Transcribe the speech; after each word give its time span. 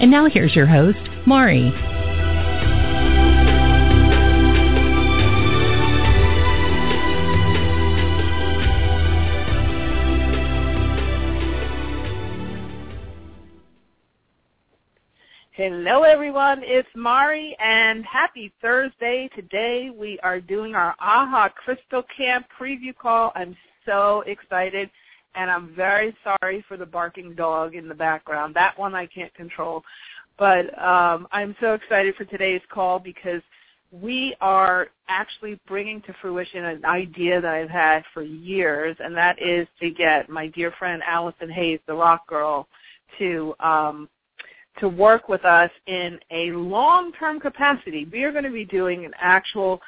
And 0.00 0.10
now 0.10 0.26
here's 0.30 0.56
your 0.56 0.64
host, 0.64 0.98
Mari. 1.26 1.70
Hello 15.52 16.04
everyone, 16.04 16.62
it's 16.62 16.88
Mari 16.96 17.54
and 17.60 18.02
happy 18.06 18.50
Thursday. 18.62 19.28
Today 19.36 19.90
we 19.94 20.18
are 20.22 20.40
doing 20.40 20.74
our 20.74 20.94
AHA 20.98 21.50
Crystal 21.50 22.02
Camp 22.16 22.46
preview 22.58 22.96
call. 22.96 23.32
I'm 23.34 23.54
so 23.84 24.22
excited 24.26 24.88
and 25.34 25.50
I'm 25.50 25.74
very 25.74 26.16
sorry 26.24 26.64
for 26.68 26.76
the 26.76 26.86
barking 26.86 27.34
dog 27.34 27.74
in 27.74 27.88
the 27.88 27.94
background. 27.94 28.54
That 28.54 28.78
one 28.78 28.94
I 28.94 29.06
can't 29.06 29.32
control. 29.34 29.82
But 30.38 30.76
um, 30.82 31.28
I'm 31.32 31.54
so 31.60 31.74
excited 31.74 32.14
for 32.16 32.24
today's 32.24 32.62
call 32.72 32.98
because 32.98 33.42
we 33.92 34.34
are 34.40 34.88
actually 35.08 35.60
bringing 35.66 36.00
to 36.02 36.14
fruition 36.20 36.64
an 36.64 36.84
idea 36.84 37.40
that 37.40 37.52
I've 37.52 37.70
had 37.70 38.04
for 38.14 38.22
years, 38.22 38.96
and 39.00 39.16
that 39.16 39.40
is 39.42 39.66
to 39.80 39.90
get 39.90 40.28
my 40.28 40.46
dear 40.46 40.72
friend 40.78 41.02
Allison 41.06 41.50
Hayes, 41.50 41.80
the 41.86 41.94
rock 41.94 42.26
girl, 42.26 42.68
to 43.18 43.54
um, 43.60 44.08
to 44.78 44.88
work 44.88 45.28
with 45.28 45.44
us 45.44 45.70
in 45.86 46.18
a 46.30 46.52
long-term 46.52 47.40
capacity. 47.40 48.08
We 48.10 48.22
are 48.22 48.32
going 48.32 48.44
to 48.44 48.50
be 48.50 48.64
doing 48.64 49.04
an 49.04 49.12
actual 49.20 49.82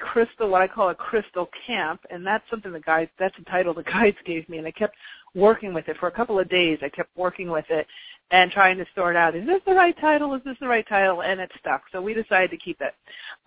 crystal, 0.00 0.48
what 0.48 0.62
I 0.62 0.68
call 0.68 0.90
a 0.90 0.94
crystal 0.94 1.48
camp, 1.66 2.00
and 2.10 2.26
that's 2.26 2.44
something 2.50 2.72
the 2.72 2.80
guys, 2.80 3.08
that's 3.18 3.36
the 3.36 3.44
title 3.44 3.74
the 3.74 3.82
guides 3.84 4.16
gave 4.24 4.48
me, 4.48 4.58
and 4.58 4.66
I 4.66 4.72
kept 4.72 4.96
working 5.34 5.72
with 5.72 5.88
it 5.88 5.96
for 5.98 6.08
a 6.08 6.12
couple 6.12 6.38
of 6.38 6.48
days. 6.48 6.78
I 6.82 6.88
kept 6.88 7.16
working 7.16 7.50
with 7.50 7.66
it 7.70 7.86
and 8.32 8.50
trying 8.50 8.78
to 8.78 8.86
sort 8.94 9.16
out, 9.16 9.36
is 9.36 9.46
this 9.46 9.60
the 9.66 9.74
right 9.74 9.98
title? 10.00 10.34
Is 10.34 10.42
this 10.44 10.56
the 10.60 10.68
right 10.68 10.86
title? 10.88 11.22
And 11.22 11.40
it 11.40 11.50
stuck, 11.58 11.82
so 11.92 12.00
we 12.00 12.14
decided 12.14 12.50
to 12.50 12.56
keep 12.56 12.80
it. 12.80 12.94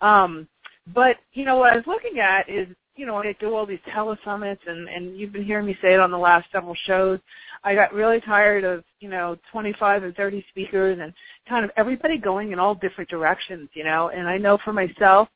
Um, 0.00 0.48
but 0.92 1.16
you 1.32 1.44
know 1.44 1.56
what 1.56 1.72
I 1.72 1.76
was 1.76 1.86
looking 1.86 2.18
at 2.18 2.48
is, 2.48 2.68
you 2.96 3.06
know, 3.06 3.16
I 3.16 3.34
do 3.40 3.54
all 3.54 3.66
these 3.66 3.80
telesummits, 3.88 4.66
and 4.66 4.88
and 4.88 5.18
you've 5.18 5.32
been 5.32 5.44
hearing 5.44 5.66
me 5.66 5.76
say 5.82 5.94
it 5.94 6.00
on 6.00 6.10
the 6.10 6.18
last 6.18 6.46
several 6.52 6.76
shows. 6.86 7.18
I 7.64 7.74
got 7.74 7.94
really 7.94 8.20
tired 8.20 8.62
of, 8.62 8.84
you 9.00 9.08
know, 9.08 9.38
25 9.50 10.02
and 10.04 10.14
30 10.14 10.44
speakers 10.50 10.98
and 11.00 11.14
kind 11.48 11.64
of 11.64 11.70
everybody 11.78 12.18
going 12.18 12.52
in 12.52 12.58
all 12.58 12.74
different 12.74 13.08
directions, 13.08 13.70
you 13.72 13.84
know. 13.84 14.10
And 14.10 14.28
I 14.28 14.36
know 14.36 14.58
for 14.62 14.74
myself, 14.74 15.28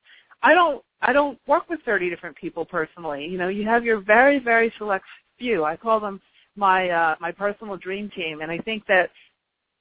I 0.42 0.55
don't 0.55 0.83
I 1.00 1.12
don't 1.12 1.39
work 1.47 1.69
with 1.69 1.81
30 1.84 2.11
different 2.11 2.36
people 2.36 2.64
personally. 2.64 3.27
You 3.27 3.39
know, 3.39 3.48
you 3.48 3.64
have 3.67 3.84
your 3.84 4.00
very 4.00 4.39
very 4.39 4.72
select 4.78 5.05
few. 5.39 5.64
I 5.64 5.77
call 5.77 6.00
them 6.00 6.20
my 6.56 6.89
uh 6.91 7.14
my 7.20 7.33
personal 7.33 7.77
dream 7.77 8.11
team 8.11 8.41
and 8.41 8.50
I 8.50 8.59
think 8.59 8.86
that 8.86 9.11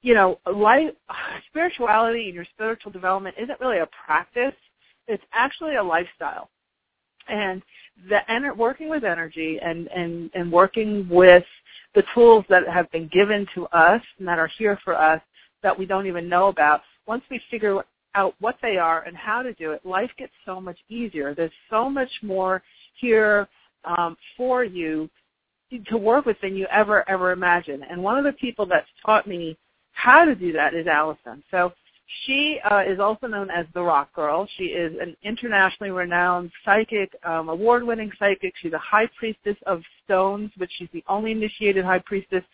you 0.02 0.14
know, 0.14 0.38
life 0.52 0.90
spirituality 1.48 2.26
and 2.26 2.34
your 2.34 2.46
spiritual 2.54 2.92
development 2.92 3.36
isn't 3.38 3.60
really 3.60 3.78
a 3.78 3.88
practice. 4.06 4.54
It's 5.06 5.24
actually 5.32 5.76
a 5.76 5.82
lifestyle. 5.82 6.50
And 7.28 7.62
the 8.08 8.20
ener- 8.30 8.56
working 8.56 8.88
with 8.88 9.04
energy 9.04 9.58
and, 9.62 9.88
and, 9.88 10.30
and 10.34 10.52
working 10.52 11.08
with 11.08 11.44
the 11.94 12.04
tools 12.14 12.44
that 12.48 12.66
have 12.68 12.90
been 12.92 13.08
given 13.08 13.46
to 13.54 13.66
us 13.66 14.00
and 14.18 14.28
that 14.28 14.38
are 14.38 14.50
here 14.58 14.78
for 14.84 14.94
us 14.94 15.20
that 15.62 15.76
we 15.76 15.84
don't 15.84 16.06
even 16.06 16.28
know 16.28 16.46
about, 16.46 16.82
once 17.06 17.24
we 17.30 17.40
figure 17.50 17.82
out 18.14 18.34
what 18.40 18.56
they 18.62 18.76
are 18.76 19.02
and 19.02 19.16
how 19.16 19.42
to 19.42 19.52
do 19.54 19.72
it, 19.72 19.84
life 19.84 20.10
gets 20.18 20.32
so 20.44 20.60
much 20.60 20.78
easier. 20.88 21.34
There's 21.34 21.50
so 21.70 21.88
much 21.88 22.10
more 22.22 22.62
here 22.94 23.48
um, 23.84 24.16
for 24.36 24.64
you 24.64 25.08
to 25.86 25.96
work 25.96 26.24
with 26.24 26.40
than 26.40 26.56
you 26.56 26.66
ever, 26.70 27.08
ever 27.08 27.32
imagined. 27.32 27.84
And 27.88 28.02
one 28.02 28.16
of 28.16 28.24
the 28.24 28.32
people 28.32 28.66
that's 28.66 28.88
taught 29.04 29.26
me 29.26 29.56
how 29.92 30.24
to 30.24 30.34
do 30.34 30.52
that 30.52 30.74
is 30.74 30.86
Allison. 30.86 31.42
So 31.50 31.72
she 32.24 32.58
uh, 32.70 32.84
is 32.86 33.00
also 33.00 33.26
known 33.26 33.50
as 33.50 33.66
the 33.74 33.82
Rock 33.82 34.12
Girl. 34.14 34.48
She 34.56 34.64
is 34.64 34.96
an 35.00 35.14
internationally 35.22 35.90
renowned 35.90 36.50
psychic, 36.64 37.14
um, 37.24 37.50
award-winning 37.50 38.10
psychic. 38.18 38.54
She's 38.62 38.72
a 38.72 38.78
high 38.78 39.08
priestess 39.18 39.56
of 39.66 39.82
stones, 40.04 40.50
but 40.56 40.68
she's 40.76 40.88
the 40.92 41.04
only 41.06 41.32
initiated 41.32 41.84
high 41.84 41.98
priestess 41.98 42.44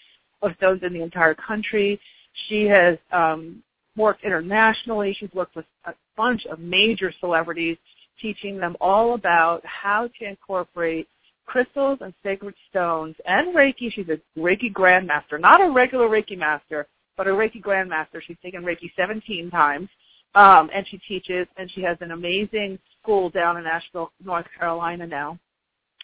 of 0.42 0.52
stones 0.56 0.82
in 0.82 0.92
the 0.92 1.02
entire 1.02 1.34
country. 1.34 2.00
She 2.48 2.64
has 2.64 2.98
um, 3.12 3.62
worked 3.96 4.24
internationally. 4.24 5.16
She's 5.18 5.32
worked 5.32 5.56
with 5.56 5.66
a 5.84 5.94
bunch 6.16 6.46
of 6.46 6.58
major 6.58 7.12
celebrities, 7.20 7.76
teaching 8.20 8.58
them 8.58 8.76
all 8.80 9.14
about 9.14 9.64
how 9.64 10.08
to 10.18 10.24
incorporate 10.24 11.08
crystals 11.46 11.98
and 12.00 12.14
sacred 12.22 12.54
stones 12.70 13.14
and 13.26 13.54
Reiki. 13.54 13.92
She's 13.92 14.08
a 14.08 14.18
Reiki 14.38 14.72
grandmaster, 14.72 15.38
not 15.38 15.60
a 15.60 15.70
regular 15.70 16.08
Reiki 16.08 16.36
master, 16.38 16.86
but 17.16 17.26
a 17.26 17.30
Reiki 17.30 17.60
grandmaster. 17.62 18.20
She's 18.26 18.36
taken 18.42 18.62
Reiki 18.62 18.90
17 18.96 19.50
times, 19.50 19.88
um, 20.34 20.70
and 20.74 20.86
she 20.88 20.98
teaches, 20.98 21.46
and 21.56 21.70
she 21.70 21.82
has 21.82 21.96
an 22.00 22.12
amazing 22.12 22.78
school 23.00 23.30
down 23.30 23.56
in 23.56 23.66
Asheville, 23.66 24.10
North 24.24 24.46
Carolina 24.58 25.06
now. 25.06 25.38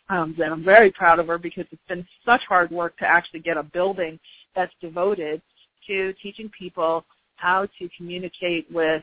Um, 0.09 0.35
and 0.43 0.53
I'm 0.53 0.65
very 0.65 0.91
proud 0.91 1.21
of 1.21 1.29
her 1.29 1.39
because 1.39 1.67
it's 1.71 1.83
been 1.89 2.07
such 2.27 2.43
hard 2.49 2.71
work 2.71 2.99
to 2.99 3.07
actually 3.07 3.41
get 3.41 3.57
a 3.57 3.63
building 3.63 4.19
that's 4.57 4.73
devoted 4.81 5.41
to 5.87 6.13
teaching 6.21 6.51
people 6.57 7.05
how 7.41 7.67
to 7.79 7.89
communicate 7.97 8.67
with 8.71 9.03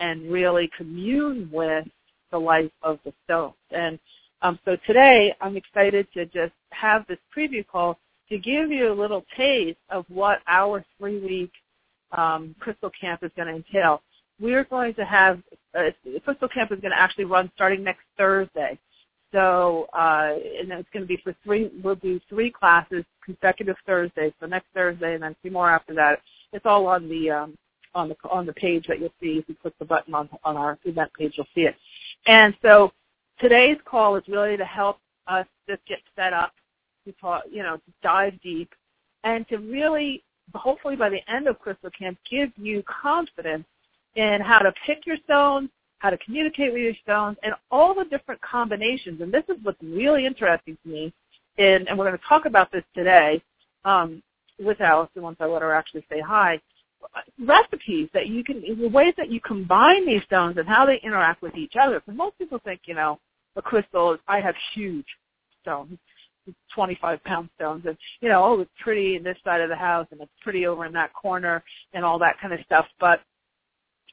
and 0.00 0.30
really 0.30 0.70
commune 0.76 1.48
with 1.52 1.86
the 2.30 2.38
life 2.38 2.70
of 2.82 2.98
the 3.04 3.12
stones. 3.24 3.54
And 3.70 3.98
um, 4.42 4.58
so 4.64 4.76
today 4.86 5.34
I'm 5.40 5.56
excited 5.56 6.06
to 6.14 6.26
just 6.26 6.52
have 6.70 7.06
this 7.06 7.18
preview 7.36 7.66
call 7.66 7.98
to 8.28 8.38
give 8.38 8.70
you 8.70 8.92
a 8.92 8.94
little 8.94 9.24
taste 9.36 9.78
of 9.90 10.04
what 10.08 10.40
our 10.46 10.84
three-week 10.98 11.50
um, 12.12 12.54
Crystal 12.60 12.90
Camp 13.00 13.22
is 13.22 13.30
going 13.36 13.48
to 13.48 13.54
entail. 13.54 14.02
We're 14.38 14.64
going 14.64 14.94
to 14.94 15.04
have, 15.04 15.40
uh, 15.76 15.90
Crystal 16.24 16.48
Camp 16.48 16.70
is 16.70 16.80
going 16.80 16.92
to 16.92 16.98
actually 16.98 17.24
run 17.24 17.50
starting 17.54 17.82
next 17.82 18.04
Thursday. 18.16 18.78
So, 19.32 19.88
uh, 19.92 20.34
and 20.58 20.70
it's 20.72 20.88
going 20.92 21.02
to 21.02 21.06
be 21.06 21.20
for 21.22 21.34
three, 21.44 21.70
we'll 21.82 21.96
do 21.96 22.20
three 22.28 22.50
classes 22.50 23.04
consecutive 23.24 23.76
Thursdays, 23.84 24.32
so 24.40 24.46
next 24.46 24.68
Thursday 24.74 25.14
and 25.14 25.22
then 25.22 25.36
three 25.42 25.50
more 25.50 25.70
after 25.70 25.94
that. 25.94 26.22
It's 26.52 26.64
all 26.64 26.86
on 26.86 27.08
the, 27.08 27.30
um, 27.30 27.58
on 27.98 28.08
the, 28.08 28.16
on 28.30 28.46
the 28.46 28.52
page 28.52 28.86
that 28.88 29.00
you'll 29.00 29.12
see. 29.20 29.38
If 29.38 29.48
you 29.48 29.56
click 29.60 29.74
the 29.78 29.84
button 29.84 30.14
on, 30.14 30.28
on 30.44 30.56
our 30.56 30.78
event 30.84 31.10
page, 31.18 31.34
you'll 31.36 31.46
see 31.54 31.62
it. 31.62 31.76
And 32.26 32.54
so 32.62 32.92
today's 33.40 33.78
call 33.84 34.16
is 34.16 34.24
really 34.28 34.56
to 34.56 34.64
help 34.64 34.98
us 35.26 35.46
just 35.68 35.84
get 35.86 35.98
set 36.16 36.32
up 36.32 36.52
to 37.04 37.12
talk, 37.20 37.42
you 37.50 37.62
know, 37.62 37.76
to 37.76 37.92
dive 38.02 38.34
deep 38.42 38.70
and 39.24 39.46
to 39.48 39.58
really, 39.58 40.22
hopefully 40.54 40.96
by 40.96 41.08
the 41.08 41.20
end 41.28 41.48
of 41.48 41.58
Crystal 41.58 41.90
Camp, 41.90 42.18
give 42.30 42.50
you 42.56 42.82
confidence 43.02 43.64
in 44.14 44.40
how 44.40 44.58
to 44.58 44.72
pick 44.86 45.06
your 45.06 45.16
stones, 45.24 45.68
how 45.98 46.10
to 46.10 46.18
communicate 46.18 46.72
with 46.72 46.82
your 46.82 46.94
stones, 47.02 47.36
and 47.42 47.54
all 47.70 47.94
the 47.94 48.04
different 48.04 48.40
combinations. 48.40 49.20
And 49.20 49.32
this 49.32 49.44
is 49.48 49.56
what's 49.62 49.82
really 49.82 50.24
interesting 50.26 50.78
to 50.82 50.88
me, 50.88 51.12
and, 51.58 51.88
and 51.88 51.98
we're 51.98 52.06
going 52.06 52.18
to 52.18 52.24
talk 52.28 52.46
about 52.46 52.70
this 52.70 52.84
today 52.94 53.42
um, 53.84 54.22
with 54.58 54.80
Allison 54.80 55.22
once 55.22 55.36
I 55.40 55.46
let 55.46 55.62
her 55.62 55.74
actually 55.74 56.04
say 56.10 56.20
hi. 56.20 56.60
Recipes 57.38 58.08
that 58.14 58.26
you 58.26 58.42
can, 58.44 58.60
the 58.60 58.88
ways 58.88 59.14
that 59.16 59.30
you 59.30 59.40
combine 59.40 60.06
these 60.06 60.22
stones 60.24 60.56
and 60.58 60.68
how 60.68 60.84
they 60.84 61.00
interact 61.02 61.42
with 61.42 61.56
each 61.56 61.74
other. 61.80 62.00
Because 62.00 62.16
most 62.16 62.38
people 62.38 62.58
think, 62.64 62.80
you 62.86 62.94
know, 62.94 63.18
a 63.56 63.62
crystal 63.62 64.14
is, 64.14 64.20
I 64.28 64.40
have 64.40 64.54
huge 64.74 65.06
stones 65.62 65.98
25 66.74 67.22
pound 67.24 67.48
stones 67.56 67.84
and 67.86 67.96
you 68.20 68.28
know 68.28 68.42
oh 68.42 68.60
it's 68.60 68.70
pretty 68.80 69.16
in 69.16 69.22
this 69.22 69.36
side 69.44 69.60
of 69.60 69.68
the 69.68 69.76
house 69.76 70.06
and 70.10 70.20
it's 70.20 70.32
pretty 70.42 70.66
over 70.66 70.86
in 70.86 70.92
that 70.92 71.12
corner 71.12 71.62
and 71.92 72.04
all 72.04 72.18
that 72.18 72.40
kind 72.40 72.52
of 72.52 72.60
stuff. 72.64 72.86
But 72.98 73.20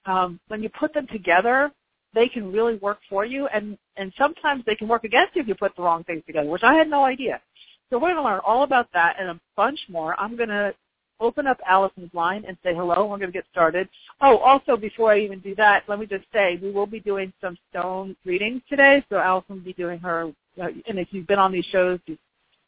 um 0.05 0.39
when 0.47 0.61
you 0.61 0.69
put 0.69 0.93
them 0.93 1.07
together 1.07 1.71
they 2.13 2.27
can 2.27 2.51
really 2.51 2.75
work 2.75 2.99
for 3.09 3.25
you 3.25 3.47
and 3.47 3.77
and 3.97 4.11
sometimes 4.17 4.63
they 4.65 4.75
can 4.75 4.87
work 4.87 5.03
against 5.03 5.35
you 5.35 5.41
if 5.41 5.47
you 5.47 5.55
put 5.55 5.75
the 5.75 5.81
wrong 5.81 6.03
things 6.03 6.23
together 6.27 6.49
which 6.49 6.63
i 6.63 6.73
had 6.73 6.89
no 6.89 7.05
idea. 7.05 7.41
So 7.89 7.97
we're 7.97 8.13
going 8.13 8.15
to 8.15 8.23
learn 8.23 8.41
all 8.45 8.63
about 8.63 8.87
that 8.93 9.17
and 9.19 9.29
a 9.29 9.39
bunch 9.55 9.79
more. 9.89 10.19
I'm 10.19 10.35
going 10.35 10.49
to 10.49 10.73
open 11.19 11.47
up 11.47 11.59
allison's 11.67 12.13
line 12.13 12.43
and 12.47 12.57
say 12.63 12.73
hello 12.73 13.05
we're 13.05 13.17
going 13.17 13.21
to 13.21 13.31
get 13.31 13.45
started 13.51 13.87
oh 14.21 14.37
also 14.37 14.75
before 14.75 15.13
i 15.13 15.19
even 15.19 15.39
do 15.39 15.55
that 15.55 15.83
let 15.87 15.99
me 15.99 16.05
just 16.05 16.25
say 16.33 16.59
we 16.61 16.71
will 16.71 16.85
be 16.85 16.99
doing 16.99 17.31
some 17.41 17.57
stone 17.69 18.15
readings 18.25 18.61
today 18.67 19.03
so 19.09 19.17
allison 19.17 19.55
will 19.55 19.63
be 19.63 19.73
doing 19.73 19.99
her 19.99 20.31
uh, 20.61 20.67
and 20.87 20.99
if 20.99 21.07
you've 21.11 21.27
been 21.27 21.39
on 21.39 21.51
these 21.51 21.65
shows, 21.65 21.99
you, 22.05 22.17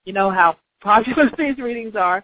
you 0.05 0.13
know 0.13 0.29
how 0.29 0.57
popular 0.81 1.29
these 1.37 1.57
readings 1.57 1.95
are. 1.95 2.23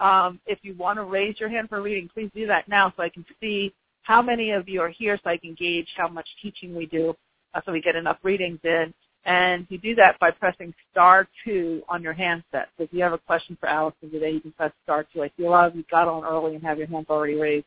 Um, 0.00 0.40
if 0.46 0.58
you 0.62 0.74
want 0.74 0.98
to 0.98 1.04
raise 1.04 1.40
your 1.40 1.48
hand 1.48 1.68
for 1.68 1.80
reading, 1.80 2.10
please 2.12 2.30
do 2.34 2.46
that 2.46 2.68
now 2.68 2.92
so 2.96 3.02
I 3.02 3.08
can 3.08 3.24
see 3.40 3.72
how 4.02 4.20
many 4.20 4.50
of 4.50 4.68
you 4.68 4.80
are 4.82 4.90
here 4.90 5.18
so 5.22 5.30
I 5.30 5.38
can 5.38 5.54
gauge 5.54 5.88
how 5.96 6.08
much 6.08 6.28
teaching 6.42 6.74
we 6.74 6.86
do 6.86 7.14
uh, 7.54 7.60
so 7.64 7.72
we 7.72 7.80
get 7.80 7.96
enough 7.96 8.18
readings 8.22 8.60
in. 8.62 8.92
And 9.26 9.66
you 9.70 9.78
do 9.78 9.94
that 9.96 10.18
by 10.20 10.30
pressing 10.30 10.72
star 10.92 11.26
two 11.44 11.82
on 11.88 12.00
your 12.00 12.12
handset. 12.12 12.68
So 12.78 12.84
if 12.84 12.92
you 12.92 13.02
have 13.02 13.12
a 13.12 13.18
question 13.18 13.56
for 13.58 13.68
Allison 13.68 14.08
today, 14.10 14.30
you 14.30 14.40
can 14.40 14.52
press 14.52 14.72
star 14.84 15.04
two. 15.12 15.24
I 15.24 15.30
see 15.36 15.44
a 15.44 15.50
lot 15.50 15.66
of 15.66 15.74
you 15.74 15.84
got 15.90 16.06
on 16.06 16.24
early 16.24 16.54
and 16.54 16.62
have 16.64 16.78
your 16.78 16.86
hands 16.86 17.06
already 17.10 17.34
raised. 17.34 17.66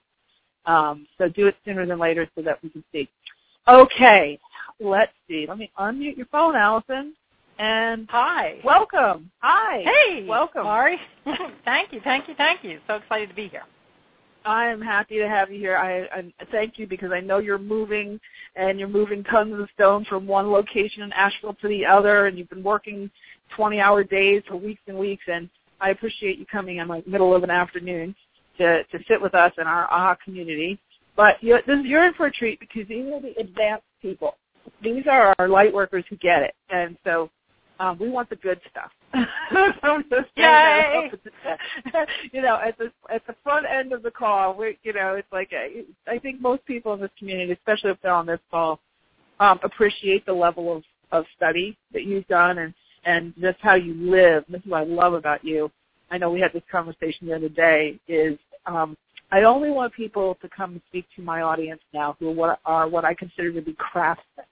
Um, 0.66 1.06
so 1.18 1.28
do 1.28 1.48
it 1.48 1.56
sooner 1.66 1.86
than 1.86 2.00
later 2.00 2.30
so 2.34 2.42
that 2.44 2.64
we 2.64 2.70
can 2.70 2.84
see. 2.94 3.10
Okay, 3.68 4.40
let's 4.80 5.12
see. 5.28 5.46
Let 5.48 5.58
me 5.58 5.70
unmute 5.78 6.16
your 6.16 6.28
phone, 6.28 6.56
Allison. 6.56 7.14
And 7.58 8.08
hi, 8.10 8.62
welcome. 8.64 9.30
Hi. 9.40 9.84
Hey, 9.84 10.26
welcome, 10.26 10.64
Mari. 10.64 10.98
thank 11.66 11.92
you, 11.92 12.00
thank 12.06 12.30
you, 12.30 12.36
thank 12.36 12.64
you. 12.64 12.80
So 12.88 12.96
excited 12.96 13.28
to 13.28 13.36
be 13.36 13.50
here. 13.50 13.64
I 14.46 14.68
am 14.68 14.82
happy 14.82 15.18
to 15.20 15.28
have 15.28 15.52
you 15.52 15.60
here. 15.60 15.78
I, 15.78 16.04
I 16.18 16.46
thank 16.52 16.78
you 16.80 16.88
because 16.88 17.12
I 17.12 17.20
know 17.20 17.40
you're 17.40 17.58
moving 17.58 18.20
and 18.56 18.80
you're 18.80 18.88
moving 18.88 19.24
tons 19.24 19.60
of 19.60 19.70
stones 19.74 20.08
from 20.08 20.26
one 20.26 20.52
location 20.52 21.04
in 21.04 21.12
Asheville 21.14 21.56
to 21.62 21.68
the 21.68 21.86
other, 21.86 22.28
and 22.28 22.38
you've 22.38 22.50
been 22.50 22.64
working 22.64 23.10
20-hour 23.58 24.06
days 24.06 24.44
for 24.48 24.56
weeks 24.56 24.82
and 24.88 24.98
weeks. 24.98 25.24
And 25.28 25.50
I 25.82 25.90
appreciate 25.90 26.40
you 26.40 26.46
coming 26.46 26.78
in 26.78 26.88
the 26.88 27.04
middle 27.06 27.36
of 27.36 27.44
an 27.44 27.52
afternoon 27.52 28.16
to 28.58 28.84
to 28.84 29.00
sit 29.08 29.22
with 29.22 29.36
us 29.36 29.52
in 29.58 29.68
our 29.68 29.92
AHA 29.92 30.18
community. 30.24 30.80
But 31.16 31.42
you're, 31.42 31.62
this, 31.68 31.80
you're 31.84 32.06
in 32.06 32.14
for 32.14 32.28
a 32.28 32.32
treat 32.32 32.60
because 32.60 32.88
these 32.88 33.06
are 33.12 33.22
the 33.22 33.34
advanced 33.40 33.86
people. 34.02 34.36
These 34.82 35.04
are 35.10 35.36
our 35.38 35.50
light 35.50 35.74
workers 35.74 36.06
who 36.10 36.16
get 36.18 36.44
it, 36.44 36.56
and 36.70 36.98
so 37.04 37.30
um, 37.80 37.98
we 38.00 38.10
want 38.10 38.30
the 38.30 38.36
good 38.36 38.60
stuff. 38.70 38.92
Yay! 40.36 41.12
you 42.32 42.42
know, 42.42 42.60
at 42.64 42.78
the 42.78 42.92
at 43.14 43.26
the 43.26 43.36
front 43.44 43.66
end 43.66 43.94
of 43.94 44.04
the 44.04 44.12
call, 44.12 44.56
we 44.56 44.78
you 44.84 44.94
know, 44.94 45.16
it's 45.16 45.32
like 45.32 45.52
a, 45.54 45.86
I 46.08 46.20
think 46.20 46.42
most 46.42 46.66
people 46.66 46.94
in 46.94 47.00
this 47.00 47.10
community, 47.18 47.54
especially 47.54 47.92
if 47.92 47.98
they're 48.02 48.14
on 48.14 48.26
this 48.26 48.40
call, 48.52 48.80
um, 49.40 49.60
appreciate 49.64 50.26
the 50.26 50.34
level 50.34 50.76
of 50.76 50.84
of 51.12 51.26
study 51.36 51.78
that 51.94 52.04
you've 52.04 52.28
done 52.28 52.60
and 52.60 52.74
and 53.06 53.34
just 53.40 53.58
how 53.62 53.76
you 53.76 53.94
live. 53.94 54.44
This 54.50 54.62
is 54.62 54.68
what 54.68 54.82
I 54.82 54.84
love 54.84 55.14
about 55.14 55.44
you. 55.44 55.72
I 56.12 56.18
know 56.18 56.30
we 56.30 56.40
had 56.40 56.54
this 56.54 56.64
conversation 56.72 57.28
the 57.28 57.36
other 57.36 57.50
day. 57.50 58.00
Is 58.08 58.38
um, 58.66 58.98
I 59.32 59.44
only 59.44 59.70
want 59.70 59.94
people 59.94 60.38
to 60.42 60.50
come 60.50 60.74
and 60.74 60.82
speak 60.90 61.06
to 61.16 61.22
my 61.22 61.42
audience 61.42 61.82
now 61.94 62.16
who 62.20 62.30
are 62.30 62.34
what, 62.34 62.60
are 62.66 62.88
what 62.88 63.06
I 63.06 63.14
consider 63.14 63.54
to 63.54 63.62
be 63.62 63.74
craftsmen. 63.74 64.46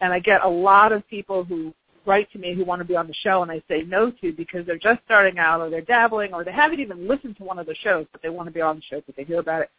And 0.00 0.12
I 0.12 0.18
get 0.20 0.44
a 0.44 0.48
lot 0.48 0.92
of 0.92 1.06
people 1.08 1.44
who 1.44 1.72
write 2.04 2.30
to 2.32 2.38
me 2.38 2.54
who 2.54 2.64
want 2.64 2.80
to 2.80 2.84
be 2.84 2.96
on 2.96 3.06
the 3.06 3.14
show 3.14 3.42
and 3.42 3.50
I 3.50 3.62
say 3.68 3.82
no 3.82 4.10
to 4.10 4.32
because 4.32 4.66
they're 4.66 4.78
just 4.78 5.00
starting 5.04 5.38
out 5.38 5.60
or 5.60 5.70
they're 5.70 5.80
dabbling 5.82 6.34
or 6.34 6.44
they 6.44 6.52
haven't 6.52 6.80
even 6.80 7.06
listened 7.06 7.36
to 7.36 7.44
one 7.44 7.58
of 7.58 7.66
the 7.66 7.74
shows 7.76 8.06
but 8.12 8.22
they 8.22 8.28
want 8.28 8.48
to 8.48 8.52
be 8.52 8.60
on 8.60 8.76
the 8.76 8.82
show 8.82 9.00
because 9.00 9.14
they 9.16 9.24
hear 9.24 9.40
about 9.40 9.62
it. 9.62 9.70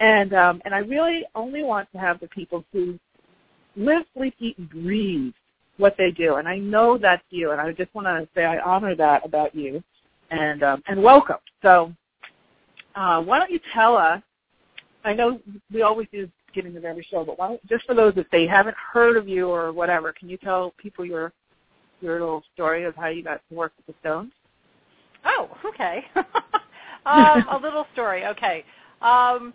And 0.00 0.32
um, 0.34 0.62
and 0.64 0.74
I 0.74 0.78
really 0.78 1.24
only 1.34 1.62
want 1.62 1.90
to 1.92 1.98
have 1.98 2.20
the 2.20 2.28
people 2.28 2.64
who 2.72 2.98
live, 3.76 4.04
sleep, 4.16 4.34
eat, 4.38 4.58
and 4.58 4.70
breathe 4.70 5.32
what 5.76 5.96
they 5.96 6.10
do. 6.10 6.36
And 6.36 6.46
I 6.46 6.58
know 6.58 6.98
that's 6.98 7.22
you. 7.30 7.50
And 7.50 7.60
I 7.60 7.72
just 7.72 7.92
want 7.94 8.06
to 8.06 8.28
say 8.34 8.44
I 8.44 8.58
honor 8.60 8.94
that 8.94 9.24
about 9.24 9.54
you, 9.54 9.82
and 10.30 10.62
um, 10.62 10.82
and 10.86 11.02
welcome. 11.02 11.38
So 11.62 11.92
uh, 12.94 13.22
why 13.22 13.38
don't 13.38 13.50
you 13.50 13.60
tell 13.72 13.96
us? 13.96 14.22
I 15.04 15.14
know 15.14 15.40
we 15.72 15.82
always 15.82 16.08
do 16.12 16.28
beginning 16.46 16.76
of 16.76 16.84
every 16.84 17.06
show, 17.08 17.24
but 17.24 17.38
why 17.38 17.48
don't, 17.48 17.66
just 17.66 17.84
for 17.84 17.94
those 17.94 18.14
that 18.14 18.26
they 18.32 18.46
haven't 18.46 18.76
heard 18.76 19.16
of 19.16 19.28
you 19.28 19.48
or 19.48 19.72
whatever, 19.72 20.12
can 20.12 20.28
you 20.28 20.36
tell 20.36 20.74
people 20.78 21.04
your 21.04 21.32
your 22.00 22.20
little 22.20 22.42
story 22.54 22.84
of 22.84 22.94
how 22.94 23.08
you 23.08 23.22
got 23.22 23.40
to 23.48 23.54
work 23.54 23.72
with 23.76 23.86
the 23.86 23.94
Stones? 24.00 24.32
Oh, 25.24 25.48
okay. 25.66 26.04
um, 27.06 27.46
a 27.50 27.58
little 27.62 27.86
story. 27.92 28.24
Okay. 28.26 28.64
Um, 29.02 29.52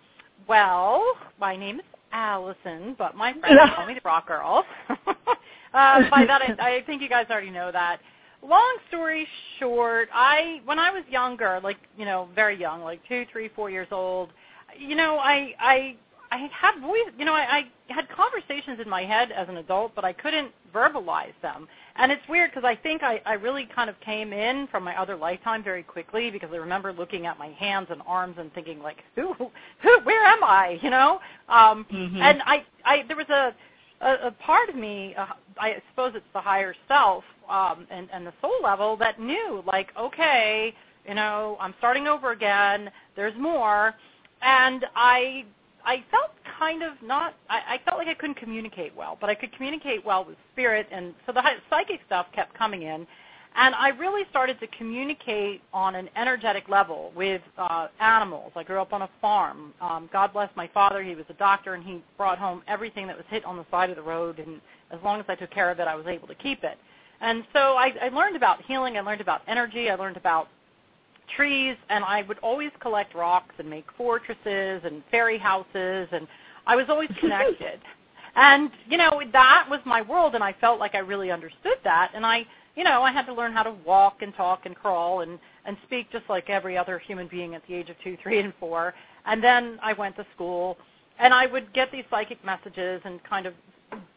well, 0.48 1.04
my 1.40 1.56
name 1.56 1.80
is 1.80 1.86
Allison, 2.12 2.95
but 2.98 3.16
my 3.16 3.34
friends 3.34 3.60
call 3.75 3.88
me 3.88 3.94
the 3.94 4.01
Rock 4.04 4.28
Girl. 4.28 4.66
uh, 4.90 6.10
by 6.10 6.25
that, 6.25 6.42
I, 6.42 6.78
I 6.78 6.84
think 6.86 7.01
you 7.01 7.10
guys 7.10 7.28
already 7.30 7.51
know 7.51 7.72
that. 7.72 8.00
Long 8.42 8.78
story 8.90 9.25
short, 9.57 10.10
I 10.13 10.60
when 10.66 10.78
I 10.78 10.92
was 10.92 11.04
younger, 11.10 11.62
like 11.63 11.78
you 11.98 12.04
know, 12.04 12.28
very 12.36 12.60
young, 12.60 12.81
like 12.81 13.00
two, 13.07 13.25
three, 13.31 13.50
four 13.56 13.69
years 13.69 13.88
old, 13.90 14.31
you 14.78 14.95
know, 14.95 15.18
I 15.18 15.54
I 15.60 15.95
I 16.33 16.50
had 16.51 16.81
voice, 16.81 17.13
you 17.19 17.25
know, 17.25 17.33
I, 17.33 17.69
I 17.89 17.94
had 17.94 18.09
conversations 18.09 18.80
in 18.81 18.89
my 18.89 19.03
head 19.03 19.31
as 19.31 19.47
an 19.50 19.57
adult, 19.57 19.94
but 19.94 20.03
I 20.03 20.13
couldn't 20.13 20.51
verbalize 20.74 21.39
them. 21.44 21.68
And 21.95 22.12
it's 22.12 22.24
weird 22.27 22.50
because 22.50 22.63
I 22.63 22.75
think 22.75 23.03
I, 23.03 23.21
I 23.24 23.33
really 23.33 23.69
kind 23.75 23.88
of 23.88 24.00
came 24.00 24.33
in 24.33 24.68
from 24.71 24.83
my 24.83 25.00
other 25.00 25.15
lifetime 25.15 25.63
very 25.63 25.83
quickly 25.83 26.31
because 26.31 26.50
I 26.51 26.56
remember 26.56 26.91
looking 26.91 27.27
at 27.27 27.38
my 27.38 27.50
hands 27.50 27.88
and 27.91 28.01
arms 28.07 28.38
and 28.39 28.51
thinking 28.56 28.81
like, 28.81 28.97
who, 29.15 29.33
who, 29.33 30.00
where 30.01 30.25
am 30.25 30.44
I? 30.44 30.80
You 30.81 30.89
know, 30.89 31.19
um, 31.50 31.85
mm-hmm. 31.94 32.18
and 32.18 32.41
I, 32.45 32.65
I, 32.83 33.03
there 33.07 33.18
was 33.18 33.30
a, 33.30 33.53
a, 34.01 34.27
a 34.27 34.31
part 34.31 34.69
of 34.69 34.75
me, 34.75 35.13
uh, 35.15 35.27
I 35.59 35.83
suppose 35.91 36.13
it's 36.15 36.25
the 36.33 36.41
higher 36.41 36.74
self 36.88 37.24
um, 37.47 37.85
and, 37.91 38.09
and 38.12 38.25
the 38.25 38.33
soul 38.41 38.59
level 38.63 38.97
that 38.97 39.19
knew 39.19 39.63
like, 39.71 39.89
okay, 40.00 40.74
you 41.07 41.13
know, 41.13 41.57
I'm 41.59 41.75
starting 41.77 42.07
over 42.07 42.31
again. 42.31 42.89
There's 43.15 43.38
more, 43.38 43.94
and 44.41 44.83
I 44.95 45.45
I 45.85 46.03
felt 46.12 46.31
kind 46.59 46.83
of 46.83 46.94
not. 47.01 47.35
I, 47.50 47.75
I 47.75 47.80
felt 47.85 47.97
like 47.97 48.07
I 48.07 48.13
couldn't 48.13 48.38
communicate 48.38 48.95
well, 48.95 49.18
but 49.19 49.30
I 49.30 49.35
could 49.35 49.51
communicate 49.53 50.06
well 50.06 50.24
with 50.25 50.38
spirit, 50.53 50.88
and 50.91 51.13
so 51.25 51.33
the 51.33 51.41
psychic 51.69 52.01
stuff 52.06 52.27
kept 52.33 52.57
coming 52.57 52.83
in, 52.83 53.06
and 53.56 53.75
I 53.75 53.89
really 53.89 54.24
started 54.30 54.59
to 54.62 54.68
communicate 54.68 55.62
on 55.74 55.95
an 55.95 56.09
energetic 56.15 56.69
level 56.69 57.12
with 57.15 57.41
uh, 57.57 57.88
animals. 58.00 58.51
I 58.56 58.63
grew 58.63 58.81
up 58.81 58.94
on 58.94 59.03
a 59.03 59.09
farm. 59.21 59.74
Um, 59.81 60.09
God 60.12 60.33
bless 60.33 60.50
my 60.56 60.69
father; 60.74 61.03
he 61.03 61.15
was 61.15 61.25
a 61.30 61.33
doctor, 61.33 61.74
and 61.74 61.83
he 61.83 62.01
brought 62.18 62.39
home 62.39 62.63
everything 62.68 63.07
that 63.07 63.18
was 63.18 63.25
hit 63.30 63.44
on 63.45 63.57
the 63.57 63.65
side 63.69 63.89
of 63.89 63.95
the 63.95 64.01
road, 64.01 64.39
and 64.39 64.62
as 64.91 65.00
long 65.03 65.19
as 65.19 65.25
I 65.27 65.35
took 65.35 65.51
care 65.51 65.69
of 65.69 65.80
it, 65.80 65.88
I 65.88 65.95
was 65.95 66.07
able 66.07 66.27
to 66.27 66.35
keep 66.35 66.63
it. 66.63 66.77
And 67.21 67.44
so 67.53 67.75
I, 67.77 67.94
I 68.01 68.09
learned 68.09 68.35
about 68.35 68.62
healing. 68.63 68.97
I 68.97 69.01
learned 69.01 69.21
about 69.21 69.41
energy. 69.47 69.89
I 69.89 69.95
learned 69.95 70.18
about 70.18 70.50
trees, 71.36 71.75
and 71.90 72.04
I 72.04 72.24
would 72.24 72.40
always 72.40 72.72
collect 72.80 73.16
rocks 73.16 73.56
and 73.60 73.70
make 73.70 73.86
fortresses 73.98 74.81
and 74.84 75.04
fairy 75.12 75.38
houses, 75.38 76.08
and 76.12 76.28
I 76.66 76.75
was 76.75 76.86
always 76.90 77.10
connected. 77.20 77.80
and 78.36 78.72
you 78.90 78.98
know 78.98 79.22
that 79.31 79.68
was 79.70 79.80
my 79.86 80.02
world, 80.02 80.36
and 80.36 80.44
I 80.44 80.54
felt 80.60 80.80
like 80.80 80.96
I 80.96 81.00
really 81.00 81.31
understood 81.31 81.78
that. 81.84 82.12
And 82.16 82.25
I, 82.25 82.46
you 82.75 82.84
know, 82.84 83.04
I 83.04 83.12
had 83.12 83.25
to 83.25 83.34
learn 83.34 83.54
how 83.54 83.64
to 83.64 83.75
walk 83.86 84.22
and 84.22 84.34
talk 84.36 84.66
and 84.66 84.75
crawl 84.75 85.22
and 85.22 85.40
and 85.66 85.78
speak 85.84 86.12
just 86.12 86.25
like 86.30 86.50
every 86.50 86.78
other 86.78 87.00
human 87.00 87.28
being 87.28 87.56
at 87.56 87.62
the 87.68 87.74
age 87.74 87.90
of 87.90 87.96
two, 88.04 88.18
three, 88.22 88.40
and 88.40 88.54
four. 88.60 88.94
And 89.26 89.44
then 89.44 89.80
I 89.81 89.94
went 89.94 90.16
to 90.18 90.26
school, 90.36 90.78
and 91.19 91.34
I 91.34 91.46
would 91.46 91.74
get 91.74 91.92
these 91.92 92.04
psychic 92.10 92.44
messages 92.44 93.02
and 93.06 93.24
kind 93.24 93.45
of 93.45 93.54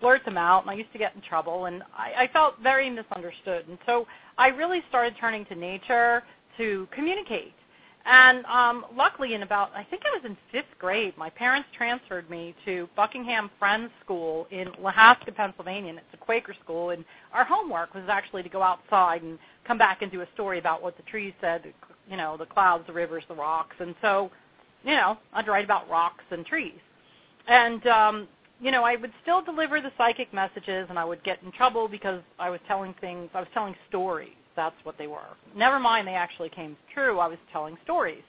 blurt 0.00 0.24
them 0.24 0.38
out, 0.38 0.62
and 0.62 0.70
I 0.70 0.74
used 0.74 0.92
to 0.92 0.98
get 0.98 1.14
in 1.14 1.20
trouble, 1.20 1.66
and 1.66 1.82
I, 1.96 2.24
I 2.24 2.30
felt 2.32 2.54
very 2.62 2.88
misunderstood. 2.90 3.66
And 3.68 3.78
so 3.86 4.06
I 4.38 4.48
really 4.48 4.82
started 4.88 5.14
turning 5.20 5.44
to 5.46 5.54
nature 5.54 6.22
to 6.58 6.88
communicate. 6.92 7.54
And 8.08 8.46
um, 8.46 8.86
luckily, 8.96 9.34
in 9.34 9.42
about 9.42 9.70
I 9.74 9.82
think 9.82 10.02
I 10.06 10.16
was 10.16 10.24
in 10.24 10.36
fifth 10.52 10.78
grade, 10.78 11.14
my 11.16 11.28
parents 11.28 11.68
transferred 11.76 12.30
me 12.30 12.54
to 12.64 12.88
Buckingham 12.94 13.50
Friends 13.58 13.90
School 14.04 14.46
in 14.52 14.68
Lahaska, 14.80 15.34
Pennsylvania. 15.34 15.90
And 15.90 15.98
it's 15.98 16.06
a 16.14 16.16
Quaker 16.16 16.54
school, 16.62 16.90
and 16.90 17.04
our 17.32 17.44
homework 17.44 17.94
was 17.94 18.04
actually 18.08 18.44
to 18.44 18.48
go 18.48 18.62
outside 18.62 19.22
and 19.22 19.40
come 19.66 19.76
back 19.76 20.02
and 20.02 20.12
do 20.12 20.20
a 20.20 20.26
story 20.34 20.60
about 20.60 20.82
what 20.82 20.96
the 20.96 21.02
trees 21.02 21.34
said, 21.40 21.64
you 22.08 22.16
know, 22.16 22.36
the 22.36 22.46
clouds, 22.46 22.84
the 22.86 22.92
rivers, 22.92 23.24
the 23.26 23.34
rocks. 23.34 23.74
And 23.80 23.96
so, 24.00 24.30
you 24.84 24.92
know, 24.92 25.18
I'd 25.32 25.48
write 25.48 25.64
about 25.64 25.90
rocks 25.90 26.24
and 26.30 26.46
trees. 26.46 26.78
And 27.48 27.84
um, 27.88 28.28
you 28.60 28.70
know, 28.70 28.84
I 28.84 28.94
would 28.94 29.12
still 29.22 29.42
deliver 29.42 29.80
the 29.80 29.90
psychic 29.98 30.32
messages, 30.32 30.86
and 30.88 30.98
I 30.98 31.04
would 31.04 31.24
get 31.24 31.42
in 31.42 31.50
trouble 31.50 31.88
because 31.88 32.22
I 32.38 32.50
was 32.50 32.60
telling 32.68 32.94
things. 33.00 33.30
I 33.34 33.40
was 33.40 33.48
telling 33.52 33.74
stories 33.88 34.30
that's 34.56 34.76
what 34.82 34.98
they 34.98 35.06
were. 35.06 35.36
Never 35.54 35.78
mind 35.78 36.08
they 36.08 36.14
actually 36.14 36.48
came 36.48 36.76
true. 36.92 37.18
I 37.18 37.28
was 37.28 37.38
telling 37.52 37.76
stories. 37.84 38.22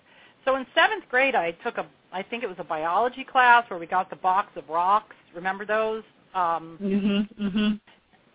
So 0.46 0.56
in 0.56 0.66
seventh 0.76 1.04
grade, 1.10 1.36
I 1.36 1.52
took 1.52 1.78
a, 1.78 1.86
I 2.14 2.24
think 2.24 2.44
it 2.44 2.48
was 2.48 2.58
a 2.60 2.64
biology 2.64 3.24
class 3.24 3.70
where 3.70 3.80
we 3.80 3.86
got 3.86 4.10
the 4.10 4.16
box 4.16 4.50
of 4.56 4.68
rocks. 4.70 5.16
Remember 5.36 5.66
those? 5.66 6.04
Um, 6.34 6.78
mm-hmm, 6.82 7.48
mm-hmm. 7.48 7.76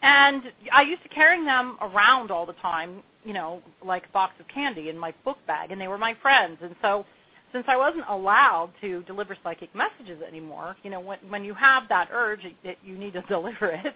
And 0.02 0.42
I 0.72 0.82
used 0.82 1.02
to 1.04 1.08
carry 1.08 1.42
them 1.44 1.78
around 1.80 2.30
all 2.30 2.44
the 2.44 2.54
time, 2.54 3.02
you 3.24 3.32
know, 3.32 3.62
like 3.84 4.06
a 4.06 4.12
box 4.12 4.34
of 4.40 4.48
candy 4.48 4.88
in 4.88 4.98
my 4.98 5.14
book 5.24 5.38
bag, 5.46 5.70
and 5.70 5.80
they 5.80 5.88
were 5.88 5.98
my 5.98 6.14
friends. 6.20 6.58
And 6.60 6.74
so, 6.82 7.06
since 7.52 7.64
I 7.68 7.76
wasn't 7.76 8.04
allowed 8.08 8.70
to 8.80 9.02
deliver 9.02 9.36
psychic 9.42 9.74
messages 9.74 10.20
anymore, 10.26 10.76
you 10.82 10.90
know, 10.90 11.00
when 11.00 11.18
when 11.28 11.44
you 11.44 11.54
have 11.54 11.88
that 11.88 12.08
urge, 12.12 12.40
that 12.64 12.76
you 12.84 12.98
need 12.98 13.12
to 13.12 13.22
deliver 13.28 13.68
it. 13.68 13.94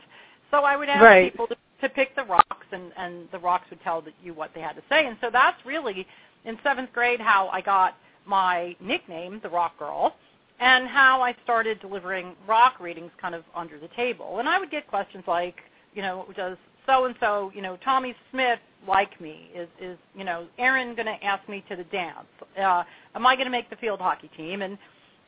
So 0.50 0.58
I 0.58 0.76
would 0.76 0.88
ask 0.88 1.02
right. 1.02 1.32
people 1.32 1.48
to 1.48 1.56
to 1.80 1.88
pick 1.88 2.14
the 2.16 2.24
rocks, 2.24 2.66
and 2.72 2.92
and 2.96 3.28
the 3.32 3.38
rocks 3.38 3.68
would 3.70 3.82
tell 3.82 4.04
you 4.22 4.34
what 4.34 4.50
they 4.54 4.60
had 4.60 4.74
to 4.76 4.82
say. 4.88 5.06
And 5.06 5.16
so 5.20 5.28
that's 5.30 5.64
really 5.64 6.06
in 6.44 6.58
seventh 6.62 6.92
grade 6.92 7.20
how 7.20 7.48
I 7.48 7.60
got 7.60 7.96
my 8.24 8.76
nickname, 8.80 9.40
the 9.42 9.48
Rock 9.48 9.78
Girl, 9.78 10.14
and 10.60 10.88
how 10.88 11.22
I 11.22 11.34
started 11.44 11.80
delivering 11.80 12.34
rock 12.46 12.80
readings 12.80 13.10
kind 13.20 13.34
of 13.34 13.44
under 13.54 13.78
the 13.78 13.88
table. 13.88 14.38
And 14.38 14.48
I 14.48 14.58
would 14.58 14.70
get 14.70 14.86
questions 14.88 15.24
like, 15.26 15.56
you 15.94 16.02
know, 16.02 16.26
does 16.36 16.56
so 16.86 17.04
and 17.04 17.14
so, 17.20 17.50
you 17.54 17.62
know, 17.62 17.76
Tommy 17.84 18.14
Smith 18.30 18.60
like 18.86 19.20
me? 19.20 19.50
Is 19.54 19.68
is 19.80 19.98
you 20.14 20.24
know 20.24 20.46
Aaron 20.58 20.94
going 20.94 21.06
to 21.06 21.24
ask 21.24 21.46
me 21.48 21.64
to 21.68 21.76
the 21.76 21.84
dance? 21.84 22.26
Uh, 22.58 22.84
am 23.14 23.26
I 23.26 23.34
going 23.34 23.46
to 23.46 23.50
make 23.50 23.70
the 23.70 23.76
field 23.76 24.00
hockey 24.00 24.30
team? 24.36 24.62
And 24.62 24.78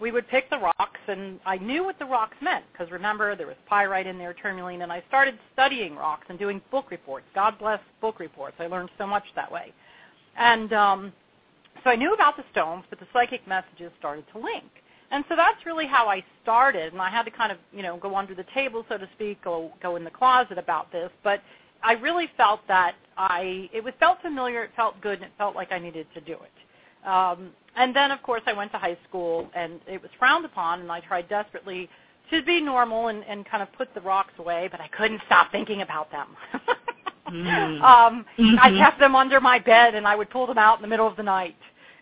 we 0.00 0.12
would 0.12 0.28
pick 0.28 0.49
the 0.50 0.59
rocks, 0.59 1.00
and 1.09 1.40
I 1.45 1.57
knew 1.57 1.85
what 1.85 1.99
the 1.99 2.05
rocks 2.05 2.37
meant 2.40 2.64
because 2.73 2.90
remember 2.90 3.35
there 3.35 3.47
was 3.47 3.57
pyrite 3.67 4.07
in 4.07 4.19
there, 4.19 4.35
tourmaline, 4.35 4.83
and 4.83 4.93
I 4.93 5.02
started 5.09 5.38
studying 5.52 5.97
rocks 5.97 6.26
and 6.28 6.38
doing 6.38 6.61
book 6.71 6.90
reports. 6.90 7.26
God 7.35 7.59
bless 7.59 7.81
book 8.00 8.21
reports. 8.21 8.57
I 8.59 8.67
learned 8.67 8.90
so 8.99 9.07
much 9.07 9.25
that 9.35 9.50
way, 9.50 9.73
and 10.37 10.73
um, 10.73 11.12
so 11.85 11.90
I 11.90 11.97
knew 11.97 12.14
about 12.14 12.37
the 12.37 12.45
stones, 12.52 12.85
but 12.90 13.00
the 13.00 13.07
psychic 13.12 13.47
messages 13.47 13.93
started 13.99 14.25
to 14.33 14.38
link. 14.38 14.64
And 15.11 15.25
so 15.28 15.37
that's 15.37 15.64
really 15.64 15.87
how 15.87 16.07
I 16.09 16.23
started, 16.43 16.93
and 16.93 17.00
I 17.00 17.09
had 17.09 17.23
to 17.23 17.31
kind 17.31 17.50
of, 17.50 17.59
you 17.73 17.83
know, 17.83 17.97
go 17.97 18.14
under 18.14 18.35
the 18.35 18.45
table, 18.52 18.85
so 18.88 18.99
to 18.99 19.09
speak, 19.14 19.43
go 19.43 19.73
go 19.83 19.97
in 19.97 20.05
the 20.05 20.11
closet 20.11 20.59
about 20.59 20.93
this. 20.93 21.11
But 21.25 21.40
I 21.83 21.93
really 21.93 22.28
felt 22.37 22.61
that 22.69 22.95
I 23.17 23.71
it 23.73 23.83
was 23.83 23.95
felt 23.99 24.21
familiar, 24.21 24.64
it 24.64 24.71
felt 24.76 25.00
good, 25.00 25.14
and 25.14 25.25
it 25.25 25.33
felt 25.38 25.55
like 25.55 25.73
I 25.73 25.78
needed 25.78 26.07
to 26.14 26.21
do 26.21 26.35
it. 26.35 27.09
Um, 27.09 27.50
and 27.78 27.94
then, 27.94 28.11
of 28.11 28.23
course, 28.23 28.42
I 28.47 28.52
went 28.52 28.73
to 28.73 28.78
high 28.78 28.97
school, 29.08 29.49
and 29.54 29.80
it 29.87 30.02
was 30.02 30.11
frowned 30.18 30.44
upon, 30.44 30.80
and 30.80 30.92
I 30.92 31.00
tried 31.00 31.28
desperately 31.28 31.88
to 32.30 32.42
be 32.42 32.61
normal 32.61 33.08
and, 33.08 33.25
and 33.25 33.47
kind 33.47 33.62
of 33.62 33.73
put 33.73 33.94
the 33.94 34.00
rocks 34.00 34.35
away, 34.38 34.68
but 34.70 34.80
I 34.80 34.88
couldn't 34.88 35.23
stop 35.26 35.50
thinking 35.50 35.82
about 35.82 36.11
them. 36.11 36.28
mm. 37.30 37.82
um, 37.82 38.26
mm-hmm. 38.38 38.56
I 38.61 38.76
kept 38.76 38.99
them 39.00 39.16
under 39.16 39.40
my 39.40 39.58
bed, 39.58 39.94
and 39.94 40.06
I 40.06 40.16
would 40.16 40.30
pull 40.30 40.47
them 40.47 40.58
out 40.58 40.76
in 40.76 40.82
the 40.82 40.88
middle 40.88 41.06
of 41.06 41.16
the 41.16 41.23
night. 41.23 41.56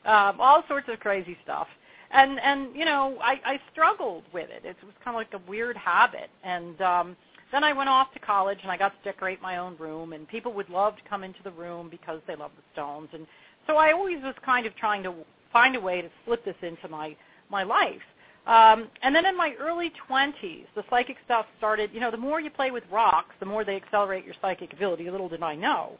Um, 0.04 0.40
all 0.40 0.64
sorts 0.68 0.88
of 0.88 0.98
crazy 1.00 1.36
stuff 1.44 1.68
and 2.10 2.40
and 2.40 2.74
you 2.74 2.84
know 2.84 3.18
I, 3.20 3.40
I 3.44 3.60
struggled 3.72 4.24
with 4.32 4.48
it. 4.50 4.64
It 4.64 4.76
was 4.84 4.94
kind 5.04 5.16
of 5.16 5.18
like 5.18 5.34
a 5.34 5.50
weird 5.50 5.76
habit, 5.76 6.30
and 6.42 6.80
um, 6.80 7.16
then 7.52 7.64
I 7.64 7.72
went 7.72 7.88
off 7.88 8.12
to 8.14 8.18
college 8.18 8.58
and 8.62 8.70
I 8.70 8.76
got 8.76 8.90
to 8.90 9.04
decorate 9.04 9.40
my 9.40 9.58
own 9.58 9.76
room, 9.78 10.12
and 10.12 10.28
people 10.28 10.52
would 10.54 10.68
love 10.68 10.96
to 10.96 11.02
come 11.08 11.24
into 11.24 11.42
the 11.42 11.50
room 11.50 11.88
because 11.90 12.20
they 12.26 12.36
love 12.36 12.52
the 12.56 12.62
stones, 12.72 13.08
and 13.12 13.26
so 13.66 13.76
I 13.76 13.92
always 13.92 14.22
was 14.22 14.34
kind 14.44 14.66
of 14.66 14.74
trying 14.76 15.02
to 15.02 15.14
find 15.56 15.76
a 15.76 15.80
way 15.80 16.02
to 16.02 16.10
slip 16.24 16.44
this 16.44 16.56
into 16.62 16.88
my 16.88 17.16
my 17.48 17.62
life. 17.62 18.06
Um, 18.46 18.88
and 19.02 19.14
then 19.14 19.26
in 19.26 19.36
my 19.36 19.54
early 19.58 19.90
20s, 20.08 20.66
the 20.76 20.84
psychic 20.90 21.16
stuff 21.24 21.46
started. 21.58 21.90
You 21.92 22.00
know, 22.00 22.10
the 22.10 22.16
more 22.28 22.40
you 22.40 22.50
play 22.50 22.70
with 22.70 22.84
rocks, 22.92 23.34
the 23.40 23.46
more 23.46 23.64
they 23.64 23.76
accelerate 23.76 24.24
your 24.24 24.34
psychic 24.42 24.72
ability. 24.72 25.10
Little 25.10 25.28
did 25.28 25.42
I 25.42 25.54
know. 25.54 25.98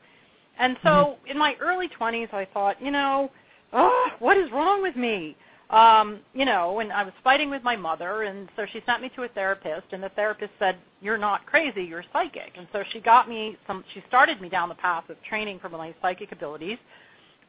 And 0.59 0.77
so 0.83 0.89
mm-hmm. 0.89 1.31
in 1.33 1.39
my 1.39 1.55
early 1.61 1.89
20s, 1.89 2.33
I 2.33 2.47
thought, 2.55 2.81
you 2.81 2.91
know, 2.91 3.31
oh, 3.73 4.07
what 4.21 4.37
is 4.37 4.51
wrong 4.53 4.83
with 4.83 4.97
me? 4.97 5.37
um, 5.71 6.21
you 6.33 6.45
know, 6.45 6.79
and 6.79 6.93
I 6.93 7.03
was 7.03 7.13
fighting 7.25 7.51
with 7.51 7.63
my 7.65 7.75
mother, 7.75 8.23
and 8.23 8.49
so 8.55 8.67
she 8.73 8.81
sent 8.87 9.03
me 9.03 9.11
to 9.17 9.25
a 9.25 9.29
therapist, 9.29 9.87
and 9.91 10.01
the 10.01 10.11
therapist 10.11 10.53
said, 10.61 10.77
"You're 11.01 11.19
not 11.19 11.45
crazy, 11.45 11.83
you're 11.83 12.05
psychic." 12.13 12.53
And 12.57 12.69
so 12.73 12.85
she 12.93 13.01
got 13.01 13.29
me 13.29 13.57
some. 13.67 13.85
She 13.93 14.03
started 14.07 14.41
me 14.41 14.49
down 14.49 14.69
the 14.69 14.77
path 14.77 15.11
of 15.11 15.21
training 15.25 15.59
for 15.59 15.69
my 15.69 15.93
psychic 16.01 16.31
abilities, 16.31 16.79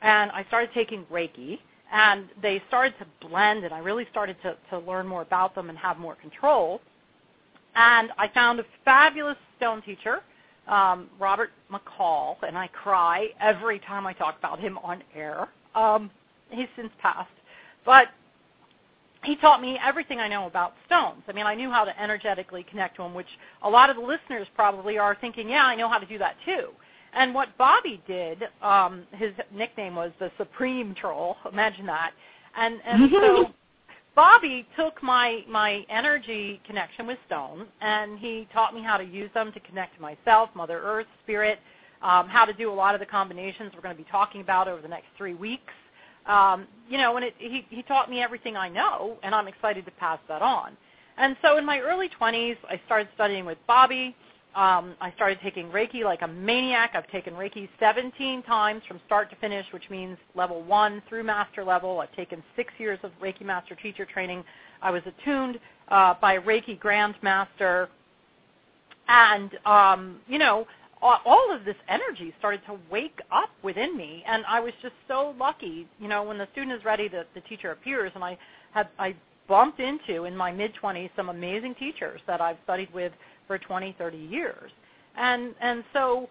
and 0.02 0.32
I 0.32 0.44
started 0.46 0.72
taking 0.74 1.06
Reiki, 1.06 1.60
and 1.92 2.26
they 2.42 2.62
started 2.68 2.94
to 3.00 3.28
blend, 3.28 3.64
and 3.64 3.74
I 3.74 3.80
really 3.80 4.06
started 4.12 4.38
to 4.44 4.56
to 4.70 4.80
learn 4.80 5.08
more 5.08 5.22
about 5.22 5.56
them 5.56 5.70
and 5.70 5.78
have 5.78 5.98
more 5.98 6.16
control. 6.16 6.82
And 7.76 8.12
I 8.18 8.28
found 8.30 8.60
a 8.60 8.66
fabulous 8.84 9.38
stone 9.58 9.82
teacher, 9.84 10.22
um, 10.68 11.10
Robert 11.20 11.52
McCall, 11.72 12.38
and 12.48 12.58
I 12.58 12.68
cry 12.68 13.30
every 13.40 13.80
time 13.80 14.08
I 14.08 14.14
talk 14.14 14.38
about 14.40 14.60
him 14.60 14.78
on 14.80 15.04
air. 15.16 15.48
Um, 15.76 16.10
he's 16.50 16.68
since 16.76 16.90
passed 17.02 17.30
but 17.88 18.10
he 19.24 19.38
taught 19.38 19.62
me 19.62 19.80
everything 19.84 20.20
I 20.20 20.28
know 20.28 20.46
about 20.46 20.74
stones. 20.86 21.24
I 21.28 21.32
mean, 21.32 21.48
I 21.48 21.56
knew 21.56 21.72
how 21.72 21.86
to 21.86 22.02
energetically 22.02 22.64
connect 22.70 22.98
to 22.98 23.02
them, 23.04 23.16
which 23.16 23.28
a 23.64 23.70
lot 23.70 23.90
of 23.90 23.96
the 23.96 24.02
listeners 24.02 24.46
probably 24.56 25.00
are 25.00 25.18
thinking, 25.20 25.50
yeah, 25.50 25.64
I 25.66 25.76
know 25.76 25.90
how 25.90 25.98
to 25.98 26.06
do 26.06 26.20
that 26.20 26.36
too. 26.46 26.68
And 27.14 27.34
what 27.34 27.58
Bobby 27.58 28.02
did, 28.08 28.44
um, 28.62 29.04
his 29.14 29.32
nickname 29.54 29.96
was 29.96 30.12
the 30.20 30.32
Supreme 30.38 30.94
Troll. 30.96 31.36
Imagine 31.52 31.86
that. 31.88 32.12
And 32.56 32.80
and 32.86 33.10
so 33.12 33.46
Bobby 34.16 34.68
took 34.78 35.02
my 35.02 35.44
my 35.50 35.86
energy 35.90 36.62
connection 36.66 37.08
with 37.08 37.18
stones, 37.26 37.66
and 37.82 38.20
he 38.20 38.48
taught 38.54 38.74
me 38.74 38.82
how 38.82 38.98
to 38.98 39.04
use 39.04 39.30
them 39.34 39.52
to 39.54 39.60
connect 39.62 39.96
to 39.96 40.02
myself, 40.02 40.50
Mother 40.56 40.82
Earth, 40.84 41.08
Spirit, 41.24 41.60
um, 42.02 42.28
how 42.28 42.46
to 42.46 42.54
do 42.54 42.72
a 42.72 42.74
lot 42.74 42.94
of 42.94 43.00
the 43.00 43.06
combinations 43.06 43.72
we're 43.74 43.82
going 43.82 43.96
to 43.96 44.02
be 44.02 44.10
talking 44.10 44.42
about 44.42 44.68
over 44.68 44.82
the 44.82 44.88
next 44.88 45.08
three 45.18 45.34
weeks 45.34 45.74
um, 46.28 46.68
you 46.90 46.98
know, 46.98 47.16
and 47.16 47.26
it, 47.26 47.34
he, 47.38 47.66
he 47.70 47.82
taught 47.84 48.10
me 48.10 48.22
everything 48.22 48.58
I 48.58 48.70
know, 48.70 49.18
and 49.24 49.34
I'm 49.34 49.48
excited 49.48 49.86
to 49.86 49.92
pass 49.92 50.20
that 50.28 50.42
on. 50.42 50.76
And 51.18 51.36
so 51.42 51.58
in 51.58 51.66
my 51.66 51.80
early 51.80 52.10
20s, 52.20 52.58
I 52.70 52.80
started 52.86 53.08
studying 53.16 53.46
with 53.46 53.58
Bobby. 53.66 54.16
Um, 54.58 54.96
I 55.00 55.14
started 55.16 55.38
taking 55.44 55.70
Reiki 55.70 56.04
like 56.04 56.24
a 56.24 56.28
maniac. 56.28 56.94
I've 56.96 57.08
taken 57.12 57.36
Reiki 57.36 57.70
17 57.80 58.42
times 58.42 58.82
from 58.88 59.00
start 59.06 59.30
to 59.30 59.36
finish, 59.36 59.68
which 59.72 59.88
means 59.92 60.18
level 60.34 60.64
one 60.64 61.04
through 61.08 61.26
master 61.26 61.64
level. 61.64 62.00
I've 62.00 62.16
taken 62.16 62.42
six 62.56 62.74
years 62.80 62.98
of 63.04 63.12
Reiki 63.22 63.44
master 63.44 63.76
teacher 63.76 64.04
training. 64.04 64.44
I 64.82 64.90
was 64.90 65.04
attuned 65.06 65.60
uh, 65.90 66.16
by 66.20 66.40
Reiki 66.40 66.80
Grand 66.80 67.14
Master. 67.22 67.88
And, 69.08 69.52
um, 69.68 70.22
you 70.28 70.40
know, 70.40 70.66
all 71.04 71.56
of 71.56 71.64
this 71.64 71.76
energy 71.88 72.34
started 72.40 72.62
to 72.66 72.80
wake 72.90 73.20
up 73.32 73.50
within 73.62 73.96
me 73.96 74.24
and 74.26 74.44
I 74.48 74.60
was 74.60 74.74
just 74.82 74.96
so 75.08 75.36
lucky, 75.40 75.88
you 76.00 76.08
know, 76.08 76.24
when 76.24 76.40
the 76.40 76.48
student 76.54 76.76
is 76.76 76.84
ready 76.84 77.08
the, 77.08 77.28
the 77.36 77.42
teacher 77.42 77.70
appears 77.72 78.12
and 78.16 78.24
I 78.24 78.36
had 78.72 78.88
I 78.98 79.16
bumped 79.48 79.80
into 79.80 80.24
in 80.24 80.36
my 80.36 80.52
mid 80.52 80.74
20s 80.82 81.12
some 81.16 81.30
amazing 81.30 81.76
teachers 81.76 82.20
that 82.26 82.42
I've 82.42 82.58
studied 82.64 82.92
with 82.96 83.12
for 83.48 83.58
20, 83.58 83.96
30 83.98 84.18
years. 84.18 84.72
And 85.18 85.56
and 85.62 85.84
so, 85.94 86.30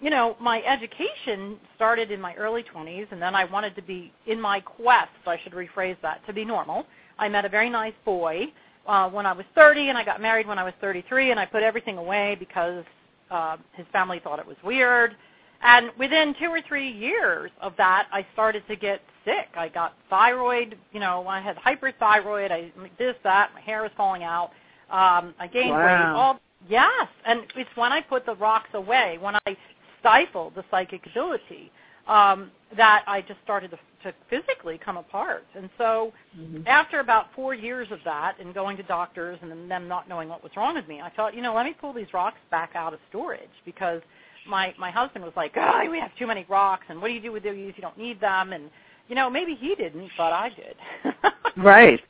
you 0.00 0.10
know, 0.10 0.36
my 0.40 0.62
education 0.62 1.58
started 1.74 2.10
in 2.10 2.20
my 2.20 2.34
early 2.34 2.62
20s 2.62 3.10
and 3.10 3.20
then 3.20 3.34
I 3.34 3.44
wanted 3.44 3.74
to 3.76 3.82
be 3.82 4.12
in 4.26 4.40
my 4.40 4.60
quest, 4.60 5.10
I 5.26 5.38
should 5.42 5.52
rephrase 5.52 5.96
that, 6.02 6.24
to 6.26 6.32
be 6.32 6.44
normal. 6.44 6.86
I 7.18 7.28
met 7.28 7.44
a 7.44 7.48
very 7.48 7.68
nice 7.68 7.94
boy 8.04 8.46
uh, 8.86 9.08
when 9.10 9.26
I 9.26 9.32
was 9.32 9.44
30 9.54 9.88
and 9.88 9.98
I 9.98 10.04
got 10.04 10.20
married 10.20 10.46
when 10.46 10.58
I 10.58 10.64
was 10.64 10.74
33 10.80 11.32
and 11.32 11.40
I 11.40 11.46
put 11.46 11.62
everything 11.62 11.98
away 11.98 12.36
because 12.38 12.84
uh, 13.30 13.56
his 13.74 13.86
family 13.92 14.20
thought 14.22 14.38
it 14.38 14.46
was 14.46 14.56
weird. 14.64 15.16
And 15.60 15.90
within 15.98 16.34
two 16.40 16.46
or 16.46 16.60
three 16.62 16.90
years 16.90 17.50
of 17.60 17.74
that, 17.78 18.06
I 18.12 18.24
started 18.32 18.62
to 18.68 18.76
get 18.76 19.00
sick. 19.24 19.48
I 19.56 19.68
got 19.68 19.94
thyroid, 20.08 20.78
you 20.92 21.00
know, 21.00 21.26
I 21.26 21.40
had 21.40 21.56
hyperthyroid, 21.56 22.52
I 22.52 22.72
this, 22.98 23.16
that, 23.24 23.50
my 23.54 23.60
hair 23.60 23.82
was 23.82 23.90
falling 23.96 24.22
out. 24.22 24.50
Um, 24.90 25.34
I 25.38 25.48
gained 25.52 25.70
wow. 25.70 25.84
weight. 25.84 26.18
All 26.18 26.40
yes, 26.68 27.08
and 27.26 27.42
it's 27.56 27.70
when 27.74 27.92
I 27.92 28.00
put 28.00 28.26
the 28.26 28.34
rocks 28.34 28.70
away, 28.74 29.18
when 29.20 29.36
I 29.46 29.56
stifled 30.00 30.54
the 30.54 30.64
psychic 30.70 31.06
ability, 31.06 31.70
um, 32.06 32.50
that 32.76 33.04
I 33.06 33.20
just 33.20 33.40
started 33.44 33.70
to, 33.70 33.78
to 34.04 34.14
physically 34.30 34.78
come 34.82 34.96
apart. 34.96 35.44
And 35.54 35.68
so 35.76 36.12
mm-hmm. 36.38 36.66
after 36.66 37.00
about 37.00 37.26
four 37.34 37.54
years 37.54 37.88
of 37.90 37.98
that 38.04 38.36
and 38.40 38.54
going 38.54 38.76
to 38.78 38.82
doctors 38.82 39.38
and 39.42 39.70
them 39.70 39.88
not 39.88 40.08
knowing 40.08 40.28
what 40.28 40.42
was 40.42 40.52
wrong 40.56 40.74
with 40.74 40.88
me, 40.88 41.00
I 41.00 41.10
thought, 41.10 41.34
you 41.34 41.42
know, 41.42 41.54
let 41.54 41.66
me 41.66 41.74
pull 41.78 41.92
these 41.92 42.12
rocks 42.14 42.38
back 42.50 42.72
out 42.74 42.94
of 42.94 43.00
storage 43.10 43.48
because 43.64 44.00
my 44.48 44.74
my 44.78 44.90
husband 44.90 45.24
was 45.24 45.34
like, 45.36 45.52
oh, 45.56 45.86
we 45.90 46.00
have 46.00 46.10
too 46.18 46.26
many 46.26 46.46
rocks, 46.48 46.84
and 46.88 47.00
what 47.00 47.08
do 47.08 47.14
you 47.14 47.20
do 47.20 47.32
with 47.32 47.42
these? 47.42 47.54
You 47.54 47.82
don't 47.82 47.98
need 47.98 48.20
them, 48.20 48.52
and 48.52 48.70
you 49.08 49.14
know, 49.14 49.28
maybe 49.28 49.54
he 49.54 49.74
didn't, 49.74 50.10
but 50.16 50.32
I 50.32 50.48
did. 50.48 50.76
right. 51.56 52.00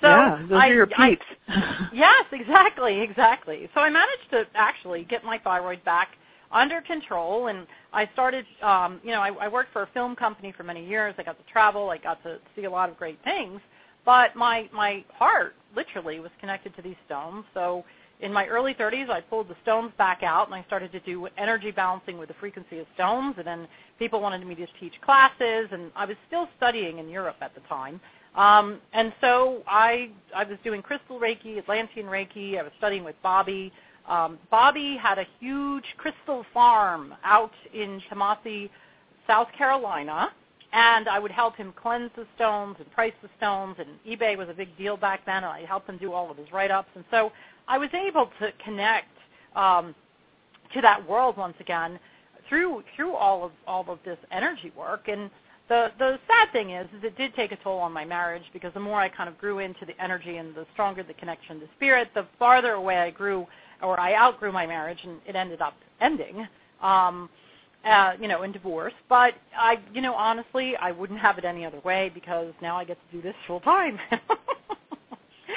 So 0.00 0.08
yeah, 0.08 0.46
those 0.48 0.58
I, 0.58 0.68
are 0.68 0.74
your 0.74 0.86
peeps. 0.86 1.24
I, 1.48 1.88
yes, 1.94 2.24
exactly, 2.32 3.00
exactly. 3.00 3.68
So 3.74 3.80
I 3.80 3.90
managed 3.90 4.30
to 4.30 4.46
actually 4.54 5.04
get 5.04 5.24
my 5.24 5.38
thyroid 5.38 5.84
back 5.84 6.16
under 6.52 6.80
control 6.80 7.48
and 7.48 7.66
I 7.92 8.08
started 8.12 8.46
um 8.62 9.00
you 9.02 9.10
know 9.10 9.20
I, 9.20 9.30
I 9.30 9.48
worked 9.48 9.72
for 9.72 9.82
a 9.82 9.88
film 9.92 10.14
company 10.16 10.52
for 10.56 10.62
many 10.62 10.86
years. 10.86 11.14
I 11.18 11.22
got 11.22 11.38
to 11.38 11.52
travel. 11.52 11.90
I 11.90 11.98
got 11.98 12.22
to 12.22 12.38
see 12.54 12.64
a 12.64 12.70
lot 12.70 12.88
of 12.88 12.96
great 12.96 13.18
things. 13.24 13.60
But 14.04 14.36
my 14.36 14.68
my 14.72 15.04
heart 15.14 15.54
literally 15.74 16.20
was 16.20 16.30
connected 16.40 16.74
to 16.76 16.82
these 16.82 16.96
stones. 17.06 17.44
So 17.52 17.84
in 18.20 18.32
my 18.32 18.46
early 18.46 18.74
30s 18.74 19.10
I 19.10 19.20
pulled 19.20 19.48
the 19.48 19.56
stones 19.62 19.92
back 19.98 20.22
out 20.22 20.46
and 20.46 20.54
I 20.54 20.64
started 20.64 20.92
to 20.92 21.00
do 21.00 21.28
energy 21.36 21.70
balancing 21.70 22.16
with 22.16 22.28
the 22.28 22.34
frequency 22.34 22.78
of 22.78 22.86
stones. 22.94 23.34
And 23.38 23.46
then 23.46 23.68
people 23.98 24.20
wanted 24.20 24.46
me 24.46 24.54
to 24.54 24.66
teach 24.80 24.94
classes 25.02 25.68
and 25.72 25.90
I 25.96 26.06
was 26.06 26.16
still 26.28 26.48
studying 26.56 26.98
in 26.98 27.08
Europe 27.08 27.36
at 27.40 27.54
the 27.54 27.60
time 27.62 28.00
um 28.36 28.80
and 28.92 29.12
so 29.20 29.62
I 29.66 30.10
I 30.34 30.44
was 30.44 30.58
doing 30.62 30.82
crystal 30.82 31.18
reiki 31.18 31.58
Atlantean 31.58 32.06
reiki 32.06 32.58
I 32.58 32.62
was 32.62 32.72
studying 32.78 33.04
with 33.04 33.16
Bobby 33.22 33.72
um, 34.08 34.38
Bobby 34.50 34.96
had 34.96 35.18
a 35.18 35.26
huge 35.40 35.84
crystal 35.96 36.44
farm 36.54 37.14
out 37.24 37.52
in 37.74 38.00
Tamassee, 38.08 38.70
South 39.26 39.48
Carolina, 39.56 40.28
and 40.72 41.08
I 41.08 41.18
would 41.18 41.30
help 41.30 41.56
him 41.56 41.72
cleanse 41.80 42.10
the 42.16 42.26
stones 42.36 42.76
and 42.78 42.90
price 42.92 43.12
the 43.22 43.28
stones, 43.36 43.76
and 43.78 43.88
eBay 44.06 44.36
was 44.36 44.48
a 44.48 44.54
big 44.54 44.76
deal 44.76 44.96
back 44.96 45.24
then, 45.26 45.38
and 45.38 45.46
I 45.46 45.64
helped 45.64 45.88
him 45.88 45.96
do 45.98 46.12
all 46.12 46.30
of 46.30 46.36
his 46.36 46.52
write-ups. 46.52 46.90
And 46.94 47.04
so 47.10 47.32
I 47.66 47.78
was 47.78 47.88
able 47.94 48.30
to 48.40 48.52
connect 48.64 49.08
um, 49.56 49.94
to 50.74 50.80
that 50.82 51.06
world 51.08 51.36
once 51.36 51.56
again 51.60 51.98
through 52.48 52.84
through 52.94 53.14
all 53.14 53.44
of 53.44 53.50
all 53.66 53.84
of 53.88 53.98
this 54.04 54.18
energy 54.30 54.72
work. 54.76 55.08
And 55.08 55.30
the 55.68 55.92
the 55.98 56.18
sad 56.26 56.52
thing 56.52 56.70
is, 56.70 56.86
is 56.96 57.04
it 57.04 57.16
did 57.16 57.34
take 57.34 57.52
a 57.52 57.56
toll 57.56 57.78
on 57.78 57.92
my 57.92 58.04
marriage 58.04 58.44
because 58.52 58.72
the 58.74 58.80
more 58.80 59.00
I 59.00 59.08
kind 59.08 59.28
of 59.28 59.38
grew 59.38 59.58
into 59.58 59.84
the 59.84 60.00
energy 60.02 60.36
and 60.36 60.54
the 60.54 60.66
stronger 60.72 61.02
the 61.02 61.14
connection 61.14 61.60
to 61.60 61.66
spirit, 61.76 62.08
the 62.14 62.26
farther 62.38 62.72
away 62.72 62.98
I 62.98 63.10
grew 63.10 63.46
or 63.82 63.98
I 64.00 64.14
outgrew 64.14 64.52
my 64.52 64.66
marriage 64.66 65.00
and 65.04 65.20
it 65.26 65.36
ended 65.36 65.60
up 65.60 65.74
ending, 66.00 66.46
um, 66.82 67.28
uh, 67.84 68.12
you 68.20 68.28
know, 68.28 68.42
in 68.42 68.52
divorce. 68.52 68.94
But 69.08 69.34
I, 69.56 69.78
you 69.92 70.00
know, 70.00 70.14
honestly, 70.14 70.76
I 70.76 70.92
wouldn't 70.92 71.20
have 71.20 71.36
it 71.36 71.44
any 71.44 71.64
other 71.64 71.80
way 71.80 72.10
because 72.14 72.54
now 72.62 72.76
I 72.76 72.84
get 72.84 72.98
to 73.10 73.16
do 73.16 73.22
this 73.22 73.34
full 73.46 73.60
time. 73.60 73.98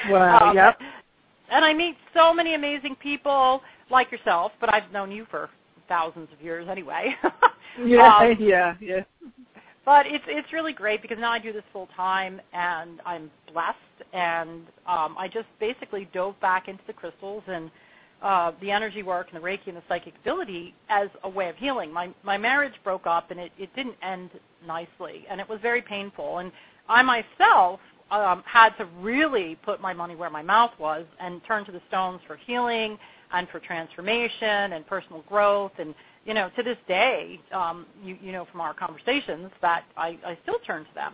Wow. 0.07 0.49
Um, 0.49 0.55
yep. 0.55 0.79
And 1.51 1.65
I 1.65 1.73
meet 1.73 1.97
so 2.13 2.33
many 2.33 2.53
amazing 2.53 2.95
people 2.95 3.61
like 3.89 4.11
yourself, 4.11 4.51
but 4.61 4.73
I've 4.73 4.91
known 4.91 5.11
you 5.11 5.25
for 5.31 5.49
thousands 5.87 6.29
of 6.31 6.43
years 6.43 6.67
anyway. 6.69 7.15
yeah, 7.85 8.17
um, 8.17 8.35
yeah, 8.39 8.75
yeah. 8.79 9.01
But 9.85 10.05
it's 10.07 10.23
it's 10.27 10.51
really 10.53 10.73
great 10.73 11.01
because 11.01 11.17
now 11.19 11.31
I 11.31 11.39
do 11.39 11.53
this 11.53 11.63
full 11.71 11.87
time 11.95 12.41
and 12.53 13.01
I'm 13.05 13.31
blessed 13.51 13.77
and 14.13 14.61
um 14.87 15.15
I 15.17 15.29
just 15.31 15.47
basically 15.59 16.09
dove 16.13 16.39
back 16.41 16.67
into 16.67 16.83
the 16.85 16.93
crystals 16.93 17.43
and 17.47 17.71
uh 18.21 18.51
the 18.61 18.71
energy 18.71 19.03
work 19.03 19.27
and 19.31 19.41
the 19.41 19.45
Reiki 19.45 19.67
and 19.67 19.77
the 19.77 19.83
psychic 19.87 20.13
ability 20.21 20.73
as 20.89 21.09
a 21.23 21.29
way 21.29 21.49
of 21.49 21.55
healing. 21.55 21.91
My 21.91 22.09
my 22.23 22.37
marriage 22.37 22.73
broke 22.83 23.07
up 23.07 23.31
and 23.31 23.39
it, 23.39 23.51
it 23.57 23.73
didn't 23.75 23.95
end 24.03 24.31
nicely 24.67 25.25
and 25.29 25.39
it 25.39 25.47
was 25.49 25.59
very 25.61 25.81
painful 25.81 26.39
and 26.39 26.51
I 26.89 27.01
myself 27.01 27.79
um 28.11 28.43
had 28.45 28.71
to 28.77 28.85
really 28.99 29.55
put 29.63 29.81
my 29.81 29.93
money 29.93 30.15
where 30.15 30.29
my 30.29 30.43
mouth 30.43 30.71
was 30.77 31.05
and 31.19 31.41
turn 31.45 31.65
to 31.65 31.71
the 31.71 31.81
stones 31.87 32.19
for 32.27 32.35
healing 32.35 32.97
and 33.31 33.47
for 33.49 33.59
transformation 33.59 34.73
and 34.73 34.85
personal 34.87 35.21
growth 35.29 35.71
and 35.79 35.95
you 36.25 36.33
know, 36.33 36.49
to 36.55 36.63
this 36.63 36.77
day, 36.87 37.39
um, 37.51 37.85
you, 38.03 38.17
you 38.21 38.31
know 38.31 38.45
from 38.51 38.61
our 38.61 38.73
conversations 38.73 39.51
that 39.61 39.83
I, 39.97 40.17
I 40.25 40.37
still 40.43 40.59
turn 40.65 40.85
to 40.85 40.93
them. 40.93 41.13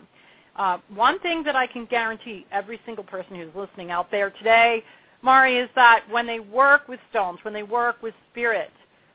Uh, 0.56 0.78
one 0.94 1.20
thing 1.20 1.44
that 1.44 1.56
I 1.56 1.68
can 1.68 1.86
guarantee 1.86 2.46
every 2.52 2.80
single 2.86 3.04
person 3.04 3.36
who's 3.36 3.54
listening 3.56 3.92
out 3.92 4.10
there 4.10 4.32
today, 4.32 4.84
Mari, 5.22 5.58
is 5.58 5.70
that 5.76 6.04
when 6.10 6.26
they 6.26 6.40
work 6.40 6.88
with 6.88 7.00
stones, 7.10 7.40
when 7.44 7.54
they 7.54 7.64
work 7.64 8.02
with 8.02 8.14
spirit, 8.32 8.72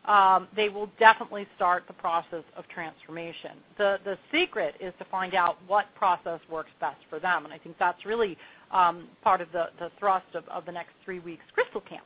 um, 0.06 0.48
they 0.56 0.68
will 0.68 0.90
definitely 0.98 1.46
start 1.56 1.84
the 1.86 1.92
process 1.92 2.44
of 2.56 2.66
transformation. 2.68 3.52
The 3.78 3.98
the 4.04 4.18
secret 4.32 4.74
is 4.80 4.92
to 4.98 5.04
find 5.06 5.34
out 5.34 5.58
what 5.66 5.94
process 5.94 6.40
works 6.50 6.70
best 6.80 6.98
for 7.08 7.18
them, 7.20 7.44
and 7.44 7.52
I 7.52 7.58
think 7.58 7.76
that's 7.78 8.04
really 8.06 8.36
um, 8.70 9.08
part 9.22 9.40
of 9.40 9.52
the, 9.52 9.66
the 9.78 9.90
thrust 9.98 10.26
of, 10.34 10.46
of 10.48 10.64
the 10.64 10.72
next 10.72 10.92
three 11.04 11.18
weeks 11.18 11.42
crystal 11.52 11.80
camp. 11.82 12.04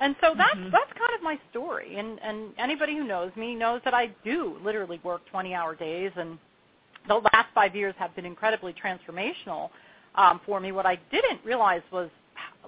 And 0.00 0.14
so 0.20 0.34
that's 0.36 0.54
mm-hmm. 0.54 0.70
that's 0.70 0.92
kind 0.92 1.10
of 1.16 1.22
my 1.22 1.38
story. 1.50 1.96
And 1.96 2.20
and 2.22 2.52
anybody 2.58 2.96
who 2.96 3.04
knows 3.04 3.32
me 3.36 3.54
knows 3.54 3.80
that 3.84 3.94
I 3.94 4.10
do 4.24 4.56
literally 4.64 5.00
work 5.02 5.22
20-hour 5.32 5.74
days 5.76 6.12
and 6.16 6.38
the 7.08 7.16
last 7.32 7.48
5 7.54 7.74
years 7.74 7.94
have 7.98 8.14
been 8.14 8.26
incredibly 8.26 8.74
transformational 8.74 9.70
um 10.14 10.40
for 10.46 10.60
me. 10.60 10.72
What 10.72 10.86
I 10.86 10.98
didn't 11.10 11.44
realize 11.44 11.82
was 11.92 12.10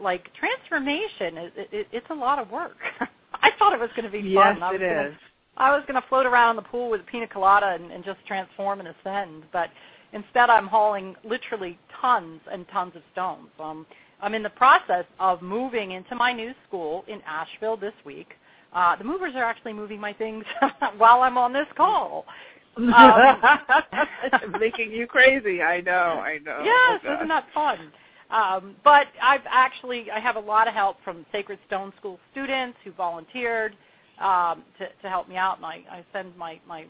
like 0.00 0.28
transformation 0.34 1.38
is 1.38 1.52
it, 1.56 1.68
it, 1.72 1.86
it's 1.92 2.10
a 2.10 2.14
lot 2.14 2.38
of 2.38 2.50
work. 2.50 2.76
I 3.42 3.50
thought 3.58 3.72
it 3.72 3.80
was 3.80 3.90
going 3.96 4.04
to 4.04 4.10
be 4.10 4.28
yes, 4.28 4.54
fun. 4.54 4.62
I 4.62 4.72
was 4.72 4.80
it 4.80 4.84
gonna, 4.84 5.08
is. 5.08 5.14
I 5.56 5.70
was 5.70 5.82
going 5.86 6.00
to 6.00 6.08
float 6.08 6.26
around 6.26 6.50
in 6.50 6.56
the 6.56 6.68
pool 6.68 6.90
with 6.90 7.00
a 7.00 7.04
pina 7.04 7.26
colada 7.26 7.76
and, 7.78 7.90
and 7.92 8.04
just 8.04 8.18
transform 8.26 8.80
and 8.80 8.88
ascend, 8.88 9.44
but 9.52 9.70
instead 10.12 10.50
I'm 10.50 10.66
hauling 10.66 11.14
literally 11.24 11.78
tons 12.00 12.40
and 12.50 12.66
tons 12.68 12.96
of 12.96 13.02
stones. 13.12 13.48
Um 13.60 13.86
I'm 14.22 14.34
in 14.34 14.42
the 14.42 14.50
process 14.50 15.04
of 15.18 15.42
moving 15.42 15.92
into 15.92 16.14
my 16.14 16.32
new 16.32 16.52
school 16.66 17.04
in 17.08 17.20
Asheville 17.22 17.76
this 17.76 17.94
week. 18.04 18.34
Uh, 18.72 18.96
the 18.96 19.04
movers 19.04 19.34
are 19.34 19.44
actually 19.44 19.72
moving 19.72 20.00
my 20.00 20.12
things 20.12 20.44
while 20.96 21.22
I'm 21.22 21.38
on 21.38 21.52
this 21.52 21.66
call. 21.76 22.24
Um, 22.76 24.54
making 24.60 24.92
you 24.92 25.06
crazy. 25.06 25.60
I 25.60 25.80
know. 25.80 26.22
I 26.24 26.38
know. 26.38 26.62
Yes, 26.64 27.00
oh, 27.04 27.14
isn't 27.16 27.28
that 27.28 27.46
fun? 27.52 27.92
Um, 28.30 28.76
but 28.84 29.08
I've 29.20 29.42
actually 29.50 30.10
I 30.10 30.20
have 30.20 30.36
a 30.36 30.40
lot 30.40 30.68
of 30.68 30.72
help 30.72 30.96
from 31.04 31.26
Sacred 31.32 31.58
Stone 31.66 31.92
School 31.98 32.18
students 32.30 32.78
who 32.84 32.92
volunteered 32.92 33.76
um, 34.20 34.62
to, 34.78 34.86
to 35.02 35.08
help 35.08 35.28
me 35.28 35.36
out, 35.36 35.56
and 35.56 35.66
I, 35.66 35.82
I 35.90 36.04
send 36.12 36.34
my 36.36 36.60
my 36.66 36.86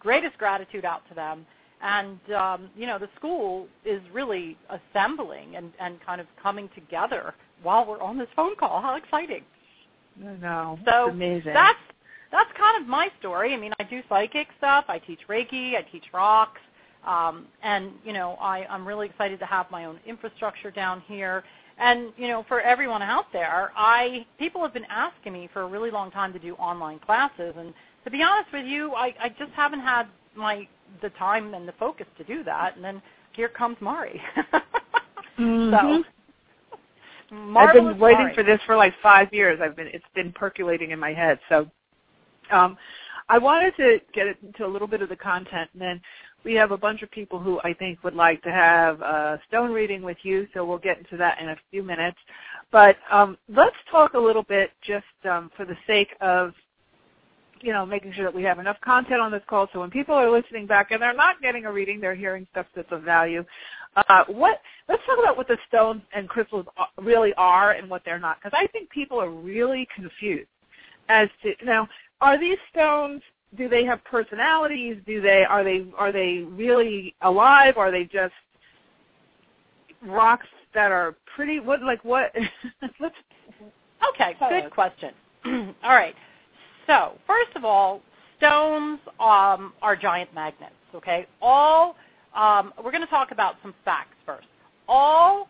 greatest 0.00 0.38
gratitude 0.38 0.86
out 0.86 1.02
to 1.10 1.14
them 1.14 1.46
and 1.82 2.18
um, 2.34 2.70
you 2.76 2.86
know 2.86 2.98
the 2.98 3.08
school 3.16 3.66
is 3.84 4.00
really 4.12 4.56
assembling 4.70 5.56
and, 5.56 5.72
and 5.80 5.98
kind 6.04 6.20
of 6.20 6.26
coming 6.42 6.68
together 6.74 7.34
while 7.62 7.86
we're 7.86 8.00
on 8.00 8.18
this 8.18 8.28
phone 8.34 8.56
call. 8.56 8.80
How 8.80 8.96
exciting! 8.96 9.42
No, 10.18 10.78
so 10.86 11.10
amazing. 11.10 11.52
That's 11.52 11.78
that's 12.32 12.50
kind 12.58 12.82
of 12.82 12.88
my 12.88 13.08
story. 13.18 13.54
I 13.54 13.56
mean, 13.56 13.72
I 13.78 13.84
do 13.84 14.02
psychic 14.08 14.48
stuff. 14.58 14.86
I 14.88 14.98
teach 14.98 15.20
Reiki. 15.28 15.76
I 15.76 15.82
teach 15.82 16.04
rocks. 16.12 16.60
Um, 17.06 17.46
and 17.62 17.92
you 18.04 18.12
know, 18.12 18.32
I, 18.40 18.66
I'm 18.68 18.86
really 18.86 19.06
excited 19.06 19.38
to 19.38 19.46
have 19.46 19.70
my 19.70 19.84
own 19.84 20.00
infrastructure 20.06 20.70
down 20.70 21.02
here. 21.06 21.44
And 21.78 22.12
you 22.16 22.26
know, 22.26 22.44
for 22.48 22.60
everyone 22.60 23.02
out 23.02 23.26
there, 23.32 23.70
I 23.76 24.26
people 24.38 24.62
have 24.62 24.72
been 24.72 24.86
asking 24.88 25.32
me 25.34 25.48
for 25.52 25.62
a 25.62 25.66
really 25.66 25.90
long 25.90 26.10
time 26.10 26.32
to 26.32 26.38
do 26.38 26.54
online 26.54 26.98
classes, 26.98 27.54
and 27.56 27.74
to 28.04 28.10
be 28.10 28.22
honest 28.22 28.52
with 28.52 28.64
you, 28.64 28.92
I, 28.94 29.14
I 29.20 29.28
just 29.28 29.52
haven't 29.52 29.80
had 29.80 30.06
my 30.36 30.68
the 31.02 31.10
time 31.10 31.54
and 31.54 31.66
the 31.66 31.72
focus 31.72 32.06
to 32.18 32.24
do 32.24 32.44
that. 32.44 32.76
And 32.76 32.84
then 32.84 33.02
here 33.32 33.48
comes 33.48 33.76
Mari. 33.80 34.20
mm-hmm. 35.38 35.70
So. 35.70 36.04
I've 37.56 37.74
been 37.74 37.98
waiting 37.98 38.26
Mari. 38.26 38.34
for 38.34 38.42
this 38.44 38.60
for 38.66 38.76
like 38.76 38.94
five 39.02 39.32
years. 39.32 39.60
I've 39.62 39.76
been 39.76 39.88
it's 39.88 40.04
been 40.14 40.32
percolating 40.32 40.92
in 40.92 40.98
my 40.98 41.12
head. 41.12 41.38
So 41.48 41.70
um 42.50 42.76
I 43.28 43.38
wanted 43.38 43.74
to 43.76 43.98
get 44.14 44.26
into 44.42 44.64
a 44.64 44.68
little 44.68 44.86
bit 44.86 45.02
of 45.02 45.08
the 45.08 45.16
content 45.16 45.68
and 45.72 45.82
then 45.82 46.00
we 46.46 46.54
have 46.54 46.70
a 46.70 46.78
bunch 46.78 47.02
of 47.02 47.10
people 47.10 47.40
who 47.40 47.60
I 47.64 47.74
think 47.74 48.04
would 48.04 48.14
like 48.14 48.40
to 48.44 48.52
have 48.52 49.00
a 49.00 49.40
stone 49.48 49.72
reading 49.72 50.00
with 50.00 50.18
you, 50.22 50.46
so 50.54 50.64
we'll 50.64 50.78
get 50.78 50.96
into 50.96 51.16
that 51.16 51.40
in 51.40 51.48
a 51.48 51.56
few 51.72 51.82
minutes. 51.82 52.18
But 52.70 52.96
um, 53.10 53.36
let's 53.48 53.74
talk 53.90 54.14
a 54.14 54.18
little 54.18 54.44
bit 54.44 54.70
just 54.80 55.04
um, 55.28 55.50
for 55.56 55.64
the 55.66 55.76
sake 55.88 56.14
of 56.20 56.54
you 57.60 57.72
know, 57.72 57.86
making 57.86 58.12
sure 58.12 58.24
that 58.24 58.34
we 58.34 58.42
have 58.42 58.58
enough 58.58 58.80
content 58.80 59.20
on 59.20 59.30
this 59.30 59.42
call 59.48 59.68
so 59.72 59.80
when 59.80 59.90
people 59.90 60.14
are 60.14 60.30
listening 60.30 60.66
back 60.66 60.90
and 60.90 61.00
they're 61.00 61.14
not 61.14 61.40
getting 61.40 61.64
a 61.64 61.72
reading, 61.72 62.00
they're 62.00 62.14
hearing 62.14 62.46
stuff 62.50 62.66
that's 62.74 62.90
of 62.92 63.02
value. 63.02 63.44
Uh, 63.96 64.24
what? 64.28 64.60
Let's 64.88 65.02
talk 65.06 65.18
about 65.18 65.36
what 65.36 65.48
the 65.48 65.56
stones 65.68 66.02
and 66.14 66.28
crystals 66.28 66.66
really 66.98 67.32
are 67.34 67.72
and 67.72 67.88
what 67.88 68.02
they're 68.04 68.18
not, 68.18 68.38
because 68.38 68.56
I 68.56 68.66
think 68.68 68.90
people 68.90 69.20
are 69.20 69.30
really 69.30 69.88
confused 69.94 70.48
as 71.08 71.28
to 71.42 71.54
now. 71.64 71.88
Are 72.20 72.38
these 72.38 72.58
stones? 72.70 73.22
Do 73.56 73.68
they 73.68 73.84
have 73.84 74.02
personalities? 74.04 74.98
Do 75.06 75.20
they 75.20 75.44
are 75.44 75.64
they 75.64 75.86
are 75.96 76.12
they 76.12 76.44
really 76.48 77.14
alive? 77.22 77.74
Or 77.76 77.88
are 77.88 77.90
they 77.90 78.04
just 78.04 78.34
rocks 80.02 80.46
that 80.74 80.92
are 80.92 81.16
pretty? 81.34 81.60
What 81.60 81.82
like 81.82 82.04
what? 82.04 82.34
let's. 83.00 83.14
Okay, 84.14 84.36
good 84.38 84.70
question. 84.70 85.14
All 85.82 85.94
right. 85.94 86.14
So, 86.86 87.12
first 87.26 87.56
of 87.56 87.64
all, 87.64 88.00
stones 88.38 89.00
um, 89.18 89.72
are 89.82 89.96
giant 90.00 90.34
magnets. 90.34 90.74
Okay, 90.94 91.26
all 91.42 91.96
um, 92.34 92.72
we're 92.82 92.90
going 92.90 93.02
to 93.02 93.08
talk 93.08 93.30
about 93.32 93.56
some 93.62 93.74
facts 93.84 94.14
first. 94.24 94.46
All 94.88 95.48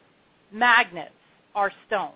magnets 0.53 1.11
are 1.55 1.73
stones. 1.87 2.15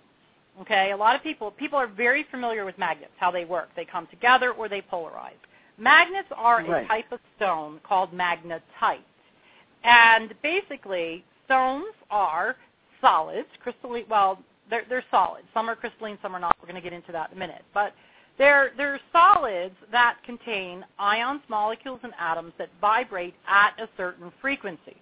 Okay, 0.63 0.93
a 0.93 0.97
lot 0.97 1.17
of 1.17 1.23
people 1.23 1.51
people 1.53 1.79
are 1.79 1.87
very 1.87 2.27
familiar 2.31 2.65
with 2.65 2.77
magnets, 2.79 3.13
how 3.19 3.31
they 3.31 3.45
work. 3.45 3.69
They 3.77 3.85
come 3.85 4.07
together 4.09 4.53
or 4.53 4.69
they 4.69 4.83
polarize. 4.83 5.33
Magnets 5.79 6.29
are 6.37 6.65
right. 6.65 6.85
a 6.85 6.89
type 6.89 7.13
of 7.13 7.21
stone 7.37 7.81
called 7.87 8.13
magnetite, 8.13 8.99
and 9.85 10.35
basically 10.43 11.25
stones 11.47 11.95
are 12.11 12.57
solids, 13.01 13.49
crystalline. 13.63 14.05
Well, 14.09 14.39
they're 14.69 14.85
they're 14.89 15.05
solid. 15.11 15.43
Some 15.55 15.69
are 15.69 15.77
crystalline, 15.77 16.19
some 16.23 16.35
are 16.35 16.41
not. 16.41 16.55
We're 16.61 16.69
going 16.69 16.83
to 16.83 16.89
get 16.89 16.93
into 16.93 17.13
that 17.13 17.31
in 17.31 17.37
a 17.37 17.41
minute, 17.41 17.65
but 17.73 17.93
they're, 18.41 18.71
they're 18.79 18.99
solids 19.13 19.75
that 19.93 20.17
contain 20.25 20.83
ions, 20.99 21.43
molecules, 21.49 22.01
and 22.03 22.15
atoms 22.19 22.55
that 22.57 22.71
vibrate 22.81 23.35
at 23.47 23.79
a 23.79 23.87
certain 23.99 24.33
frequency. 24.41 24.97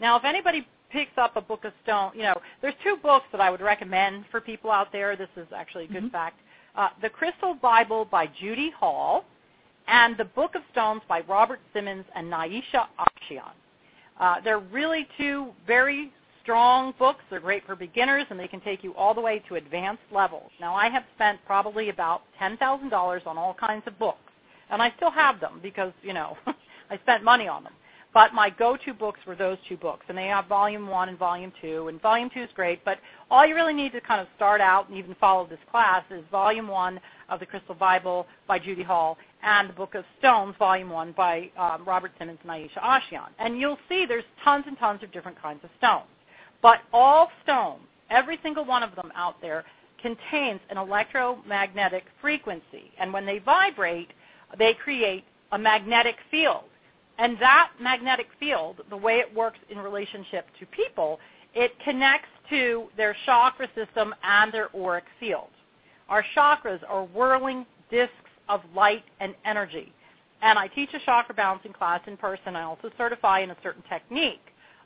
Now, 0.00 0.16
if 0.16 0.24
anybody 0.24 0.64
picks 0.92 1.10
up 1.18 1.34
a 1.34 1.40
book 1.40 1.64
of 1.64 1.72
stone, 1.82 2.12
you 2.14 2.22
know, 2.22 2.40
there's 2.62 2.74
two 2.84 2.96
books 3.02 3.26
that 3.32 3.40
I 3.40 3.50
would 3.50 3.60
recommend 3.60 4.26
for 4.30 4.40
people 4.40 4.70
out 4.70 4.92
there. 4.92 5.16
This 5.16 5.28
is 5.36 5.48
actually 5.52 5.86
a 5.86 5.88
good 5.88 6.04
mm-hmm. 6.04 6.08
fact. 6.08 6.38
Uh, 6.76 6.90
the 7.02 7.10
Crystal 7.10 7.54
Bible 7.54 8.04
by 8.04 8.28
Judy 8.40 8.70
Hall 8.70 9.24
and 9.88 10.16
the 10.16 10.26
Book 10.26 10.54
of 10.54 10.62
Stones 10.70 11.02
by 11.08 11.22
Robert 11.22 11.58
Simmons 11.72 12.04
and 12.14 12.32
Naisha 12.32 12.86
Ahsian. 13.00 13.42
Uh, 14.20 14.36
they're 14.44 14.60
really 14.60 15.08
two 15.18 15.48
very 15.66 16.12
strong 16.44 16.94
books. 16.98 17.24
They're 17.30 17.40
great 17.40 17.66
for 17.66 17.74
beginners, 17.74 18.26
and 18.30 18.38
they 18.38 18.46
can 18.46 18.60
take 18.60 18.84
you 18.84 18.94
all 18.94 19.14
the 19.14 19.20
way 19.20 19.42
to 19.48 19.56
advanced 19.56 20.02
levels. 20.12 20.50
Now, 20.60 20.74
I 20.74 20.88
have 20.90 21.02
spent 21.16 21.40
probably 21.46 21.88
about 21.88 22.22
$10,000 22.40 23.26
on 23.26 23.38
all 23.38 23.54
kinds 23.54 23.82
of 23.86 23.98
books, 23.98 24.32
and 24.70 24.80
I 24.80 24.92
still 24.96 25.10
have 25.10 25.40
them 25.40 25.58
because, 25.62 25.92
you 26.02 26.12
know, 26.12 26.36
I 26.90 26.98
spent 26.98 27.24
money 27.24 27.48
on 27.48 27.64
them. 27.64 27.72
But 28.12 28.32
my 28.32 28.48
go-to 28.48 28.94
books 28.94 29.18
were 29.26 29.34
those 29.34 29.58
two 29.68 29.76
books, 29.76 30.06
and 30.08 30.16
they 30.16 30.26
have 30.26 30.46
Volume 30.46 30.86
1 30.86 31.08
and 31.08 31.18
Volume 31.18 31.52
2, 31.60 31.88
and 31.88 32.00
Volume 32.00 32.30
2 32.32 32.42
is 32.42 32.48
great, 32.54 32.84
but 32.84 32.98
all 33.28 33.44
you 33.44 33.56
really 33.56 33.74
need 33.74 33.90
to 33.90 34.00
kind 34.00 34.20
of 34.20 34.28
start 34.36 34.60
out 34.60 34.88
and 34.88 34.96
even 34.96 35.16
follow 35.16 35.48
this 35.48 35.58
class 35.68 36.04
is 36.12 36.22
Volume 36.30 36.68
1 36.68 37.00
of 37.28 37.40
the 37.40 37.46
Crystal 37.46 37.74
Bible 37.74 38.28
by 38.46 38.60
Judy 38.60 38.84
Hall 38.84 39.18
and 39.42 39.68
the 39.68 39.72
Book 39.72 39.96
of 39.96 40.04
Stones, 40.20 40.54
Volume 40.60 40.90
1 40.90 41.12
by 41.16 41.50
um, 41.58 41.84
Robert 41.84 42.12
Simmons 42.16 42.38
and 42.42 42.52
Aisha 42.52 42.80
Ahsian. 42.80 43.30
And 43.40 43.58
you'll 43.58 43.78
see 43.88 44.06
there's 44.06 44.22
tons 44.44 44.64
and 44.68 44.78
tons 44.78 45.02
of 45.02 45.10
different 45.10 45.40
kinds 45.42 45.64
of 45.64 45.70
stones. 45.78 46.06
But 46.64 46.80
all 46.94 47.30
stone, 47.42 47.80
every 48.08 48.38
single 48.42 48.64
one 48.64 48.82
of 48.82 48.94
them 48.94 49.12
out 49.14 49.38
there, 49.42 49.66
contains 50.00 50.60
an 50.70 50.78
electromagnetic 50.78 52.04
frequency. 52.22 52.90
And 52.98 53.12
when 53.12 53.26
they 53.26 53.38
vibrate, 53.38 54.08
they 54.58 54.72
create 54.72 55.24
a 55.52 55.58
magnetic 55.58 56.16
field. 56.30 56.64
And 57.18 57.36
that 57.38 57.72
magnetic 57.78 58.28
field, 58.40 58.80
the 58.88 58.96
way 58.96 59.16
it 59.16 59.32
works 59.34 59.58
in 59.68 59.76
relationship 59.76 60.46
to 60.58 60.64
people, 60.64 61.20
it 61.54 61.72
connects 61.84 62.30
to 62.48 62.86
their 62.96 63.14
chakra 63.26 63.68
system 63.74 64.14
and 64.22 64.50
their 64.50 64.74
auric 64.74 65.04
field. 65.20 65.50
Our 66.08 66.24
chakras 66.34 66.80
are 66.88 67.04
whirling 67.04 67.66
discs 67.90 68.14
of 68.48 68.62
light 68.74 69.04
and 69.20 69.34
energy. 69.44 69.92
And 70.40 70.58
I 70.58 70.68
teach 70.68 70.94
a 70.94 70.98
chakra 71.04 71.34
balancing 71.34 71.74
class 71.74 72.00
in 72.06 72.16
person. 72.16 72.56
I 72.56 72.62
also 72.62 72.90
certify 72.96 73.40
in 73.40 73.50
a 73.50 73.56
certain 73.62 73.82
technique 73.90 74.40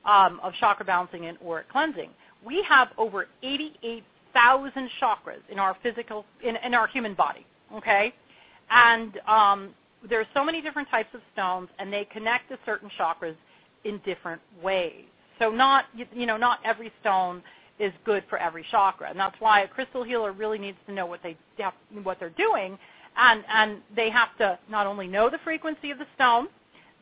um, 0.04 0.40
of 0.42 0.52
chakra 0.60 0.84
balancing 0.84 1.26
and 1.26 1.38
auric 1.46 1.68
cleansing. 1.68 2.10
We 2.44 2.64
have 2.68 2.88
over 2.98 3.26
88,000 3.42 4.90
chakras 5.00 5.40
in 5.50 5.58
our 5.58 5.76
physical, 5.82 6.24
in, 6.42 6.56
in 6.56 6.74
our 6.74 6.86
human 6.86 7.14
body. 7.14 7.46
Okay, 7.74 8.14
and 8.70 9.18
um, 9.26 9.74
there's 10.08 10.26
so 10.34 10.44
many 10.44 10.62
different 10.62 10.88
types 10.88 11.10
of 11.14 11.20
stones, 11.32 11.68
and 11.78 11.92
they 11.92 12.06
connect 12.06 12.48
to 12.50 12.58
certain 12.64 12.90
chakras 12.98 13.36
in 13.84 14.00
different 14.04 14.40
ways. 14.62 15.04
So 15.38 15.50
not 15.50 15.86
you 16.14 16.26
know 16.26 16.36
not 16.36 16.60
every 16.64 16.92
stone 17.00 17.42
is 17.78 17.92
good 18.04 18.24
for 18.28 18.38
every 18.38 18.64
chakra, 18.70 19.10
and 19.10 19.18
that's 19.18 19.36
why 19.40 19.62
a 19.62 19.68
crystal 19.68 20.02
healer 20.02 20.32
really 20.32 20.58
needs 20.58 20.78
to 20.86 20.92
know 20.92 21.06
what 21.06 21.20
they 21.22 21.36
what 22.02 22.18
they're 22.18 22.30
doing, 22.30 22.78
and 23.16 23.44
and 23.48 23.78
they 23.94 24.10
have 24.10 24.36
to 24.38 24.58
not 24.70 24.86
only 24.86 25.06
know 25.06 25.30
the 25.30 25.38
frequency 25.44 25.90
of 25.90 25.98
the 25.98 26.06
stone, 26.14 26.48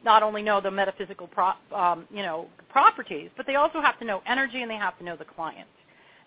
not 0.05 0.23
only 0.23 0.43
know 0.43 0.61
the 0.61 0.71
metaphysical 0.71 1.27
pro, 1.27 1.53
um, 1.75 2.07
you 2.11 2.23
know 2.23 2.47
properties, 2.71 3.31
but 3.37 3.47
they 3.47 3.57
also 3.57 3.81
have 3.81 3.99
to 3.99 4.05
know 4.05 4.23
energy 4.27 4.63
and 4.63 4.71
they 4.71 4.77
have 4.77 4.97
to 4.99 5.05
know 5.05 5.17
the 5.17 5.25
client. 5.25 5.69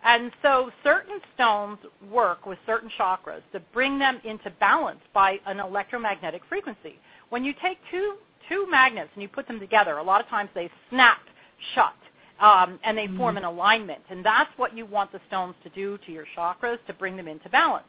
And 0.04 0.32
so 0.42 0.72
certain 0.84 1.20
stones 1.36 1.78
work 2.10 2.46
with 2.46 2.58
certain 2.66 2.90
chakras 2.98 3.42
to 3.52 3.60
bring 3.74 4.00
them 4.00 4.22
into 4.24 4.50
balance 4.60 5.02
by 5.14 5.40
an 5.46 5.60
electromagnetic 5.60 6.42
frequency. 6.48 7.00
When 7.30 7.44
you 7.44 7.54
take 7.62 7.78
two 7.92 8.16
two 8.48 8.66
magnets 8.70 9.10
and 9.14 9.22
you 9.22 9.28
put 9.28 9.48
them 9.48 9.60
together, 9.60 9.98
a 9.98 10.04
lot 10.04 10.22
of 10.22 10.28
times 10.28 10.50
they 10.56 10.70
snap 10.90 11.20
shut 11.76 11.94
um, 12.40 12.80
and 12.84 12.98
they 12.98 13.06
mm-hmm. 13.06 13.18
form 13.18 13.38
an 13.38 13.44
alignment. 13.44 14.02
And 14.10 14.26
that's 14.26 14.50
what 14.58 14.76
you 14.76 14.86
want 14.86 15.12
the 15.12 15.20
stones 15.28 15.56
to 15.64 15.70
do 15.70 15.98
to 16.06 16.12
your 16.12 16.26
chakras 16.36 16.78
to 16.88 16.94
bring 16.94 17.16
them 17.16 17.28
into 17.28 17.50
balance. 17.50 17.86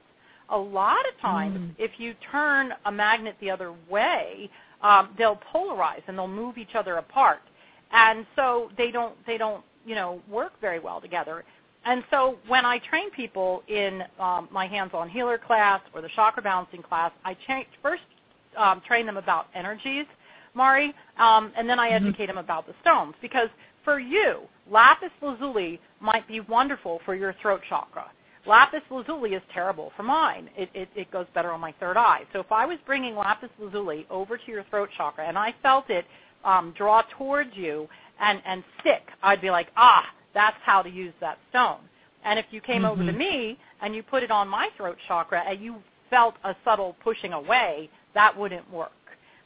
A 0.51 0.59
lot 0.59 0.99
of 1.09 1.21
times, 1.21 1.59
mm. 1.59 1.75
if 1.79 1.93
you 1.99 2.13
turn 2.33 2.73
a 2.85 2.91
magnet 2.91 3.37
the 3.41 3.51
other 3.51 3.73
way, 3.89 4.51
um, 4.83 5.11
they'll 5.19 5.41
polarize 5.55 6.03
and 6.07 6.17
they'll 6.17 6.29
move 6.29 6.59
each 6.59 6.75
other 6.75 6.97
apart, 6.97 7.41
and 7.93 8.27
so 8.37 8.71
they 8.77 8.91
don't 8.91 9.15
they 9.27 9.39
don't 9.39 9.65
you 9.85 9.95
know 9.95 10.21
work 10.29 10.53
very 10.61 10.79
well 10.79 11.01
together. 11.01 11.45
And 11.85 12.05
so 12.11 12.37
when 12.47 12.67
I 12.67 12.79
train 12.79 13.11
people 13.11 13.63
in 13.69 14.03
um, 14.19 14.49
my 14.53 14.67
hands-on 14.67 15.09
healer 15.09 15.39
class 15.39 15.81
or 15.95 16.03
the 16.03 16.11
chakra 16.15 16.43
balancing 16.43 16.83
class, 16.83 17.11
I 17.25 17.35
cha- 17.47 17.65
first 17.83 18.03
um, 18.57 18.83
train 18.87 19.07
them 19.07 19.17
about 19.17 19.47
energies, 19.55 20.05
Mari, 20.55 20.95
um, 21.19 21.53
and 21.57 21.69
then 21.69 21.79
I 21.79 21.91
mm-hmm. 21.91 22.07
educate 22.07 22.27
them 22.27 22.39
about 22.39 22.67
the 22.67 22.75
stones 22.83 23.15
because 23.23 23.49
for 23.85 23.99
you, 23.99 24.41
lapis 24.71 25.11
lazuli 25.23 25.81
might 26.01 26.27
be 26.29 26.41
wonderful 26.41 27.01
for 27.05 27.15
your 27.15 27.35
throat 27.41 27.63
chakra. 27.69 28.11
Lapis 28.47 28.81
lazuli 28.91 29.35
is 29.35 29.43
terrible 29.53 29.93
for 29.97 30.03
mine. 30.03 30.49
It, 30.57 30.71
it, 30.75 30.89
it 30.97 31.11
goes 31.11 31.27
better 31.35 31.53
on 31.53 31.61
my 31.61 31.75
third 31.79 31.97
eye. 31.97 32.23
So 32.33 32.41
if 32.41 32.51
I 32.51 32.65
was 32.65 32.79
bringing 32.87 33.15
lapis 33.15 33.51
lazuli 33.59 34.07
over 34.11 34.39
to 34.39 34.51
your 34.51 34.65
throat 34.65 34.89
chakra 34.97 35.27
and 35.27 35.37
I 35.39 35.55
felt 35.63 35.91
it 35.91 36.07
um, 36.45 36.73
draw 36.77 37.03
towards 37.19 37.51
you 37.55 37.89
and, 38.19 38.41
and 38.47 38.65
stick, 38.81 39.03
I'd 39.23 39.43
be 39.43 39.51
like, 39.51 39.69
ah, 39.77 40.05
that's 40.33 40.57
how 40.65 40.81
to 40.83 40.89
use 40.89 41.13
that 41.21 41.39
stone. 41.51 41.81
And 42.25 42.39
if 42.39 42.47
you 42.51 42.61
came 42.61 42.83
mm-hmm. 42.83 42.87
over 42.87 43.05
to 43.05 43.11
mm-hmm. 43.11 43.19
me 43.19 43.59
and 43.83 43.95
you 43.95 44.03
put 44.03 44.23
it 44.23 44.31
on 44.31 44.49
my 44.49 44.71
throat 44.77 44.97
chakra 45.07 45.43
and 45.47 45.61
you 45.61 45.77
felt 46.09 46.35
a 46.45 46.55
subtle 46.65 46.97
pushing 47.05 47.33
away, 47.33 47.91
that 48.15 48.37
wouldn't 48.37 48.71
work. 48.73 48.93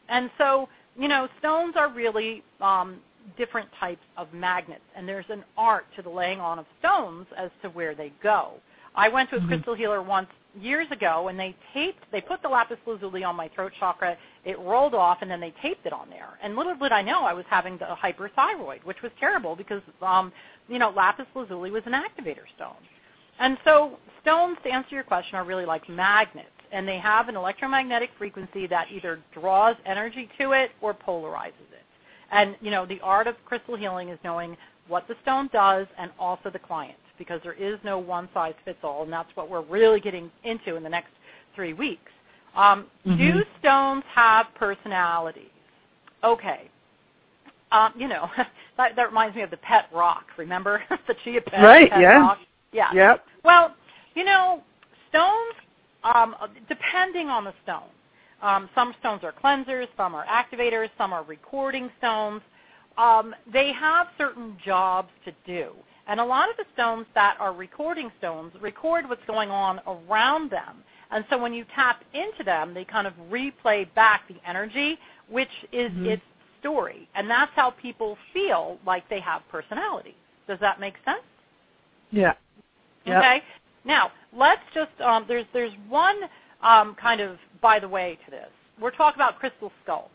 And 0.08 0.30
so, 0.38 0.68
you 0.98 1.08
know, 1.08 1.28
stones 1.38 1.74
are 1.76 1.90
really 1.90 2.42
um, 2.60 2.98
different 3.36 3.68
types 3.80 4.04
of 4.16 4.32
magnets, 4.32 4.82
and 4.96 5.08
there's 5.08 5.24
an 5.30 5.44
art 5.56 5.86
to 5.96 6.02
the 6.02 6.10
laying 6.10 6.40
on 6.40 6.58
of 6.58 6.66
stones 6.78 7.26
as 7.36 7.50
to 7.62 7.68
where 7.70 7.94
they 7.94 8.12
go. 8.22 8.54
I 8.94 9.08
went 9.08 9.30
to 9.30 9.36
a 9.36 9.38
mm-hmm. 9.38 9.48
crystal 9.48 9.74
healer 9.74 10.02
once 10.02 10.28
years 10.60 10.86
ago, 10.90 11.28
and 11.28 11.38
they 11.38 11.56
taped, 11.72 12.04
they 12.12 12.20
put 12.20 12.42
the 12.42 12.48
lapis 12.48 12.78
lazuli 12.86 13.24
on 13.24 13.34
my 13.34 13.48
throat 13.48 13.72
chakra. 13.78 14.16
It 14.44 14.58
rolled 14.60 14.94
off, 14.94 15.18
and 15.20 15.30
then 15.30 15.40
they 15.40 15.52
taped 15.62 15.86
it 15.86 15.92
on 15.92 16.08
there. 16.10 16.38
And 16.42 16.54
little 16.56 16.76
did 16.76 16.92
I 16.92 17.02
know 17.02 17.24
I 17.24 17.32
was 17.32 17.44
having 17.48 17.78
the 17.78 17.86
hyperthyroid, 17.86 18.84
which 18.84 19.02
was 19.02 19.10
terrible 19.18 19.56
because, 19.56 19.82
um, 20.00 20.32
you 20.68 20.78
know, 20.78 20.90
lapis 20.90 21.26
lazuli 21.34 21.70
was 21.70 21.82
an 21.86 21.92
activator 21.92 22.44
stone. 22.54 22.76
And 23.40 23.58
so 23.64 23.98
stones, 24.22 24.56
to 24.64 24.70
answer 24.70 24.94
your 24.94 25.04
question, 25.04 25.34
are 25.34 25.44
really 25.44 25.66
like 25.66 25.88
magnets, 25.88 26.48
and 26.70 26.86
they 26.86 26.98
have 26.98 27.28
an 27.28 27.36
electromagnetic 27.36 28.10
frequency 28.16 28.68
that 28.68 28.86
either 28.92 29.18
draws 29.32 29.74
energy 29.86 30.28
to 30.38 30.52
it 30.52 30.70
or 30.80 30.94
polarizes 30.94 31.70
it. 31.72 31.82
And 32.30 32.56
you 32.60 32.70
know, 32.70 32.86
the 32.86 33.00
art 33.00 33.26
of 33.26 33.34
crystal 33.44 33.76
healing 33.76 34.10
is 34.10 34.18
knowing 34.22 34.56
what 34.86 35.08
the 35.08 35.16
stone 35.22 35.50
does 35.52 35.86
and 35.98 36.12
also 36.18 36.50
the 36.50 36.58
client 36.58 36.98
because 37.18 37.40
there 37.42 37.54
is 37.54 37.78
no 37.84 37.98
one 37.98 38.28
size 38.34 38.54
fits 38.64 38.78
all, 38.82 39.02
and 39.02 39.12
that's 39.12 39.34
what 39.34 39.48
we're 39.50 39.62
really 39.62 40.00
getting 40.00 40.30
into 40.44 40.76
in 40.76 40.82
the 40.82 40.88
next 40.88 41.10
three 41.54 41.72
weeks. 41.72 42.10
Um, 42.56 42.86
mm-hmm. 43.06 43.16
Do 43.16 43.44
stones 43.60 44.04
have 44.14 44.46
personalities? 44.54 45.50
Okay. 46.22 46.70
Um, 47.72 47.92
you 47.96 48.08
know, 48.08 48.28
that, 48.76 48.96
that 48.96 49.08
reminds 49.08 49.36
me 49.36 49.42
of 49.42 49.50
the 49.50 49.56
pet 49.58 49.86
rock. 49.92 50.26
Remember 50.36 50.82
the 51.08 51.14
chia 51.24 51.40
pet? 51.40 51.62
Right. 51.62 51.90
Pet 51.90 52.00
yeah. 52.00 52.20
Rock? 52.20 52.38
Yeah. 52.72 52.92
Yep. 52.92 53.24
Well, 53.44 53.74
you 54.14 54.24
know, 54.24 54.62
stones, 55.08 55.54
um, 56.02 56.34
depending 56.68 57.28
on 57.28 57.44
the 57.44 57.54
stone, 57.62 57.88
um, 58.42 58.68
some 58.74 58.94
stones 59.00 59.22
are 59.24 59.32
cleansers, 59.32 59.86
some 59.96 60.14
are 60.14 60.26
activators, 60.26 60.88
some 60.98 61.12
are 61.12 61.24
recording 61.24 61.90
stones. 61.98 62.42
Um, 62.98 63.34
they 63.52 63.72
have 63.72 64.08
certain 64.18 64.56
jobs 64.64 65.08
to 65.24 65.32
do. 65.46 65.72
And 66.06 66.20
a 66.20 66.24
lot 66.24 66.50
of 66.50 66.56
the 66.56 66.64
stones 66.74 67.06
that 67.14 67.36
are 67.40 67.52
recording 67.52 68.10
stones 68.18 68.52
record 68.60 69.08
what's 69.08 69.24
going 69.26 69.50
on 69.50 69.80
around 69.86 70.50
them. 70.50 70.82
And 71.10 71.24
so 71.30 71.38
when 71.38 71.54
you 71.54 71.64
tap 71.74 72.02
into 72.12 72.44
them, 72.44 72.74
they 72.74 72.84
kind 72.84 73.06
of 73.06 73.14
replay 73.30 73.92
back 73.94 74.28
the 74.28 74.36
energy, 74.46 74.98
which 75.30 75.48
is 75.72 75.90
mm-hmm. 75.92 76.06
its 76.06 76.22
story. 76.60 77.08
And 77.14 77.28
that's 77.28 77.52
how 77.54 77.70
people 77.70 78.18
feel 78.32 78.78
like 78.86 79.08
they 79.08 79.20
have 79.20 79.42
personality. 79.50 80.14
Does 80.46 80.58
that 80.60 80.80
make 80.80 80.94
sense? 81.04 81.22
Yeah. 82.10 82.34
Yep. 83.06 83.16
Okay. 83.18 83.42
Now 83.84 84.12
let's 84.36 84.62
just 84.74 84.90
um, 85.00 85.24
there's 85.28 85.46
there's 85.52 85.72
one 85.88 86.16
um, 86.62 86.96
kind 87.00 87.20
of 87.20 87.38
by 87.60 87.78
the 87.78 87.88
way 87.88 88.18
to 88.24 88.30
this. 88.30 88.48
We're 88.80 88.90
talking 88.90 89.16
about 89.16 89.38
crystal 89.38 89.70
skulls. 89.82 90.10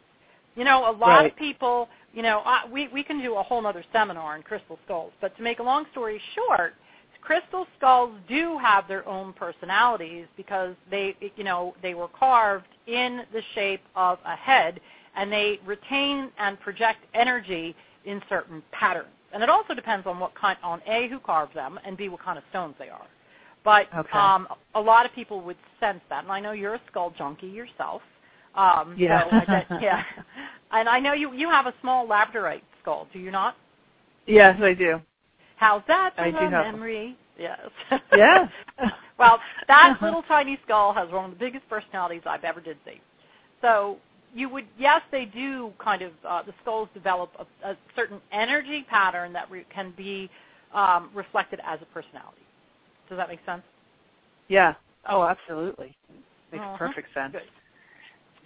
You 0.56 0.65
know, 0.65 0.89
a 0.89 0.91
lot 0.91 1.19
right. 1.19 1.32
of 1.32 1.38
people, 1.38 1.88
you 2.13 2.22
know, 2.22 2.41
uh, 2.45 2.62
we 2.72 2.88
we 2.89 3.04
can 3.04 3.22
do 3.22 3.36
a 3.36 3.43
whole 3.43 3.65
other 3.65 3.84
seminar 3.93 4.36
on 4.36 4.43
crystal 4.43 4.80
skulls. 4.86 5.12
But 5.22 5.36
to 5.38 5.43
make 5.43 5.60
a 5.60 5.63
long 5.63 5.86
story 5.91 6.19
short, 6.36 6.74
crystal 7.22 7.67
skulls 7.78 8.12
do 8.28 8.58
have 8.58 8.88
their 8.88 9.08
own 9.08 9.34
personalities 9.34 10.26
because 10.38 10.76
they, 10.89 11.15
you 11.36 11.43
know, 11.43 11.76
they 11.82 11.93
were 11.93 12.08
carved 12.08 12.67
in 12.88 13.22
the 13.34 13.41
shape 13.56 13.82
of 13.95 14.19
a 14.26 14.36
head, 14.36 14.80
and 15.15 15.32
they 15.32 15.60
retain 15.65 16.32
and 16.39 16.60
project 16.60 17.00
energy 17.13 17.76
in 18.06 18.22
certain 18.30 18.63
patterns. 18.72 19.10
And 19.34 19.43
it 19.43 19.50
also 19.50 19.76
depends 19.76 20.08
on 20.08 20.19
what 20.19 20.34
kind, 20.34 20.58
on 20.63 20.82
a 20.88 21.08
who 21.08 21.19
carved 21.19 21.56
them, 21.56 21.80
and 21.86 21.95
b 21.98 22.10
what 22.10 22.22
kind 22.22 22.38
of 22.38 22.43
stones 22.50 22.76
they 22.80 22.89
are. 22.89 23.06
But 23.63 23.88
okay. 23.95 24.17
um, 24.17 24.48
a 24.74 24.82
lot 24.82 25.06
of 25.06 25.13
people 25.13 25.41
would 25.41 25.58
sense 25.80 26.00
that, 26.10 26.24
and 26.24 26.32
I 26.32 26.39
know 26.39 26.54
you're 26.54 26.76
a 26.76 26.82
skull 26.89 27.13
junkie 27.17 27.48
yourself. 27.48 28.02
Um, 28.55 28.95
yeah. 28.97 29.23
So 29.29 29.45
bet, 29.47 29.67
yeah. 29.81 30.03
And 30.71 30.89
I 30.89 30.99
know 30.99 31.13
you 31.13 31.33
you 31.33 31.49
have 31.49 31.65
a 31.65 31.73
small 31.81 32.07
labradorite 32.07 32.62
skull, 32.81 33.07
do 33.13 33.19
you 33.19 33.31
not? 33.31 33.55
Yes, 34.25 34.59
I 34.62 34.73
do. 34.73 35.01
How's 35.57 35.81
that 35.88 36.15
for 36.15 36.21
I 36.21 36.31
do 36.31 36.49
memory? 36.49 37.17
Yes. 37.38 37.59
Yeah. 38.15 38.47
well, 39.19 39.39
that 39.67 39.97
little 40.01 40.23
tiny 40.23 40.59
skull 40.65 40.93
has 40.93 41.09
one 41.09 41.25
of 41.25 41.31
the 41.31 41.38
biggest 41.38 41.67
personalities 41.69 42.21
I've 42.25 42.43
ever 42.43 42.62
did 42.62 42.77
see. 42.85 43.01
So 43.62 43.97
you 44.33 44.49
would 44.49 44.65
yes, 44.77 45.01
they 45.12 45.25
do 45.25 45.73
kind 45.79 46.01
of 46.01 46.12
uh, 46.27 46.43
the 46.43 46.53
skulls 46.62 46.89
develop 46.93 47.31
a, 47.39 47.71
a 47.71 47.77
certain 47.95 48.21
energy 48.31 48.85
pattern 48.89 49.33
that 49.33 49.49
re- 49.49 49.65
can 49.73 49.93
be 49.97 50.29
um, 50.73 51.09
reflected 51.13 51.59
as 51.65 51.79
a 51.81 51.85
personality. 51.85 52.41
Does 53.09 53.17
that 53.17 53.27
make 53.27 53.39
sense? 53.45 53.63
Yeah. 54.47 54.75
Oh, 55.09 55.23
absolutely. 55.23 55.95
Makes 56.51 56.63
uh-huh. 56.63 56.77
perfect 56.77 57.13
sense. 57.13 57.33
Good. 57.33 57.41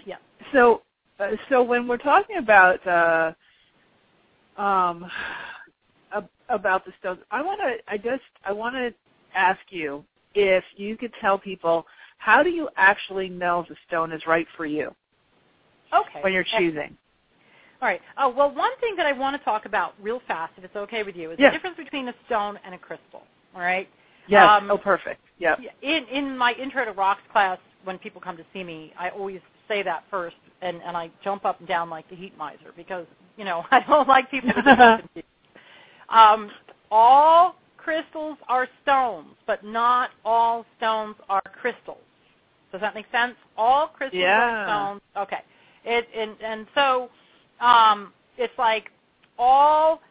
Yeah. 0.05 0.15
So, 0.51 0.81
uh, 1.19 1.31
so 1.49 1.63
when 1.63 1.87
we're 1.87 1.97
talking 1.97 2.37
about 2.37 2.85
uh, 2.87 3.33
um, 4.61 5.09
about 6.49 6.85
the 6.85 6.91
stones, 6.99 7.19
I 7.31 7.41
want 7.41 7.59
to, 7.61 7.91
I 7.91 7.97
just, 7.97 8.23
I 8.45 8.51
want 8.51 8.75
to 8.75 8.93
ask 9.35 9.59
you 9.69 10.03
if 10.35 10.63
you 10.75 10.97
could 10.97 11.11
tell 11.19 11.37
people 11.37 11.85
how 12.17 12.43
do 12.43 12.49
you 12.49 12.69
actually 12.77 13.29
know 13.29 13.61
if 13.61 13.67
the 13.67 13.75
stone 13.87 14.11
is 14.11 14.21
right 14.25 14.47
for 14.55 14.65
you? 14.65 14.93
Okay. 15.93 16.21
When 16.21 16.33
you're 16.33 16.45
choosing. 16.57 16.95
All 17.81 17.87
right. 17.89 18.01
Oh, 18.17 18.29
well, 18.29 18.53
one 18.53 18.71
thing 18.79 18.95
that 18.95 19.05
I 19.05 19.11
want 19.11 19.37
to 19.37 19.43
talk 19.43 19.65
about 19.65 19.93
real 20.01 20.21
fast, 20.25 20.53
if 20.57 20.63
it's 20.63 20.75
okay 20.75 21.03
with 21.03 21.15
you, 21.15 21.31
is 21.31 21.37
yes. 21.39 21.51
the 21.51 21.57
difference 21.57 21.77
between 21.77 22.07
a 22.07 22.13
stone 22.25 22.57
and 22.65 22.73
a 22.73 22.77
crystal. 22.77 23.23
All 23.53 23.61
right. 23.61 23.89
Yes. 24.27 24.49
Um, 24.49 24.71
oh, 24.71 24.77
perfect. 24.77 25.19
Yeah. 25.37 25.55
In 25.81 26.05
in 26.05 26.37
my 26.37 26.53
intro 26.53 26.85
to 26.85 26.93
rocks 26.93 27.21
class, 27.31 27.59
when 27.83 27.97
people 27.99 28.21
come 28.21 28.37
to 28.37 28.45
see 28.53 28.63
me, 28.63 28.93
I 28.97 29.09
always 29.09 29.41
say 29.73 29.83
that 29.83 30.03
first, 30.09 30.35
and 30.61 30.81
and 30.85 30.95
I 30.95 31.09
jump 31.23 31.45
up 31.45 31.59
and 31.59 31.67
down 31.67 31.89
like 31.89 32.09
the 32.09 32.15
heat 32.15 32.37
miser 32.37 32.73
because 32.75 33.05
you 33.37 33.45
know 33.45 33.65
I 33.71 33.79
don't 33.81 34.07
like 34.07 34.29
people 34.29 34.53
to 34.53 34.61
get 34.61 34.77
confused. 34.99 35.27
Um, 36.09 36.51
all 36.91 37.55
crystals 37.77 38.37
are 38.47 38.67
stones, 38.83 39.35
but 39.47 39.63
not 39.63 40.11
all 40.23 40.65
stones 40.77 41.15
are 41.29 41.41
crystals. 41.59 41.97
Does 42.71 42.81
that 42.81 42.95
make 42.95 43.05
sense? 43.11 43.35
All 43.57 43.87
crystals 43.87 44.21
yeah. 44.21 44.39
are 44.39 44.67
stones. 44.67 45.01
Okay. 45.17 45.41
It 45.85 46.07
and 46.15 46.35
and 46.43 46.67
so 46.75 47.09
um, 47.59 48.13
it's 48.37 48.57
like 48.57 48.89
all 49.37 50.01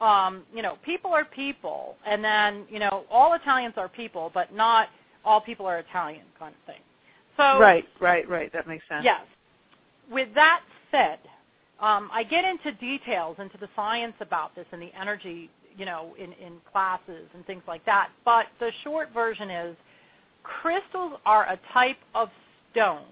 um, 0.00 0.42
you 0.52 0.62
know, 0.62 0.78
people 0.84 1.12
are 1.12 1.24
people, 1.24 1.94
and 2.04 2.24
then 2.24 2.64
you 2.68 2.80
know, 2.80 3.04
all 3.10 3.34
Italians 3.34 3.74
are 3.76 3.88
people, 3.88 4.30
but 4.34 4.52
not 4.52 4.88
all 5.24 5.40
people 5.40 5.64
are 5.64 5.78
Italian, 5.78 6.24
kind 6.38 6.52
of 6.52 6.74
thing. 6.74 6.82
So 7.36 7.58
right, 7.58 7.84
right, 8.00 8.28
right. 8.28 8.52
That 8.52 8.66
makes 8.66 8.84
sense. 8.88 9.04
Yes. 9.04 9.22
With 10.10 10.28
that 10.34 10.60
said, 10.90 11.18
um, 11.80 12.10
I 12.12 12.22
get 12.22 12.44
into 12.44 12.72
details 12.72 13.36
into 13.38 13.58
the 13.58 13.68
science 13.74 14.14
about 14.20 14.54
this 14.54 14.66
and 14.72 14.80
the 14.80 14.90
energy, 14.98 15.50
you 15.76 15.84
know, 15.84 16.14
in 16.18 16.32
in 16.34 16.54
classes 16.70 17.28
and 17.34 17.44
things 17.46 17.62
like 17.66 17.84
that. 17.86 18.10
But 18.24 18.46
the 18.60 18.70
short 18.84 19.12
version 19.12 19.50
is, 19.50 19.76
crystals 20.42 21.14
are 21.26 21.44
a 21.48 21.58
type 21.72 21.98
of 22.14 22.28
stone, 22.72 23.06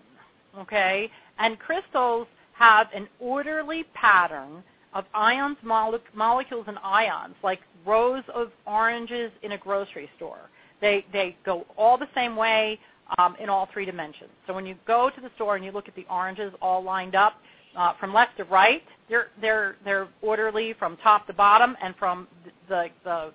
okay, 0.58 1.10
and 1.38 1.58
crystals 1.58 2.26
have 2.52 2.88
an 2.94 3.08
orderly 3.18 3.84
pattern 3.94 4.62
of 4.92 5.04
ions, 5.14 5.56
mole- 5.62 5.98
molecules, 6.14 6.64
and 6.68 6.78
ions, 6.82 7.34
like 7.42 7.60
rows 7.86 8.24
of 8.34 8.50
oranges 8.66 9.30
in 9.42 9.52
a 9.52 9.58
grocery 9.58 10.10
store. 10.16 10.50
They 10.80 11.04
they 11.12 11.36
go 11.44 11.66
all 11.76 11.98
the 11.98 12.08
same 12.14 12.36
way 12.36 12.78
um, 13.18 13.36
in 13.40 13.48
all 13.48 13.68
three 13.72 13.84
dimensions. 13.84 14.30
So 14.46 14.54
when 14.54 14.66
you 14.66 14.76
go 14.86 15.10
to 15.10 15.20
the 15.20 15.30
store 15.36 15.56
and 15.56 15.64
you 15.64 15.72
look 15.72 15.88
at 15.88 15.94
the 15.94 16.06
oranges 16.10 16.52
all 16.60 16.82
lined 16.82 17.14
up 17.14 17.34
uh, 17.76 17.94
from 17.98 18.12
left 18.12 18.36
to 18.38 18.44
right, 18.44 18.82
they're 19.08 19.28
they're 19.40 19.76
they're 19.84 20.08
orderly 20.22 20.74
from 20.78 20.96
top 20.98 21.26
to 21.26 21.32
bottom 21.32 21.76
and 21.82 21.94
from 21.96 22.28
the 22.68 22.88
the 23.04 23.32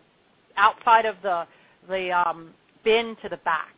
outside 0.58 1.06
of 1.06 1.16
the 1.24 1.46
the 1.90 2.12
um, 2.12 2.52
bin 2.84 3.16
to 3.22 3.30
the 3.30 3.38
back. 3.38 3.74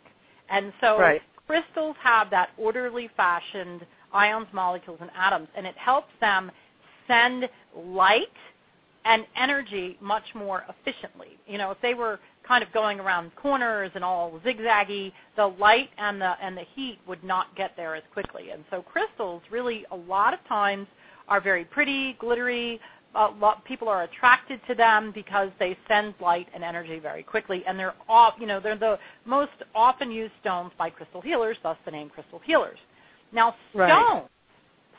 And 0.50 0.72
so 0.80 1.00
right. 1.00 1.22
crystals 1.46 1.96
have 2.02 2.30
that 2.30 2.50
orderly 2.58 3.10
fashioned 3.18 3.86
ions, 4.14 4.48
molecules, 4.54 5.00
and 5.02 5.10
atoms, 5.16 5.48
and 5.56 5.66
it 5.68 5.76
helps 5.78 6.12
them 6.22 6.52
send 7.08 7.50
light 7.76 8.28
and 9.06 9.26
energy 9.36 9.98
much 10.02 10.24
more 10.36 10.64
efficiently. 10.70 11.38
You 11.48 11.58
know, 11.58 11.72
if 11.72 11.78
they 11.82 11.94
were 11.94 12.20
kind 12.48 12.64
of 12.64 12.72
going 12.72 13.00
around 13.00 13.36
corners 13.36 13.92
and 13.96 14.04
all 14.04 14.40
zigzaggy, 14.46 15.12
the 15.36 15.46
light 15.46 15.90
and 15.98 16.22
the 16.22 16.34
and 16.42 16.56
the 16.56 16.66
heat 16.76 17.00
would 17.08 17.24
not 17.24 17.56
get 17.56 17.76
there 17.76 17.96
as 17.96 18.04
quickly. 18.14 18.52
And 18.52 18.64
so 18.72 18.82
crystals 18.82 19.42
really 19.52 19.86
a 19.92 19.96
lot 19.96 20.34
of 20.34 20.40
times 20.48 20.88
are 21.28 21.42
very 21.42 21.66
pretty, 21.66 22.14
glittery. 22.20 22.80
A 23.16 23.28
lot, 23.40 23.66
people 23.66 23.88
are 23.88 24.04
attracted 24.04 24.60
to 24.68 24.76
them 24.76 25.12
because 25.14 25.50
they 25.60 25.78
send 25.88 26.14
light 26.22 26.48
and 26.54 26.64
energy 26.64 27.00
very 27.00 27.24
quickly, 27.24 27.64
and 27.68 27.80
they're 27.80 27.96
off. 28.08 28.36
You 28.40 28.46
know, 28.48 28.60
they're 28.60 28.78
the 28.78 29.00
most 29.26 29.52
often 29.74 30.12
used 30.12 30.34
stones 30.42 30.72
by 30.78 30.90
crystal 30.90 31.22
healers, 31.22 31.58
thus 31.64 31.78
the 31.86 31.92
name 31.92 32.10
crystal 32.10 32.42
healers. 32.46 32.78
Now, 33.32 33.56
stones, 33.74 33.90
right. 33.92 34.24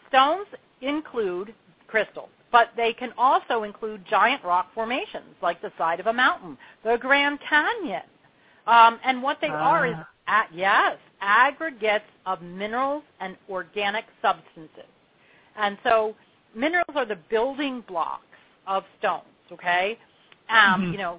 stones 0.08 0.46
include 0.80 1.54
crystals 1.86 2.30
but 2.50 2.68
they 2.76 2.92
can 2.92 3.12
also 3.18 3.62
include 3.62 4.04
giant 4.08 4.42
rock 4.44 4.68
formations 4.74 5.34
like 5.42 5.60
the 5.60 5.72
side 5.76 6.00
of 6.00 6.06
a 6.06 6.12
mountain, 6.12 6.56
the 6.84 6.96
Grand 7.00 7.38
Canyon. 7.48 8.02
Um, 8.66 8.98
and 9.04 9.22
what 9.22 9.38
they 9.40 9.48
uh. 9.48 9.54
are 9.54 9.86
is, 9.86 9.94
at, 10.26 10.46
ah. 10.50 10.54
yes, 10.54 10.96
aggregates 11.20 12.04
of 12.26 12.42
minerals 12.42 13.02
and 13.20 13.36
organic 13.50 14.04
substances. 14.22 14.90
And 15.56 15.76
so 15.82 16.14
minerals 16.54 16.94
are 16.94 17.06
the 17.06 17.18
building 17.28 17.82
blocks 17.88 18.22
of 18.66 18.84
stones, 18.98 19.24
okay? 19.52 19.98
Um, 20.48 20.82
mm-hmm. 20.82 20.92
You 20.92 20.98
know, 20.98 21.18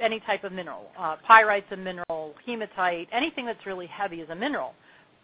any 0.00 0.20
type 0.20 0.44
of 0.44 0.52
mineral. 0.52 0.90
Uh, 0.98 1.16
pyrite's 1.26 1.70
a 1.72 1.76
mineral, 1.76 2.34
hematite, 2.44 3.08
anything 3.12 3.46
that's 3.46 3.64
really 3.64 3.86
heavy 3.86 4.20
is 4.20 4.28
a 4.30 4.34
mineral. 4.34 4.74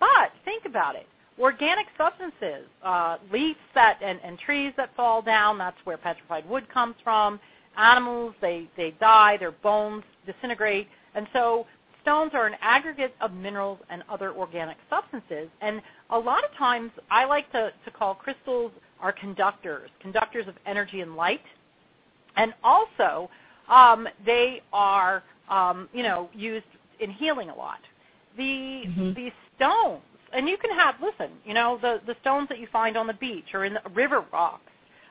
But 0.00 0.32
think 0.44 0.64
about 0.64 0.96
it 0.96 1.06
organic 1.38 1.86
substances, 1.98 2.66
uh, 2.82 3.18
leaves 3.32 3.58
that 3.74 3.98
and, 4.02 4.20
and 4.22 4.38
trees 4.38 4.72
that 4.76 4.94
fall 4.96 5.22
down. 5.22 5.58
That's 5.58 5.76
where 5.84 5.96
petrified 5.96 6.48
wood 6.48 6.68
comes 6.72 6.94
from. 7.02 7.40
Animals, 7.76 8.34
they 8.40 8.68
they 8.76 8.94
die, 9.00 9.36
their 9.36 9.50
bones 9.50 10.04
disintegrate, 10.26 10.88
and 11.14 11.26
so 11.32 11.66
stones 12.02 12.30
are 12.34 12.46
an 12.46 12.54
aggregate 12.60 13.14
of 13.20 13.32
minerals 13.32 13.78
and 13.90 14.04
other 14.08 14.32
organic 14.32 14.76
substances. 14.88 15.48
And 15.60 15.82
a 16.10 16.18
lot 16.18 16.44
of 16.44 16.56
times, 16.56 16.92
I 17.10 17.24
like 17.24 17.50
to 17.52 17.72
to 17.84 17.90
call 17.90 18.14
crystals 18.14 18.70
are 19.00 19.12
conductors, 19.12 19.90
conductors 20.00 20.46
of 20.46 20.54
energy 20.66 21.00
and 21.00 21.16
light, 21.16 21.42
and 22.36 22.54
also 22.62 23.28
um, 23.68 24.06
they 24.24 24.62
are 24.72 25.24
um, 25.50 25.88
you 25.92 26.04
know 26.04 26.30
used 26.32 26.66
in 27.00 27.10
healing 27.10 27.50
a 27.50 27.54
lot. 27.54 27.80
The 28.36 28.42
mm-hmm. 28.86 29.14
the 29.14 29.32
stones 29.56 30.02
and 30.34 30.48
you 30.48 30.56
can 30.56 30.70
have 30.70 30.96
listen, 31.02 31.32
you 31.44 31.54
know, 31.54 31.78
the 31.80 32.00
the 32.06 32.16
stones 32.20 32.48
that 32.48 32.58
you 32.58 32.68
find 32.72 32.96
on 32.96 33.06
the 33.06 33.14
beach 33.14 33.46
or 33.54 33.64
in 33.64 33.74
the 33.74 33.82
river 33.94 34.24
rocks. 34.32 34.62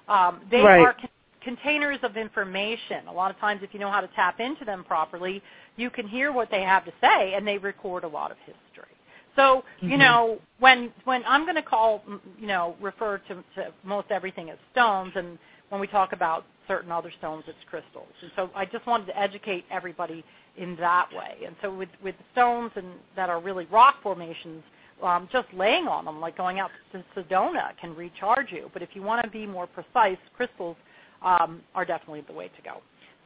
Um, 0.07 0.41
they 0.51 0.61
right. 0.61 0.81
are 0.81 0.93
con- 0.93 1.09
containers 1.41 1.99
of 2.03 2.17
information. 2.17 3.07
A 3.07 3.13
lot 3.13 3.31
of 3.31 3.37
times, 3.39 3.61
if 3.63 3.73
you 3.73 3.79
know 3.79 3.91
how 3.91 4.01
to 4.01 4.09
tap 4.15 4.39
into 4.39 4.65
them 4.65 4.83
properly, 4.83 5.41
you 5.75 5.89
can 5.89 6.07
hear 6.07 6.31
what 6.31 6.49
they 6.51 6.61
have 6.61 6.85
to 6.85 6.91
say, 7.01 7.33
and 7.35 7.47
they 7.47 7.57
record 7.57 8.03
a 8.03 8.07
lot 8.07 8.31
of 8.31 8.37
history. 8.39 8.93
So, 9.35 9.63
mm-hmm. 9.77 9.89
you 9.89 9.97
know, 9.97 10.39
when 10.59 10.91
when 11.05 11.23
I'm 11.25 11.43
going 11.43 11.55
to 11.55 11.63
call, 11.63 12.03
you 12.39 12.47
know, 12.47 12.75
refer 12.81 13.17
to, 13.29 13.35
to 13.55 13.73
most 13.83 14.11
everything 14.11 14.49
as 14.49 14.57
stones, 14.71 15.13
and 15.15 15.37
when 15.69 15.81
we 15.81 15.87
talk 15.87 16.13
about 16.13 16.45
certain 16.67 16.91
other 16.91 17.11
stones, 17.17 17.43
it's 17.47 17.57
crystals. 17.69 18.07
And 18.21 18.31
so, 18.35 18.49
I 18.55 18.65
just 18.65 18.85
wanted 18.85 19.07
to 19.07 19.19
educate 19.19 19.65
everybody 19.71 20.23
in 20.57 20.75
that 20.77 21.07
way. 21.11 21.45
And 21.45 21.55
so, 21.61 21.73
with 21.73 21.89
with 22.03 22.15
stones 22.31 22.71
and 22.75 22.87
that 23.15 23.29
are 23.29 23.41
really 23.41 23.65
rock 23.71 23.95
formations, 24.03 24.63
um, 25.03 25.27
just 25.31 25.47
laying 25.53 25.87
on 25.87 26.05
them, 26.05 26.19
like 26.19 26.37
going 26.37 26.59
out 26.59 26.71
to 26.91 27.03
Sedona, 27.15 27.77
can 27.79 27.95
recharge 27.95 28.51
you. 28.51 28.69
But 28.73 28.81
if 28.81 28.89
you 28.93 29.01
want 29.01 29.23
to 29.23 29.29
be 29.29 29.45
more 29.45 29.67
precise, 29.67 30.17
crystals 30.35 30.77
um, 31.21 31.61
are 31.75 31.85
definitely 31.85 32.21
the 32.21 32.33
way 32.33 32.47
to 32.47 32.61
go. 32.63 32.77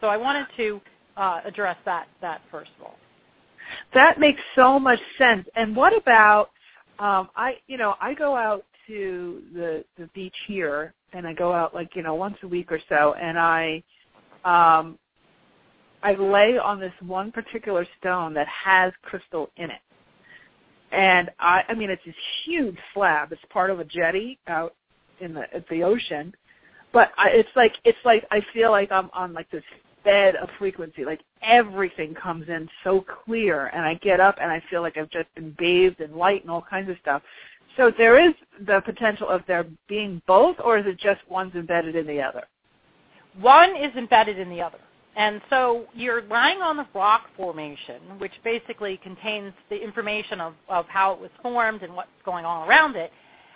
So 0.02 0.08
I 0.08 0.18
wanted 0.18 0.48
to 0.58 0.82
uh, 1.16 1.42
address 1.46 1.78
that 1.86 2.08
that 2.22 2.42
first 2.52 2.72
of 2.80 2.86
all. 2.86 2.96
That 3.94 4.20
makes 4.20 4.42
so 4.56 4.80
much 4.80 5.00
sense. 5.18 5.48
And 5.56 5.76
what 5.76 5.96
about 5.96 6.52
um, 7.00 7.30
I? 7.36 7.56
You 7.68 7.78
know, 7.78 7.96
I 8.00 8.14
go 8.14 8.36
out 8.36 8.66
to 8.88 9.42
the 9.54 9.86
the 9.98 10.08
beach 10.14 10.36
here, 10.48 10.94
and 11.14 11.28
I 11.28 11.34
go 11.34 11.54
out 11.54 11.74
like 11.74 11.96
you 11.96 12.04
know 12.04 12.16
once 12.16 12.38
a 12.44 12.48
week 12.48 12.72
or 12.72 12.80
so, 12.90 13.14
and 13.20 13.38
I 13.38 13.84
um, 14.46 14.98
I 16.04 16.14
lay 16.14 16.58
on 16.58 16.80
this 16.80 16.94
one 17.02 17.32
particular 17.32 17.86
stone 18.00 18.34
that 18.36 18.48
has 18.48 18.94
crystal 19.02 19.50
in 19.58 19.66
it 19.72 19.82
and 20.92 21.30
I, 21.40 21.64
I 21.68 21.74
mean, 21.74 21.90
it's 21.90 22.04
this 22.06 22.16
huge 22.46 22.78
slab. 22.94 23.32
It's 23.32 23.42
part 23.50 23.70
of 23.70 23.80
a 23.80 23.86
jetty 23.86 24.40
out 24.48 24.74
in 25.20 25.34
the 25.34 25.54
at 25.54 25.68
the 25.70 25.84
ocean, 25.84 26.34
but 26.94 27.12
I, 27.18 27.30
it's 27.30 27.50
like 27.56 27.74
it's 27.84 27.98
like 28.06 28.26
I 28.32 28.42
feel 28.54 28.72
like 28.72 28.92
I'm 28.92 29.10
on 29.14 29.34
like 29.34 29.50
this 29.52 29.64
bed 30.04 30.36
of 30.36 30.50
frequency. 30.58 31.04
Like 31.04 31.22
everything 31.42 32.14
comes 32.14 32.48
in 32.48 32.70
so 32.84 33.06
clear, 33.26 33.68
and 33.68 33.86
I 33.86 33.96
get 33.96 34.20
up 34.20 34.38
and 34.42 34.52
I 34.52 34.64
feel 34.70 34.82
like 34.82 34.98
I've 34.98 35.10
just 35.10 35.34
been 35.36 35.56
bathed 35.58 36.00
in 36.00 36.16
light 36.16 36.42
and 36.42 36.52
all 36.52 36.66
kinds 36.68 36.90
of 36.90 36.96
stuff. 37.02 37.22
So 37.76 37.92
there 37.96 38.20
is 38.20 38.34
the 38.66 38.82
potential 38.86 39.28
of 39.30 39.42
there 39.48 39.66
being 39.88 40.22
both, 40.26 40.56
or 40.64 40.80
is 40.80 40.86
it 40.88 40.98
just 40.98 41.20
one's 41.30 41.54
embedded 41.54 41.96
in 41.96 42.08
the 42.08 42.22
other? 42.22 42.44
One 43.40 43.76
is 43.76 43.96
embedded 43.96 44.40
in 44.40 44.50
the 44.50 44.62
other. 44.62 44.80
And 45.18 45.42
so 45.50 45.86
you're 45.96 46.22
lying 46.22 46.62
on 46.62 46.78
the 46.78 46.86
rock 46.94 47.24
formation, 47.36 48.00
which 48.20 48.34
basically 48.44 48.98
contains 48.98 49.52
the 49.70 49.76
information 49.76 50.40
of, 50.40 50.54
of 50.70 50.86
how 50.88 51.12
it 51.14 51.20
was 51.20 51.32
formed 51.42 51.82
and 51.82 51.96
what's 51.96 52.10
going 52.24 52.46
on 52.46 52.70
around 52.70 52.96
it. 52.96 53.12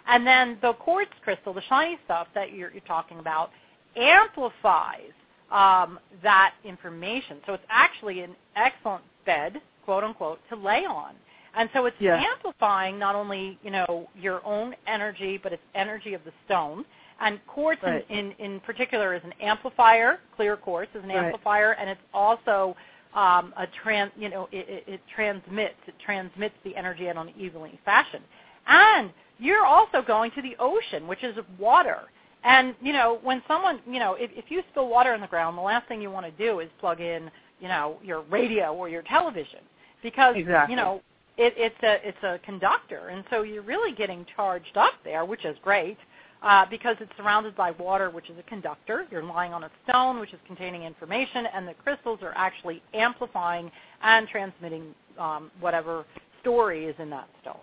And 0.08 0.26
then 0.26 0.58
the 0.64 0.74
quartz 0.74 1.12
crystal, 1.24 1.54
the 1.54 1.62
shiny 1.70 2.00
stuff 2.04 2.28
that 2.34 2.52
you're, 2.52 2.72
you're 2.72 2.82
talking 2.82 3.20
about, 3.20 3.52
amplifies 3.96 5.12
um, 5.52 6.00
that 6.24 6.56
information. 6.66 7.38
So 7.46 7.54
it's 7.54 7.64
actually 7.70 8.22
an 8.22 8.36
excellent 8.56 9.04
bed, 9.28 9.62
quote 9.86 10.04
unquote, 10.04 10.40
to 10.50 10.56
lay 10.56 10.86
on. 10.86 11.14
And 11.56 11.70
so 11.74 11.86
it's 11.86 11.98
yeah. 12.00 12.24
amplifying 12.34 12.98
not 12.98 13.14
only, 13.14 13.60
you 13.62 13.70
know, 13.70 14.10
your 14.20 14.44
own 14.44 14.74
energy, 14.88 15.40
but 15.42 15.54
it's 15.54 15.62
energy 15.76 16.16
of 16.16 16.24
the 16.24 16.32
stone. 16.46 16.86
And 17.22 17.40
quartz 17.48 17.82
right. 17.84 18.06
in, 18.10 18.34
in, 18.40 18.54
in 18.54 18.60
particular 18.62 19.14
is 19.14 19.22
an 19.24 19.34
amplifier. 19.42 20.20
Clear 20.36 20.58
quartz 20.58 20.92
is 20.96 21.04
an 21.04 21.10
right. 21.10 21.26
amplifier, 21.26 21.74
and 21.74 21.90
it's 21.90 22.02
also 22.14 22.76
um, 23.14 23.54
a 23.58 23.68
trans. 23.84 24.12
You 24.18 24.30
know, 24.30 24.50
it, 24.52 24.68
it, 24.68 24.94
it 24.94 25.02
transmits. 25.14 25.76
It 25.88 25.94
transmits 26.04 26.56
the 26.64 26.76
energy 26.76 27.08
in 27.08 27.18
an 27.18 27.32
evenly 27.38 27.80
fashion. 27.86 28.22
And 28.68 29.12
you're 29.40 29.66
also 29.66 30.02
going 30.02 30.32
to 30.32 30.42
the 30.42 30.56
ocean, 30.60 31.08
which 31.08 31.24
is 31.24 31.36
water. 31.60 32.00
And 32.44 32.76
you 32.82 32.94
know, 32.94 33.20
when 33.24 33.44
someone, 33.48 33.80
you 33.88 34.00
know, 34.00 34.16
if, 34.16 34.32
if 34.34 34.46
you 34.50 34.64
spill 34.72 34.88
water 34.90 35.14
on 35.14 35.22
the 35.22 35.28
ground, 35.28 35.58
the 35.58 35.62
last 35.62 35.88
thing 35.88 36.02
you 36.02 36.10
want 36.10 36.26
to 36.26 36.44
do 36.44 36.60
is 36.60 36.70
plug 36.80 37.02
in, 37.02 37.30
you 37.60 37.68
know, 37.68 37.98
your 38.04 38.22
radio 38.24 38.74
or 38.74 38.90
your 38.90 39.04
television 39.04 39.60
because 40.02 40.36
exactly. 40.36 40.74
you 40.74 40.76
know 40.76 41.02
it, 41.38 41.54
it's 41.58 41.84
a 41.84 42.08
it's 42.08 42.24
a 42.24 42.40
conductor, 42.46 43.10
and 43.10 43.24
so 43.30 43.44
you're 43.44 43.64
really 43.64 43.96
getting 43.96 44.26
charged 44.36 44.76
up 44.76 44.94
there, 45.04 45.26
which 45.26 45.46
is 45.46 45.56
great. 45.64 45.98
Uh, 46.42 46.66
because 46.70 46.96
it's 47.00 47.12
surrounded 47.18 47.56
by 47.56 47.72
water, 47.72 48.10
which 48.10 48.30
is 48.30 48.38
a 48.40 48.44
conductor. 48.44 49.06
You're 49.12 49.24
lying 49.24 49.54
on 49.54 49.64
a 49.64 49.72
stone, 49.88 50.20
which 50.20 50.34
is 50.34 50.40
containing 50.48 50.84
information, 50.84 51.46
and 51.54 51.68
the 51.68 51.74
crystals 51.76 52.20
are 52.22 52.34
actually 52.36 52.82
amplifying 52.94 53.72
and 54.02 54.28
transmitting 54.28 54.96
um, 55.20 55.52
whatever 55.60 56.06
story 56.42 56.86
is 56.86 56.96
in 57.00 57.10
that 57.12 57.30
stone. 57.42 57.60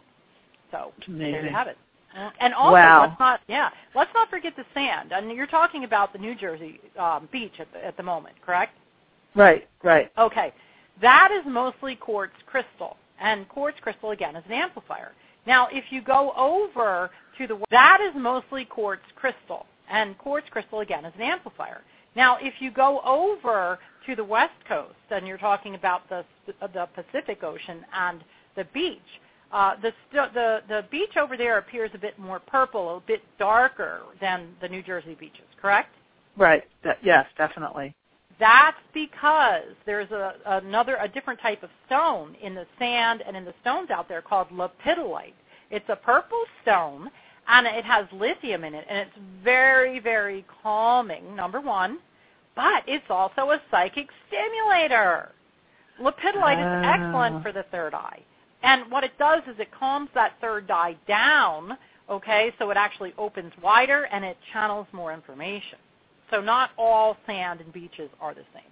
So 0.70 0.92
there 1.08 1.44
you 1.44 1.50
have 1.50 1.66
it. 1.66 1.76
And 2.40 2.54
also, 2.54 2.72
wow. 2.72 3.02
let's 3.02 3.20
not 3.20 3.40
yeah, 3.48 3.70
let's 3.94 4.10
not 4.14 4.30
forget 4.30 4.54
the 4.56 4.64
sand. 4.74 5.12
And 5.12 5.30
you're 5.32 5.46
talking 5.46 5.84
about 5.84 6.12
the 6.12 6.18
New 6.18 6.34
Jersey 6.34 6.80
um, 6.98 7.28
beach 7.30 7.52
at 7.58 7.70
the, 7.72 7.84
at 7.84 7.96
the 7.96 8.02
moment, 8.02 8.34
correct? 8.44 8.72
Right, 9.34 9.68
right. 9.84 10.10
Okay, 10.18 10.52
that 11.02 11.30
is 11.32 11.44
mostly 11.46 11.96
quartz 11.96 12.32
crystal, 12.46 12.96
and 13.20 13.48
quartz 13.48 13.78
crystal 13.80 14.10
again 14.10 14.36
is 14.36 14.44
an 14.46 14.52
amplifier. 14.52 15.12
Now, 15.46 15.68
if 15.70 15.84
you 15.90 16.02
go 16.02 16.32
over 16.36 17.10
to 17.38 17.46
the 17.46 17.58
that 17.70 17.98
is 18.00 18.14
mostly 18.16 18.64
quartz 18.64 19.02
crystal, 19.16 19.66
and 19.90 20.16
quartz 20.18 20.46
crystal 20.50 20.80
again 20.80 21.04
is 21.04 21.12
an 21.16 21.22
amplifier. 21.22 21.80
Now, 22.16 22.38
if 22.40 22.54
you 22.60 22.70
go 22.70 23.00
over 23.04 23.78
to 24.06 24.16
the 24.16 24.24
west 24.24 24.54
coast, 24.66 24.94
and 25.10 25.26
you're 25.26 25.38
talking 25.38 25.74
about 25.74 26.08
the 26.08 26.24
the 26.46 26.88
Pacific 26.94 27.42
Ocean 27.42 27.84
and 27.94 28.22
the 28.56 28.64
beach, 28.74 28.98
uh, 29.52 29.74
the, 29.80 29.92
the 30.12 30.62
the 30.68 30.84
beach 30.90 31.16
over 31.16 31.36
there 31.36 31.58
appears 31.58 31.90
a 31.94 31.98
bit 31.98 32.18
more 32.18 32.40
purple, 32.40 32.96
a 32.96 33.00
bit 33.00 33.22
darker 33.38 34.02
than 34.20 34.48
the 34.60 34.68
New 34.68 34.82
Jersey 34.82 35.16
beaches. 35.18 35.46
Correct? 35.60 35.94
Right. 36.36 36.64
That, 36.84 36.98
yes, 37.02 37.26
definitely. 37.36 37.94
That's 38.38 38.76
because 38.94 39.74
there's 39.84 40.10
a, 40.12 40.34
another, 40.46 40.96
a 41.00 41.08
different 41.08 41.40
type 41.40 41.64
of 41.64 41.70
stone 41.86 42.36
in 42.40 42.54
the 42.54 42.66
sand 42.78 43.22
and 43.26 43.36
in 43.36 43.44
the 43.44 43.54
stones 43.62 43.90
out 43.90 44.08
there 44.08 44.22
called 44.22 44.48
lepidolite. 44.50 45.34
It's 45.70 45.88
a 45.88 45.96
purple 45.96 46.44
stone, 46.62 47.10
and 47.48 47.66
it 47.66 47.84
has 47.84 48.06
lithium 48.12 48.64
in 48.64 48.74
it, 48.74 48.84
and 48.88 48.98
it's 48.98 49.18
very, 49.42 49.98
very 49.98 50.44
calming, 50.62 51.34
number 51.34 51.60
one, 51.60 51.98
but 52.54 52.82
it's 52.86 53.06
also 53.08 53.50
a 53.50 53.62
psychic 53.70 54.08
stimulator. 54.28 55.30
Lepidolite 56.00 56.58
is 56.58 56.86
excellent 56.86 57.36
ah. 57.36 57.42
for 57.42 57.52
the 57.52 57.64
third 57.70 57.94
eye. 57.94 58.20
And 58.62 58.90
what 58.90 59.04
it 59.04 59.12
does 59.18 59.42
is 59.46 59.58
it 59.58 59.68
calms 59.72 60.10
that 60.14 60.32
third 60.40 60.70
eye 60.70 60.96
down, 61.06 61.78
okay, 62.10 62.52
so 62.58 62.70
it 62.70 62.76
actually 62.76 63.14
opens 63.16 63.52
wider 63.62 64.04
and 64.12 64.24
it 64.24 64.36
channels 64.52 64.86
more 64.92 65.12
information. 65.12 65.78
So 66.30 66.40
not 66.40 66.70
all 66.76 67.16
sand 67.26 67.60
and 67.60 67.72
beaches 67.72 68.10
are 68.20 68.34
the 68.34 68.44
same. 68.52 68.62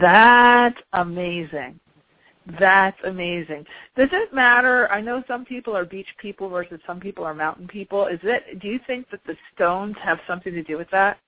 That's 0.00 0.78
amazing. 0.92 1.78
That's 2.58 2.98
amazing. 3.04 3.64
Does 3.96 4.08
it 4.12 4.34
matter? 4.34 4.90
I 4.90 5.00
know 5.00 5.22
some 5.28 5.44
people 5.44 5.76
are 5.76 5.84
beach 5.84 6.08
people 6.20 6.48
versus 6.48 6.80
some 6.86 6.98
people 6.98 7.24
are 7.24 7.34
mountain 7.34 7.68
people. 7.68 8.06
Is 8.06 8.18
it? 8.24 8.60
Do 8.60 8.68
you 8.68 8.80
think 8.86 9.08
that 9.10 9.20
the 9.26 9.36
stones 9.54 9.94
have 10.02 10.18
something 10.26 10.52
to 10.52 10.62
do 10.62 10.76
with 10.76 10.90
that? 10.90 11.18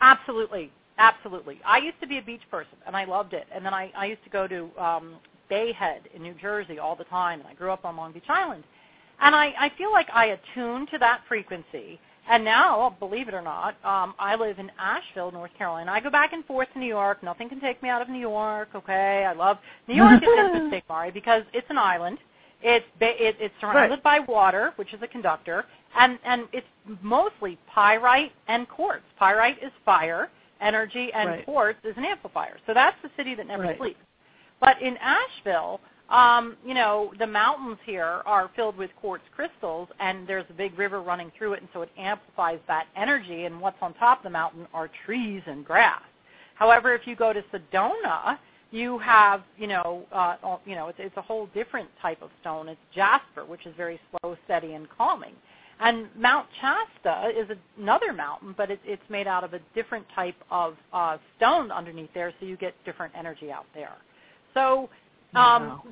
Absolutely, 0.00 0.72
absolutely. 0.98 1.60
I 1.66 1.78
used 1.78 2.00
to 2.00 2.06
be 2.06 2.18
a 2.18 2.22
beach 2.22 2.42
person, 2.50 2.78
and 2.86 2.96
I 2.96 3.04
loved 3.04 3.34
it. 3.34 3.46
And 3.54 3.64
then 3.64 3.74
I, 3.74 3.92
I 3.96 4.06
used 4.06 4.24
to 4.24 4.30
go 4.30 4.48
to 4.48 4.70
um, 4.82 5.16
Bay 5.50 5.72
Head 5.72 6.08
in 6.14 6.22
New 6.22 6.34
Jersey 6.34 6.78
all 6.78 6.96
the 6.96 7.04
time, 7.04 7.40
and 7.40 7.48
I 7.48 7.54
grew 7.54 7.70
up 7.70 7.84
on 7.84 7.96
Long 7.96 8.12
Beach 8.12 8.24
Island. 8.28 8.64
And 9.20 9.34
I, 9.36 9.52
I 9.58 9.70
feel 9.76 9.92
like 9.92 10.08
I 10.12 10.36
attuned 10.36 10.88
to 10.92 10.98
that 10.98 11.20
frequency 11.28 12.00
and 12.30 12.44
now, 12.44 12.96
believe 13.00 13.28
it 13.28 13.34
or 13.34 13.42
not, 13.42 13.74
um, 13.84 14.14
I 14.18 14.36
live 14.36 14.58
in 14.58 14.70
Asheville, 14.78 15.32
North 15.32 15.50
Carolina. 15.58 15.90
I 15.90 16.00
go 16.00 16.10
back 16.10 16.32
and 16.32 16.44
forth 16.44 16.68
to 16.72 16.78
New 16.78 16.86
York. 16.86 17.22
Nothing 17.22 17.48
can 17.48 17.60
take 17.60 17.82
me 17.82 17.88
out 17.88 18.00
of 18.00 18.08
New 18.08 18.20
York. 18.20 18.68
Okay, 18.74 19.26
I 19.28 19.32
love 19.32 19.58
New 19.88 19.94
York 19.94 20.22
is 20.22 20.28
interesting, 20.28 20.82
Mari, 20.88 21.10
because 21.10 21.42
it's 21.52 21.66
an 21.68 21.78
island. 21.78 22.18
It's 22.62 22.86
it, 23.00 23.36
it's 23.40 23.54
surrounded 23.60 23.96
right. 23.96 24.02
by 24.02 24.20
water, 24.20 24.72
which 24.76 24.94
is 24.94 25.02
a 25.02 25.08
conductor, 25.08 25.64
and 25.98 26.18
and 26.24 26.44
it's 26.52 26.66
mostly 27.02 27.58
pyrite 27.66 28.32
and 28.46 28.68
quartz. 28.68 29.04
Pyrite 29.18 29.60
is 29.60 29.72
fire 29.84 30.30
energy, 30.60 31.10
and 31.12 31.28
right. 31.28 31.44
quartz 31.44 31.80
is 31.84 31.96
an 31.96 32.04
amplifier. 32.04 32.56
So 32.66 32.72
that's 32.72 32.96
the 33.02 33.10
city 33.16 33.34
that 33.34 33.48
never 33.48 33.64
right. 33.64 33.78
sleeps. 33.78 33.98
But 34.60 34.80
in 34.80 34.96
Asheville, 34.98 35.80
um, 36.12 36.56
you 36.64 36.74
know, 36.74 37.12
the 37.18 37.26
mountains 37.26 37.78
here 37.86 38.20
are 38.26 38.50
filled 38.54 38.76
with 38.76 38.90
quartz 39.00 39.24
crystals, 39.34 39.88
and 39.98 40.28
there's 40.28 40.44
a 40.50 40.52
big 40.52 40.78
river 40.78 41.00
running 41.00 41.32
through 41.36 41.54
it, 41.54 41.60
and 41.60 41.68
so 41.72 41.80
it 41.80 41.88
amplifies 41.96 42.58
that 42.68 42.86
energy. 42.96 43.46
And 43.46 43.58
what's 43.60 43.78
on 43.80 43.94
top 43.94 44.18
of 44.18 44.24
the 44.24 44.30
mountain 44.30 44.66
are 44.74 44.90
trees 45.06 45.42
and 45.46 45.64
grass. 45.64 46.02
However, 46.54 46.94
if 46.94 47.06
you 47.06 47.16
go 47.16 47.32
to 47.32 47.42
Sedona, 47.52 48.38
you 48.70 48.98
have, 48.98 49.42
you 49.56 49.66
know, 49.66 50.04
uh, 50.12 50.36
you 50.66 50.74
know, 50.74 50.88
it's, 50.88 50.98
it's 51.00 51.16
a 51.16 51.22
whole 51.22 51.46
different 51.54 51.88
type 52.00 52.20
of 52.20 52.28
stone. 52.42 52.68
It's 52.68 52.80
jasper, 52.94 53.46
which 53.46 53.64
is 53.64 53.74
very 53.76 53.98
slow, 54.10 54.36
steady, 54.44 54.74
and 54.74 54.86
calming. 54.90 55.34
And 55.80 56.08
Mount 56.16 56.46
Shasta 56.60 57.30
is 57.34 57.48
another 57.78 58.12
mountain, 58.12 58.54
but 58.56 58.70
it, 58.70 58.80
it's 58.84 59.02
made 59.08 59.26
out 59.26 59.44
of 59.44 59.54
a 59.54 59.60
different 59.74 60.06
type 60.14 60.36
of 60.50 60.76
uh, 60.92 61.16
stone 61.38 61.70
underneath 61.70 62.10
there, 62.14 62.34
so 62.38 62.46
you 62.46 62.56
get 62.58 62.74
different 62.84 63.14
energy 63.16 63.50
out 63.50 63.66
there. 63.74 63.96
So 64.52 64.90
um, 65.34 65.62
wow. 65.68 65.82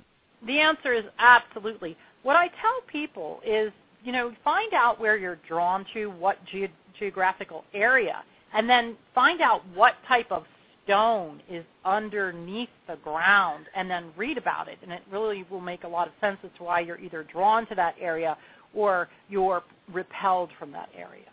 The 0.46 0.58
answer 0.58 0.92
is 0.92 1.04
absolutely. 1.18 1.96
What 2.22 2.36
I 2.36 2.48
tell 2.48 2.80
people 2.86 3.40
is, 3.46 3.72
you 4.04 4.12
know, 4.12 4.32
find 4.44 4.72
out 4.74 5.00
where 5.00 5.16
you're 5.16 5.38
drawn 5.48 5.84
to, 5.94 6.06
what 6.06 6.38
ge- 6.46 6.70
geographical 6.98 7.64
area, 7.74 8.22
and 8.54 8.68
then 8.68 8.96
find 9.14 9.40
out 9.40 9.62
what 9.74 9.94
type 10.08 10.30
of 10.30 10.44
stone 10.84 11.40
is 11.48 11.64
underneath 11.84 12.68
the 12.88 12.96
ground, 12.96 13.66
and 13.76 13.90
then 13.90 14.12
read 14.16 14.38
about 14.38 14.68
it. 14.68 14.78
And 14.82 14.92
it 14.92 15.02
really 15.10 15.44
will 15.50 15.60
make 15.60 15.84
a 15.84 15.88
lot 15.88 16.08
of 16.08 16.14
sense 16.20 16.38
as 16.44 16.50
to 16.58 16.64
why 16.64 16.80
you're 16.80 16.98
either 16.98 17.22
drawn 17.24 17.66
to 17.66 17.74
that 17.74 17.94
area 18.00 18.36
or 18.74 19.08
you're 19.28 19.62
repelled 19.92 20.50
from 20.58 20.72
that 20.72 20.88
area. 20.96 21.28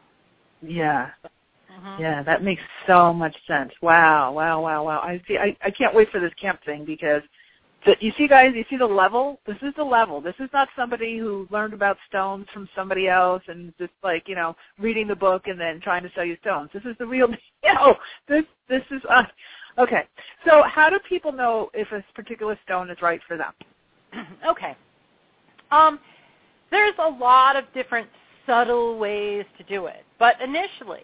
Yeah. 0.61 1.11
Mm-hmm. 1.71 2.01
Yeah, 2.01 2.23
that 2.23 2.43
makes 2.43 2.61
so 2.87 3.13
much 3.13 3.35
sense. 3.45 3.71
Wow, 3.81 4.31
wow, 4.31 4.61
wow, 4.61 4.83
wow. 4.83 4.99
I 4.99 5.21
see. 5.27 5.37
I, 5.37 5.55
I 5.63 5.69
can't 5.69 5.93
wait 5.93 6.09
for 6.09 6.19
this 6.19 6.33
camp 6.39 6.59
thing 6.65 6.85
because 6.85 7.21
the, 7.87 7.95
you 8.01 8.11
see, 8.17 8.27
guys, 8.27 8.51
you 8.53 8.65
see 8.69 8.75
the 8.75 8.85
level. 8.85 9.39
This 9.47 9.57
is 9.61 9.73
the 9.77 9.83
level. 9.83 10.19
This 10.19 10.35
is 10.39 10.49
not 10.51 10.67
somebody 10.75 11.17
who 11.17 11.47
learned 11.49 11.73
about 11.73 11.97
stones 12.07 12.45
from 12.53 12.67
somebody 12.75 13.07
else 13.07 13.41
and 13.47 13.73
just 13.79 13.93
like 14.03 14.27
you 14.27 14.35
know 14.35 14.55
reading 14.77 15.07
the 15.07 15.15
book 15.15 15.47
and 15.47 15.59
then 15.59 15.79
trying 15.79 16.03
to 16.03 16.11
sell 16.13 16.25
you 16.25 16.35
stones. 16.41 16.69
This 16.73 16.83
is 16.83 16.95
the 16.99 17.07
real. 17.07 17.27
Know, 17.65 17.95
this 18.29 18.45
this 18.69 18.83
is 18.91 19.01
us. 19.09 19.27
Okay, 19.77 20.03
so 20.45 20.63
how 20.63 20.89
do 20.89 20.99
people 21.07 21.33
know 21.33 21.69
if 21.73 21.91
a 21.91 22.01
particular 22.15 22.57
stone 22.63 22.89
is 22.89 22.97
right 23.01 23.19
for 23.27 23.35
them? 23.35 23.51
okay, 24.49 24.75
um, 25.71 25.99
there's 26.71 26.95
a 26.99 27.09
lot 27.09 27.57
of 27.57 27.65
different 27.73 28.07
subtle 28.45 28.97
ways 28.97 29.43
to 29.57 29.63
do 29.65 29.87
it, 29.87 30.05
but 30.17 30.35
initially, 30.41 31.03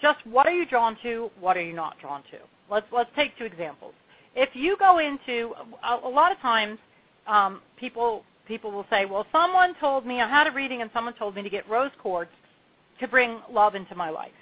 just 0.00 0.18
what 0.26 0.46
are 0.46 0.52
you 0.52 0.66
drawn 0.66 0.96
to? 1.02 1.30
What 1.40 1.56
are 1.56 1.62
you 1.62 1.72
not 1.72 1.98
drawn 2.00 2.22
to? 2.24 2.38
Let's 2.70 2.86
let's 2.92 3.10
take 3.16 3.36
two 3.38 3.44
examples 3.44 3.94
if 4.34 4.50
you 4.54 4.76
go 4.78 4.98
into 4.98 5.52
a, 5.82 6.06
a 6.06 6.08
lot 6.08 6.32
of 6.32 6.38
times 6.38 6.78
um, 7.26 7.60
people 7.78 8.24
people 8.46 8.70
will 8.70 8.86
say, 8.90 9.06
well, 9.06 9.26
someone 9.32 9.74
told 9.80 10.04
me 10.04 10.20
I 10.20 10.28
had 10.28 10.46
a 10.46 10.50
reading 10.52 10.82
and 10.82 10.90
someone 10.92 11.14
told 11.14 11.34
me 11.34 11.42
to 11.42 11.50
get 11.50 11.68
rose 11.68 11.90
quartz 11.98 12.30
to 13.00 13.08
bring 13.08 13.40
love 13.50 13.74
into 13.74 13.94
my 13.94 14.10
life, 14.10 14.32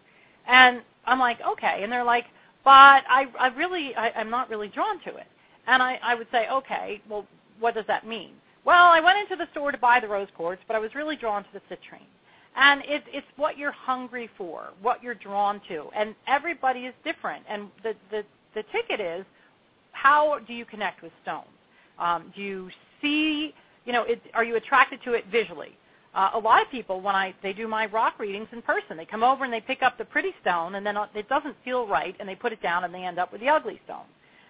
and 0.46 0.83
I'm 1.05 1.18
like, 1.18 1.38
okay, 1.52 1.81
and 1.83 1.92
they're 1.92 2.05
like, 2.05 2.24
but 2.64 3.05
I 3.09 3.26
I 3.38 3.48
really 3.48 3.94
I, 3.94 4.11
I'm 4.11 4.31
not 4.31 4.50
really 4.50 4.68
drawn 4.68 5.00
to 5.05 5.16
it, 5.16 5.26
and 5.66 5.83
I 5.83 5.98
I 6.02 6.14
would 6.14 6.28
say, 6.33 6.48
okay, 6.50 7.00
well, 7.09 7.26
what 7.61 7.74
does 7.74 7.87
that 7.87 8.07
mean? 8.07 8.33
Well, 8.64 8.87
I 8.87 9.00
went 9.00 9.18
into 9.18 9.37
the 9.37 9.50
store 9.52 9.72
to 9.72 9.78
buy 9.78 9.98
the 10.00 10.09
rose 10.09 10.28
quartz, 10.37 10.62
but 10.66 10.76
I 10.76 10.78
was 10.78 10.94
really 10.94 11.16
drawn 11.16 11.42
to 11.42 11.48
the 11.52 11.61
citrine. 11.74 12.07
And 12.55 12.83
it, 12.85 13.02
it's 13.12 13.26
what 13.37 13.57
you're 13.57 13.72
hungry 13.72 14.28
for, 14.37 14.68
what 14.83 15.02
you're 15.02 15.14
drawn 15.14 15.61
to, 15.68 15.87
and 15.96 16.14
everybody 16.28 16.81
is 16.81 16.94
different. 17.02 17.44
And 17.48 17.68
the 17.83 17.94
the 18.11 18.24
the 18.55 18.62
ticket 18.64 19.00
is 19.00 19.24
how 19.92 20.38
do 20.46 20.52
you 20.52 20.64
connect 20.64 21.02
with 21.02 21.12
stones? 21.22 21.46
Um, 21.98 22.33
do 22.35 22.42
you 22.42 22.70
see, 23.00 23.55
you 23.85 23.92
know, 23.92 24.02
it, 24.02 24.20
are 24.35 24.44
you 24.44 24.57
attracted 24.57 25.00
to 25.05 25.12
it 25.12 25.24
visually? 25.31 25.76
Uh, 26.14 26.31
a 26.35 26.38
lot 26.38 26.61
of 26.61 26.70
people, 26.70 27.00
when 27.00 27.14
I 27.14 27.35
they 27.42 27.55
do 27.55 27.66
my 27.66 27.87
rock 27.87 28.18
readings 28.18 28.48
in 28.52 28.61
person, 28.61 28.96
they 28.96 29.07
come 29.07 29.22
over 29.22 29.44
and 29.44 29.52
they 29.52 29.61
pick 29.61 29.83
up 29.83 29.96
the 29.96 30.04
pretty 30.04 30.33
stone, 30.42 30.75
and 30.75 30.85
then 30.85 30.96
it 31.14 31.29
doesn't 31.29 31.56
feel 31.64 31.87
right, 31.87 32.14
and 32.21 32.29
they 32.29 32.35
put 32.35 32.52
it 32.52 32.60
down, 32.62 32.85
and 32.85 32.92
they 32.92 33.04
end 33.04 33.19
up 33.19 33.33
with 33.33 33.40
the 33.40 33.48
ugly 33.48 33.81
stone. 33.85 34.04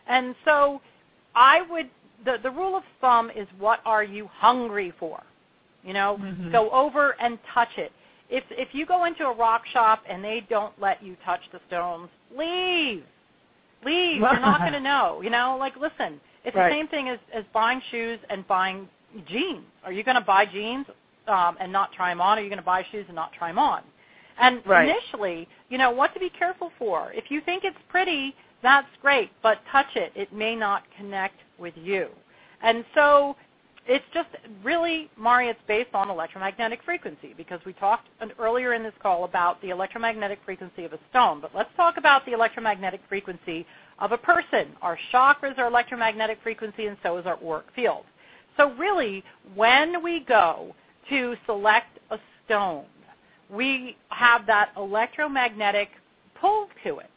And 0.09 0.35
so, 0.45 0.81
I 1.37 1.63
would 1.71 1.89
the 2.25 2.39
the 2.43 2.51
rule 2.51 2.77
of 2.77 2.83
thumb 3.01 3.31
is 3.31 3.47
what 3.59 3.81
are 3.85 4.03
you 4.03 4.29
hungry 4.33 4.93
for? 4.99 5.23
You 5.85 5.93
know, 5.93 6.19
mm-hmm. 6.21 6.51
go 6.51 6.71
over 6.71 7.15
and 7.21 7.39
touch 7.55 7.77
it. 7.77 7.93
If 8.29 8.45
if 8.51 8.69
you 8.73 8.85
go 8.85 9.05
into 9.05 9.25
a 9.25 9.35
rock 9.35 9.63
shop 9.73 10.03
and 10.09 10.23
they 10.23 10.45
don't 10.49 10.75
let 10.81 11.03
you 11.03 11.17
touch 11.25 11.41
the 11.53 11.61
stones, 11.69 12.09
leave. 12.37 13.05
Leave. 13.85 14.21
You're 14.21 14.41
not 14.41 14.61
going 14.61 14.73
to 14.73 14.81
know. 14.81 15.21
You 15.23 15.31
know, 15.31 15.57
like 15.59 15.75
listen, 15.77 16.21
it's 16.45 16.57
right. 16.57 16.69
the 16.69 16.75
same 16.75 16.89
thing 16.89 17.09
as 17.09 17.19
as 17.35 17.45
buying 17.53 17.81
shoes 17.91 18.19
and 18.31 18.47
buying 18.47 18.89
jeans. 19.27 19.65
Are 19.85 19.93
you 19.93 20.05
going 20.05 20.17
to 20.17 20.21
buy 20.21 20.47
jeans 20.47 20.87
um, 21.29 21.57
and 21.61 21.73
not 21.73 21.93
try 21.93 22.11
them 22.11 22.21
on? 22.21 22.39
Are 22.39 22.43
you 22.43 22.49
going 22.49 22.59
to 22.59 22.65
buy 22.65 22.85
shoes 22.91 23.05
and 23.09 23.15
not 23.15 23.33
try 23.33 23.49
them 23.49 23.59
on? 23.59 23.83
And 24.41 24.63
right. 24.67 24.89
initially, 24.89 25.47
you 25.69 25.79
know, 25.79 25.91
what 25.91 26.15
to 26.15 26.21
be 26.21 26.31
careful 26.31 26.73
for. 26.79 27.13
If 27.13 27.25
you 27.31 27.41
think 27.43 27.65
it's 27.65 27.77
pretty, 27.89 28.35
that's 28.63 28.89
great, 29.01 29.31
but 29.43 29.59
touch 29.71 29.95
it. 29.95 30.13
It 30.15 30.33
may 30.33 30.57
not 30.57 30.85
connect 30.97 31.37
with 31.59 31.75
you. 31.77 32.09
And 32.63 32.85
so 32.95 33.37
it's 33.87 34.05
just 34.15 34.29
really, 34.63 35.11
Mari, 35.17 35.49
it's 35.49 35.59
based 35.67 35.95
on 35.95 36.09
electromagnetic 36.09 36.81
frequency 36.85 37.35
because 37.37 37.61
we 37.67 37.73
talked 37.75 38.09
earlier 38.39 38.75
in 38.75 38.83
this 38.83 38.93
call 39.03 39.25
about 39.25 39.61
the 39.61 39.71
electromagnetic 39.71 40.39
frequency 40.45 40.85
of 40.85 40.93
a 40.93 40.99
stone. 41.11 41.41
But 41.41 41.53
let's 41.55 41.71
talk 41.77 41.97
about 41.97 42.25
the 42.25 42.33
electromagnetic 42.33 43.01
frequency 43.09 43.67
of 43.99 44.13
a 44.13 44.19
person. 44.19 44.69
Our 44.83 44.99
chakras 45.13 45.59
are 45.59 45.67
electromagnetic 45.67 46.39
frequency 46.43 46.87
and 46.87 46.97
so 47.03 47.19
is 47.19 47.27
our 47.27 47.39
auric 47.45 47.67
field. 47.75 48.05
So 48.57 48.73
really, 48.75 49.25
when 49.55 50.03
we 50.03 50.21
go 50.21 50.75
to 51.09 51.35
select 51.47 51.99
a 52.11 52.19
stone, 52.45 52.85
we 53.51 53.97
have 54.11 54.47
that 54.47 54.71
electromagnetic 54.77 55.89
pull 56.41 56.69
to 56.85 56.99
it. 56.99 57.11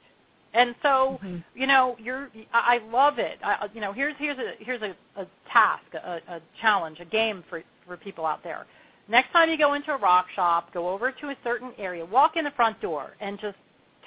And 0.55 0.73
so, 0.81 1.19
mm-hmm. 1.21 1.37
you 1.53 1.67
know, 1.67 1.97
you're 1.99 2.29
I 2.53 2.79
love 2.91 3.19
it. 3.19 3.37
I, 3.43 3.67
you 3.73 3.81
know, 3.81 3.91
here's 3.91 4.15
here's 4.17 4.37
a 4.37 4.53
here's 4.59 4.81
a, 4.81 4.95
a 5.19 5.27
task, 5.51 5.83
a, 5.93 6.21
a 6.29 6.41
challenge, 6.61 6.99
a 7.01 7.05
game 7.05 7.43
for 7.49 7.61
for 7.85 7.97
people 7.97 8.25
out 8.25 8.41
there. 8.43 8.65
Next 9.09 9.31
time 9.31 9.49
you 9.49 9.57
go 9.57 9.73
into 9.73 9.91
a 9.91 9.97
rock 9.97 10.27
shop, 10.33 10.73
go 10.73 10.89
over 10.89 11.11
to 11.11 11.27
a 11.27 11.35
certain 11.43 11.71
area, 11.77 12.05
walk 12.05 12.37
in 12.37 12.45
the 12.45 12.51
front 12.51 12.81
door 12.81 13.11
and 13.19 13.37
just 13.39 13.57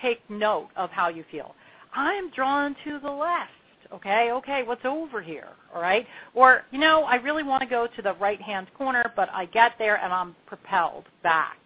take 0.00 0.18
note 0.30 0.68
of 0.74 0.90
how 0.90 1.08
you 1.08 1.24
feel. 1.30 1.54
I'm 1.94 2.30
drawn 2.30 2.74
to 2.84 2.98
the 2.98 3.10
left. 3.10 3.52
Okay, 3.92 4.32
okay, 4.32 4.64
what's 4.64 4.84
over 4.84 5.22
here? 5.22 5.48
All 5.74 5.80
right? 5.80 6.06
Or, 6.34 6.64
you 6.72 6.78
know, 6.78 7.04
I 7.04 7.14
really 7.16 7.42
want 7.42 7.62
to 7.62 7.68
go 7.68 7.86
to 7.86 8.02
the 8.02 8.12
right 8.14 8.40
hand 8.40 8.66
corner, 8.76 9.12
but 9.16 9.30
I 9.32 9.46
get 9.46 9.72
there 9.78 9.96
and 9.96 10.12
I'm 10.12 10.36
propelled 10.46 11.04
back 11.22 11.56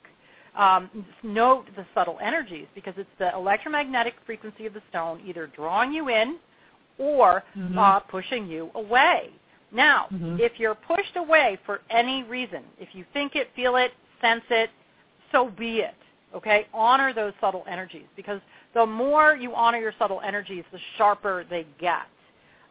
um, 0.57 0.91
note 1.23 1.67
the 1.77 1.87
subtle 1.95 2.19
energies 2.23 2.67
because 2.75 2.95
it's 2.97 3.09
the 3.19 3.33
electromagnetic 3.35 4.15
frequency 4.27 4.67
of 4.67 4.75
the 4.75 4.83
stone 4.91 5.23
either 5.27 5.47
drawing 5.47 5.93
you 5.93 6.09
in 6.09 6.39
or 6.99 7.43
mm-hmm. 7.57 7.79
uh, 7.79 8.01
pushing 8.01 8.47
you 8.47 8.71
away. 8.75 9.31
Now, 9.73 10.07
mm-hmm. 10.13 10.37
if 10.39 10.53
you're 10.59 10.75
pushed 10.75 11.17
away 11.17 11.59
for 11.65 11.81
any 11.91 12.23
reason, 12.25 12.63
if 12.79 12.91
you 12.93 13.05
think 13.13 13.35
it, 13.35 13.49
feel 13.57 13.77
it, 13.77 13.93
sense 14.21 14.45
it, 14.51 14.71
so 15.31 15.51
be 15.59 15.79
it. 15.79 15.95
Okay? 16.35 16.67
Honor 16.75 17.15
those 17.15 17.33
subtle 17.41 17.65
energies 17.67 18.07
because 18.15 18.41
the 18.75 18.85
more 18.85 19.35
you 19.35 19.55
honor 19.55 19.79
your 19.79 19.95
subtle 19.99 20.21
energies, 20.21 20.65
the 20.73 20.79
sharper 20.99 21.45
they 21.49 21.67
get. 21.81 22.07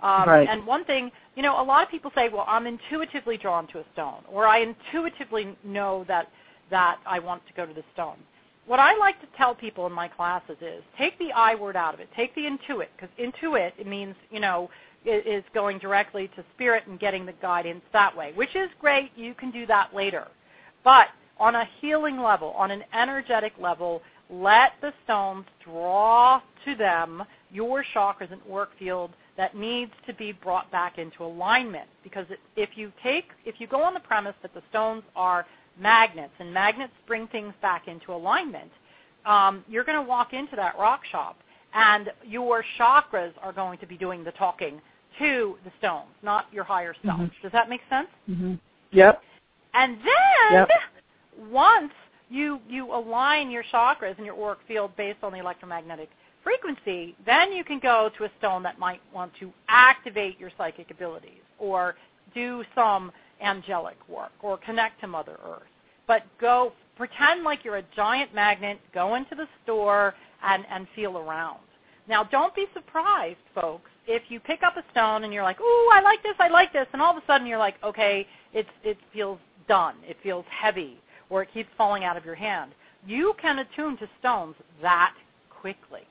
Um, 0.01 0.27
right. 0.27 0.47
And 0.49 0.65
one 0.65 0.83
thing, 0.85 1.11
you 1.35 1.43
know, 1.43 1.61
a 1.61 1.63
lot 1.63 1.83
of 1.83 1.89
people 1.89 2.11
say, 2.15 2.29
well, 2.29 2.45
I'm 2.47 2.65
intuitively 2.65 3.37
drawn 3.37 3.67
to 3.67 3.79
a 3.79 3.83
stone, 3.93 4.23
or 4.31 4.47
I 4.47 4.59
intuitively 4.59 5.55
know 5.63 6.05
that 6.07 6.31
that 6.71 6.99
I 7.05 7.19
want 7.19 7.45
to 7.47 7.53
go 7.53 7.65
to 7.65 7.73
the 7.73 7.83
stone. 7.93 8.17
What 8.65 8.79
I 8.79 8.97
like 8.97 9.19
to 9.21 9.27
tell 9.37 9.53
people 9.53 9.85
in 9.85 9.93
my 9.93 10.07
classes 10.07 10.57
is 10.61 10.83
take 10.97 11.17
the 11.19 11.31
I 11.31 11.55
word 11.55 11.75
out 11.75 11.93
of 11.93 11.99
it. 11.99 12.09
Take 12.15 12.33
the 12.35 12.41
intuit, 12.41 12.87
because 12.95 13.09
intuit 13.19 13.71
it 13.77 13.87
means, 13.87 14.15
you 14.31 14.39
know, 14.39 14.69
is 15.05 15.43
going 15.53 15.79
directly 15.79 16.29
to 16.35 16.43
spirit 16.53 16.83
and 16.87 16.99
getting 16.99 17.25
the 17.25 17.33
guidance 17.41 17.81
that 17.91 18.15
way, 18.15 18.33
which 18.35 18.55
is 18.55 18.69
great. 18.79 19.11
You 19.15 19.33
can 19.33 19.51
do 19.51 19.65
that 19.65 19.95
later. 19.95 20.27
But 20.83 21.07
on 21.39 21.55
a 21.55 21.67
healing 21.79 22.21
level, 22.21 22.51
on 22.51 22.69
an 22.69 22.83
energetic 22.93 23.53
level, 23.59 24.03
let 24.29 24.73
the 24.79 24.93
stones 25.03 25.45
draw 25.63 26.39
to 26.65 26.75
them 26.75 27.23
your 27.51 27.83
chakras 27.95 28.31
and 28.31 28.41
auric 28.49 28.69
field 28.77 29.11
that 29.37 29.57
needs 29.57 29.91
to 30.05 30.13
be 30.13 30.31
brought 30.31 30.71
back 30.71 30.99
into 30.99 31.23
alignment. 31.23 31.89
Because 32.03 32.27
if 32.55 32.69
you 32.75 32.91
take, 33.01 33.25
if 33.43 33.55
you 33.59 33.65
go 33.67 33.81
on 33.81 33.95
the 33.95 33.99
premise 33.99 34.35
that 34.43 34.53
the 34.53 34.61
stones 34.69 35.03
are 35.15 35.45
magnets, 35.79 36.33
and 36.39 36.53
magnets 36.53 36.93
bring 37.07 37.27
things 37.27 37.53
back 37.61 37.87
into 37.87 38.13
alignment, 38.13 38.71
um, 39.25 39.63
you're 39.67 39.83
going 39.83 39.97
to 39.97 40.07
walk 40.07 40.33
into 40.33 40.55
that 40.55 40.77
rock 40.77 41.01
shop, 41.11 41.37
and 41.73 42.09
your 42.25 42.63
chakras 42.79 43.31
are 43.41 43.53
going 43.53 43.77
to 43.79 43.85
be 43.87 43.97
doing 43.97 44.23
the 44.23 44.31
talking 44.31 44.81
to 45.19 45.57
the 45.63 45.71
stones, 45.77 46.09
not 46.23 46.45
your 46.51 46.63
higher 46.63 46.95
self. 47.05 47.19
Mm-hmm. 47.19 47.41
Does 47.41 47.51
that 47.51 47.69
make 47.69 47.81
sense? 47.89 48.07
Mm-hmm. 48.29 48.53
Yep. 48.91 49.21
And 49.73 49.97
then 49.97 50.51
yep. 50.51 50.69
once 51.49 51.93
you 52.29 52.59
you 52.67 52.93
align 52.93 53.51
your 53.51 53.63
chakras 53.71 54.17
and 54.17 54.25
your 54.25 54.41
auric 54.41 54.59
field 54.67 54.95
based 54.97 55.19
on 55.23 55.31
the 55.31 55.39
electromagnetic 55.39 56.09
frequency, 56.43 57.15
then 57.25 57.51
you 57.51 57.63
can 57.63 57.79
go 57.79 58.09
to 58.17 58.23
a 58.25 58.29
stone 58.39 58.63
that 58.63 58.79
might 58.79 59.01
want 59.13 59.31
to 59.39 59.51
activate 59.67 60.39
your 60.39 60.49
psychic 60.57 60.91
abilities 60.91 61.41
or 61.59 61.95
do 62.33 62.63
some 62.73 63.11
angelic 63.41 63.97
work 64.07 64.31
or 64.41 64.57
connect 64.57 65.01
to 65.01 65.07
Mother 65.07 65.37
Earth. 65.45 65.61
But 66.07 66.23
go 66.39 66.73
pretend 66.95 67.43
like 67.43 67.63
you're 67.63 67.77
a 67.77 67.85
giant 67.95 68.33
magnet, 68.33 68.79
go 68.93 69.15
into 69.15 69.35
the 69.35 69.47
store 69.63 70.13
and, 70.43 70.65
and 70.69 70.87
feel 70.95 71.17
around. 71.17 71.59
Now 72.07 72.23
don't 72.23 72.53
be 72.55 72.65
surprised, 72.73 73.37
folks, 73.53 73.89
if 74.07 74.23
you 74.29 74.39
pick 74.39 74.63
up 74.63 74.77
a 74.77 74.83
stone 74.91 75.23
and 75.23 75.33
you're 75.33 75.43
like, 75.43 75.59
ooh, 75.61 75.89
I 75.93 76.01
like 76.03 76.21
this, 76.23 76.35
I 76.39 76.47
like 76.49 76.73
this, 76.73 76.87
and 76.93 77.01
all 77.01 77.15
of 77.15 77.21
a 77.21 77.25
sudden 77.25 77.47
you're 77.47 77.57
like, 77.57 77.75
okay, 77.83 78.27
it's, 78.53 78.69
it 78.83 78.97
feels 79.13 79.39
done, 79.67 79.95
it 80.07 80.17
feels 80.21 80.45
heavy, 80.49 80.97
or 81.29 81.43
it 81.43 81.49
keeps 81.53 81.69
falling 81.77 82.03
out 82.03 82.17
of 82.17 82.25
your 82.25 82.35
hand. 82.35 82.71
You 83.05 83.33
can 83.41 83.59
attune 83.59 83.97
to 83.97 84.09
stones 84.19 84.55
that 84.81 85.13
quickly. 85.49 86.01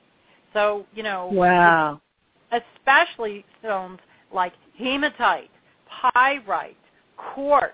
So, 0.53 0.85
you 0.93 1.03
know, 1.03 1.29
wow. 1.31 2.01
especially 2.51 3.45
stones 3.59 3.99
like 4.33 4.53
hematite, 4.77 5.49
pyrite, 6.13 6.77
quartz, 7.17 7.73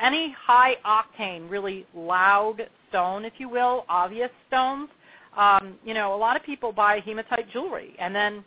any 0.00 0.34
high 0.38 0.76
octane, 0.84 1.50
really 1.50 1.86
loud 1.94 2.68
stone, 2.88 3.24
if 3.24 3.34
you 3.38 3.48
will, 3.48 3.84
obvious 3.88 4.30
stones. 4.48 4.88
Um, 5.36 5.74
you 5.84 5.94
know, 5.94 6.14
a 6.14 6.16
lot 6.16 6.36
of 6.36 6.42
people 6.42 6.72
buy 6.72 7.00
hematite 7.00 7.50
jewelry, 7.52 7.94
and 7.98 8.14
then 8.14 8.44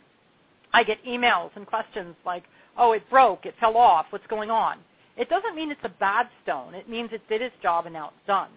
I 0.72 0.84
get 0.84 1.04
emails 1.04 1.50
and 1.56 1.66
questions 1.66 2.14
like, 2.24 2.44
"Oh, 2.76 2.92
it 2.92 3.08
broke, 3.10 3.46
it 3.46 3.54
fell 3.60 3.76
off, 3.76 4.06
what's 4.10 4.26
going 4.26 4.50
on?" 4.50 4.78
It 5.16 5.28
doesn't 5.28 5.54
mean 5.54 5.70
it's 5.70 5.84
a 5.84 5.90
bad 5.90 6.28
stone. 6.42 6.74
It 6.74 6.88
means 6.88 7.10
it 7.12 7.20
did 7.28 7.42
its 7.42 7.54
job 7.62 7.86
and 7.86 7.92
now 7.92 8.08
it's 8.08 8.26
done. 8.26 8.48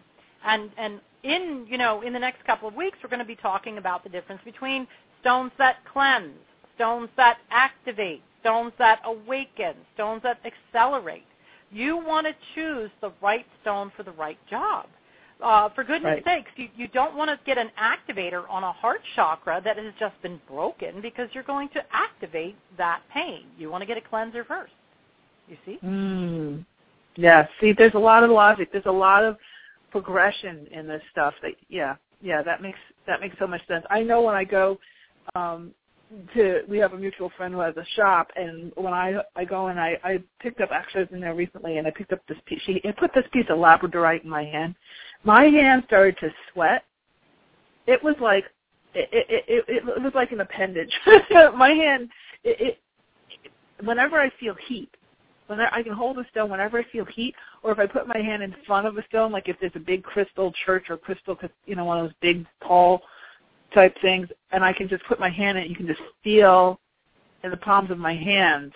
And 0.45 0.71
and 0.77 0.99
in 1.23 1.65
you 1.69 1.77
know 1.77 2.01
in 2.01 2.13
the 2.13 2.19
next 2.19 2.43
couple 2.45 2.67
of 2.67 2.75
weeks, 2.75 2.97
we're 3.03 3.09
going 3.09 3.19
to 3.19 3.25
be 3.25 3.36
talking 3.36 3.77
about 3.77 4.03
the 4.03 4.09
difference 4.09 4.41
between 4.45 4.88
stones 5.21 5.51
that 5.57 5.77
cleanse, 5.91 6.38
stones 6.75 7.09
that 7.17 7.38
activate, 7.51 8.21
stones 8.41 8.73
that 8.77 8.99
awaken, 9.05 9.73
stones 9.93 10.21
that 10.23 10.39
accelerate. 10.45 11.25
You 11.74 11.97
want 11.97 12.28
to 12.28 12.34
choose 12.55 12.91
the 13.01 13.11
right 13.21 13.45
stone 13.61 13.91
for 13.97 14.03
the 14.03 14.11
right 14.11 14.38
job. 14.49 14.88
Uh, 15.41 15.67
for 15.69 15.84
goodness 15.84 16.21
right. 16.26 16.45
sakes, 16.45 16.51
you, 16.55 16.69
you 16.78 16.88
don't 16.89 17.17
want 17.17 17.30
to 17.30 17.38
get 17.45 17.57
an 17.57 17.69
activator 17.78 18.43
on 18.49 18.63
a 18.63 18.71
heart 18.71 19.01
chakra 19.15 19.61
that 19.65 19.78
has 19.78 19.93
just 19.99 20.19
been 20.21 20.39
broken 20.47 21.01
because 21.01 21.28
you're 21.34 21.43
going 21.43 21.67
to 21.69 21.84
activate 21.91 22.55
that 22.78 23.01
pain. 23.13 23.43
You 23.57 23.69
want 23.69 23.82
to 23.82 23.86
get 23.86 23.97
a 23.97 24.01
cleanser 24.01 24.45
first. 24.45 24.71
You 25.49 25.57
see? 25.65 25.80
Mm. 25.84 26.65
Yeah. 27.15 27.47
See, 27.59 27.74
there's 27.78 27.95
a 27.95 27.99
lot 27.99 28.24
of 28.24 28.30
logic. 28.30 28.71
There's 28.71 28.86
a 28.86 28.91
lot 28.91 29.24
of 29.26 29.38
progression 29.91 30.67
in 30.71 30.88
this 30.88 31.01
stuff. 31.11 31.34
That 31.41 31.51
yeah, 31.69 31.95
yeah. 32.21 32.41
That 32.41 32.61
makes 32.61 32.80
that 33.05 33.19
makes 33.19 33.36
so 33.38 33.45
much 33.45 33.65
sense. 33.67 33.84
I 33.89 34.01
know 34.01 34.21
when 34.21 34.36
I 34.36 34.45
go 34.45 34.80
um, 35.36 35.71
to 36.34 36.61
we 36.68 36.78
have 36.78 36.93
a 36.93 36.97
mutual 36.97 37.32
friend 37.38 37.53
who 37.53 37.59
has 37.59 37.76
a 37.78 37.86
shop 37.95 38.32
and 38.36 38.72
when 38.76 38.93
I 38.93 39.22
I 39.36 39.45
go 39.45 39.68
and 39.68 39.80
I 39.80 39.97
I 40.03 40.24
picked 40.39 40.61
up 40.61 40.70
actually 40.72 41.01
I 41.01 41.03
was 41.03 41.14
in 41.14 41.22
there 41.22 41.36
recently 41.36 41.78
and 41.78 41.88
I 41.88 41.91
picked 41.91 42.14
up 42.14 42.20
this 42.28 42.38
piece 42.45 42.61
she 42.66 42.82
put 42.97 43.14
this 43.14 43.26
piece 43.32 43.45
of 43.49 43.57
labradorite 43.57 44.24
in 44.24 44.30
my 44.30 44.43
hand. 44.43 44.76
My 45.24 45.43
hand 45.45 45.84
started 45.88 46.18
to 46.20 46.30
sweat. 46.51 46.84
It 47.88 48.03
was 48.03 48.16
like 48.22 48.45
it 48.93 49.09
it 49.11 49.45
it, 49.47 49.84
it 49.88 50.01
was 50.01 50.14
like 50.16 50.32
an 50.32 50.41
appendage. 50.41 50.93
my 51.55 51.70
hand 51.70 52.09
it, 52.43 52.78
it 53.41 53.86
whenever 53.86 54.20
I 54.20 54.32
feel 54.39 54.55
heat 54.68 54.89
whenever 55.47 55.74
I 55.74 55.84
can 55.84 55.93
hold 55.93 56.18
a 56.18 56.26
stone 56.32 56.49
whenever 56.49 56.80
I 56.80 56.84
feel 56.91 57.05
heat, 57.05 57.36
or 57.64 57.72
if 57.72 57.80
I 57.80 57.86
put 57.86 58.07
my 58.07 58.18
hand 58.18 58.43
in 58.43 58.55
front 58.66 58.88
of 58.88 58.97
a 58.97 59.05
stone, 59.05 59.32
like 59.32 59.49
if 59.49 59.57
there's 59.59 59.74
a 59.76 59.80
big 59.80 60.03
crystal 60.03 60.53
church 60.66 60.86
or 60.89 60.97
crystal, 60.97 61.38
you 61.66 61.76
know, 61.76 61.86
one 61.86 61.99
of 61.99 62.05
those 62.05 62.16
big 62.22 62.45
tall 62.66 63.01
type 63.74 63.95
things, 64.01 64.28
and 64.51 64.63
I 64.63 64.74
can 64.74 64.88
just 64.88 65.03
put 65.05 65.19
my 65.19 65.30
hand 65.30 65.57
in 65.57 65.65
it. 65.65 65.69
You 65.69 65.76
can 65.76 65.88
just 65.88 66.01
feel 66.24 66.80
in 67.43 67.51
the 67.51 67.57
palms 67.57 67.91
of 67.91 67.97
my 67.97 68.15
hands. 68.15 68.74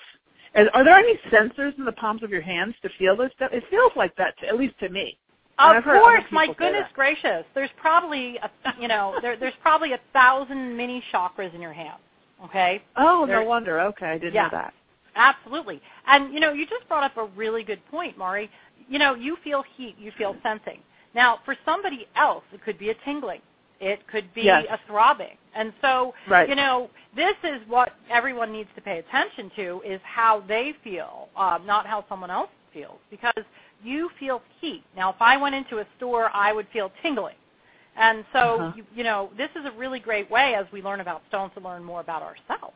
And 0.53 0.69
are 0.73 0.83
there 0.83 0.95
any 0.95 1.19
sensors 1.31 1.77
in 1.77 1.85
the 1.85 1.91
palms 1.91 2.23
of 2.23 2.31
your 2.31 2.41
hands 2.41 2.75
to 2.81 2.89
feel 2.97 3.15
this 3.15 3.31
stuff? 3.35 3.51
It 3.53 3.63
feels 3.69 3.91
like 3.95 4.15
that, 4.17 4.37
to, 4.39 4.47
at 4.47 4.57
least 4.57 4.77
to 4.79 4.89
me. 4.89 5.17
Of 5.59 5.83
course, 5.83 6.23
my 6.31 6.47
goodness 6.47 6.87
gracious. 6.93 7.43
There's 7.55 7.69
probably 7.77 8.37
a, 8.37 8.49
you 8.79 8.87
know 8.87 9.15
there, 9.23 9.37
there's 9.37 9.55
probably 9.61 9.93
a 9.93 9.99
thousand 10.13 10.77
mini 10.77 11.03
chakras 11.11 11.53
in 11.55 11.61
your 11.61 11.73
hand. 11.73 11.97
Okay. 12.45 12.83
Oh, 12.95 13.25
there, 13.25 13.41
no 13.41 13.47
wonder. 13.47 13.79
Okay, 13.81 14.05
I 14.05 14.17
didn't 14.19 14.35
yeah, 14.35 14.43
know 14.43 14.49
that. 14.51 14.73
Absolutely. 15.15 15.81
And 16.05 16.31
you 16.31 16.39
know, 16.39 16.53
you 16.53 16.67
just 16.67 16.87
brought 16.87 17.03
up 17.03 17.17
a 17.17 17.25
really 17.35 17.63
good 17.63 17.83
point, 17.89 18.17
Mari. 18.17 18.51
You 18.87 18.99
know, 18.99 19.15
you 19.15 19.37
feel 19.43 19.63
heat, 19.75 19.95
you 19.97 20.11
feel 20.17 20.35
sensing. 20.43 20.79
Now, 21.15 21.39
for 21.43 21.55
somebody 21.65 22.07
else, 22.15 22.43
it 22.53 22.63
could 22.63 22.77
be 22.77 22.89
a 22.91 22.95
tingling. 23.03 23.41
It 23.79 24.07
could 24.07 24.33
be 24.33 24.43
yes. 24.43 24.65
a 24.69 24.79
throbbing. 24.87 25.37
And 25.55 25.73
so, 25.81 26.13
right. 26.27 26.47
you 26.49 26.55
know, 26.55 26.89
this 27.15 27.35
is 27.43 27.61
what 27.67 27.93
everyone 28.09 28.51
needs 28.51 28.69
to 28.75 28.81
pay 28.81 28.99
attention 28.99 29.51
to 29.55 29.81
is 29.85 29.99
how 30.03 30.43
they 30.47 30.73
feel, 30.83 31.29
um, 31.35 31.65
not 31.65 31.85
how 31.85 32.05
someone 32.09 32.31
else 32.31 32.49
feels. 32.73 32.97
Because 33.09 33.43
you 33.83 34.09
feel 34.19 34.41
heat. 34.59 34.83
Now, 34.95 35.11
if 35.11 35.17
I 35.19 35.37
went 35.37 35.55
into 35.55 35.79
a 35.79 35.85
store, 35.97 36.29
I 36.33 36.51
would 36.53 36.67
feel 36.73 36.91
tingling. 37.01 37.35
And 37.97 38.23
so, 38.31 38.39
uh-huh. 38.39 38.71
you, 38.75 38.85
you 38.95 39.03
know, 39.03 39.29
this 39.37 39.49
is 39.55 39.65
a 39.65 39.71
really 39.71 39.99
great 39.99 40.29
way 40.29 40.53
as 40.55 40.65
we 40.71 40.81
learn 40.81 40.99
about 40.99 41.23
stones 41.29 41.51
to 41.55 41.63
learn 41.63 41.83
more 41.83 42.01
about 42.01 42.21
ourselves. 42.21 42.75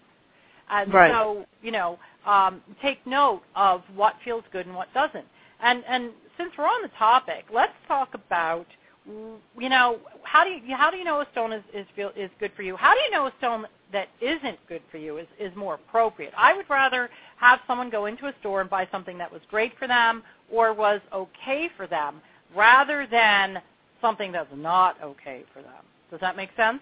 And 0.69 0.93
right. 0.93 1.11
so, 1.11 1.45
you 1.61 1.71
know, 1.71 1.99
um, 2.25 2.61
take 2.81 3.05
note 3.05 3.41
of 3.55 3.83
what 3.95 4.15
feels 4.23 4.43
good 4.51 4.65
and 4.65 4.75
what 4.75 4.91
doesn't. 4.93 5.25
And 5.61 5.83
and 5.87 6.11
since 6.37 6.51
we're 6.57 6.65
on 6.65 6.81
the 6.81 6.91
topic, 6.97 7.45
let's 7.53 7.73
talk 7.87 8.13
about 8.13 8.65
you 9.07 9.69
know 9.69 9.97
how 10.23 10.43
do 10.43 10.51
you 10.51 10.75
how 10.75 10.91
do 10.91 10.97
you 10.97 11.03
know 11.03 11.21
a 11.21 11.27
stone 11.31 11.51
is 11.51 11.63
is 11.73 11.85
feel 11.95 12.11
is 12.15 12.29
good 12.39 12.51
for 12.55 12.61
you? 12.61 12.75
How 12.75 12.93
do 12.93 12.99
you 12.99 13.11
know 13.11 13.25
a 13.27 13.33
stone 13.39 13.65
that 13.91 14.07
isn't 14.21 14.59
good 14.67 14.81
for 14.91 14.97
you 14.97 15.17
is 15.17 15.27
is 15.39 15.55
more 15.55 15.75
appropriate? 15.75 16.33
I 16.37 16.53
would 16.53 16.69
rather 16.69 17.09
have 17.37 17.59
someone 17.65 17.89
go 17.89 18.05
into 18.05 18.27
a 18.27 18.33
store 18.39 18.61
and 18.61 18.69
buy 18.69 18.87
something 18.91 19.17
that 19.17 19.31
was 19.31 19.41
great 19.49 19.73
for 19.79 19.87
them 19.87 20.23
or 20.51 20.73
was 20.73 21.01
okay 21.13 21.69
for 21.75 21.87
them 21.87 22.21
rather 22.55 23.07
than 23.09 23.61
something 24.01 24.31
that's 24.31 24.49
not 24.55 25.01
okay 25.03 25.43
for 25.53 25.61
them. 25.61 25.83
Does 26.09 26.19
that 26.19 26.35
make 26.35 26.49
sense? 26.55 26.81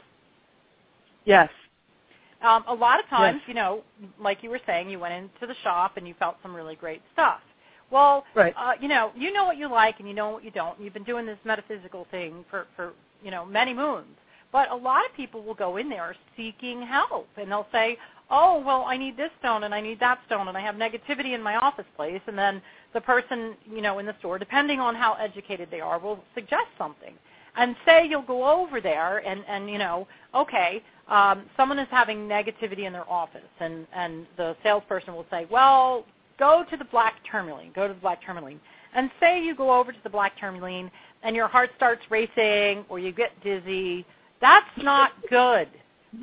Yes. 1.26 1.50
Um, 2.42 2.64
a 2.68 2.74
lot 2.74 3.00
of 3.00 3.08
times, 3.10 3.40
yes. 3.42 3.48
you 3.50 3.54
know, 3.54 3.84
like 4.20 4.42
you 4.44 4.50
were 4.50 4.62
saying, 4.66 4.90
you 4.90 4.98
went 4.98 5.14
into 5.14 5.46
the 5.46 5.56
shop 5.62 5.98
and 5.98 6.08
you 6.08 6.16
felt 6.18 6.38
some 6.42 6.56
really 6.56 6.76
great 6.76 7.02
stuff. 7.14 7.42
Well, 7.92 8.24
right. 8.36 8.54
uh, 8.58 8.74
you 8.80 8.88
know, 8.88 9.12
you 9.18 9.34
know 9.34 9.46
what 9.46 9.58
you 9.58 9.70
like 9.70 10.00
and 10.00 10.08
you 10.08 10.14
know 10.14 10.30
what 10.30 10.44
you 10.44 10.52
don't. 10.52 10.80
You've 10.80 10.94
been 10.94 11.04
doing 11.04 11.26
this 11.26 11.38
metaphysical 11.44 12.08
thing 12.12 12.46
for, 12.50 12.68
for 12.76 12.94
you 13.24 13.32
know 13.32 13.46
many 13.46 13.74
moons. 13.74 14.08
But 14.52 14.72
a 14.72 14.76
lot 14.76 15.06
of 15.06 15.16
people 15.16 15.44
will 15.44 15.54
go 15.54 15.78
in 15.78 15.90
there 15.90 16.16
seeking 16.36 16.82
help, 16.82 17.28
and 17.38 17.52
they'll 17.52 17.68
say, 17.72 17.98
"Oh, 18.32 18.62
well, 18.66 18.84
I 18.88 18.98
need 18.98 19.16
this 19.16 19.30
stone 19.40 19.64
and 19.64 19.74
I 19.76 19.82
need 19.82 20.00
that 20.00 20.20
stone, 20.26 20.48
and 20.48 20.58
I 20.58 20.62
have 20.62 20.76
negativity 20.76 21.34
in 21.36 21.42
my 21.42 21.56
office 21.58 21.86
place." 21.96 22.22
And 22.28 22.38
then 22.38 22.62
the 22.94 23.02
person, 23.02 23.56
you 23.72 23.82
know, 23.82 24.00
in 24.00 24.06
the 24.06 24.16
store, 24.20 24.40
depending 24.40 24.80
on 24.80 24.96
how 24.96 25.14
educated 25.14 25.70
they 25.72 25.82
are, 25.82 26.00
will 26.00 26.24
suggest 26.34 26.68
something. 26.78 27.14
And 27.56 27.76
say 27.86 28.08
you'll 28.08 28.22
go 28.22 28.50
over 28.50 28.82
there, 28.82 29.20
and 29.20 29.44
and 29.48 29.70
you 29.70 29.78
know, 29.78 30.08
okay, 30.34 30.82
um, 31.08 31.44
someone 31.58 31.80
is 31.80 31.88
having 31.92 32.28
negativity 32.28 32.86
in 32.86 32.94
their 32.94 33.10
office, 33.10 33.42
and 33.60 33.86
and 33.94 34.26
the 34.38 34.56
salesperson 34.64 35.14
will 35.14 35.26
say, 35.30 35.46
"Well, 35.52 36.06
go 36.40 36.66
to 36.72 36.78
the 36.78 36.86
black 36.86 37.16
tourmaline. 37.30 37.72
Go 37.76 37.88
to 37.88 37.94
the 37.94 38.00
black 38.00 38.24
tourmaline." 38.26 38.60
And 38.96 39.12
say 39.20 39.44
you 39.44 39.54
go 39.54 39.72
over 39.80 39.92
to 39.92 40.04
the 40.04 40.10
black 40.10 40.36
tourmaline, 40.40 40.90
and 41.22 41.36
your 41.36 41.48
heart 41.48 41.70
starts 41.76 42.02
racing, 42.10 42.86
or 42.90 42.98
you 42.98 43.12
get 43.12 43.40
dizzy 43.44 44.06
that's 44.42 44.70
not 44.78 45.12
good. 45.30 45.68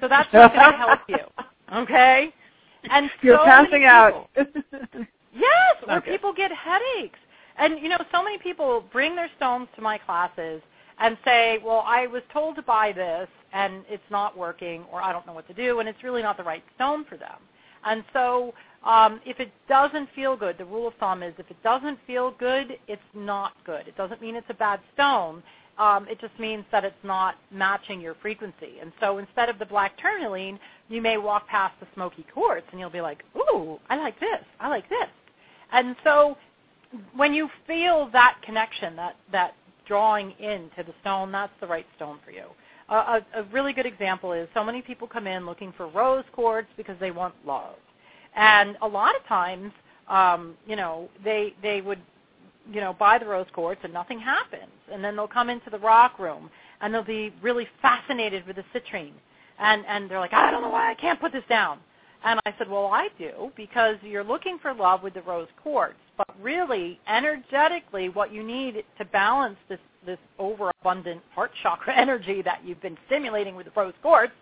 So 0.01 0.09
that's 0.09 0.33
not 0.33 0.53
going 0.53 0.73
to 0.73 0.79
help 0.79 1.01
you. 1.09 1.19
Okay? 1.75 2.33
And 2.93 3.11
You're 3.23 3.39
so 3.39 3.45
passing 3.45 3.87
out. 3.87 4.31
yes, 4.37 5.77
or 5.89 5.97
Okay. 5.97 6.13
people 6.13 6.33
get 6.33 6.53
headaches. 6.53 7.19
And 7.59 7.81
you 7.81 7.89
know, 7.89 7.99
so 8.13 8.23
many 8.23 8.39
people 8.39 8.85
bring 8.93 9.17
their 9.17 9.29
stones 9.37 9.67
to 9.75 9.83
my 9.83 9.99
classes 9.99 10.63
and 11.01 11.19
say, 11.25 11.59
"Well, 11.65 11.83
I 11.85 12.07
was 12.07 12.23
told 12.33 12.55
to 12.55 12.63
buy 12.63 12.93
this 12.93 13.29
and 13.53 13.85
it's 13.89 14.09
not 14.11 14.39
working 14.39 14.85
or 14.93 15.03
I 15.03 15.13
don't 15.13 15.27
know 15.27 15.33
what 15.33 15.49
to 15.49 15.55
do 15.55 15.81
and 15.81 15.89
it's 15.89 16.05
really 16.05 16.23
not 16.23 16.37
the 16.37 16.45
right 16.45 16.63
stone 16.77 17.05
for 17.05 17.17
them." 17.17 17.41
And 17.85 18.05
so 18.13 18.55
um, 18.85 19.21
if 19.27 19.41
it 19.41 19.51
doesn't 19.69 20.09
feel 20.15 20.37
good, 20.37 20.59
the 20.59 20.65
rule 20.65 20.89
of 20.89 20.95
thumb 20.95 21.23
is 21.23 21.35
if 21.39 21.51
it 21.51 21.63
doesn't 21.63 21.99
feel 22.07 22.33
good, 22.39 22.79
it's 22.89 23.03
not 23.15 23.53
good. 23.65 23.89
It 23.89 23.97
doesn't 23.97 24.21
mean 24.21 24.37
it's 24.37 24.51
a 24.51 24.55
bad 24.55 24.81
stone 24.95 25.43
um, 25.79 26.07
it 26.09 26.21
just 26.21 26.39
means 26.39 26.65
that 26.73 26.85
it's 26.85 26.95
not 27.03 27.37
matching 27.51 28.01
your 28.01 28.15
frequency. 28.23 28.79
And 28.81 28.93
so 29.01 29.19
instead 29.19 29.49
of 29.49 29.59
the 29.59 29.67
black 29.67 29.99
tourmaline, 29.99 30.59
you 30.89 31.03
may 31.03 31.19
walk 31.19 31.47
past 31.49 31.75
the 31.81 31.87
smoky 31.95 32.25
quartz 32.33 32.67
and 32.71 32.81
you'll 32.81 32.91
be 32.91 33.01
like, 33.01 33.23
ooh, 33.37 33.79
I 33.91 33.97
like 33.97 34.19
this, 34.19 34.45
I 34.59 34.69
like 34.69 34.89
this. 34.89 35.09
And 35.73 35.95
so 36.03 36.37
when 37.15 37.35
you 37.35 37.49
feel 37.67 38.09
that 38.13 38.37
connection, 38.43 38.97
that, 38.97 39.17
that 39.33 39.55
drawing 39.87 40.33
into 40.39 40.83
the 40.87 40.95
stone, 41.03 41.31
that's 41.31 41.53
the 41.61 41.67
right 41.67 41.87
stone 41.97 42.19
for 42.25 42.31
you. 42.31 42.45
A, 42.89 43.21
a 43.35 43.43
really 43.53 43.73
good 43.73 43.87
example 43.87 44.33
is 44.33 44.49
so 44.55 44.63
many 44.63 44.81
people 44.81 45.09
come 45.09 45.27
in 45.27 45.45
looking 45.45 45.75
for 45.77 45.89
rose 45.89 46.25
quartz 46.33 46.69
because 46.77 46.97
they 47.01 47.11
want 47.11 47.35
love. 47.45 47.75
And 48.37 48.77
a 48.83 48.89
lot 48.89 49.17
of 49.17 49.27
times, 49.27 49.73
um, 50.09 50.55
you 50.67 50.77
know, 50.77 51.09
they, 51.25 51.55
they 51.63 51.81
would 51.81 52.01
you 52.71 52.81
know, 52.81 52.93
buy 52.93 53.19
the 53.19 53.27
rose 53.27 53.47
quartz 53.53 53.81
and 53.85 53.93
nothing 53.93 54.19
happens. 54.19 54.71
And 54.93 55.03
then 55.03 55.17
they'll 55.17 55.29
come 55.29 55.51
into 55.51 55.71
the 55.71 55.79
rock 55.79 56.19
room 56.19 56.51
and 56.81 56.93
they'll 56.93 57.05
be 57.05 57.33
really 57.43 57.67
fascinated 57.81 58.47
with 58.47 58.57
the 58.57 58.65
citrine. 58.75 59.13
And, 59.59 59.85
and 59.87 60.11
they're 60.11 60.21
like, 60.21 60.33
I 60.33 60.51
don't 60.51 60.63
know 60.63 60.69
why 60.69 60.91
I 60.91 60.95
can't 60.95 61.21
put 61.21 61.33
this 61.33 61.45
down. 61.49 61.79
And 62.25 62.41
I 62.45 62.55
said, 62.59 62.69
well, 62.69 62.87
I 62.87 63.09
do 63.19 63.53
because 63.57 63.97
you're 64.03 64.25
looking 64.25 64.59
for 64.61 64.75
love 64.75 65.03
with 65.03 65.15
the 65.15 65.23
rose 65.23 65.49
quartz. 65.63 65.97
But 66.17 66.29
really, 66.41 66.99
energetically, 67.07 68.09
what 68.09 68.33
you 68.33 68.43
need 68.43 68.85
to 68.99 69.05
balance 69.05 69.57
this, 69.69 69.79
this 70.05 70.19
overabundant 70.39 71.21
heart 71.35 71.53
chakra 71.63 71.97
energy 71.97 72.43
that 72.43 72.63
you've 72.65 72.83
been 72.83 72.99
stimulating 73.07 73.55
with 73.55 73.67
the 73.67 73.73
rose 73.77 73.95
quartz, 74.03 74.33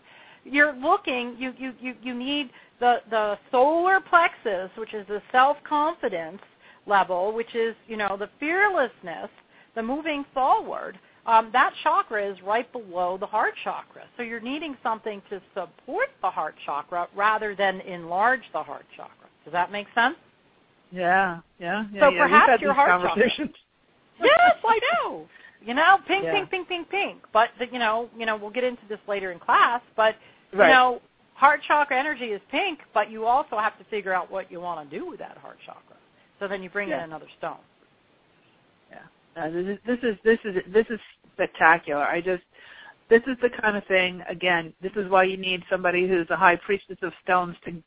you're 0.45 0.75
looking, 0.75 1.37
you, 1.39 1.53
you, 1.59 1.73
you, 1.81 1.95
you 2.03 2.15
need 2.15 2.51
the, 2.85 3.01
the 3.09 3.39
solar 3.51 3.99
plexus, 3.99 4.71
which 4.77 4.93
is 4.93 5.07
the 5.07 5.23
self-confidence, 5.33 6.43
level, 6.87 7.33
which 7.33 7.55
is, 7.55 7.75
you 7.89 7.97
know, 7.97 8.15
the 8.19 8.29
fearlessness, 8.39 9.31
the 9.75 9.83
moving 9.83 10.23
forward, 10.35 10.99
um, 11.25 11.49
that 11.55 11.73
chakra 11.83 12.31
is 12.31 12.37
right 12.43 12.71
below 12.73 13.17
the 13.19 13.25
heart 13.25 13.55
chakra. 13.65 14.03
So 14.19 14.23
you're 14.23 14.39
needing 14.41 14.77
something 14.83 15.23
to 15.31 15.41
support 15.55 16.11
the 16.21 16.29
heart 16.29 16.57
chakra 16.67 17.09
rather 17.17 17.55
than 17.55 17.81
enlarge 17.81 18.43
the 18.53 18.63
heart 18.63 18.85
chakra. 18.95 19.29
Does 19.45 19.53
that 19.55 19.73
make 19.73 19.87
sense? 19.95 20.17
Yeah, 20.93 21.41
yeah, 21.59 21.87
yeah. 21.91 22.01
So 22.01 22.11
yeah. 22.11 22.23
perhaps 22.23 22.61
your 22.61 22.75
heart 22.75 23.01
chakra. 23.01 23.23
yes, 24.23 24.57
I 24.63 24.81
know. 24.93 25.27
You 25.65 25.73
know, 25.73 25.97
pink, 26.07 26.25
Yeah. 26.25 26.33
pink, 26.33 26.51
pink, 26.51 26.69
pink, 26.69 26.91
pink. 26.91 27.23
But 27.33 27.49
the, 27.59 27.67
you 27.73 27.79
know, 27.79 28.11
you 28.19 28.27
know, 28.27 28.37
we'll 28.37 28.51
get 28.51 28.65
into 28.65 28.83
this 28.91 29.01
later 29.09 29.33
in 29.33 29.39
class. 29.39 29.81
But 29.97 30.17
Right. 30.53 30.69
you 30.69 30.75
know, 30.75 31.01
heart 31.35 31.61
chakra 31.67 31.99
energy 31.99 32.27
is 32.27 32.41
pink, 32.51 32.81
but 32.93 33.11
you 33.11 33.27
also 33.27 33.59
have 33.59 33.77
to 33.79 33.85
figure 33.85 34.13
out 34.13 34.31
what 34.31 34.51
you 34.51 34.61
want 34.61 34.89
to 34.89 34.99
do 34.99 35.07
with 35.07 35.19
that 35.19 35.37
heart 35.39 35.59
chakra. 35.65 35.97
So 36.39 36.49
then 36.49 36.63
you 36.63 36.71
bring 36.71 36.89
Yeah. 36.89 36.99
in 36.99 37.05
another 37.05 37.29
stone. 37.39 37.59
Uh, 39.37 39.51
this 39.51 39.67
is 39.67 39.79
this 39.85 39.99
is 40.03 40.17
this 40.23 40.39
is 40.45 40.63
this 40.73 40.87
is 40.91 41.01
spectacular. 41.33 42.05
I 42.05 42.21
just 42.21 42.43
this 43.11 43.23
is 43.27 43.37
the 43.43 43.51
kind 43.51 43.77
of 43.77 43.85
thing. 43.87 44.23
Again, 44.29 44.73
this 44.81 44.93
is 44.97 45.11
why 45.11 45.25
you 45.25 45.37
need 45.37 45.63
somebody 45.69 46.07
who's 46.09 46.29
a 46.31 46.37
high 46.37 46.57
priestess 46.57 46.99
of 47.03 47.13
stones 47.23 47.57
to 47.65 47.83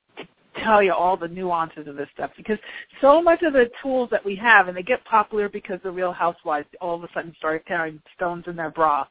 tell 0.63 0.81
you 0.81 0.91
all 0.91 1.15
the 1.15 1.27
nuances 1.27 1.87
of 1.87 1.95
this 1.95 2.09
stuff 2.13 2.31
because 2.35 2.57
so 2.99 3.21
much 3.21 3.43
of 3.43 3.53
the 3.53 3.69
tools 3.81 4.09
that 4.09 4.25
we 4.25 4.35
have 4.35 4.67
and 4.67 4.75
they 4.75 4.81
get 4.81 5.03
popular 5.05 5.47
because 5.47 5.79
the 5.83 5.91
real 5.91 6.11
housewives 6.11 6.67
all 6.81 6.95
of 6.95 7.03
a 7.03 7.07
sudden 7.13 7.33
start 7.37 7.63
carrying 7.67 8.01
stones 8.15 8.43
in 8.47 8.55
their 8.55 8.71
bra 8.71 9.05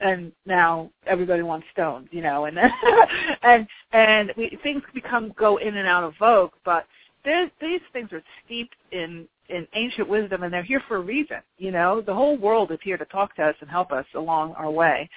and 0.00 0.32
now 0.46 0.90
everybody 1.06 1.42
wants 1.42 1.66
stones 1.72 2.08
you 2.10 2.22
know 2.22 2.46
and 2.46 2.58
and 3.42 3.66
and 3.92 4.32
we, 4.36 4.58
things 4.62 4.82
become 4.94 5.32
go 5.38 5.58
in 5.58 5.76
and 5.76 5.86
out 5.86 6.04
of 6.04 6.14
vogue 6.18 6.52
but 6.64 6.86
these 7.24 7.80
things 7.92 8.12
are 8.12 8.22
steeped 8.44 8.76
in 8.92 9.26
in 9.48 9.66
ancient 9.74 10.08
wisdom 10.08 10.42
and 10.42 10.52
they're 10.52 10.62
here 10.62 10.82
for 10.88 10.96
a 10.96 11.00
reason 11.00 11.38
you 11.58 11.70
know? 11.70 12.00
The 12.00 12.14
whole 12.14 12.36
world 12.36 12.70
is 12.72 12.78
here 12.82 12.96
to 12.96 13.04
talk 13.06 13.36
to 13.36 13.42
us 13.42 13.56
and 13.60 13.70
help 13.70 13.92
us 13.92 14.06
along 14.14 14.54
our 14.54 14.70
way. 14.70 15.08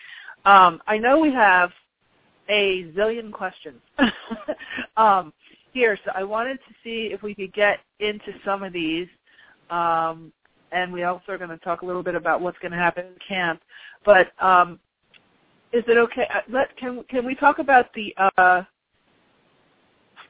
Um 0.45 0.81
i 0.87 0.97
know 0.97 1.19
we 1.19 1.31
have 1.31 1.71
a 2.49 2.85
zillion 2.95 3.31
questions 3.31 3.79
um 4.97 5.31
here 5.71 5.97
so 6.03 6.11
i 6.13 6.23
wanted 6.23 6.57
to 6.67 6.73
see 6.83 7.09
if 7.13 7.23
we 7.23 7.33
could 7.33 7.53
get 7.53 7.79
into 7.99 8.33
some 8.43 8.63
of 8.63 8.73
these 8.73 9.07
um 9.69 10.31
and 10.73 10.91
we 10.91 11.03
also 11.03 11.23
are 11.29 11.37
going 11.37 11.49
to 11.49 11.57
talk 11.57 11.81
a 11.81 11.85
little 11.85 12.03
bit 12.03 12.15
about 12.15 12.41
what's 12.41 12.57
going 12.59 12.71
to 12.71 12.77
happen 12.77 13.05
in 13.05 13.13
camp 13.27 13.61
but 14.05 14.31
um 14.43 14.79
is 15.71 15.83
it 15.87 15.97
okay 15.97 16.27
uh, 16.33 16.39
let 16.49 16.75
can 16.77 17.03
can 17.09 17.25
we 17.25 17.35
talk 17.35 17.59
about 17.59 17.93
the 17.93 18.13
uh 18.37 18.63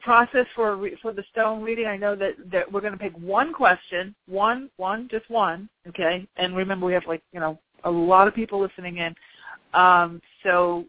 process 0.04 0.46
for 0.54 0.76
re- 0.76 0.96
for 1.02 1.12
the 1.12 1.24
stone 1.32 1.62
reading. 1.62 1.86
I 1.86 1.96
know 1.96 2.14
that 2.14 2.34
that 2.52 2.70
we're 2.70 2.82
going 2.82 2.92
to 2.92 2.98
pick 2.98 3.14
one 3.16 3.52
question, 3.52 4.14
one 4.28 4.70
one 4.76 5.08
just 5.10 5.28
one, 5.30 5.68
okay. 5.88 6.28
And 6.36 6.54
remember, 6.54 6.86
we 6.86 6.92
have 6.92 7.06
like 7.08 7.22
you 7.32 7.40
know 7.40 7.58
a 7.84 7.90
lot 7.90 8.28
of 8.28 8.34
people 8.34 8.60
listening 8.60 8.98
in. 8.98 9.14
Um, 9.72 10.20
so, 10.44 10.84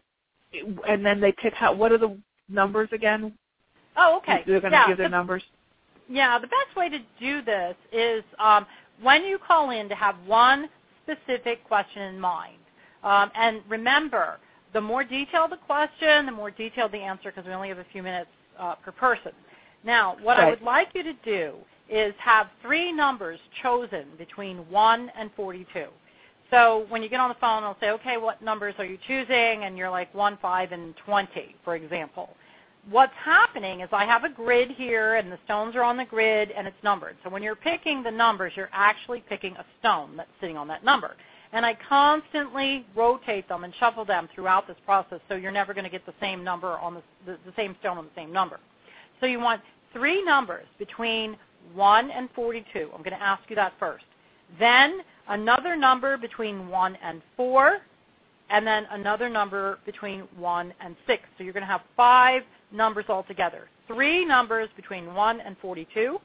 and 0.86 1.04
then 1.04 1.20
they 1.20 1.32
pick 1.32 1.54
how. 1.54 1.74
What 1.74 1.90
are 1.90 1.98
the 1.98 2.16
numbers 2.48 2.90
again? 2.92 3.32
Oh, 3.96 4.18
okay. 4.18 4.44
They're 4.46 4.60
going 4.60 4.72
to 4.72 4.78
yeah, 4.78 4.88
give 4.88 4.98
their 4.98 5.06
the, 5.06 5.16
numbers. 5.16 5.42
yeah, 6.08 6.38
the 6.38 6.46
best 6.46 6.76
way 6.76 6.90
to 6.90 6.98
do 7.18 7.42
this 7.42 7.74
is 7.92 8.22
um, 8.38 8.66
when 9.02 9.24
you 9.24 9.38
call 9.38 9.70
in 9.70 9.88
to 9.88 9.94
have 9.94 10.16
one 10.26 10.68
specific 11.02 11.64
question 11.64 12.02
in 12.02 12.20
mind. 12.20 12.58
Um, 13.02 13.30
and 13.34 13.60
remember, 13.68 14.38
the 14.72 14.80
more 14.80 15.04
detailed 15.04 15.52
the 15.52 15.56
question, 15.58 16.26
the 16.26 16.32
more 16.32 16.50
detailed 16.50 16.92
the 16.92 16.98
answer 16.98 17.30
because 17.30 17.46
we 17.46 17.52
only 17.52 17.68
have 17.68 17.78
a 17.78 17.86
few 17.92 18.02
minutes 18.02 18.30
uh, 18.58 18.74
per 18.74 18.92
person. 18.92 19.32
Now, 19.84 20.16
what 20.22 20.38
I 20.38 20.50
would 20.50 20.62
like 20.62 20.88
you 20.94 21.02
to 21.04 21.12
do 21.24 21.54
is 21.88 22.12
have 22.18 22.48
three 22.62 22.92
numbers 22.92 23.38
chosen 23.62 24.06
between 24.18 24.58
1 24.70 25.12
and 25.16 25.30
42. 25.36 25.86
So 26.50 26.86
when 26.88 27.02
you 27.02 27.08
get 27.08 27.20
on 27.20 27.28
the 27.28 27.36
phone, 27.36 27.62
I'll 27.64 27.76
say, 27.80 27.90
okay, 27.90 28.16
what 28.16 28.42
numbers 28.42 28.74
are 28.78 28.84
you 28.84 28.98
choosing? 29.06 29.64
And 29.64 29.76
you're 29.76 29.90
like 29.90 30.12
1, 30.14 30.38
5, 30.40 30.72
and 30.72 30.94
20, 31.04 31.56
for 31.64 31.76
example. 31.76 32.30
What's 32.90 33.14
happening 33.16 33.80
is 33.80 33.88
I 33.90 34.04
have 34.04 34.22
a 34.22 34.28
grid 34.28 34.70
here, 34.70 35.16
and 35.16 35.30
the 35.32 35.38
stones 35.44 35.74
are 35.74 35.82
on 35.82 35.96
the 35.96 36.04
grid, 36.04 36.52
and 36.52 36.68
it's 36.68 36.82
numbered. 36.84 37.16
So 37.24 37.30
when 37.30 37.42
you're 37.42 37.56
picking 37.56 38.04
the 38.04 38.12
numbers, 38.12 38.52
you're 38.54 38.70
actually 38.72 39.24
picking 39.28 39.56
a 39.56 39.64
stone 39.80 40.16
that's 40.16 40.30
sitting 40.40 40.56
on 40.56 40.68
that 40.68 40.84
number. 40.84 41.16
And 41.52 41.66
I 41.66 41.76
constantly 41.88 42.86
rotate 42.94 43.48
them 43.48 43.64
and 43.64 43.74
shuffle 43.80 44.04
them 44.04 44.28
throughout 44.32 44.68
this 44.68 44.76
process, 44.84 45.18
so 45.28 45.34
you're 45.34 45.50
never 45.50 45.74
going 45.74 45.84
to 45.84 45.90
get 45.90 46.06
the 46.06 46.14
same 46.20 46.44
number 46.44 46.78
on 46.78 46.94
the, 46.94 47.02
the, 47.24 47.38
the 47.44 47.52
same 47.56 47.74
stone 47.80 47.98
on 47.98 48.04
the 48.04 48.10
same 48.14 48.32
number. 48.32 48.60
So 49.18 49.26
you 49.26 49.40
want 49.40 49.62
three 49.92 50.22
numbers 50.22 50.66
between 50.78 51.36
1 51.74 52.10
and 52.12 52.28
42. 52.36 52.90
I'm 52.94 53.02
going 53.02 53.18
to 53.18 53.22
ask 53.22 53.42
you 53.48 53.56
that 53.56 53.72
first. 53.80 54.04
Then 54.60 55.00
another 55.28 55.74
number 55.74 56.16
between 56.16 56.68
1 56.68 56.98
and 57.02 57.20
4, 57.36 57.78
and 58.50 58.64
then 58.64 58.86
another 58.92 59.28
number 59.28 59.80
between 59.84 60.20
1 60.36 60.74
and 60.80 60.94
6. 61.08 61.22
So 61.36 61.42
you're 61.42 61.52
going 61.52 61.62
to 61.62 61.66
have 61.66 61.82
five 61.96 62.42
numbers 62.72 63.06
altogether. 63.08 63.68
Three 63.86 64.24
numbers 64.24 64.68
between 64.76 65.14
1 65.14 65.40
and 65.40 65.56
42, 65.60 66.18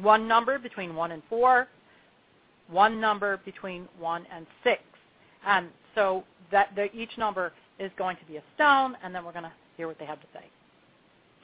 one 0.00 0.28
number 0.28 0.58
between 0.58 0.94
1 0.94 1.12
and 1.12 1.22
4, 1.28 1.68
one 2.68 3.00
number 3.00 3.38
between 3.44 3.88
1 3.98 4.26
and 4.32 4.46
6. 4.64 4.80
And 5.46 5.68
so 5.94 6.24
that 6.52 6.74
the, 6.74 6.92
each 6.94 7.16
number 7.18 7.52
is 7.78 7.90
going 7.96 8.16
to 8.16 8.24
be 8.24 8.36
a 8.36 8.42
stone, 8.54 8.96
and 9.02 9.14
then 9.14 9.24
we're 9.24 9.32
going 9.32 9.44
to 9.44 9.52
hear 9.76 9.86
what 9.86 9.98
they 9.98 10.06
have 10.06 10.20
to 10.20 10.26
say. 10.32 10.44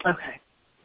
Okay. 0.06 0.40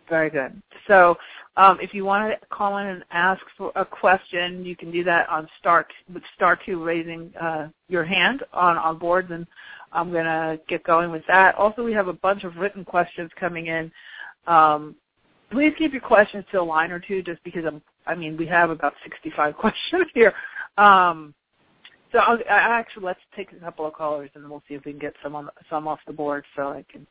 Very 0.10 0.30
good. 0.30 0.62
So 0.88 1.16
um, 1.55 1.78
if 1.82 1.93
you 1.93 2.03
want 2.05 2.32
to 2.32 2.47
call 2.47 2.78
in 2.78 2.88
and 2.88 3.03
ask 3.12 3.41
for 3.57 3.72
a 3.76 3.86
question, 3.86 4.66
you 4.66 4.76
can 4.76 4.91
do 4.91 5.03
that 5.03 5.30
on 5.30 5.47
star 5.60 5.86
with 6.14 6.24
star 6.36 6.57
two 6.66 6.84
raising 6.84 7.32
uh, 7.39 7.68
your 7.88 8.03
hand 8.03 8.43
on 8.53 8.78
on 8.78 8.97
boards, 8.97 9.30
and 9.32 9.45
I'm 9.91 10.12
to 10.12 10.60
get 10.68 10.84
going 10.84 11.12
with 11.12 11.24
that. 11.28 11.55
Also, 11.55 11.84
we 11.84 11.93
have 11.93 12.07
a 12.07 12.14
bunch 12.14 12.43
of 12.43 12.55
written 12.55 12.84
questions 12.84 13.30
coming 13.39 13.68
in. 13.68 13.91
Um, 14.47 14.95
please 15.51 15.74
keep 15.78 15.91
your 15.91 16.01
questions 16.01 16.45
to 16.51 16.62
a 16.62 16.64
line 16.64 16.91
or 16.91 16.99
two, 16.99 17.22
just 17.22 17.43
because 17.43 17.64
I'm. 17.66 17.82
I 18.07 18.16
mean, 18.16 18.38
we 18.38 18.47
have 18.47 18.72
about 18.72 18.93
65 19.03 19.55
questions 19.57 20.07
here. 20.16 20.34
Um, 20.78 21.34
so 22.12 22.20
I'll, 22.20 22.39
I 22.49 22.80
actually 22.80 23.05
let's 23.05 23.20
take 23.36 23.51
a 23.51 23.55
couple 23.57 23.86
of 23.86 23.93
callers, 23.93 24.32
and 24.34 24.49
we'll 24.49 24.64
see 24.68 24.74
if 24.74 24.86
we 24.86 24.91
can 24.91 24.99
get 24.99 25.14
some 25.22 25.36
on 25.36 25.49
some 25.70 25.88
off 25.88 25.99
the 26.07 26.14
board, 26.14 26.45
so 26.55 26.70
I 26.70 26.84
can 26.91 27.05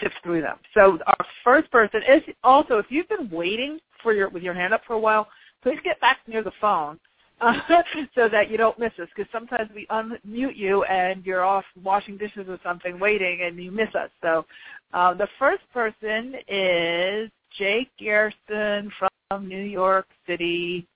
sift 0.00 0.16
through 0.22 0.42
them. 0.42 0.56
So 0.74 0.98
our 1.06 1.26
first 1.44 1.70
person 1.70 2.00
is 2.08 2.22
also 2.42 2.78
if 2.78 2.86
you've 2.88 3.08
been 3.08 3.30
waiting 3.30 3.78
for 4.02 4.12
your 4.12 4.28
with 4.28 4.42
your 4.42 4.54
hand 4.54 4.74
up 4.74 4.82
for 4.86 4.94
a 4.94 4.98
while, 4.98 5.28
please 5.62 5.78
get 5.84 6.00
back 6.00 6.18
near 6.26 6.42
the 6.42 6.52
phone 6.60 6.98
uh, 7.40 7.54
so 8.14 8.28
that 8.28 8.50
you 8.50 8.56
don't 8.56 8.78
miss 8.78 8.92
us. 9.00 9.08
Because 9.14 9.30
sometimes 9.32 9.70
we 9.74 9.86
unmute 9.86 10.56
you 10.56 10.84
and 10.84 11.24
you're 11.24 11.44
off 11.44 11.64
washing 11.82 12.16
dishes 12.16 12.46
or 12.48 12.58
something, 12.62 12.98
waiting, 12.98 13.42
and 13.42 13.62
you 13.62 13.70
miss 13.70 13.94
us. 13.94 14.10
So 14.22 14.46
uh, 14.92 15.14
the 15.14 15.28
first 15.38 15.62
person 15.72 16.34
is 16.48 17.30
Jake 17.58 17.90
Gersten 17.98 18.90
from 18.98 19.48
New 19.48 19.62
York 19.62 20.06
City. 20.26 20.86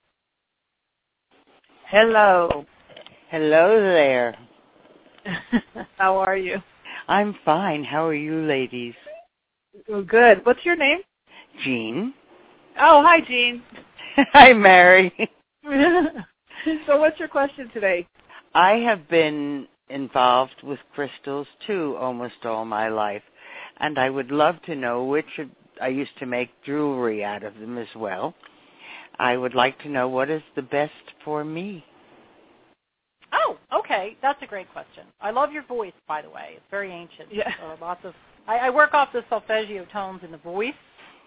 Hello. 1.89 2.65
Hello 3.31 3.81
there. 3.81 4.37
How 5.99 6.17
are 6.17 6.37
you? 6.37 6.61
I'm 7.09 7.35
fine. 7.45 7.85
How 7.85 8.07
are 8.07 8.15
you 8.15 8.43
ladies? 8.47 8.95
Good. 10.07 10.45
What's 10.45 10.65
your 10.65 10.77
name? 10.77 10.99
Jean. 11.65 12.15
Oh, 12.79 13.03
hi, 13.03 13.21
Jean. 13.21 13.63
hi, 14.33 14.53
Mary. 14.53 15.13
so 16.87 16.99
what's 16.99 17.19
your 17.19 17.29
question 17.29 17.71
today? 17.73 18.07
I 18.55 18.73
have 18.75 19.09
been 19.09 19.67
involved 19.89 20.63
with 20.63 20.79
crystals 20.95 21.47
too 21.67 21.97
almost 21.99 22.45
all 22.45 22.65
my 22.65 22.89
life, 22.89 23.23
and 23.79 23.99
I 23.99 24.11
would 24.11 24.31
love 24.31 24.61
to 24.63 24.77
know 24.77 25.05
which 25.05 25.39
of, 25.39 25.49
I 25.81 25.89
used 25.89 26.19
to 26.19 26.27
make 26.27 26.51
jewelry 26.65 27.25
out 27.25 27.43
of 27.43 27.59
them 27.59 27.79
as 27.79 27.89
well. 27.97 28.35
I 29.19 29.37
would 29.37 29.55
like 29.55 29.79
to 29.81 29.89
know 29.89 30.09
what 30.09 30.31
is 30.31 30.43
the 30.55 30.63
best 30.63 30.93
for 31.25 31.45
me. 31.45 31.85
Oh, 33.33 33.59
okay. 33.75 34.17
That's 34.23 34.41
a 34.43 34.47
great 34.47 34.71
question. 34.73 35.05
I 35.21 35.31
love 35.31 35.53
your 35.53 35.65
voice, 35.65 35.93
by 36.07 36.23
the 36.23 36.31
way. 36.31 36.51
It's 36.57 36.65
very 36.71 36.93
ancient. 36.93 37.29
Yeah. 37.33 37.53
So 37.61 37.77
lots 37.81 38.05
of. 38.05 38.15
I, 38.47 38.59
I 38.59 38.71
work 38.71 38.95
off 38.95 39.11
the 39.13 39.23
solfeggio 39.29 39.87
tones 39.93 40.21
in 40.25 40.33
the 40.33 40.39
voice, 40.39 40.75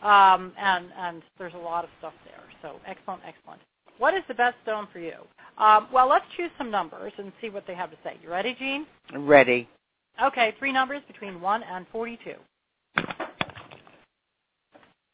um, 0.03 0.53
and 0.57 0.87
and 0.97 1.23
there's 1.37 1.53
a 1.53 1.57
lot 1.57 1.83
of 1.83 1.89
stuff 1.99 2.13
there. 2.25 2.43
So 2.61 2.79
excellent, 2.85 3.21
excellent. 3.25 3.61
What 3.97 4.13
is 4.13 4.23
the 4.27 4.33
best 4.33 4.57
stone 4.63 4.87
for 4.91 4.99
you? 4.99 5.13
Um, 5.57 5.87
well, 5.93 6.09
let's 6.09 6.25
choose 6.35 6.51
some 6.57 6.69
numbers 6.69 7.13
and 7.17 7.31
see 7.41 7.49
what 7.49 7.65
they 7.65 7.75
have 7.75 7.91
to 7.91 7.97
say. 8.03 8.17
You 8.21 8.29
ready, 8.29 8.53
Jean? 8.59 8.85
Ready. 9.15 9.69
Okay, 10.21 10.53
three 10.59 10.71
numbers 10.73 11.01
between 11.07 11.39
1 11.39 11.63
and 11.63 11.85
42. 11.91 12.33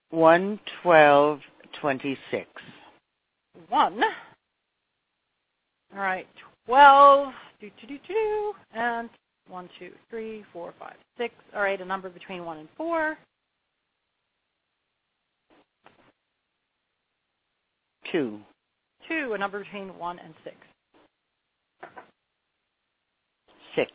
1, 0.09 0.59
12, 0.83 1.39
26. 1.79 2.47
1. 3.69 4.03
All 5.93 5.99
right, 5.99 6.27
12, 6.71 7.33
do, 7.59 7.69
do, 7.81 7.87
do, 7.87 7.99
do, 8.07 8.53
and 8.73 9.09
1, 9.49 9.69
2, 9.77 9.91
3, 10.09 10.45
4, 10.53 10.73
5, 10.79 10.93
6. 11.17 11.33
All 11.53 11.61
right, 11.63 11.81
a 11.81 11.83
number 11.83 12.09
between 12.09 12.45
1 12.45 12.59
and 12.59 12.69
4. 12.77 13.17
2. 18.13 18.39
2, 19.09 19.33
a 19.33 19.37
number 19.37 19.59
between 19.59 19.89
1 19.97 20.19
and 20.19 20.33
6. 20.45 20.55
6. 23.75 23.91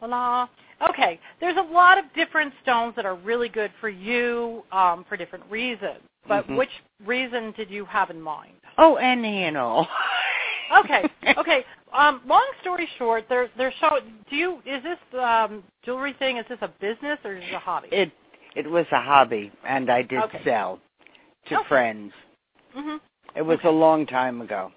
Voila. 0.00 0.48
Okay, 0.90 1.20
there's 1.38 1.56
a 1.56 1.72
lot 1.72 1.98
of 1.98 2.04
different 2.16 2.52
stones 2.64 2.94
that 2.96 3.06
are 3.06 3.14
really 3.14 3.48
good 3.48 3.70
for 3.80 3.88
you 3.88 4.64
um, 4.72 5.06
for 5.08 5.16
different 5.16 5.44
reasons. 5.48 6.00
But 6.26 6.48
Mhm. 6.48 6.56
which 6.56 6.82
reason 7.04 7.52
did 7.52 7.70
you 7.70 7.84
have 7.84 8.10
in 8.10 8.20
mind? 8.20 8.56
Oh, 8.76 8.96
any 8.96 9.44
and 9.44 9.56
all. 9.56 9.88
Okay, 10.72 11.04
okay. 11.38 11.64
Um, 11.96 12.22
long 12.26 12.46
story 12.62 12.88
short, 12.98 13.26
they're 13.28 13.50
they're 13.56 13.72
show. 13.80 14.00
Do 14.30 14.36
you 14.36 14.58
is 14.66 14.82
this 14.82 14.98
um, 15.20 15.62
jewelry 15.84 16.14
thing? 16.18 16.38
Is 16.38 16.46
this 16.48 16.58
a 16.62 16.68
business 16.80 17.18
or 17.24 17.36
is 17.36 17.44
it 17.44 17.54
a 17.54 17.58
hobby? 17.58 17.88
It 17.92 18.12
it 18.56 18.68
was 18.70 18.86
a 18.92 19.00
hobby, 19.00 19.52
and 19.66 19.90
I 19.90 20.02
did 20.02 20.20
Okay. 20.24 20.42
sell 20.44 20.80
to 21.48 21.56
Okay. 21.56 21.68
friends. 21.68 22.12
hmm 22.74 22.96
It 23.36 23.42
was 23.42 23.58
Okay. 23.58 23.68
a 23.68 23.72
long 23.72 24.06
time 24.06 24.40
ago. 24.42 24.72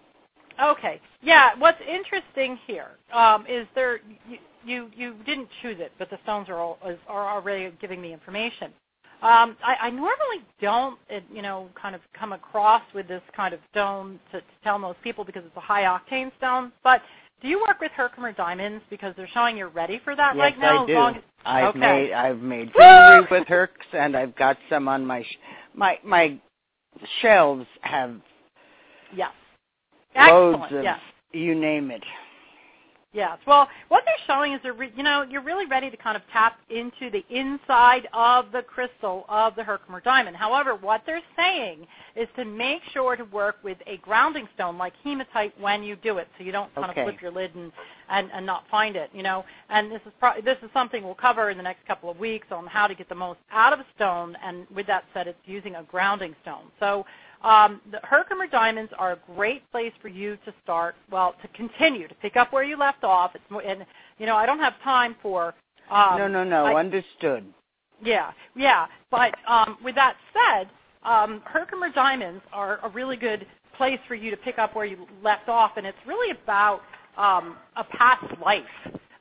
Okay. 0.61 1.01
Yeah. 1.21 1.51
What's 1.57 1.81
interesting 1.81 2.57
here 2.67 2.91
um, 3.13 3.45
is 3.47 3.67
there 3.75 3.99
you, 4.27 4.39
you 4.65 4.91
you 4.95 5.15
didn't 5.25 5.49
choose 5.61 5.79
it, 5.79 5.91
but 5.97 6.09
the 6.09 6.19
stones 6.23 6.49
are 6.49 6.57
all 6.59 6.79
is, 6.87 6.99
are 7.07 7.29
already 7.29 7.71
giving 7.81 8.01
me 8.01 8.13
information. 8.13 8.73
Um, 9.21 9.57
I, 9.65 9.75
I 9.81 9.89
normally 9.89 10.45
don't, 10.61 10.97
uh, 11.13 11.19
you 11.33 11.41
know, 11.41 11.69
kind 11.79 11.93
of 11.93 11.99
come 12.17 12.31
across 12.31 12.83
with 12.95 13.07
this 13.09 13.21
kind 13.35 13.53
of 13.53 13.59
stone 13.71 14.17
to, 14.31 14.39
to 14.39 14.47
tell 14.63 14.79
most 14.79 15.01
people 15.01 15.25
because 15.25 15.43
it's 15.45 15.57
a 15.57 15.61
high 15.61 15.83
octane 15.83 16.31
stone. 16.37 16.71
But 16.85 17.01
do 17.41 17.49
you 17.49 17.59
work 17.67 17.81
with 17.81 17.91
Herkimer 17.91 18.31
diamonds 18.31 18.83
because 18.89 19.13
they're 19.17 19.29
showing 19.33 19.57
you're 19.57 19.69
ready 19.69 19.99
for 20.03 20.15
that 20.15 20.35
yes, 20.35 20.41
right 20.41 20.59
now? 20.59 20.83
I 20.83 20.87
do. 20.87 20.93
As 20.93 20.95
long 20.95 21.15
as, 21.15 21.21
I've 21.45 21.65
okay. 21.69 21.79
made 21.79 22.13
I've 22.13 22.39
made 22.39 22.71
jewelry 22.73 23.27
with 23.31 23.47
Hercs, 23.47 23.85
and 23.93 24.15
I've 24.15 24.35
got 24.35 24.57
some 24.69 24.87
on 24.87 25.05
my 25.05 25.23
sh- 25.23 25.37
my 25.73 25.99
my 26.03 26.39
shelves 27.21 27.65
have 27.81 28.15
yes. 29.15 29.31
loads 30.15 30.59
Excellent. 30.63 30.77
of 30.77 30.83
yes. 30.83 30.99
you 31.31 31.55
name 31.55 31.91
it. 31.91 32.03
Yes. 33.11 33.39
Well, 33.47 33.67
what 33.87 34.03
they're 34.05 34.27
showing 34.35 34.53
is 34.53 34.59
they're 34.61 34.73
re- 34.73 34.93
you 34.95 35.01
know 35.01 35.23
you're 35.27 35.41
really 35.41 35.65
ready 35.65 35.89
to 35.89 35.97
kind 35.97 36.15
of 36.15 36.21
tap 36.31 36.59
into 36.69 37.09
the 37.09 37.25
inside 37.35 38.07
of 38.13 38.51
the 38.51 38.61
crystal 38.61 39.25
of 39.27 39.55
the 39.55 39.63
Herkimer 39.63 39.99
diamond. 40.01 40.37
However, 40.37 40.75
what 40.75 41.01
they're 41.07 41.21
saying 41.35 41.87
is 42.15 42.27
to 42.35 42.45
make 42.45 42.81
sure 42.93 43.15
to 43.15 43.23
work 43.25 43.55
with 43.63 43.79
a 43.87 43.97
grounding 43.97 44.47
stone 44.53 44.77
like 44.77 44.93
hematite 45.03 45.53
when 45.59 45.81
you 45.81 45.95
do 45.95 46.19
it, 46.19 46.27
so 46.37 46.43
you 46.43 46.51
don't 46.51 46.73
kind 46.75 46.91
Okay. 46.91 47.01
of 47.01 47.05
flip 47.07 47.19
your 47.21 47.31
lid 47.31 47.55
and, 47.55 47.71
and 48.09 48.29
and 48.31 48.45
not 48.45 48.65
find 48.69 48.95
it. 48.95 49.09
You 49.11 49.23
know, 49.23 49.43
and 49.71 49.91
this 49.91 50.01
is 50.05 50.11
pro- 50.19 50.39
this 50.41 50.57
is 50.61 50.69
something 50.71 51.03
we'll 51.03 51.15
cover 51.15 51.49
in 51.49 51.57
the 51.57 51.63
next 51.63 51.87
couple 51.87 52.11
of 52.11 52.19
weeks 52.19 52.47
on 52.51 52.67
how 52.67 52.85
to 52.85 52.93
get 52.93 53.09
the 53.09 53.15
most 53.15 53.39
out 53.51 53.73
of 53.73 53.79
a 53.79 53.85
stone. 53.95 54.37
And 54.45 54.67
with 54.75 54.85
that 54.85 55.05
said, 55.15 55.27
it's 55.27 55.39
using 55.45 55.75
a 55.77 55.83
grounding 55.83 56.35
stone. 56.43 56.65
So 56.79 57.07
um, 57.43 57.81
the 57.91 57.99
Herkimer 58.03 58.47
diamonds 58.47 58.91
are 58.97 59.13
a 59.13 59.19
great 59.35 59.69
place 59.71 59.93
for 60.01 60.07
you 60.09 60.37
to 60.45 60.53
start. 60.63 60.95
Well, 61.11 61.35
to 61.41 61.47
continue 61.49 62.07
to 62.07 62.15
pick 62.15 62.35
up 62.35 62.51
where 62.51 62.63
you 62.63 62.77
left 62.77 63.03
off. 63.03 63.31
It's 63.35 63.43
more, 63.49 63.61
and 63.61 63.85
you 64.17 64.25
know 64.25 64.35
I 64.35 64.45
don't 64.45 64.59
have 64.59 64.73
time 64.83 65.15
for. 65.21 65.53
Um, 65.89 66.17
no, 66.17 66.27
no, 66.27 66.43
no. 66.43 66.65
I- 66.65 66.79
Understood. 66.79 67.45
yeah, 68.03 68.31
yeah. 68.55 68.87
But 69.09 69.33
um, 69.47 69.77
with 69.83 69.95
that 69.95 70.15
said, 70.33 70.69
um, 71.03 71.41
Herkimer 71.45 71.89
diamonds 71.89 72.41
are 72.51 72.79
a 72.83 72.89
really 72.89 73.15
good 73.15 73.47
place 73.77 73.99
for 74.07 74.15
you 74.15 74.29
to 74.31 74.37
pick 74.37 74.59
up 74.59 74.75
where 74.75 74.85
you 74.85 75.07
left 75.23 75.47
off, 75.47 75.71
and 75.77 75.87
it's 75.87 75.97
really 76.05 76.31
about 76.31 76.81
um, 77.17 77.55
a 77.77 77.83
past 77.83 78.25
life. 78.43 78.63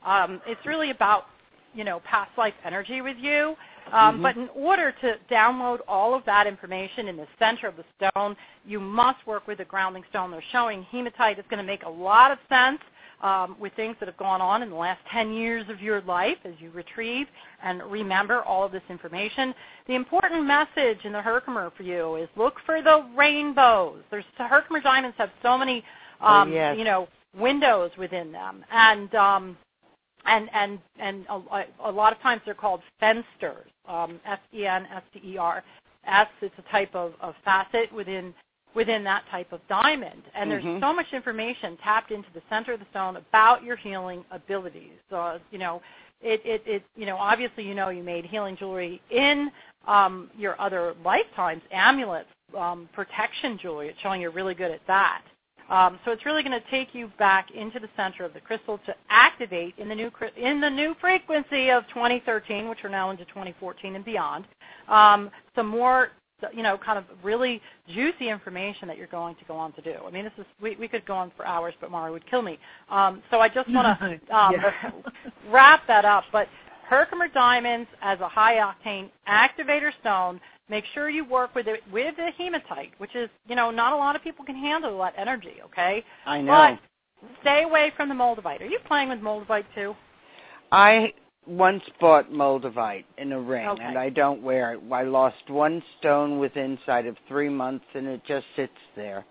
Um, 0.05 0.41
it's 0.47 0.65
really 0.67 0.91
about 0.91 1.27
you 1.75 1.85
know 1.85 2.01
past 2.01 2.33
life 2.37 2.55
energy 2.65 3.01
with 3.01 3.17
you. 3.21 3.55
Um, 3.93 4.19
Mhm. 4.19 4.23
But 4.23 4.37
in 4.37 4.49
order 4.55 4.93
to 4.93 5.19
download 5.31 5.81
all 5.89 6.15
of 6.15 6.25
that 6.25 6.47
information 6.47 7.09
in 7.09 7.17
the 7.17 7.27
center 7.39 7.67
of 7.67 7.77
the 7.77 7.85
stone, 7.97 8.37
you 8.65 8.81
must 8.81 9.27
work 9.27 9.47
with 9.47 9.61
a 9.61 9.65
grounding 9.65 10.05
stone. 10.11 10.31
They're 10.31 10.43
showing 10.53 10.83
hematite 10.85 11.39
is 11.39 11.45
going 11.49 11.59
to 11.59 11.65
make 11.67 11.85
a 11.85 11.89
lot 11.89 12.31
of 12.31 12.39
sense 12.49 12.81
um, 13.21 13.57
with 13.59 13.73
things 13.75 13.97
that 13.99 14.07
have 14.07 14.17
gone 14.17 14.41
on 14.41 14.63
in 14.63 14.71
the 14.71 14.77
last 14.77 15.01
10 15.11 15.33
years 15.33 15.69
of 15.69 15.83
your 15.83 16.01
life 16.03 16.39
as 16.45 16.55
you 16.61 16.71
retrieve 16.71 17.27
and 17.63 17.83
remember 17.91 18.43
all 18.43 18.65
of 18.65 18.71
this 18.71 18.83
information. 18.89 19.55
The 19.89 19.95
important 19.97 20.45
message 20.45 21.05
in 21.05 21.13
the 21.13 21.21
Herkimer 21.21 21.71
for 21.77 21.83
you 21.83 22.15
is 22.17 22.29
look 22.37 22.61
for 22.61 22.81
the 22.81 23.05
rainbows. 23.17 24.05
There's 24.11 24.25
Herkimer 24.37 24.81
diamonds 24.81 25.17
have 25.19 25.31
so 25.43 25.59
many, 25.59 25.85
Oh, 26.21 26.27
um, 26.27 26.53
yes. 26.53 26.77
you 26.79 26.85
know, 26.85 27.09
windows 27.37 27.91
within 27.97 28.33
them, 28.33 28.65
and 28.71 29.15
um, 29.15 29.59
and 30.27 30.49
and 30.53 30.79
and 30.99 31.27
a, 31.29 31.65
a 31.85 31.91
lot 31.93 32.13
of 32.13 32.21
times 32.21 32.43
they're 32.45 32.55
called 32.55 32.81
fensters. 33.01 33.67
Um, 33.89 34.21
F 34.27 34.41
N 34.55 34.87
S 34.95 35.03
T 35.15 35.21
E 35.25 35.39
R 35.39 35.65
S. 36.07 36.29
It's 36.43 36.55
a 36.59 36.71
type 36.71 36.95
of, 36.95 37.15
of 37.21 37.35
facet 37.45 37.93
within 37.93 38.35
within 38.75 39.03
that 39.05 39.25
type 39.31 39.51
of 39.53 39.61
diamond. 39.69 40.23
And 40.35 40.51
there's 40.51 40.65
Mhm. 40.65 40.81
so 40.81 40.93
much 40.93 41.13
information 41.13 41.77
tapped 41.79 42.11
into 42.11 42.31
the 42.35 42.43
center 42.51 42.75
of 42.75 42.81
the 42.81 42.87
stone 42.91 43.17
about 43.17 43.63
your 43.65 43.77
healing 43.77 44.25
abilities. 44.31 44.93
So, 45.11 45.41
you 45.51 45.59
know, 45.59 45.83
it, 46.21 46.43
it, 46.45 46.63
it 46.67 46.83
you 46.97 47.07
know, 47.07 47.17
obviously 47.17 47.65
you 47.65 47.75
know 47.75 47.89
you 47.89 48.03
made 48.03 48.27
healing 48.27 48.57
jewelry 48.57 49.01
in 49.11 49.51
um, 49.87 50.31
your 50.37 50.61
other 50.61 50.95
lifetimes, 51.05 51.63
amulets, 51.73 52.29
um, 52.57 52.89
protection 52.93 53.59
jewelry. 53.59 53.89
It's 53.89 53.99
showing 54.01 54.21
you're 54.21 54.31
really 54.31 54.55
good 54.55 54.71
at 54.71 54.81
that. 54.87 55.23
Um, 55.69 55.99
so 56.05 56.13
it's 56.13 56.25
really 56.25 56.43
going 56.43 56.59
to 56.59 56.71
take 56.71 56.95
you 56.95 57.11
back 57.19 57.51
into 57.51 57.79
the 57.79 57.89
center 57.97 58.25
of 58.25 58.33
the 58.35 58.41
crystal 58.41 58.79
to 58.87 58.95
activate 59.11 59.75
in 59.79 59.89
the 59.89 59.95
new 59.95 60.11
in 60.37 60.61
the 60.61 60.71
new 60.71 60.95
frequency 61.01 61.71
of 61.71 61.87
2013, 61.89 62.69
which 62.69 62.79
we're 62.83 62.91
now 62.91 63.11
into 63.11 63.25
2014 63.27 63.95
and 63.97 64.05
beyond. 64.05 64.47
Um, 64.89 65.31
some 65.55 65.67
more, 65.69 66.09
you 66.55 66.63
know, 66.63 66.79
kind 66.79 66.99
of 66.99 67.05
really 67.23 67.61
juicy 67.93 68.29
information 68.31 68.89
that 68.89 68.97
you're 68.97 69.07
going 69.09 69.35
to 69.37 69.45
go 69.45 69.57
on 69.57 69.73
to 69.75 69.83
do. 69.83 69.95
I 70.07 70.11
mean, 70.11 70.25
this 70.25 70.33
is 70.39 70.47
we, 70.61 70.77
we 70.77 70.89
could 70.89 71.05
go 71.05 71.15
on 71.15 71.33
for 71.37 71.47
hours, 71.47 71.75
but 71.81 71.91
Mari 71.91 72.13
would 72.13 72.29
kill 72.31 72.43
me. 72.43 72.59
Um, 72.91 73.23
so 73.31 73.41
I 73.41 73.49
just 73.49 73.71
want 73.71 73.99
to 74.01 74.05
um, 74.37 74.53
Yeah. 74.55 74.91
wrap 75.51 75.87
that 75.87 76.05
up. 76.05 76.25
But 76.33 76.49
Herkimer 76.89 77.29
Diamonds 77.29 77.89
as 78.01 78.19
a 78.21 78.29
high 78.29 78.55
octane 78.57 79.11
activator 79.29 79.91
stone. 80.01 80.41
Make 80.71 80.85
sure 80.95 81.11
you 81.11 81.25
work 81.25 81.55
with 81.55 81.67
it 81.67 81.81
with 81.93 82.17
the 82.17 82.31
hematite, 82.37 82.93
which 82.99 83.15
is 83.15 83.29
you 83.47 83.57
know 83.57 83.71
not 83.71 83.93
a 83.93 83.97
lot 83.97 84.17
of 84.17 84.23
people 84.23 84.45
can 84.45 84.57
handle 84.57 84.99
that 84.99 85.15
energy. 85.17 85.57
Okay, 85.67 86.05
I 86.27 86.41
know. 86.41 86.79
but 87.21 87.31
stay 87.43 87.63
away 87.63 87.93
from 87.97 88.09
the 88.09 88.15
moldavite. 88.15 88.61
Are 88.61 88.67
you 88.67 88.79
playing 88.87 89.11
with 89.11 89.19
moldavite 89.21 89.67
too? 89.75 89.95
I 90.73 91.13
once 91.47 91.83
bought 92.01 92.31
moldavite 92.31 93.05
in 93.17 93.33
a 93.33 93.41
ring, 93.41 93.67
Okay. 93.67 93.83
and 93.83 93.99
I 93.99 94.11
don't 94.11 94.43
wear 94.43 94.75
it. 94.75 94.81
I 94.93 95.03
lost 95.03 95.49
one 95.49 95.83
stone 95.99 96.39
within 96.39 96.73
inside 96.73 97.07
of 97.07 97.17
three 97.27 97.49
months, 97.49 97.87
and 97.95 98.07
it 98.07 98.23
just 98.27 98.47
sits 98.57 98.73
there. 98.97 99.25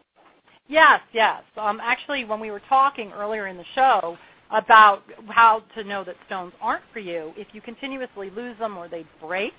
Yes, 0.68 1.00
yes. 1.14 1.44
Um, 1.56 1.80
actually, 1.82 2.26
when 2.26 2.40
we 2.40 2.52
were 2.52 2.62
talking 2.68 3.12
earlier 3.14 3.48
in 3.48 3.58
the 3.58 3.66
show 3.74 4.18
about 4.52 5.04
how 5.30 5.64
to 5.76 5.84
know 5.84 6.04
that 6.04 6.16
stones 6.26 6.54
aren't 6.62 6.84
for 6.94 7.00
you, 7.00 7.34
if 7.36 7.48
you 7.54 7.62
continuously 7.62 8.30
lose 8.30 8.58
them 8.60 8.78
or 8.78 8.88
they 8.88 9.06
break, 9.22 9.54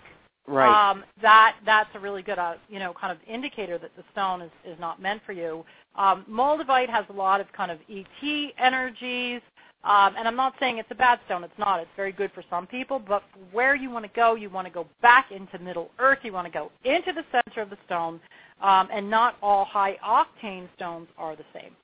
Right. 0.47 0.91
um, 0.91 1.05
that 1.21 1.57
that's 1.67 1.91
a 1.95 2.01
really 2.01 2.23
good, 2.23 2.39
uh, 2.39 2.55
you 2.71 2.79
know, 2.79 2.95
kind 2.95 3.13
of 3.13 3.19
indicator 3.29 3.77
that 3.79 3.95
the 3.97 4.05
stone 4.13 4.41
is 4.41 4.51
is 4.65 4.79
not 4.81 5.01
meant 5.01 5.23
for 5.27 5.33
you. 5.33 5.65
Um, 5.95 6.25
moldavite 6.29 6.89
has 6.89 7.05
a 7.11 7.13
lot 7.13 7.41
of 7.41 7.53
kind 7.53 7.71
of 7.71 7.79
ET 7.91 8.53
energies, 8.57 9.43
um, 9.85 10.15
and 10.17 10.27
I'm 10.27 10.37
not 10.37 10.55
saying 10.59 10.79
it's 10.79 10.91
a 10.91 10.95
bad 10.95 11.21
stone. 11.27 11.45
It's 11.45 11.59
not. 11.59 11.81
It's 11.81 11.91
very 11.97 12.13
good 12.13 12.33
for 12.33 12.43
some 12.49 12.67
people, 12.67 12.99
but 12.99 13.25
where 13.53 13.75
you 13.75 13.91
want 13.91 14.07
to 14.07 14.11
go, 14.17 14.37
you 14.37 14.49
want 14.49 14.67
to 14.67 14.73
go 14.73 14.87
back 15.03 15.31
into 15.33 15.59
Middle 15.59 15.91
Earth. 15.99 16.21
You 16.23 16.33
want 16.33 16.47
to 16.47 16.53
go 16.53 16.71
into 16.85 17.13
the 17.13 17.25
center 17.31 17.61
of 17.61 17.69
the 17.69 17.79
stone, 17.85 18.19
um, 18.63 18.89
and 18.91 19.11
not 19.11 19.37
all 19.43 19.67
high 19.67 19.99
octane 20.03 20.67
stones 20.77 21.09
are 21.19 21.37
the 21.37 21.45
same. 21.53 21.77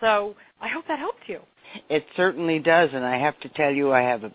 So 0.00 0.34
I 0.60 0.68
hope 0.68 0.86
that 0.88 0.98
helped 0.98 1.28
you. 1.28 1.40
It 1.88 2.06
certainly 2.16 2.58
does, 2.58 2.90
and 2.92 3.04
I 3.04 3.18
have 3.18 3.38
to 3.40 3.48
tell 3.50 3.72
you, 3.72 3.92
I 3.92 4.02
have 4.02 4.24
a, 4.24 4.32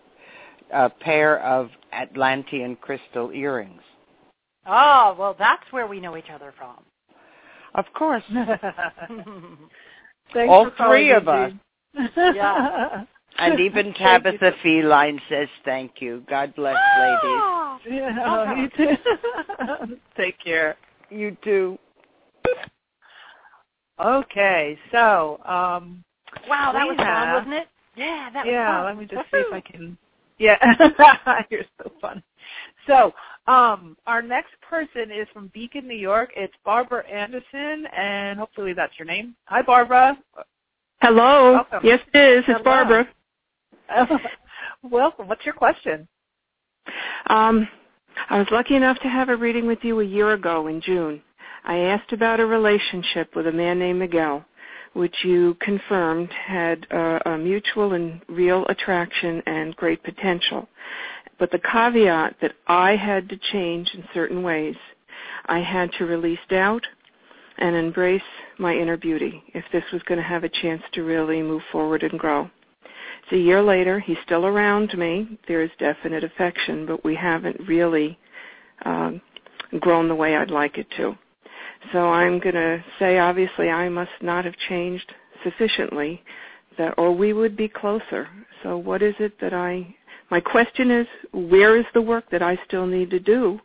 a 0.72 0.90
pair 0.90 1.40
of 1.42 1.70
Atlantean 1.92 2.76
crystal 2.76 3.30
earrings. 3.32 3.82
Oh, 4.66 5.14
well, 5.18 5.36
that's 5.38 5.64
where 5.70 5.86
we 5.86 6.00
know 6.00 6.16
each 6.16 6.30
other 6.32 6.54
from. 6.56 6.78
Of 7.74 7.86
course. 7.94 8.22
Thanks 10.32 10.50
All 10.50 10.70
for 10.70 10.88
three 10.88 11.12
of 11.12 11.28
us. 11.28 11.52
Yeah. 12.16 13.04
And 13.38 13.60
even 13.60 13.92
Tabitha 13.98 14.52
Feline 14.62 15.20
says 15.28 15.48
thank 15.64 16.00
you. 16.00 16.24
God 16.28 16.54
bless, 16.54 16.76
ladies. 16.98 17.20
Ah! 17.24 17.60
Yeah, 17.86 18.56
you 18.56 18.70
too. 18.76 19.96
Take 20.16 20.38
care. 20.42 20.76
You 21.10 21.36
too. 21.44 21.78
Okay, 24.02 24.78
so 24.90 25.38
um, 25.44 26.02
Wow, 26.48 26.72
that 26.72 26.82
We 26.82 26.90
was 26.90 26.96
fun, 26.96 27.32
wasn't 27.32 27.54
it? 27.54 27.68
Yeah, 27.96 28.30
that 28.32 28.44
was 28.46 28.52
fun. 28.52 28.52
yeah, 28.52 28.82
let 28.84 28.96
me 28.98 29.04
just 29.06 29.30
see 29.30 29.38
if 29.38 29.52
I 29.52 29.60
can. 29.60 29.96
Yeah, 30.38 31.44
you're 31.50 31.62
so 31.78 31.92
fun. 32.00 32.22
So, 32.86 33.14
um, 33.46 33.96
our 34.06 34.20
next 34.20 34.52
person 34.68 35.10
is 35.10 35.28
from 35.32 35.48
Beacon, 35.54 35.86
New 35.86 35.96
York. 35.96 36.30
It's 36.36 36.54
Barbara 36.64 37.06
Anderson, 37.08 37.86
and 37.96 38.38
hopefully 38.38 38.72
that's 38.72 38.92
your 38.98 39.06
name. 39.06 39.34
Hi, 39.44 39.62
Barbara. 39.62 40.18
Hello. 41.00 41.52
Welcome. 41.52 41.80
Yes, 41.84 42.00
it 42.12 42.18
is. 42.18 42.44
Hello. 42.46 42.56
It's 42.58 42.64
Barbara. 42.64 43.08
Welcome. 44.82 45.28
What's 45.28 45.44
your 45.44 45.54
question? 45.54 46.08
Um, 47.26 47.68
I 48.30 48.38
was 48.38 48.46
lucky 48.50 48.74
enough 48.76 48.98
to 49.00 49.08
have 49.08 49.28
a 49.28 49.36
reading 49.36 49.66
with 49.66 49.80
you 49.82 50.00
a 50.00 50.04
year 50.04 50.32
ago 50.32 50.66
in 50.66 50.80
June. 50.80 51.22
I 51.64 51.78
asked 51.78 52.12
about 52.12 52.40
a 52.40 52.46
relationship 52.46 53.34
with 53.34 53.46
a 53.46 53.52
man 53.52 53.78
named 53.78 53.98
Miguel, 53.98 54.44
which 54.94 55.14
you 55.24 55.56
confirmed 55.60 56.30
had 56.32 56.86
uh, 56.90 57.18
a 57.26 57.38
mutual 57.38 57.92
and 57.92 58.20
real 58.28 58.64
attraction 58.68 59.42
and 59.46 59.76
great 59.76 60.02
potential. 60.02 60.68
But 61.38 61.50
the 61.50 61.58
caveat 61.58 62.36
that 62.40 62.54
I 62.66 62.96
had 62.96 63.28
to 63.28 63.38
change 63.52 63.90
in 63.94 64.04
certain 64.14 64.42
ways, 64.42 64.76
I 65.46 65.58
had 65.60 65.90
to 65.98 66.06
release 66.06 66.38
doubt 66.48 66.86
and 67.58 67.76
embrace 67.76 68.22
my 68.58 68.74
inner 68.74 68.96
beauty 68.96 69.42
if 69.48 69.64
this 69.72 69.84
was 69.92 70.02
going 70.04 70.18
to 70.18 70.26
have 70.26 70.44
a 70.44 70.48
chance 70.48 70.82
to 70.92 71.02
really 71.02 71.42
move 71.42 71.62
forward 71.70 72.02
and 72.02 72.18
grow. 72.18 72.48
It's 73.22 73.32
a 73.32 73.36
year 73.36 73.62
later. 73.62 73.98
He's 73.98 74.18
still 74.24 74.46
around 74.46 74.96
me. 74.96 75.38
There 75.48 75.62
is 75.62 75.70
definite 75.78 76.24
affection, 76.24 76.86
but 76.86 77.04
we 77.04 77.14
haven't 77.14 77.58
really 77.66 78.18
um, 78.84 79.20
grown 79.80 80.08
the 80.08 80.14
way 80.14 80.36
I'd 80.36 80.50
like 80.50 80.78
it 80.78 80.86
to. 80.98 81.16
So 81.92 82.08
I'm 82.08 82.38
going 82.40 82.54
to 82.54 82.84
say, 82.98 83.18
obviously, 83.18 83.70
I 83.70 83.88
must 83.88 84.10
not 84.20 84.44
have 84.44 84.54
changed 84.68 85.12
sufficiently, 85.42 86.22
that, 86.78 86.94
or 86.98 87.14
we 87.14 87.32
would 87.32 87.56
be 87.56 87.68
closer. 87.68 88.28
So 88.62 88.76
what 88.76 89.02
is 89.02 89.14
it 89.18 89.38
that 89.40 89.52
I? 89.52 89.94
My 90.30 90.40
question 90.40 90.90
is, 90.90 91.06
where 91.32 91.76
is 91.76 91.84
the 91.94 92.02
work 92.02 92.24
that 92.30 92.42
I 92.42 92.58
still 92.66 92.86
need 92.86 93.10
to 93.10 93.20
do, 93.20 93.60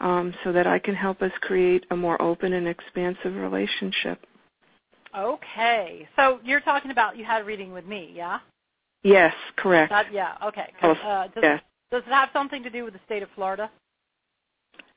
um, 0.00 0.34
so 0.44 0.52
that 0.52 0.66
I 0.66 0.78
can 0.78 0.94
help 0.94 1.20
us 1.22 1.32
create 1.40 1.84
a 1.90 1.96
more 1.96 2.20
open 2.22 2.52
and 2.52 2.68
expansive 2.68 3.34
relationship? 3.34 4.24
Okay, 5.16 6.06
so 6.14 6.40
you're 6.44 6.60
talking 6.60 6.90
about 6.90 7.16
you 7.16 7.24
had 7.24 7.42
a 7.42 7.44
reading 7.44 7.72
with 7.72 7.86
me, 7.86 8.12
yeah? 8.14 8.38
Yes, 9.02 9.34
correct. 9.56 9.90
That, 9.90 10.12
yeah. 10.12 10.34
Okay. 10.44 10.72
Uh, 10.82 11.28
does, 11.28 11.42
yes. 11.42 11.62
does 11.90 12.02
it 12.06 12.12
have 12.12 12.28
something 12.32 12.62
to 12.62 12.70
do 12.70 12.84
with 12.84 12.92
the 12.92 13.00
state 13.06 13.22
of 13.22 13.28
Florida? 13.34 13.70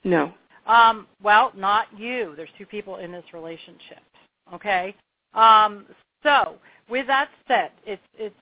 No. 0.04 0.34
Um, 0.66 1.08
well, 1.22 1.52
not 1.56 1.88
you. 1.98 2.34
There's 2.36 2.50
two 2.58 2.66
people 2.66 2.98
in 2.98 3.12
this 3.12 3.26
relationship. 3.34 4.04
Okay. 4.54 4.96
Um, 5.34 5.86
so 6.24 6.56
with 6.90 7.08
that 7.08 7.30
said, 7.48 7.72
it's 7.86 8.02
it's 8.18 8.36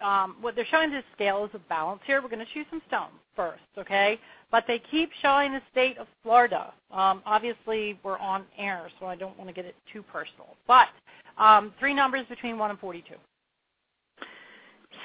um, 0.00 0.36
what 0.40 0.54
they're 0.54 0.66
showing 0.70 0.90
the 0.90 1.02
scale 1.14 1.44
is 1.44 1.50
of 1.54 1.68
balance 1.68 2.00
here. 2.06 2.22
We're 2.22 2.28
going 2.28 2.44
to 2.44 2.52
choose 2.54 2.66
some 2.70 2.82
stones 2.86 3.14
first, 3.34 3.62
okay? 3.76 4.18
But 4.50 4.64
they 4.68 4.80
keep 4.90 5.10
showing 5.20 5.52
the 5.52 5.60
state 5.72 5.98
of 5.98 6.06
Florida. 6.22 6.72
Um, 6.92 7.22
obviously, 7.26 7.98
we're 8.04 8.18
on 8.18 8.44
air, 8.56 8.88
so 9.00 9.06
I 9.06 9.16
don't 9.16 9.36
want 9.36 9.48
to 9.48 9.54
get 9.54 9.64
it 9.64 9.74
too 9.92 10.02
personal. 10.04 10.56
But 10.66 10.88
um, 11.36 11.72
three 11.78 11.94
numbers 11.94 12.26
between 12.28 12.58
one 12.58 12.70
and 12.70 12.78
forty-two. 12.78 13.16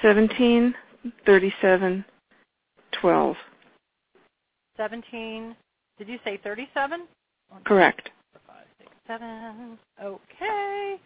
17, 0.02 0.74
37, 1.24 2.04
12. 3.00 3.36
Seventeen. 4.76 5.56
Did 5.98 6.08
you 6.08 6.18
say 6.24 6.38
thirty-seven? 6.42 7.02
Correct. 7.64 8.10
Five, 8.46 8.66
six, 8.78 8.90
seven. 9.06 9.78
Okay. 10.02 10.96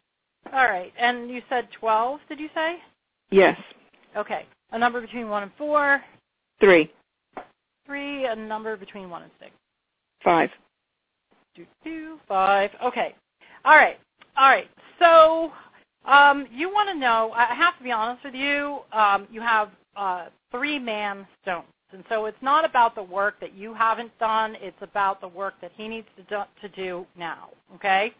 All 0.53 0.65
right. 0.65 0.93
And 0.99 1.31
you 1.31 1.43
said 1.49 1.69
twelve. 1.79 2.21
Did 2.29 2.41
you 2.41 2.49
say? 2.55 2.77
Yes. 3.31 3.59
Okay. 4.17 4.47
A 4.73 4.79
number 4.79 5.01
between 5.01 5.29
one 5.29 5.43
and 5.43 5.53
four. 5.59 6.01
3, 6.61 6.91
Three. 7.87 8.27
A 8.27 8.35
number 8.35 8.77
between 8.77 9.09
one 9.11 9.23
and 9.23 9.31
six. 9.39 9.53
5. 10.25 10.51
2 11.85 12.19
5 12.29 12.71
Okay. 12.85 13.15
All 13.65 13.77
right. 13.77 13.99
All 14.37 14.49
right. 14.49 14.69
So 14.99 15.53
um, 16.05 16.47
you 16.53 16.69
want 16.69 16.89
to 16.89 16.95
know? 16.95 17.33
I 17.35 17.55
have 17.55 17.77
to 17.79 17.85
be 17.85 17.93
honest 17.93 18.25
with 18.25 18.35
you. 18.35 18.81
Um, 18.93 19.27
you 19.31 19.41
have 19.41 19.71
uh, 19.97 20.27
three 20.51 20.79
man 20.79 21.27
stones, 21.43 21.67
and 21.93 22.05
so 22.09 22.27
it's 22.27 22.41
not 22.43 22.65
about 22.65 22.95
the 22.95 23.03
work 23.03 23.41
that 23.41 23.55
you 23.55 23.75
haven't 23.75 24.17
done. 24.19 24.57
It's 24.61 24.77
about 24.81 25.21
the 25.21 25.29
work 25.29 25.55
that 25.61 25.73
he 25.77 25.89
needs 25.89 26.07
to 26.17 26.23
do, 26.25 26.43
to 26.61 26.69
do 26.77 27.07
now. 27.17 27.49
Okay. 27.75 28.13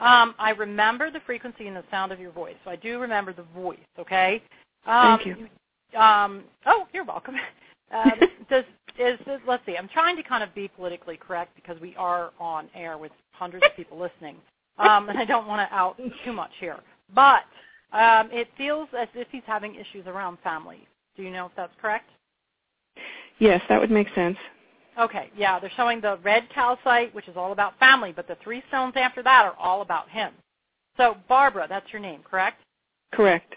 Um, 0.00 0.34
I 0.38 0.50
remember 0.50 1.10
the 1.10 1.20
frequency 1.20 1.68
and 1.68 1.76
the 1.76 1.84
sound 1.90 2.12
of 2.12 2.18
your 2.18 2.32
voice. 2.32 2.56
So 2.64 2.70
I 2.70 2.76
do 2.76 2.98
remember 2.98 3.32
the 3.32 3.44
voice. 3.54 3.78
Okay. 3.98 4.42
Um, 4.86 5.18
Thank 5.18 5.26
you. 5.26 5.98
Um, 5.98 6.44
oh, 6.66 6.86
you're 6.92 7.04
welcome. 7.04 7.36
Um, 7.92 8.18
does 8.50 8.64
is 8.98 9.18
this, 9.26 9.40
let's 9.46 9.64
see. 9.66 9.76
I'm 9.76 9.88
trying 9.88 10.16
to 10.16 10.22
kind 10.22 10.42
of 10.42 10.54
be 10.54 10.68
politically 10.68 11.16
correct 11.16 11.54
because 11.54 11.80
we 11.80 11.94
are 11.96 12.32
on 12.38 12.68
air 12.74 12.96
with 12.96 13.12
hundreds 13.32 13.64
of 13.64 13.76
people 13.76 13.98
listening, 13.98 14.36
um, 14.78 15.08
and 15.08 15.18
I 15.18 15.24
don't 15.24 15.46
want 15.46 15.68
to 15.68 15.74
out 15.74 16.00
too 16.24 16.32
much 16.32 16.50
here. 16.60 16.78
But 17.14 17.42
um, 17.92 18.30
it 18.32 18.48
feels 18.56 18.88
as 18.98 19.08
if 19.14 19.28
he's 19.30 19.42
having 19.46 19.74
issues 19.74 20.06
around 20.06 20.38
family. 20.42 20.86
Do 21.16 21.22
you 21.22 21.30
know 21.30 21.46
if 21.46 21.52
that's 21.56 21.72
correct? 21.80 22.08
Yes, 23.38 23.60
that 23.68 23.80
would 23.80 23.90
make 23.90 24.08
sense. 24.14 24.36
Okay, 24.98 25.30
yeah, 25.36 25.58
they're 25.58 25.72
showing 25.76 26.00
the 26.00 26.18
red 26.22 26.44
calcite, 26.54 27.14
which 27.14 27.26
is 27.26 27.36
all 27.36 27.52
about 27.52 27.78
family, 27.78 28.12
but 28.14 28.28
the 28.28 28.36
three 28.44 28.62
stones 28.68 28.94
after 28.96 29.22
that 29.22 29.44
are 29.44 29.56
all 29.58 29.82
about 29.82 30.08
him. 30.08 30.32
So, 30.96 31.16
Barbara, 31.28 31.66
that's 31.68 31.92
your 31.92 32.00
name, 32.00 32.20
correct? 32.22 32.62
Correct. 33.12 33.54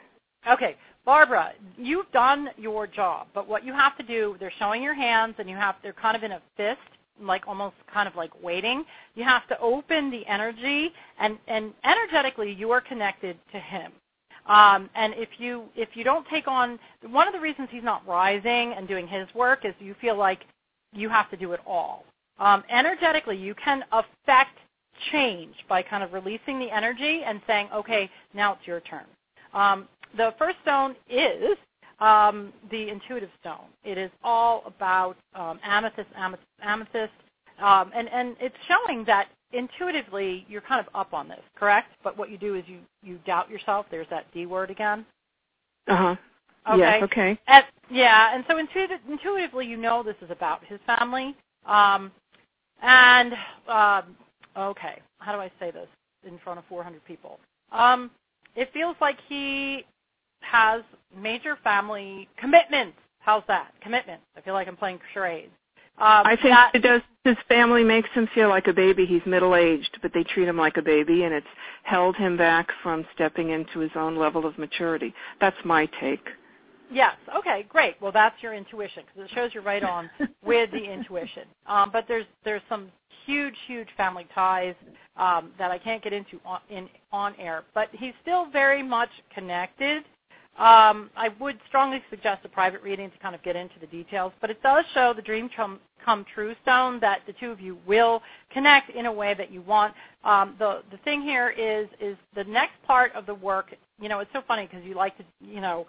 Okay, 0.49 0.75
Barbara, 1.05 1.53
you've 1.77 2.11
done 2.11 2.49
your 2.57 2.87
job, 2.87 3.27
but 3.33 3.47
what 3.47 3.63
you 3.63 3.71
have 3.73 3.95
to 3.97 4.03
do, 4.03 4.35
they're 4.39 4.51
showing 4.57 4.81
your 4.81 4.95
hands, 4.95 5.35
and 5.37 5.49
you 5.49 5.55
have 5.55 5.75
they're 5.83 5.93
kind 5.93 6.17
of 6.17 6.23
in 6.23 6.33
a 6.33 6.41
fist, 6.55 6.79
like 7.21 7.47
almost 7.47 7.75
kind 7.93 8.07
of 8.07 8.15
like 8.15 8.31
waiting. 8.43 8.83
You 9.15 9.23
have 9.23 9.47
to 9.47 9.59
open 9.59 10.11
the 10.11 10.25
energy, 10.25 10.91
and 11.19 11.37
and 11.47 11.73
energetically, 11.83 12.51
you 12.51 12.71
are 12.71 12.81
connected 12.81 13.37
to 13.51 13.59
him. 13.59 13.91
Um, 14.47 14.89
and 14.95 15.13
if 15.15 15.29
you 15.37 15.65
if 15.75 15.89
you 15.93 16.03
don't 16.03 16.25
take 16.29 16.47
on 16.47 16.79
one 17.09 17.27
of 17.27 17.33
the 17.33 17.39
reasons 17.39 17.67
he's 17.71 17.83
not 17.83 18.07
rising 18.07 18.73
and 18.73 18.87
doing 18.87 19.07
his 19.07 19.27
work 19.35 19.65
is 19.65 19.73
you 19.79 19.95
feel 19.99 20.17
like 20.17 20.41
you 20.93 21.09
have 21.09 21.29
to 21.31 21.37
do 21.37 21.51
it 21.51 21.59
all. 21.65 22.05
Um, 22.39 22.63
energetically, 22.69 23.37
you 23.37 23.55
can 23.55 23.83
affect 23.91 24.57
change 25.11 25.53
by 25.67 25.81
kind 25.81 26.03
of 26.03 26.13
releasing 26.13 26.59
the 26.59 26.69
energy 26.71 27.21
and 27.25 27.41
saying, 27.45 27.69
okay, 27.73 28.09
now 28.33 28.53
it's 28.53 28.65
your 28.65 28.79
turn. 28.81 29.05
Um, 29.53 29.87
the 30.15 30.33
first 30.39 30.57
stone 30.61 30.95
is 31.09 31.57
um, 31.99 32.53
the 32.71 32.89
intuitive 32.89 33.29
stone. 33.41 33.65
It 33.83 33.97
is 33.97 34.11
all 34.23 34.63
about 34.65 35.17
um, 35.35 35.59
amethyst, 35.63 36.09
amethyst, 36.15 36.47
amethyst 36.61 37.13
um, 37.59 37.91
and, 37.95 38.07
and 38.09 38.35
it's 38.39 38.55
showing 38.67 39.03
that 39.05 39.27
intuitively 39.53 40.45
you're 40.49 40.61
kind 40.61 40.85
of 40.85 40.93
up 40.95 41.13
on 41.13 41.27
this, 41.27 41.41
correct? 41.55 41.91
But 42.03 42.17
what 42.17 42.29
you 42.29 42.37
do 42.37 42.55
is 42.55 42.63
you, 42.67 42.79
you 43.03 43.19
doubt 43.25 43.49
yourself. 43.49 43.85
There's 43.89 44.07
that 44.09 44.25
D 44.33 44.45
word 44.45 44.69
again. 44.71 45.05
Uh-huh. 45.87 46.15
Okay. 46.69 46.79
Yes, 46.79 47.03
okay. 47.03 47.39
And, 47.47 47.65
yeah, 47.89 48.35
and 48.35 48.43
so 48.49 48.57
intuitive, 48.57 48.99
intuitively 49.09 49.65
you 49.65 49.77
know 49.77 50.03
this 50.03 50.17
is 50.21 50.29
about 50.29 50.63
his 50.65 50.79
family. 50.85 51.35
Um, 51.65 52.11
and, 52.81 53.33
um, 53.67 54.15
okay, 54.57 55.01
how 55.19 55.31
do 55.33 55.39
I 55.39 55.49
say 55.59 55.71
this 55.71 55.87
in 56.27 56.37
front 56.43 56.59
of 56.59 56.65
400 56.67 57.03
people? 57.05 57.39
Um, 57.71 58.11
it 58.55 58.69
feels 58.73 58.95
like 58.99 59.17
he 59.29 59.85
has 60.41 60.81
major 61.17 61.57
family 61.63 62.27
commitments. 62.37 62.97
How's 63.19 63.43
that? 63.47 63.71
Commitment. 63.81 64.21
I 64.35 64.41
feel 64.41 64.53
like 64.53 64.67
I'm 64.67 64.77
playing 64.77 64.99
charades. 65.13 65.51
Um, 65.99 66.25
I 66.25 66.35
think 66.35 66.53
that, 66.53 66.71
it 66.75 66.79
does. 66.83 67.01
His 67.23 67.37
family 67.49 67.83
makes 67.83 68.09
him 68.11 68.29
feel 68.35 68.49
like 68.49 68.67
a 68.67 68.73
baby. 68.73 69.05
He's 69.05 69.21
middle 69.25 69.55
aged, 69.55 69.97
but 70.01 70.11
they 70.13 70.23
treat 70.23 70.47
him 70.47 70.57
like 70.57 70.77
a 70.77 70.81
baby, 70.81 71.23
and 71.23 71.33
it's 71.33 71.47
held 71.83 72.15
him 72.15 72.37
back 72.37 72.69
from 72.83 73.05
stepping 73.15 73.49
into 73.49 73.79
his 73.79 73.91
own 73.95 74.15
level 74.15 74.45
of 74.45 74.57
maturity. 74.57 75.13
That's 75.41 75.57
my 75.65 75.87
take. 75.99 76.25
Yes. 76.91 77.15
Okay. 77.35 77.65
Great. 77.67 77.95
Well, 77.99 78.11
that's 78.11 78.41
your 78.41 78.53
intuition 78.53 79.03
because 79.05 79.29
it 79.29 79.35
shows 79.35 79.51
you're 79.53 79.63
right 79.63 79.83
on 79.83 80.09
with 80.45 80.71
the 80.71 80.83
intuition. 80.83 81.43
Um, 81.65 81.89
but 81.91 82.05
there's 82.07 82.25
there's 82.45 82.61
some 82.69 82.91
huge 83.25 83.55
huge 83.65 83.89
family 83.97 84.27
ties 84.33 84.75
um, 85.17 85.51
that 85.57 85.71
I 85.71 85.77
can't 85.77 86.01
get 86.03 86.13
into 86.13 86.39
on, 86.45 86.59
in 86.69 86.87
on 87.11 87.33
air. 87.39 87.63
But 87.73 87.89
he's 87.91 88.13
still 88.21 88.49
very 88.51 88.83
much 88.83 89.09
connected. 89.33 90.03
Um, 90.57 91.11
I 91.15 91.29
would 91.39 91.59
strongly 91.67 92.01
suggest 92.09 92.43
a 92.43 92.49
private 92.49 92.81
reading 92.81 93.11
to 93.11 93.17
kind 93.19 93.35
of 93.35 93.43
get 93.43 93.55
into 93.55 93.75
the 93.79 93.87
details, 93.87 94.33
but 94.41 94.49
it 94.49 94.61
does 94.63 94.85
show 94.93 95.13
the 95.13 95.21
dream 95.21 95.49
come, 95.55 95.79
come 96.03 96.25
true 96.33 96.55
stone 96.63 96.99
that 97.01 97.21
the 97.27 97.33
two 97.33 97.51
of 97.51 97.61
you 97.61 97.77
will 97.85 98.23
connect 98.51 98.89
in 98.89 99.05
a 99.05 99.11
way 99.11 99.35
that 99.35 99.51
you 99.51 99.61
want. 99.61 99.93
Um, 100.23 100.55
the 100.57 100.81
the 100.91 100.97
thing 100.97 101.21
here 101.21 101.49
is 101.51 101.87
is 102.01 102.17
the 102.35 102.43
next 102.45 102.73
part 102.87 103.13
of 103.13 103.27
the 103.27 103.35
work. 103.35 103.73
You 104.01 104.09
know, 104.09 104.19
it's 104.19 104.31
so 104.33 104.41
funny 104.47 104.65
because 104.65 104.83
you 104.83 104.95
like 104.95 105.15
to 105.17 105.23
you 105.41 105.61
know 105.61 105.85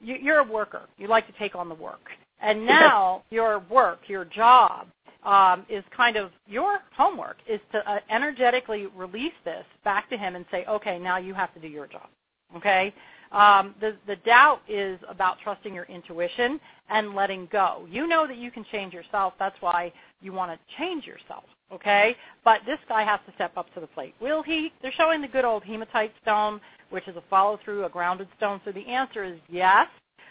you, 0.00 0.16
you're 0.16 0.38
a 0.38 0.44
worker. 0.44 0.82
You 0.98 1.06
like 1.08 1.26
to 1.26 1.32
take 1.38 1.54
on 1.54 1.68
the 1.68 1.74
work. 1.74 2.10
And 2.40 2.64
now 2.64 3.22
your 3.30 3.60
work, 3.70 4.00
your 4.08 4.24
job, 4.24 4.88
um, 5.24 5.66
is 5.68 5.82
kind 5.96 6.16
of 6.16 6.30
your 6.46 6.78
homework 6.96 7.36
is 7.48 7.60
to 7.72 7.78
uh, 7.90 7.98
energetically 8.10 8.86
release 8.96 9.32
this 9.44 9.64
back 9.84 10.08
to 10.10 10.16
him 10.16 10.36
and 10.36 10.44
say, 10.50 10.64
okay, 10.66 10.98
now 10.98 11.18
you 11.18 11.34
have 11.34 11.52
to 11.54 11.60
do 11.60 11.68
your 11.68 11.86
job. 11.86 12.08
Okay? 12.56 12.94
Um, 13.32 13.74
the, 13.80 13.96
the 14.06 14.16
doubt 14.16 14.60
is 14.68 14.98
about 15.08 15.36
trusting 15.42 15.74
your 15.74 15.84
intuition 15.84 16.60
and 16.88 17.14
letting 17.14 17.48
go. 17.52 17.86
You 17.90 18.06
know 18.06 18.26
that 18.26 18.38
you 18.38 18.50
can 18.50 18.64
change 18.72 18.94
yourself. 18.94 19.34
That's 19.38 19.56
why 19.60 19.92
you 20.22 20.32
want 20.32 20.52
to 20.52 20.76
change 20.78 21.04
yourself. 21.04 21.44
Okay? 21.72 22.16
But 22.44 22.60
this 22.64 22.78
guy 22.88 23.04
has 23.04 23.20
to 23.26 23.34
step 23.34 23.56
up 23.56 23.72
to 23.74 23.80
the 23.80 23.86
plate. 23.86 24.14
Will 24.20 24.42
he? 24.42 24.72
They're 24.80 24.92
showing 24.96 25.20
the 25.20 25.28
good 25.28 25.44
old 25.44 25.62
hematite 25.64 26.12
stone 26.22 26.60
which 26.90 27.06
is 27.08 27.16
a 27.16 27.22
follow 27.28 27.58
through, 27.64 27.84
a 27.84 27.88
grounded 27.88 28.28
stone. 28.36 28.60
So 28.64 28.72
the 28.72 28.86
answer 28.86 29.24
is 29.24 29.38
yes, 29.48 29.86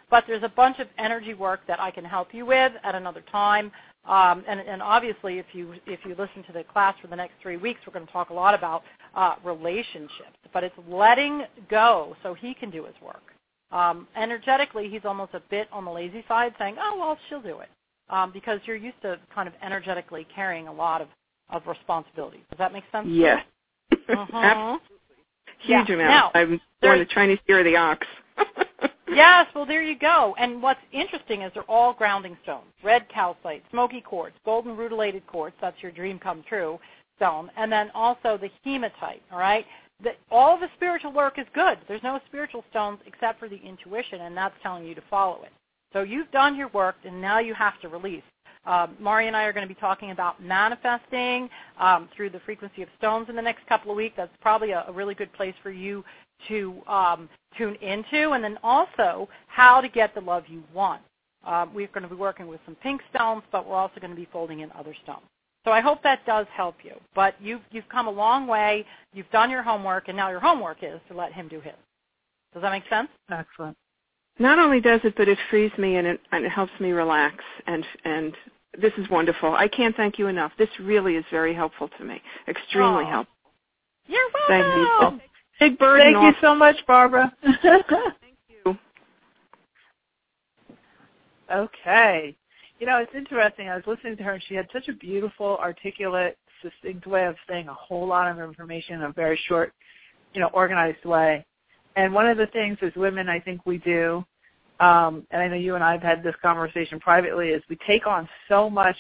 but 0.10 0.24
there's 0.28 0.44
a 0.44 0.50
bunch 0.50 0.80
of 0.80 0.88
energy 0.98 1.34
work 1.34 1.62
that 1.68 1.80
I 1.80 1.92
can 1.92 2.06
help 2.06 2.34
you 2.34 2.46
with 2.46 2.72
at 2.84 2.96
another 2.96 3.24
time. 3.32 3.72
Um, 4.08 4.46
and, 4.48 4.62
and, 4.62 4.82
obviously, 4.82 5.38
if 5.38 5.46
you 5.52 5.74
if 5.86 6.00
you 6.06 6.12
listen 6.12 6.44
to 6.48 6.54
the 6.54 6.64
class 6.64 6.96
for 7.02 7.08
the 7.08 7.16
next 7.16 7.34
three 7.42 7.58
weeks, 7.58 7.82
we're 7.86 7.92
going 7.94 8.06
to 8.06 8.12
talk 8.12 8.30
a 8.30 8.34
lot 8.34 8.54
about 8.54 8.84
uh, 9.16 9.36
relationships. 9.44 10.38
But 10.54 10.64
it's 10.64 10.76
letting 10.90 11.44
go 11.70 12.16
so 12.24 12.34
he 12.34 12.54
can 12.54 12.70
do 12.70 12.86
his 12.86 12.96
work. 13.04 13.22
Um, 13.72 14.08
energetically, 14.16 14.88
he's 14.90 15.02
almost 15.04 15.34
a 15.34 15.42
bit 15.50 15.68
on 15.74 15.84
the 15.84 15.92
lazy 15.92 16.24
side, 16.28 16.54
saying, 16.58 16.78
"Oh 16.80 16.96
well, 16.98 17.18
she'll 17.28 17.42
do 17.42 17.60
it," 17.60 17.70
um, 18.10 18.32
because 18.32 18.62
you're 18.66 18.78
used 18.78 19.02
to 19.02 19.20
kind 19.36 19.48
of 19.48 19.54
energetically 19.62 20.26
carrying 20.34 20.70
a 20.70 20.74
lot 20.74 21.02
of 21.02 21.10
of 21.50 21.68
responsibility. 21.68 22.44
Does 22.50 22.60
that 22.60 22.72
make 22.72 22.84
sense? 22.92 23.08
Yes. 23.10 23.44
Uh-huh. 24.10 24.78
Huge 25.60 25.90
yeah. 25.90 25.96
amount. 25.96 26.10
Now, 26.10 26.32
I'm 26.34 26.62
born 26.82 27.00
the 27.00 27.06
Chinese 27.06 27.40
year 27.48 27.60
of 27.60 27.66
the 27.66 27.76
ox. 27.76 28.08
yes, 29.10 29.48
well 29.56 29.66
there 29.66 29.84
you 29.84 29.98
go. 29.98 30.36
And 30.38 30.62
what's 30.62 30.80
interesting 30.92 31.42
is 31.42 31.52
they're 31.54 31.64
all 31.64 31.94
grounding 31.94 32.38
stones. 32.44 32.68
Red 32.84 33.08
calcite, 33.10 33.64
smoky 33.72 34.02
quartz, 34.02 34.36
golden 34.46 34.76
rutilated 34.76 35.26
quartz, 35.28 35.56
that's 35.62 35.82
your 35.82 35.92
dream 35.92 36.20
come 36.20 36.44
true 36.48 36.80
stone, 37.18 37.52
and 37.58 37.72
then 37.72 37.92
also 37.94 38.38
the 38.38 38.50
hematite, 38.64 39.22
all 39.32 39.40
right? 39.40 39.66
The, 40.04 40.12
all 40.32 40.60
the 40.60 40.68
spiritual 40.76 41.12
work 41.12 41.40
is 41.40 41.48
good. 41.54 41.80
There's 41.88 42.04
no 42.04 42.20
spiritual 42.28 42.64
stones 42.70 43.00
except 43.06 43.40
for 43.40 43.50
the 43.50 43.58
intuition, 43.58 44.22
and 44.22 44.38
that's 44.38 44.54
telling 44.62 44.86
you 44.86 44.94
to 44.96 45.02
follow 45.10 45.44
it. 45.44 45.52
So 45.94 46.04
you've 46.04 46.30
done 46.32 46.56
your 46.56 46.68
work, 46.70 46.96
and 47.04 47.20
now 47.20 47.40
you 47.40 47.54
have 47.56 47.80
to 47.82 47.88
release. 47.88 48.24
Um, 48.66 48.96
Mari 49.00 49.28
and 49.28 49.36
I 49.36 49.46
are 49.46 49.54
going 49.54 49.68
to 49.68 49.74
be 49.74 49.80
talking 49.80 50.12
about 50.12 50.44
manifesting 50.44 51.50
um, 51.80 52.10
through 52.16 52.32
the 52.32 52.42
frequency 52.42 52.82
of 52.82 52.90
stones 52.98 53.30
in 53.30 53.36
the 53.36 53.42
next 53.42 53.66
couple 53.68 53.90
of 53.90 53.98
weeks. 53.98 54.16
That's 54.18 54.32
probably 54.42 54.72
a, 54.72 54.84
a 54.88 54.92
really 54.92 55.16
good 55.16 55.32
place 55.34 55.56
for 55.64 55.72
you 55.72 56.04
to 56.48 56.82
um, 56.88 57.30
tune 57.58 57.76
into, 57.76 58.32
and 58.32 58.44
then 58.44 58.58
also 58.64 59.28
how 59.48 59.82
to 59.82 59.90
get 59.90 60.14
the 60.14 60.22
love 60.22 60.44
you 60.48 60.64
want. 60.74 61.02
Um, 61.46 61.74
we're 61.74 61.88
going 61.88 62.04
to 62.04 62.10
be 62.10 62.16
working 62.16 62.48
with 62.48 62.60
some 62.66 62.76
pink 62.76 63.02
stones, 63.14 63.44
but 63.52 63.68
we're 63.68 63.76
also 63.76 64.00
going 64.00 64.12
to 64.12 64.16
be 64.16 64.28
folding 64.32 64.60
in 64.62 64.72
other 64.74 64.96
stones. 65.04 65.26
So 65.66 65.72
I 65.72 65.82
hope 65.82 66.02
that 66.04 66.26
does 66.26 66.46
help 66.54 66.76
you. 66.84 66.94
But 67.16 67.36
you've 67.42 67.62
you've 67.72 67.90
come 67.90 68.08
a 68.08 68.12
long 68.12 68.48
way. 68.48 68.86
You've 69.14 69.30
done 69.32 69.50
your 69.50 69.64
homework, 69.64 70.08
and 70.08 70.18
now 70.18 70.30
your 70.30 70.40
homework 70.40 70.78
is 70.82 71.00
to 71.10 71.16
let 71.16 71.34
him 71.34 71.48
do 71.48 71.60
his. 71.60 71.74
Does 72.54 72.62
that 72.62 72.72
make 72.72 72.88
sense? 72.90 73.10
Excellent. 73.30 73.76
Not 74.40 74.60
only 74.60 74.80
does 74.80 75.02
it, 75.04 75.16
but 75.18 75.28
it 75.28 75.38
frees 75.50 75.72
me 75.78 75.96
and 75.98 76.08
it, 76.08 76.22
and 76.32 76.46
it 76.46 76.50
helps 76.50 76.72
me 76.80 76.92
relax 76.92 77.44
and 77.66 77.86
and 78.06 78.34
this 78.80 78.94
is 78.98 79.10
wonderful. 79.10 79.56
I 79.56 79.68
can't 79.68 79.96
thank 79.96 80.20
you 80.20 80.28
enough. 80.28 80.52
This 80.58 80.70
really 80.80 81.16
is 81.16 81.26
very 81.32 81.54
helpful 81.54 81.90
to 81.98 82.04
me. 82.04 82.22
Extremely 82.48 83.06
oh. 83.06 83.10
helpful. 83.10 83.36
You're 84.06 84.30
welcome. 84.50 85.20
Thank 85.20 85.22
you. 85.22 85.28
Big 85.60 85.78
burden 85.78 86.14
Thank 86.14 86.24
you 86.24 86.42
so 86.42 86.54
much, 86.54 86.76
Barbara. 86.86 87.34
Thank 87.62 87.86
you. 88.50 88.78
Okay. 91.52 92.36
You 92.80 92.86
know, 92.86 93.00
it's 93.00 93.14
interesting. 93.16 93.70
I 93.70 93.76
was 93.76 93.84
listening 93.88 94.18
to 94.18 94.24
her, 94.24 94.34
and 94.34 94.44
she 94.48 94.54
had 94.54 94.68
such 94.72 94.88
a 94.88 94.94
beautiful, 94.94 95.58
articulate, 95.58 96.38
succinct 96.62 97.08
way 97.08 97.26
of 97.26 97.36
saying 97.50 97.68
a 97.68 97.74
whole 97.74 98.08
lot 98.08 98.30
of 98.30 98.40
information 98.40 98.96
in 98.96 99.04
a 99.04 99.12
very 99.12 99.40
short, 99.48 99.74
you 100.34 100.42
know, 100.42 100.50
organized 100.54 101.04
way. 101.06 101.46
And 101.96 102.14
one 102.14 102.28
of 102.28 102.38
the 102.38 102.48
things 102.48 102.78
as 102.82 102.92
women 102.96 103.28
I 103.30 103.40
think 103.40 103.62
we 103.66 103.80
do 103.80 104.24
um, 104.80 105.26
and 105.32 105.42
I 105.42 105.48
know 105.48 105.56
you 105.56 105.76
and 105.76 105.84
I 105.84 105.92
have 105.94 106.02
had 106.02 106.24
this 106.24 106.36
conversation 106.42 107.00
privately, 107.00 107.50
is 107.50 107.64
we 107.70 107.78
take 107.88 108.06
on 108.06 108.30
so 108.48 108.70
much 108.70 108.96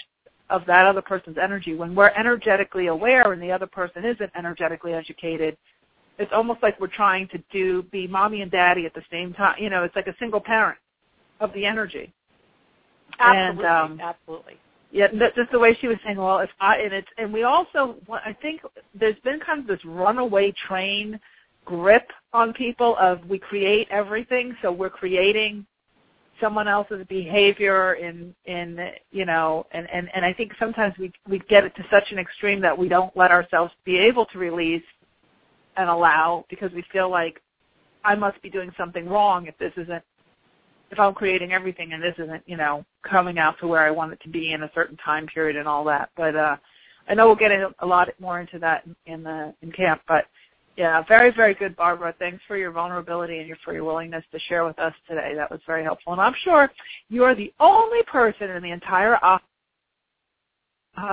of 0.49 0.65
that 0.65 0.85
other 0.85 1.01
person's 1.01 1.37
energy. 1.41 1.75
When 1.75 1.93
we're 1.93 2.09
energetically 2.09 2.87
aware 2.87 3.31
and 3.33 3.41
the 3.41 3.51
other 3.51 3.67
person 3.67 4.03
isn't 4.03 4.31
energetically 4.35 4.93
educated, 4.93 5.57
it's 6.17 6.31
almost 6.33 6.63
like 6.63 6.79
we're 6.79 6.87
trying 6.87 7.27
to 7.29 7.43
do 7.51 7.83
be 7.83 8.07
mommy 8.07 8.41
and 8.41 8.51
daddy 8.51 8.85
at 8.85 8.93
the 8.93 9.03
same 9.11 9.33
time. 9.33 9.55
You 9.59 9.69
know, 9.69 9.83
it's 9.83 9.95
like 9.95 10.07
a 10.07 10.15
single 10.19 10.39
parent 10.39 10.77
of 11.39 11.53
the 11.53 11.65
energy. 11.65 12.13
Absolutely, 13.19 13.65
and, 13.65 13.91
um, 13.91 14.01
absolutely. 14.01 14.57
Yeah, 14.91 15.07
just 15.35 15.51
the 15.51 15.59
way 15.59 15.77
she 15.79 15.87
was 15.87 15.97
saying. 16.03 16.17
Well, 16.17 16.39
if 16.39 16.49
I 16.59 16.77
and 16.77 16.93
it's 16.93 17.07
and 17.17 17.33
we 17.33 17.43
also 17.43 17.95
I 18.09 18.35
think 18.41 18.61
there's 18.95 19.19
been 19.23 19.39
kind 19.39 19.59
of 19.59 19.67
this 19.67 19.83
runaway 19.85 20.53
train 20.67 21.19
grip 21.65 22.09
on 22.33 22.53
people 22.53 22.95
of 22.97 23.19
we 23.27 23.37
create 23.37 23.87
everything, 23.91 24.55
so 24.61 24.71
we're 24.71 24.89
creating 24.89 25.65
someone 26.39 26.67
else's 26.67 27.05
behavior 27.09 27.95
in 27.95 28.33
in 28.45 28.91
you 29.11 29.25
know 29.25 29.65
and 29.71 29.89
and 29.91 30.09
and 30.13 30.23
I 30.23 30.31
think 30.33 30.53
sometimes 30.57 30.93
we 30.97 31.11
we 31.27 31.39
get 31.49 31.65
it 31.65 31.75
to 31.75 31.83
such 31.91 32.11
an 32.11 32.19
extreme 32.19 32.61
that 32.61 32.77
we 32.77 32.87
don't 32.87 33.15
let 33.17 33.31
ourselves 33.31 33.73
be 33.83 33.97
able 33.97 34.25
to 34.27 34.37
release 34.37 34.83
and 35.77 35.89
allow 35.89 36.45
because 36.49 36.71
we 36.73 36.83
feel 36.91 37.09
like 37.09 37.41
I 38.03 38.15
must 38.15 38.41
be 38.41 38.49
doing 38.49 38.71
something 38.77 39.07
wrong 39.07 39.47
if 39.47 39.57
this 39.57 39.73
isn't 39.77 40.03
if 40.89 40.99
I'm 40.99 41.13
creating 41.13 41.51
everything 41.51 41.91
and 41.91 42.01
this 42.01 42.15
isn't, 42.17 42.43
you 42.45 42.55
know, 42.55 42.85
coming 43.03 43.37
out 43.37 43.59
to 43.59 43.67
where 43.67 43.81
I 43.81 43.91
want 43.91 44.13
it 44.13 44.21
to 44.21 44.29
be 44.29 44.53
in 44.53 44.63
a 44.63 44.71
certain 44.73 44.95
time 44.97 45.27
period 45.27 45.57
and 45.57 45.67
all 45.67 45.83
that. 45.85 46.09
But 46.15 46.35
uh 46.35 46.57
I 47.09 47.13
know 47.13 47.27
we'll 47.27 47.35
get 47.35 47.51
a 47.51 47.85
lot 47.85 48.09
more 48.19 48.39
into 48.41 48.59
that 48.59 48.83
in 49.05 49.23
the 49.23 49.53
in 49.61 49.71
camp, 49.71 50.01
but 50.07 50.25
yeah, 50.77 51.01
very, 51.07 51.31
very 51.31 51.55
good, 51.55 51.75
Barbara. 51.75 52.13
Thanks 52.19 52.41
for 52.47 52.55
your 52.55 52.71
vulnerability 52.71 53.39
and 53.39 53.47
your, 53.47 53.57
for 53.65 53.73
your 53.73 53.83
willingness 53.83 54.23
to 54.31 54.39
share 54.47 54.63
with 54.63 54.77
us 54.77 54.93
today. 55.09 55.33
That 55.35 55.49
was 55.49 55.59
very 55.65 55.83
helpful. 55.83 56.13
And 56.13 56.21
I'm 56.21 56.35
sure 56.43 56.71
you 57.09 57.23
are 57.23 57.33
the 57.33 57.51
only 57.59 58.03
person 58.03 58.51
in 58.51 58.61
the 58.61 58.69
entire 58.69 59.17
AHA 59.23 59.39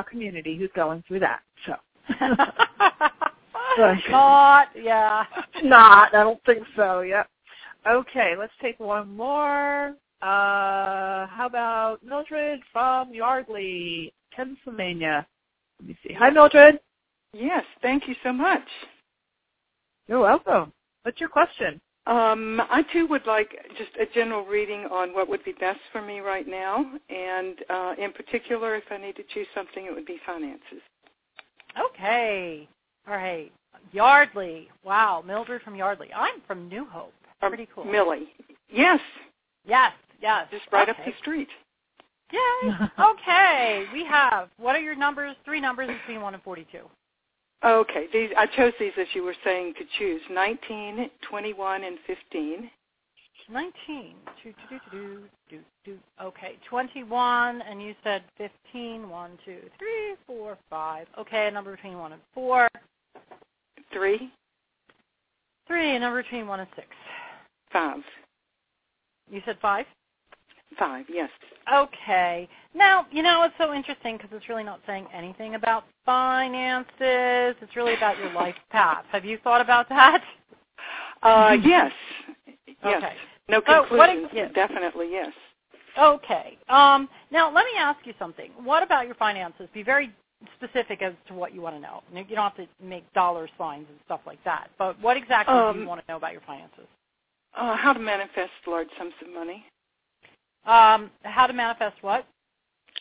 community 0.03 0.59
who's 0.59 0.71
going 0.77 1.03
through 1.09 1.21
that. 1.21 1.41
So. 1.67 1.77
Not, 3.79 4.69
yeah. 4.81 5.25
Not, 5.63 6.15
I 6.15 6.23
don't 6.23 6.43
think 6.45 6.65
so, 6.77 7.01
yep. 7.01 7.29
Okay, 7.87 8.35
let's 8.39 8.53
take 8.63 8.79
one 8.81 9.15
more. 9.15 9.95
Uh, 10.23 11.27
how 11.27 11.47
about 11.47 11.99
Mildred 12.03 12.61
from 12.73 13.13
Yardley, 13.13 14.13
Pennsylvania? 14.33 15.27
Let 15.81 15.89
me 15.89 15.97
see. 16.07 16.15
Hi, 16.15 16.31
Mildred. 16.31 16.81
Yes, 17.33 17.65
thank 17.83 18.09
you 18.09 18.15
so 18.23 18.33
much. 18.33 18.67
You're 20.09 20.21
welcome. 20.21 20.73
What's 21.03 21.21
your 21.21 21.29
question? 21.29 21.81
Um, 22.07 22.61
I 22.71 22.83
too 22.93 23.07
would 23.07 23.27
like 23.27 23.57
just 23.79 23.91
a 23.99 24.07
general 24.15 24.45
reading 24.45 24.87
on 24.91 25.15
what 25.15 25.29
would 25.29 25.43
be 25.45 25.53
best 25.53 25.81
for 25.91 26.03
me 26.03 26.21
right 26.21 26.47
now, 26.47 26.85
and 27.09 27.57
uh, 27.71 27.95
in 27.99 28.13
particular, 28.13 28.77
if 28.77 28.85
I 28.91 28.99
need 28.99 29.17
to 29.17 29.23
choose 29.33 29.47
something, 29.55 29.87
it 29.87 29.95
would 29.95 30.05
be 30.05 30.21
finances. 30.27 30.83
Okay. 31.93 32.69
All 33.09 33.15
right. 33.15 33.53
Yardley. 33.93 34.69
Wow, 34.85 35.23
Mildred 35.27 35.63
from 35.63 35.75
Yardley. 35.75 36.09
I'm 36.15 36.41
from 36.47 36.69
New 36.69 36.87
Hope. 36.87 37.13
Pretty 37.41 37.69
cool. 37.75 37.85
Millie. 37.85 38.29
Yes. 38.73 39.01
Yes. 39.67 39.93
Yes. 40.21 40.47
Just 40.51 40.65
right 40.73 40.89
okay. 40.89 40.99
up 40.99 41.07
the 41.07 41.13
street. 41.21 41.49
Yay. 42.33 42.75
okay. 42.99 43.85
We 43.93 44.05
have. 44.07 44.49
What 44.59 44.75
are 44.77 44.81
your 44.81 44.97
numbers? 44.97 45.37
Three 45.45 45.61
numbers 45.61 45.91
between 46.01 46.23
one 46.23 46.35
and 46.35 46.43
forty-two. 46.43 46.89
Okay, 47.65 48.07
these 48.13 48.31
I 48.37 48.47
chose 48.47 48.73
these 48.79 48.93
as 49.01 49.07
you 49.15 49.23
were 49.23 49.35
saying 49.43 49.75
to 49.79 49.85
choose 49.99 50.21
19, 50.31 51.11
21, 51.31 51.85
and 51.85 51.99
15. 52.07 52.71
19. 53.51 54.15
Do, 54.43 54.53
do, 54.69 54.81
do, 54.91 55.19
do, 55.51 55.59
do, 55.85 55.99
Okay, 56.23 56.57
21, 56.69 57.63
and 57.63 57.83
you 57.83 57.95
said 58.03 58.23
15. 58.37 59.09
1, 59.09 59.31
2, 59.47 59.57
3, 59.79 60.15
4, 60.27 60.59
5. 60.69 61.07
Okay, 61.21 61.47
a 61.47 61.51
number 61.51 61.75
between 61.75 61.99
1 61.99 62.13
and 62.13 62.21
4. 62.35 62.69
3. 63.95 64.31
3, 65.67 65.97
a 65.97 65.99
number 66.01 66.23
between 66.23 66.47
1 66.47 66.61
and 66.61 66.69
6. 66.77 66.87
5. 67.73 67.97
You 69.31 69.41
said 69.47 69.57
5? 69.63 69.87
Five, 70.79 71.07
yes. 71.09 71.31
Okay. 71.73 72.49
Now, 72.75 73.07
you 73.13 73.23
know, 73.23 73.45
it's 73.45 73.55
so 73.59 73.73
interesting 73.73 74.17
because 74.17 74.31
it's 74.33 74.49
really 74.49 74.65
not 74.65 74.81
saying 74.87 75.07
anything 75.15 75.55
about 75.55 75.85
finances. 76.05 77.57
It's 77.63 77.77
really 77.77 77.95
about 77.95 78.19
your 78.19 78.33
life 78.33 78.57
path. 78.71 79.05
Have 79.13 79.25
you 79.25 79.39
thought 79.45 79.61
about 79.61 79.89
that? 79.89 80.23
Uh, 81.23 81.57
yes. 81.63 81.93
Yes. 82.85 83.03
Okay. 83.03 83.15
No 83.49 83.61
conclusions. 83.61 84.29
Oh, 84.35 84.49
Definitely, 84.55 85.09
yes. 85.11 85.33
Okay. 85.99 86.59
Um, 86.69 87.09
now, 87.31 87.51
let 87.53 87.65
me 87.65 87.73
ask 87.79 88.05
you 88.05 88.13
something. 88.19 88.51
What 88.63 88.83
about 88.83 89.07
your 89.07 89.15
finances? 89.15 89.69
Be 89.73 89.83
very 89.83 90.13
specific 90.57 91.03
as 91.03 91.13
to 91.29 91.35
what 91.35 91.55
you 91.55 91.61
want 91.61 91.77
to 91.77 91.81
know. 91.81 92.03
You 92.13 92.25
don't 92.35 92.45
have 92.45 92.57
to 92.57 92.67
make 92.83 93.11
dollar 93.13 93.49
signs 93.59 93.87
and 93.89 93.99
stuff 94.05 94.21
like 94.27 94.43
that. 94.45 94.69
But 94.79 95.01
what 95.01 95.17
exactly 95.17 95.55
um, 95.55 95.75
do 95.75 95.83
you 95.83 95.89
want 95.89 96.01
to 96.07 96.13
know 96.13 96.17
about 96.17 96.33
your 96.33 96.43
finances? 96.47 96.87
Uh, 97.57 97.77
how 97.77 97.93
to 97.93 98.01
manifest 98.01 98.51
large 98.67 98.89
sums 98.99 99.13
of 99.23 99.33
money. 99.33 99.65
Um, 100.67 101.11
how 101.23 101.47
to 101.47 101.53
manifest 101.53 101.97
what? 102.03 102.27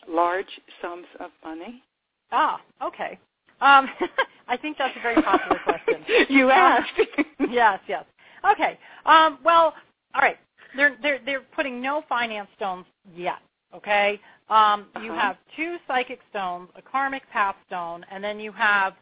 Large 0.08 0.60
sums 0.82 1.06
of 1.20 1.30
money. 1.42 1.82
Ah, 2.30 2.60
okay. 2.82 3.18
Um, 3.60 3.88
I 4.48 4.56
think 4.56 4.76
that's 4.78 4.96
a 4.96 5.02
very 5.02 5.20
popular 5.22 5.58
question. 5.64 6.04
you 6.28 6.50
asked. 6.50 6.92
yes, 7.50 7.80
yes. 7.88 8.04
Okay. 8.52 8.78
Um, 9.06 9.38
well, 9.44 9.74
all 10.14 10.20
right. 10.20 10.36
They're 10.76 10.96
they're 11.02 11.20
they're 11.24 11.42
putting 11.54 11.80
no 11.80 12.02
finance 12.08 12.48
stones 12.56 12.84
yet. 13.14 13.38
Okay. 13.74 14.20
Um, 14.48 14.86
you 15.02 15.12
uh-huh. 15.12 15.20
have 15.20 15.36
two 15.56 15.76
psychic 15.86 16.20
stones, 16.30 16.68
a 16.76 16.82
karmic 16.82 17.28
path 17.30 17.56
stone, 17.66 18.04
and 18.10 18.22
then 18.22 18.38
you 18.38 18.52
have 18.52 18.94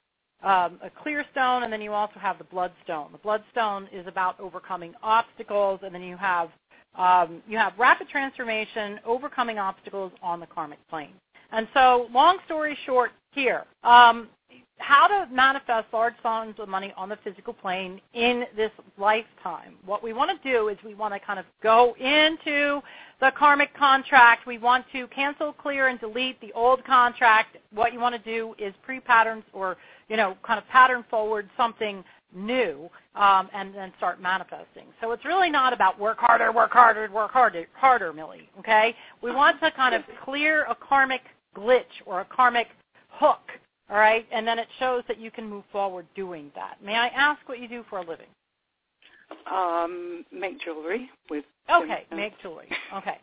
um, 0.43 0.79
a 0.83 0.91
clear 1.03 1.25
stone, 1.33 1.65
and 1.65 1.73
then 1.73 1.81
you 1.81 1.93
also 1.93 2.19
have 2.19 2.39
the 2.39 2.45
bloodstone. 2.45 3.09
The 3.13 3.19
bloodstone 3.19 3.89
is 3.93 4.07
about 4.07 4.39
overcoming 4.41 4.95
obstacles, 5.03 5.81
and 5.83 5.95
then 5.95 6.03
you 6.03 6.17
have 6.17 6.51
um, 6.95 7.43
you 7.49 7.57
have 7.57 7.73
rapid 7.79 8.09
transformation, 8.09 9.01
overcoming 9.07 9.59
obstacles 9.59 10.13
on 10.23 10.41
the 10.41 10.47
karmic 10.47 10.79
plane. 10.89 11.15
And 11.51 11.67
so, 11.73 12.09
long 12.13 12.39
story 12.45 12.77
short 12.85 13.13
here, 13.33 13.65
um, 13.83 14.29
how 14.83 15.07
to 15.07 15.33
manifest 15.33 15.87
large 15.93 16.15
sums 16.23 16.55
of 16.59 16.69
money 16.69 16.93
on 16.97 17.09
the 17.09 17.17
physical 17.25 17.53
plane 17.53 18.01
in 18.15 18.45
this 18.57 18.71
lifetime. 18.99 19.77
What 19.87 20.03
we 20.03 20.13
want 20.13 20.31
to 20.31 20.51
do 20.51 20.69
is 20.69 20.77
we 20.85 20.95
want 20.95 21.15
to 21.15 21.21
kind 21.21 21.39
of 21.39 21.47
go 21.63 21.95
into 21.95 22.81
the 23.21 23.31
karmic 23.39 23.75
contract. 23.77 24.47
We 24.47 24.59
want 24.59 24.85
to 24.93 25.07
cancel, 25.09 25.53
clear, 25.53 25.89
and 25.89 26.01
delete 26.01 26.41
the 26.41 26.53
old 26.53 26.85
contract. 26.85 27.57
What 27.73 27.93
you 27.93 28.01
want 28.01 28.15
to 28.15 28.31
do 28.31 28.55
is 28.59 28.75
pre-patterns 28.83 29.45
or, 29.53 29.77
you 30.09 30.17
know, 30.17 30.37
kind 30.45 30.59
of 30.59 30.67
pattern 30.69 31.05
forward 31.09 31.49
something 31.57 32.05
new 32.35 32.91
um, 33.15 33.49
and 33.55 33.75
then 33.75 33.93
start 33.99 34.21
manifesting. 34.21 34.87
So 35.01 35.13
it's 35.13 35.25
really 35.25 35.51
not 35.51 35.73
about 35.73 35.99
work 35.99 36.19
harder, 36.19 36.51
work 36.51 36.73
harder, 36.73 37.11
work 37.11 37.31
harder, 37.31 37.67
harder, 37.75 38.13
Millie. 38.13 38.49
Okay, 38.59 38.97
we 39.23 39.31
want 39.31 39.61
to 39.61 39.71
kind 39.71 39.95
of 39.95 40.03
clear 40.25 40.65
a 40.65 40.75
karmic 40.75 41.23
glitch 41.57 41.85
or 42.07 42.21
a 42.21 42.25
karmic 42.25 42.69
hook. 43.11 43.41
All 43.93 43.99
right, 43.99 44.27
and 44.33 44.49
then 44.49 44.59
it 44.59 44.69
shows 44.79 45.05
that 45.07 45.21
you 45.21 45.31
can 45.31 45.47
move 45.47 45.65
forward 45.71 46.07
doing 46.17 46.51
that. 46.55 46.79
May 46.83 46.95
I 46.95 47.09
ask 47.09 47.47
what 47.47 47.61
you 47.61 47.69
do 47.69 47.85
for 47.91 47.99
a 47.99 48.01
living? 48.01 48.27
Um, 49.53 50.25
make 50.33 50.59
jewelry 50.63 51.11
with. 51.29 51.45
Okay, 51.71 52.07
make 52.11 52.33
jewelry. 52.41 52.69
Okay. 52.97 53.19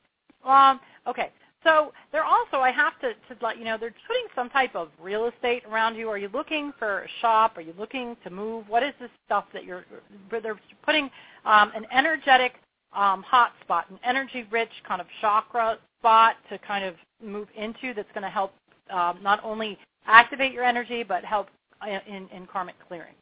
Um, 0.45 0.79
okay. 1.07 1.31
So 1.63 1.91
they're 2.11 2.23
also, 2.23 2.57
I 2.57 2.71
have 2.71 2.93
to, 3.01 3.13
to 3.13 3.45
let 3.45 3.57
you 3.57 3.65
know, 3.65 3.77
they're 3.79 3.93
putting 4.07 4.25
some 4.35 4.49
type 4.49 4.75
of 4.75 4.89
real 5.01 5.25
estate 5.25 5.63
around 5.69 5.95
you. 5.95 6.07
Are 6.07 6.19
you 6.19 6.29
looking 6.33 6.71
for 6.77 6.99
a 7.01 7.07
shop? 7.19 7.57
Are 7.57 7.61
you 7.61 7.73
looking 7.77 8.15
to 8.23 8.29
move? 8.29 8.69
What 8.69 8.83
is 8.83 8.93
this 9.01 9.09
stuff 9.25 9.45
that 9.53 9.65
you're, 9.65 9.83
they're 10.31 10.59
putting 10.85 11.09
um, 11.45 11.71
an 11.75 11.85
energetic 11.91 12.53
um, 12.93 13.23
hot 13.23 13.53
spot, 13.61 13.85
an 13.89 13.99
energy-rich 14.05 14.69
kind 14.87 15.01
of 15.01 15.07
chakra 15.19 15.79
spot 15.99 16.35
to 16.49 16.57
kind 16.59 16.85
of 16.85 16.95
move 17.21 17.47
into 17.57 17.93
that's 17.93 18.11
going 18.13 18.23
to 18.23 18.29
help 18.29 18.53
um, 18.89 19.19
not 19.21 19.43
only 19.43 19.77
activate 20.05 20.53
your 20.53 20.63
energy, 20.63 21.03
but 21.03 21.23
help 21.23 21.49
in, 21.87 22.27
in 22.35 22.47
karmic 22.47 22.75
clearing. 22.87 23.13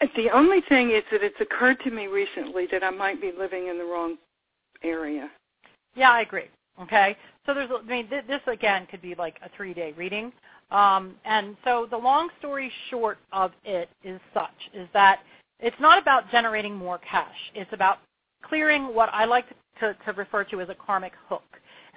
The 0.00 0.30
only 0.30 0.60
thing 0.68 0.90
is 0.90 1.02
that 1.10 1.22
it's 1.22 1.40
occurred 1.40 1.80
to 1.80 1.90
me 1.90 2.06
recently 2.06 2.66
that 2.70 2.84
I 2.84 2.90
might 2.90 3.20
be 3.20 3.32
living 3.36 3.66
in 3.66 3.78
the 3.78 3.84
wrong 3.84 4.16
area. 4.82 5.28
Yeah, 5.96 6.10
I 6.10 6.20
agree. 6.20 6.48
Okay, 6.80 7.16
so 7.44 7.54
there's, 7.54 7.70
I 7.76 7.82
mean, 7.82 8.08
th- 8.08 8.26
this 8.28 8.40
again 8.46 8.86
could 8.88 9.02
be 9.02 9.16
like 9.16 9.38
a 9.44 9.50
three-day 9.56 9.94
reading, 9.96 10.32
um, 10.70 11.16
and 11.24 11.56
so 11.64 11.88
the 11.90 11.96
long 11.96 12.28
story 12.38 12.70
short 12.90 13.18
of 13.32 13.50
it 13.64 13.88
is 14.04 14.20
such 14.32 14.54
is 14.72 14.88
that 14.92 15.20
it's 15.58 15.76
not 15.80 16.00
about 16.00 16.30
generating 16.30 16.76
more 16.76 16.98
cash. 16.98 17.34
It's 17.54 17.72
about 17.72 17.98
clearing 18.42 18.94
what 18.94 19.08
I 19.12 19.24
like 19.24 19.48
to, 19.48 19.54
to, 19.80 19.96
to 20.04 20.12
refer 20.12 20.44
to 20.44 20.60
as 20.60 20.68
a 20.68 20.74
karmic 20.74 21.14
hook. 21.28 21.42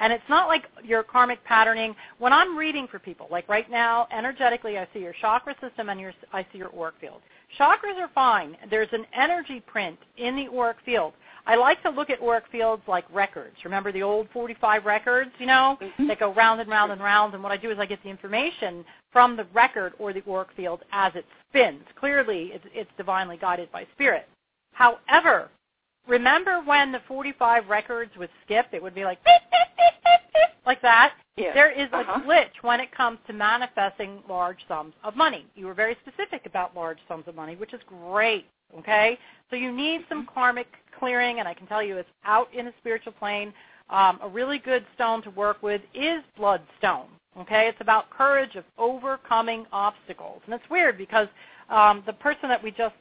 And 0.02 0.12
it's 0.12 0.28
not 0.28 0.48
like 0.48 0.66
your 0.84 1.04
karmic 1.04 1.44
patterning. 1.44 1.96
When 2.18 2.34
I'm 2.34 2.58
reading 2.58 2.88
for 2.88 2.98
people, 2.98 3.28
like 3.30 3.48
right 3.48 3.70
now, 3.70 4.08
energetically, 4.12 4.80
I 4.80 4.88
see 4.94 5.00
your 5.00 5.14
chakra 5.22 5.56
system 5.62 5.90
and 5.90 6.00
your, 6.00 6.12
I 6.34 6.44
see 6.52 6.58
your 6.58 6.76
auric 6.76 6.96
field. 7.00 7.22
Chakras 7.60 7.98
are 8.00 8.10
fine. 8.16 8.58
There's 8.72 8.90
an 8.94 9.06
energy 9.16 9.60
print 9.60 10.00
in 10.18 10.36
the 10.36 10.48
auric 10.50 10.78
field. 10.84 11.14
I 11.46 11.56
like 11.56 11.84
to 11.84 11.92
look 11.92 12.10
at 12.10 12.20
auric 12.20 12.46
fields 12.52 12.82
like 12.88 13.06
records. 13.14 13.56
Remember 13.64 13.92
the 13.92 14.02
old 14.02 14.28
45 14.34 14.86
records, 14.86 15.30
you 15.38 15.46
know, 15.46 15.78
mm-hmm. 15.80 16.08
that 16.08 16.20
go 16.20 16.34
round 16.34 16.62
and 16.62 16.70
round 16.70 16.92
and 16.92 17.02
round. 17.02 17.36
And 17.36 17.44
what 17.44 17.52
I 17.52 17.58
do 17.58 17.70
is 17.70 17.78
I 17.78 17.86
get 17.86 18.02
the 18.02 18.10
information 18.10 18.84
from 19.12 19.38
the 19.38 19.46
record 19.54 19.94
or 20.00 20.14
the 20.14 20.24
auric 20.28 20.50
field 20.56 20.82
as 20.92 21.14
it 21.16 21.26
spins. 21.50 21.84
Clearly, 22.00 22.52
it's, 22.54 22.66
it's 22.74 22.92
divinely 22.98 23.38
guided 23.38 23.72
by 23.72 23.86
spirit. 23.94 24.28
However, 24.74 25.50
remember 26.08 26.62
when 26.64 26.92
the 26.92 27.02
45 27.08 27.68
records 27.68 28.12
would 28.18 28.30
skip? 28.46 28.68
It 28.72 28.82
would 28.82 28.96
be 28.96 29.04
like 29.04 29.24
beep, 29.24 29.42
beep, 29.52 29.78
beep, 29.78 30.50
like 30.66 30.82
that. 30.82 31.14
Yes. 31.38 31.54
There 31.54 31.72
is 31.72 31.88
uh-huh. 31.92 32.22
a 32.22 32.28
glitch 32.28 32.62
when 32.62 32.80
it 32.80 32.92
comes 32.92 33.18
to 33.28 33.34
manifesting 33.34 34.20
large 34.30 34.60
sums 34.68 34.94
of 35.04 35.16
money. 35.16 35.46
You 35.56 35.66
were 35.66 35.74
very 35.74 35.98
specific 36.06 36.46
about 36.46 36.76
large 36.76 37.00
sums 37.08 37.28
of 37.28 37.36
money, 37.36 37.56
which 37.56 37.74
is 37.74 37.82
great. 37.88 38.46
Okay, 38.78 39.20
so 39.50 39.58
you 39.58 39.70
need 39.70 40.06
some 40.08 40.26
karmic 40.34 40.68
clearing, 40.98 41.40
and 41.40 41.48
I 41.48 41.54
can 41.54 41.68
tell 41.68 41.84
you 41.84 41.98
it's 41.98 42.10
out 42.24 42.48
in 42.54 42.66
the 42.66 42.74
spiritual 42.80 43.12
plane. 43.12 43.54
Um, 43.90 44.20
a 44.22 44.30
really 44.30 44.60
good 44.60 44.86
stone 44.96 45.22
to 45.24 45.30
work 45.32 45.62
with 45.62 45.82
is 45.94 46.24
bloodstone. 46.38 47.08
Okay, 47.38 47.68
it's 47.68 47.82
about 47.82 48.10
courage 48.10 48.56
of 48.56 48.64
overcoming 48.78 49.66
obstacles, 49.74 50.42
and 50.46 50.54
it's 50.54 50.70
weird 50.70 50.98
because 50.98 51.28
um, 51.70 52.04
the 52.06 52.14
person 52.14 52.48
that 52.48 52.64
we 52.64 52.72
just 52.72 52.96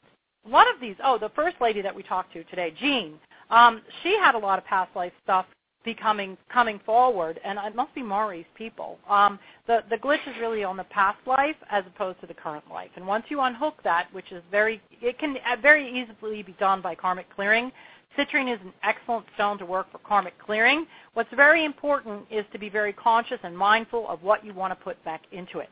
one 0.45 0.67
of 0.75 0.81
these 0.81 0.97
oh 1.05 1.19
the 1.19 1.31
first 1.31 1.57
lady 1.61 1.83
that 1.83 1.95
we 1.95 2.03
talked 2.03 2.33
to 2.33 2.45
today, 2.45 2.73
Jean, 2.79 3.19
Um, 3.51 3.83
she 4.03 4.17
had 4.17 4.35
a 4.35 4.39
lot 4.39 4.59
of 4.59 4.65
past 4.65 4.95
life 4.95 5.13
stuff 5.23 5.47
becoming 5.85 6.37
coming 6.53 6.79
forward, 6.85 7.41
and 7.45 7.59
it 7.59 7.75
must 7.75 7.95
be 7.95 8.03
Mari's 8.03 8.47
people. 8.55 8.99
Um, 9.09 9.39
the 9.67 9.83
the 9.91 9.97
glitch 9.97 10.27
is 10.27 10.37
really 10.41 10.63
on 10.65 10.77
the 10.77 10.85
past 10.85 11.19
life 11.27 11.57
as 11.71 11.85
opposed 11.87 12.21
to 12.21 12.27
the 12.27 12.35
current 12.35 12.65
life. 12.71 12.91
And 12.97 13.07
once 13.07 13.25
you 13.29 13.41
unhook 13.41 13.83
that, 13.83 14.13
which 14.13 14.31
is 14.31 14.43
very, 14.51 14.81
it 15.01 15.19
can 15.19 15.37
very 15.63 15.89
easily 15.89 16.43
be 16.43 16.53
done 16.53 16.81
by 16.81 16.95
karmic 16.95 17.35
clearing. 17.35 17.73
Citrine 18.19 18.53
is 18.53 18.61
an 18.63 18.73
excellent 18.83 19.25
stone 19.37 19.57
to 19.59 19.65
work 19.65 19.91
for 19.93 19.99
karmic 19.99 20.37
clearing. 20.39 20.85
What's 21.15 21.33
very 21.35 21.65
important 21.65 22.27
is 22.31 22.45
to 22.53 22.59
be 22.59 22.69
very 22.69 22.93
conscious 22.93 23.39
and 23.45 23.57
mindful 23.57 24.09
of 24.09 24.23
what 24.23 24.45
you 24.45 24.53
want 24.53 24.73
to 24.77 24.85
put 24.85 25.03
back 25.05 25.23
into 25.31 25.61
it. 25.61 25.71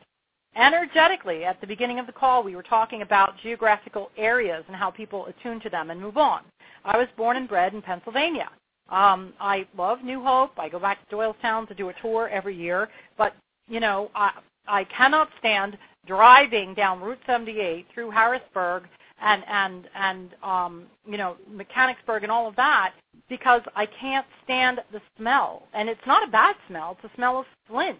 Energetically, 0.59 1.45
at 1.45 1.59
the 1.61 1.67
beginning 1.67 1.99
of 1.99 2.05
the 2.05 2.11
call, 2.11 2.43
we 2.43 2.53
were 2.53 2.63
talking 2.63 3.01
about 3.01 3.37
geographical 3.41 4.11
areas 4.17 4.65
and 4.67 4.75
how 4.75 4.91
people 4.91 5.25
attune 5.27 5.59
to 5.61 5.69
them 5.69 5.89
and 5.89 6.01
move 6.01 6.17
on. 6.17 6.41
I 6.83 6.97
was 6.97 7.07
born 7.15 7.37
and 7.37 7.47
bred 7.47 7.73
in 7.73 7.81
Pennsylvania. 7.81 8.49
Um, 8.89 9.31
I 9.39 9.65
love 9.77 10.03
New 10.03 10.21
Hope. 10.21 10.51
I 10.57 10.67
go 10.67 10.77
back 10.77 11.07
to 11.07 11.15
Doylestown 11.15 11.65
to 11.69 11.73
do 11.73 11.87
a 11.89 11.93
tour 12.01 12.27
every 12.27 12.57
year. 12.57 12.89
But, 13.17 13.35
you 13.69 13.79
know, 13.79 14.11
I, 14.15 14.31
I 14.67 14.83
cannot 14.85 15.29
stand 15.39 15.77
driving 16.05 16.73
down 16.73 16.99
Route 16.99 17.19
78 17.25 17.85
through 17.93 18.11
Harrisburg 18.11 18.83
and, 19.21 19.43
and, 19.47 19.87
and 19.95 20.29
um, 20.43 20.87
you 21.07 21.17
know, 21.17 21.37
Mechanicsburg 21.49 22.23
and 22.23 22.31
all 22.31 22.49
of 22.49 22.55
that 22.57 22.93
because 23.29 23.61
I 23.77 23.85
can't 23.85 24.25
stand 24.43 24.81
the 24.91 25.01
smell. 25.17 25.67
And 25.73 25.87
it's 25.87 26.05
not 26.05 26.27
a 26.27 26.31
bad 26.31 26.55
smell. 26.67 26.97
It's 27.01 27.13
a 27.13 27.15
smell 27.15 27.39
of 27.39 27.45
flint. 27.69 27.99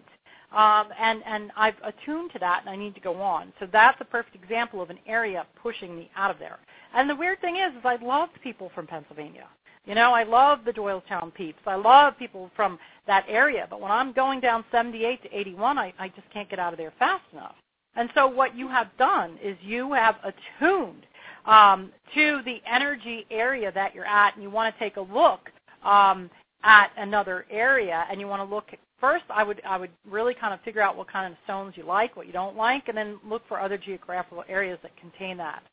Um, 0.52 0.88
and, 1.00 1.22
and 1.26 1.52
I've 1.56 1.76
attuned 1.84 2.32
to 2.34 2.40
that 2.40 2.62
and 2.62 2.70
I 2.70 2.76
need 2.76 2.96
to 2.96 3.02
go 3.02 3.22
on. 3.22 3.54
So 3.60 3.68
that's 3.72 4.00
a 4.02 4.06
perfect 4.06 4.36
example 4.36 4.82
of 4.82 4.90
an 4.90 4.98
area 5.06 5.46
pushing 5.62 5.96
me 5.96 6.10
out 6.16 6.32
of 6.32 6.40
there. 6.40 6.58
And 6.96 7.10
the 7.10 7.16
weird 7.16 7.40
thing 7.42 7.58
is, 7.58 7.72
is 7.78 7.86
I 7.86 7.98
love 8.04 8.30
people 8.44 8.72
from 8.74 8.88
Pennsylvania. 8.88 9.48
You 9.86 9.96
know, 9.96 10.12
I 10.12 10.24
love 10.24 10.60
the 10.66 10.72
Doylestown 10.72 11.34
peeps. 11.34 11.60
I 11.66 11.76
love 11.76 12.18
people 12.18 12.52
from 12.56 12.80
that 13.08 13.26
area. 13.28 13.68
But 13.70 13.82
when 13.82 13.92
I'm 13.92 14.12
going 14.12 14.40
down 14.40 14.64
78 14.72 15.24
to 15.24 15.40
81, 15.40 15.78
I, 15.78 15.94
I 16.00 16.10
just 16.10 16.30
can't 16.32 16.50
get 16.50 16.60
out 16.60 16.74
of 16.74 16.78
there 16.78 16.94
fast 17.00 17.24
enough. 17.32 17.56
And 17.96 18.10
so 18.14 18.28
what 18.28 18.56
you 18.56 18.68
have 18.68 18.88
done 18.98 19.38
is 19.44 19.58
you 19.62 19.94
have 19.94 20.16
attuned 20.24 21.06
um, 21.46 21.92
to 22.14 22.42
the 22.46 22.62
energy 22.72 23.26
area 23.32 23.72
that 23.72 23.96
you're 23.96 24.06
at, 24.06 24.36
and 24.36 24.44
you 24.44 24.50
want 24.50 24.74
to 24.74 24.80
take 24.80 24.98
a 24.98 25.02
look 25.02 25.50
um, 25.84 26.30
at 26.64 26.92
another 26.98 27.46
area, 27.50 28.06
and 28.12 28.20
you 28.20 28.28
want 28.28 28.48
to 28.48 28.56
look 28.56 28.68
first. 29.00 29.26
I 29.30 29.44
would 29.44 29.62
I 29.66 29.78
would 29.78 29.92
really 30.10 30.34
kind 30.34 30.54
of 30.54 30.62
figure 30.62 30.82
out 30.82 30.98
what 30.98 31.12
kind 31.12 31.32
of 31.32 31.38
stones 31.44 31.74
you 31.76 31.84
like, 31.84 32.16
what 32.16 32.28
you 32.28 32.34
don't 32.34 32.56
like, 32.56 32.88
and 32.88 32.98
then 32.98 33.20
look 33.28 33.42
for 33.48 33.60
other 33.60 33.78
geographical 33.78 34.44
areas 34.48 34.80
that 34.84 34.96
contain 34.98 35.38
that. 35.38 35.64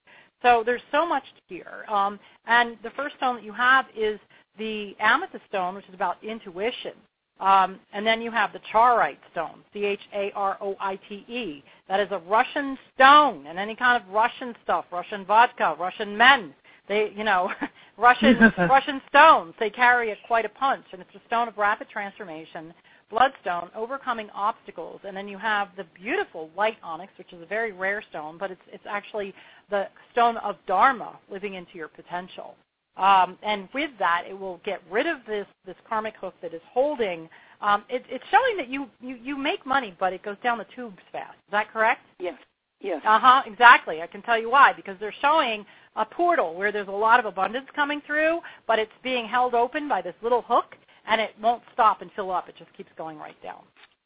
So 0.42 0.62
there's 0.64 0.82
so 0.92 1.06
much 1.06 1.24
here. 1.48 1.84
Um, 1.88 2.18
and 2.46 2.76
the 2.82 2.90
first 2.90 3.16
stone 3.16 3.36
that 3.36 3.44
you 3.44 3.52
have 3.52 3.86
is 3.96 4.20
the 4.58 4.94
amethyst 5.00 5.44
stone, 5.48 5.74
which 5.74 5.88
is 5.88 5.94
about 5.94 6.22
intuition. 6.22 6.92
Um, 7.40 7.80
and 7.92 8.06
then 8.06 8.22
you 8.22 8.30
have 8.30 8.52
the 8.52 8.60
charoite 8.72 9.18
stone, 9.32 9.62
C-H-A-R-O-I-T-E. 9.72 11.64
That 11.88 12.00
is 12.00 12.08
a 12.10 12.18
Russian 12.18 12.78
stone, 12.94 13.46
and 13.46 13.58
any 13.58 13.76
kind 13.76 14.02
of 14.02 14.08
Russian 14.10 14.54
stuff, 14.64 14.86
Russian 14.90 15.24
vodka, 15.26 15.76
Russian 15.78 16.16
men. 16.16 16.54
They, 16.88 17.12
you 17.14 17.24
know, 17.24 17.50
Russian 17.98 18.38
Russian 18.58 19.02
stones. 19.08 19.54
They 19.60 19.68
carry 19.68 20.12
a, 20.12 20.16
quite 20.26 20.46
a 20.46 20.50
punch, 20.50 20.84
and 20.92 21.02
it's 21.02 21.14
a 21.14 21.26
stone 21.26 21.48
of 21.48 21.58
rapid 21.58 21.88
transformation 21.90 22.72
bloodstone, 23.10 23.70
overcoming 23.74 24.28
obstacles, 24.34 25.00
and 25.04 25.16
then 25.16 25.28
you 25.28 25.38
have 25.38 25.68
the 25.76 25.84
beautiful 25.94 26.50
white 26.54 26.76
onyx, 26.82 27.12
which 27.18 27.32
is 27.32 27.40
a 27.42 27.46
very 27.46 27.72
rare 27.72 28.02
stone, 28.10 28.36
but 28.38 28.50
it's 28.50 28.60
it's 28.72 28.84
actually 28.88 29.34
the 29.70 29.86
stone 30.12 30.36
of 30.38 30.56
dharma, 30.66 31.18
living 31.30 31.54
into 31.54 31.74
your 31.74 31.88
potential. 31.88 32.56
Um, 32.96 33.36
and 33.42 33.68
with 33.74 33.90
that, 33.98 34.24
it 34.28 34.38
will 34.38 34.60
get 34.64 34.80
rid 34.90 35.06
of 35.06 35.18
this 35.26 35.46
this 35.66 35.76
karmic 35.88 36.14
hook 36.16 36.34
that 36.42 36.54
is 36.54 36.62
holding. 36.72 37.28
Um, 37.60 37.84
it, 37.88 38.04
it's 38.08 38.24
showing 38.30 38.56
that 38.56 38.68
you, 38.68 38.88
you 39.00 39.16
you 39.22 39.36
make 39.36 39.64
money, 39.66 39.94
but 39.98 40.12
it 40.12 40.22
goes 40.22 40.36
down 40.42 40.58
the 40.58 40.66
tubes 40.74 41.02
fast. 41.12 41.34
Is 41.34 41.52
that 41.52 41.70
correct? 41.72 42.00
Yes. 42.18 42.38
Yes. 42.80 43.02
Uh 43.04 43.18
huh. 43.18 43.42
Exactly. 43.46 44.02
I 44.02 44.06
can 44.06 44.22
tell 44.22 44.38
you 44.38 44.50
why 44.50 44.72
because 44.72 44.96
they're 44.98 45.14
showing 45.20 45.64
a 45.96 46.04
portal 46.04 46.54
where 46.54 46.72
there's 46.72 46.88
a 46.88 46.92
lot 46.92 47.20
of 47.20 47.26
abundance 47.26 47.66
coming 47.74 48.02
through, 48.06 48.40
but 48.66 48.78
it's 48.78 48.92
being 49.02 49.26
held 49.26 49.54
open 49.54 49.88
by 49.88 50.02
this 50.02 50.14
little 50.22 50.42
hook, 50.42 50.76
and 51.06 51.20
it 51.20 51.30
won't 51.40 51.62
stop 51.72 52.02
and 52.02 52.10
fill 52.14 52.30
up. 52.30 52.48
It 52.48 52.56
just 52.58 52.72
keeps 52.76 52.90
going 52.96 53.18
right 53.18 53.40
down. 53.42 53.62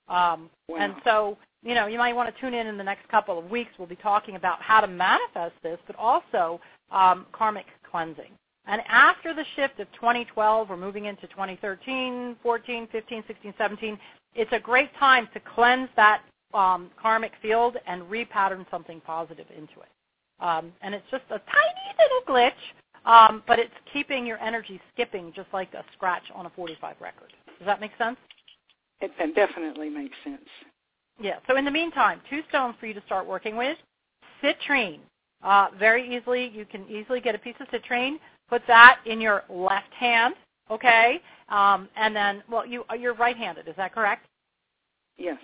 Um, 0.09 0.51
wow. 0.69 0.79
And 0.79 0.95
so, 1.05 1.39
you 1.63 1.75
know, 1.75 1.87
you 1.87 1.99
might 1.99 2.15
want 2.15 2.35
to 2.35 2.41
tune 2.41 2.55
in 2.55 2.67
in 2.67 2.77
the 2.77 2.85
next 2.85 3.09
couple 3.09 3.39
of 3.39 3.49
weeks. 3.51 3.71
We'll 3.79 3.89
be 3.89 3.97
talking 3.97 4.37
about 4.37 4.61
how 4.61 4.81
to 4.81 4.87
manifest 4.87 5.55
this, 5.63 5.79
but 5.87 5.97
also 5.97 6.61
um, 6.91 7.27
karmic 7.33 7.67
cleansing. 7.89 8.33
And 8.67 8.83
after 8.89 9.35
the 9.35 9.45
shift 9.57 9.81
of 9.81 9.91
2012, 9.93 10.69
we're 10.69 10.77
moving 10.77 11.07
into 11.07 11.27
2013, 11.29 12.37
14, 12.43 12.89
15, 12.93 13.25
16, 13.27 13.55
17. 13.57 13.99
It's 14.35 14.53
a 14.53 14.61
great 14.61 14.95
time 14.97 15.29
to 15.35 15.41
cleanse 15.41 15.89
that 15.97 16.23
um, 16.55 16.91
karmic 17.01 17.33
field 17.41 17.77
and 17.87 18.03
repattern 18.03 18.69
something 18.71 19.01
positive 19.01 19.47
into 19.51 19.81
it. 19.81 19.89
Um, 20.41 20.73
and 20.83 20.95
it's 20.95 21.05
just 21.11 21.25
a 21.31 21.39
tiny 21.39 21.95
little 21.99 22.35
glitch, 22.35 22.53
um, 23.07 23.43
but 23.47 23.59
it's 23.59 23.73
keeping 23.93 24.27
your 24.27 24.39
energy 24.39 24.81
skipping 24.93 25.33
just 25.35 25.49
like 25.53 25.73
a 25.75 25.85
scratch 25.95 26.25
on 26.35 26.47
a 26.47 26.51
45 26.51 26.97
record. 27.01 27.33
Does 27.59 27.67
that 27.67 27.81
make 27.81 27.93
sense? 27.99 28.17
It, 29.01 29.13
it 29.19 29.35
definitely 29.35 29.89
makes 29.89 30.17
sense. 30.25 30.43
Yeah. 31.21 31.37
So 31.49 31.57
in 31.57 31.65
the 31.65 31.71
meantime, 31.71 32.21
two 32.29 32.41
stones 32.49 32.75
for 32.81 32.87
you 32.87 32.95
to 32.95 33.03
start 33.07 33.27
working 33.27 33.57
with. 33.57 33.77
Citrine. 34.43 35.01
Uh, 35.43 35.69
very 35.79 36.15
easily, 36.15 36.51
you 36.55 36.65
can 36.67 36.87
easily 36.89 37.21
get 37.21 37.35
a 37.35 37.39
piece 37.39 37.55
of 37.61 37.69
citrine. 37.69 38.17
Put 38.49 38.63
that 38.67 39.01
in 39.07 39.21
your 39.21 39.45
left 39.49 39.93
hand, 39.95 40.35
okay? 40.71 41.21
Um, 41.49 41.89
and 41.97 42.15
then, 42.15 42.43
well, 42.51 42.67
you 42.67 42.85
uh, 42.91 42.95
you're 42.95 43.15
right-handed. 43.15 43.69
Is 43.69 43.75
that 43.77 43.95
correct? 43.95 44.27
Yes. 45.17 45.39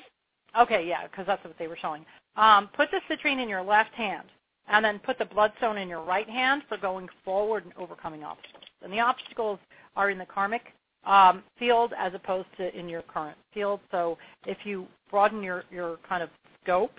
Okay, 0.59 0.87
yeah, 0.87 1.07
because 1.07 1.27
that's 1.27 1.43
what 1.45 1.55
they 1.59 1.69
were 1.69 1.79
showing. 1.81 2.05
Um, 2.37 2.69
put 2.75 2.89
the 2.91 3.01
citrine 3.11 3.43
in 3.43 3.49
your 3.49 3.63
left 3.63 3.95
hand 3.95 4.27
and 4.69 4.85
then 4.85 4.99
put 5.01 5.19
the 5.19 5.25
bloodstone 5.25 5.79
in 5.79 5.89
your 5.89 6.03
right 6.03 6.29
hand 6.29 6.63
for 6.69 6.77
going 6.77 7.09
forward 7.25 7.65
and 7.65 7.73
overcoming 7.77 8.25
obstacles. 8.25 8.65
And 8.83 8.93
the 8.93 9.01
obstacles 9.01 9.59
are 9.97 10.11
in 10.11 10.19
the 10.19 10.27
karmic 10.27 10.73
um, 11.05 11.43
field 11.59 11.93
as 11.99 12.13
opposed 12.15 12.49
to 12.59 12.77
in 12.79 12.89
your 12.89 13.03
current 13.03 13.37
field. 13.55 13.81
So 13.91 14.19
if 14.47 14.59
you 14.65 14.87
broaden 15.11 15.43
your, 15.43 15.65
your 15.71 15.99
kind 16.09 16.23
of 16.23 16.31
scope, 16.63 16.93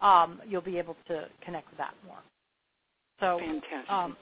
um, 0.00 0.40
you'll 0.48 0.62
be 0.62 0.78
able 0.78 0.96
to 1.08 1.28
connect 1.44 1.68
with 1.70 1.78
that 1.78 1.94
more. 2.06 2.18
So 3.20 3.38
Um, 3.88 4.16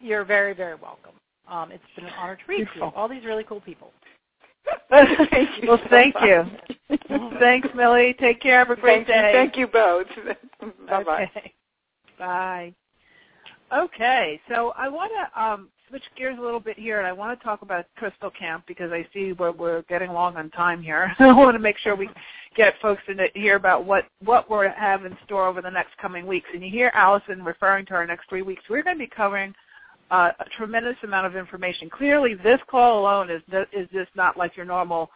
you're 0.00 0.24
very, 0.24 0.54
very 0.54 0.76
welcome. 0.76 1.14
Um, 1.48 1.72
it's 1.72 1.82
been 1.96 2.04
an 2.04 2.12
honor 2.16 2.36
to 2.36 2.42
read 2.46 2.68
you. 2.76 2.82
All 2.94 3.08
these 3.08 3.24
really 3.24 3.44
cool 3.44 3.60
people. 3.60 3.92
thank 4.90 5.62
you. 5.62 5.68
Well, 5.68 5.80
thank 5.90 6.14
you. 6.22 6.44
Thanks, 7.40 7.68
Millie. 7.74 8.14
Take 8.18 8.40
care. 8.40 8.58
Have 8.58 8.70
a 8.70 8.76
great 8.80 9.06
thank 9.06 9.08
day. 9.08 9.32
You, 9.32 9.38
thank 9.38 9.56
you 9.56 9.66
both. 9.66 10.06
bye 10.88 11.04
bye. 11.04 11.30
Okay. 11.36 11.54
Bye. 12.18 12.74
Okay, 13.72 14.40
so 14.48 14.72
I 14.76 14.88
want 14.88 15.12
to 15.12 15.42
um, 15.42 15.68
switch 15.88 16.02
gears 16.16 16.38
a 16.38 16.42
little 16.42 16.60
bit 16.60 16.78
here, 16.78 16.98
and 16.98 17.06
I 17.06 17.12
want 17.12 17.38
to 17.38 17.44
talk 17.44 17.62
about 17.62 17.84
Crystal 17.96 18.30
Camp 18.30 18.64
because 18.66 18.92
I 18.92 19.06
see 19.12 19.32
we're, 19.32 19.52
we're 19.52 19.82
getting 19.82 20.10
long 20.10 20.36
on 20.36 20.50
time 20.50 20.82
here. 20.82 21.14
I 21.18 21.32
want 21.32 21.54
to 21.54 21.58
make 21.58 21.76
sure 21.78 21.94
we 21.94 22.08
get 22.56 22.74
folks 22.80 23.02
to 23.06 23.28
hear 23.34 23.56
about 23.56 23.84
what 23.84 24.06
what 24.24 24.50
we 24.50 24.66
have 24.76 25.04
in 25.04 25.16
store 25.24 25.46
over 25.46 25.60
the 25.60 25.70
next 25.70 25.96
coming 25.98 26.26
weeks. 26.26 26.48
And 26.52 26.62
you 26.62 26.70
hear 26.70 26.90
Allison 26.94 27.44
referring 27.44 27.86
to 27.86 27.94
our 27.94 28.06
next 28.06 28.28
three 28.28 28.42
weeks. 28.42 28.62
We're 28.70 28.82
going 28.82 28.96
to 28.96 29.04
be 29.04 29.10
covering 29.14 29.54
uh, 30.10 30.30
a 30.40 30.44
tremendous 30.56 30.96
amount 31.02 31.26
of 31.26 31.36
information. 31.36 31.90
Clearly, 31.90 32.34
this 32.34 32.60
call 32.70 33.00
alone 33.00 33.30
is 33.30 33.42
is 33.72 33.88
just 33.92 34.10
not 34.14 34.36
like 34.36 34.56
your 34.56 34.66
normal, 34.66 35.10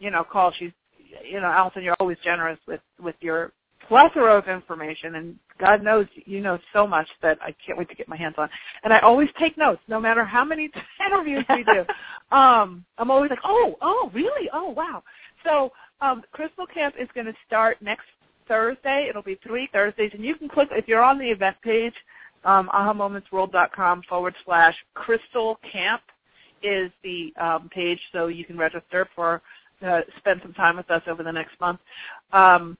you 0.00 0.10
know, 0.10 0.24
call. 0.24 0.52
She's, 0.58 0.72
you 1.24 1.40
know, 1.40 1.46
Allison, 1.46 1.82
you're 1.82 1.96
always 2.00 2.18
generous 2.24 2.58
with 2.66 2.80
with 3.00 3.16
your 3.20 3.52
plethora 3.88 4.36
of 4.36 4.48
information, 4.48 5.14
and 5.16 5.38
God 5.58 5.82
knows 5.82 6.06
you 6.26 6.40
know 6.40 6.58
so 6.72 6.86
much 6.86 7.08
that 7.22 7.38
I 7.40 7.54
can't 7.64 7.78
wait 7.78 7.88
to 7.88 7.94
get 7.94 8.08
my 8.08 8.16
hands 8.16 8.34
on. 8.38 8.48
And 8.82 8.92
I 8.92 8.98
always 9.00 9.28
take 9.38 9.56
notes, 9.56 9.80
no 9.88 10.00
matter 10.00 10.24
how 10.24 10.44
many 10.44 10.70
interviews 11.06 11.44
we 11.48 11.64
do. 11.64 11.84
um, 12.36 12.84
I'm 12.98 13.10
always 13.10 13.30
like, 13.30 13.40
oh, 13.44 13.76
oh, 13.80 14.10
really? 14.12 14.48
Oh, 14.52 14.70
wow. 14.70 15.02
So 15.44 15.72
um, 16.00 16.22
Crystal 16.32 16.66
Camp 16.66 16.94
is 16.98 17.08
going 17.14 17.26
to 17.26 17.34
start 17.46 17.80
next 17.80 18.06
Thursday. 18.48 19.06
It'll 19.08 19.22
be 19.22 19.38
three 19.46 19.68
Thursdays, 19.72 20.10
and 20.14 20.24
you 20.24 20.34
can 20.34 20.48
click 20.48 20.68
if 20.72 20.88
you're 20.88 21.02
on 21.02 21.18
the 21.18 21.30
event 21.30 21.56
page, 21.62 21.94
um, 22.44 22.68
ahamomentsworld.com 22.74 24.02
forward 24.08 24.34
slash 24.44 24.74
Crystal 24.94 25.58
Camp 25.70 26.02
is 26.62 26.90
the 27.02 27.32
um, 27.40 27.68
page, 27.70 28.00
so 28.12 28.26
you 28.26 28.44
can 28.44 28.56
register 28.56 29.08
for 29.14 29.42
uh, 29.84 30.00
spend 30.18 30.40
some 30.42 30.54
time 30.54 30.76
with 30.76 30.90
us 30.90 31.02
over 31.06 31.22
the 31.22 31.32
next 31.32 31.58
month. 31.60 31.80
Um, 32.32 32.78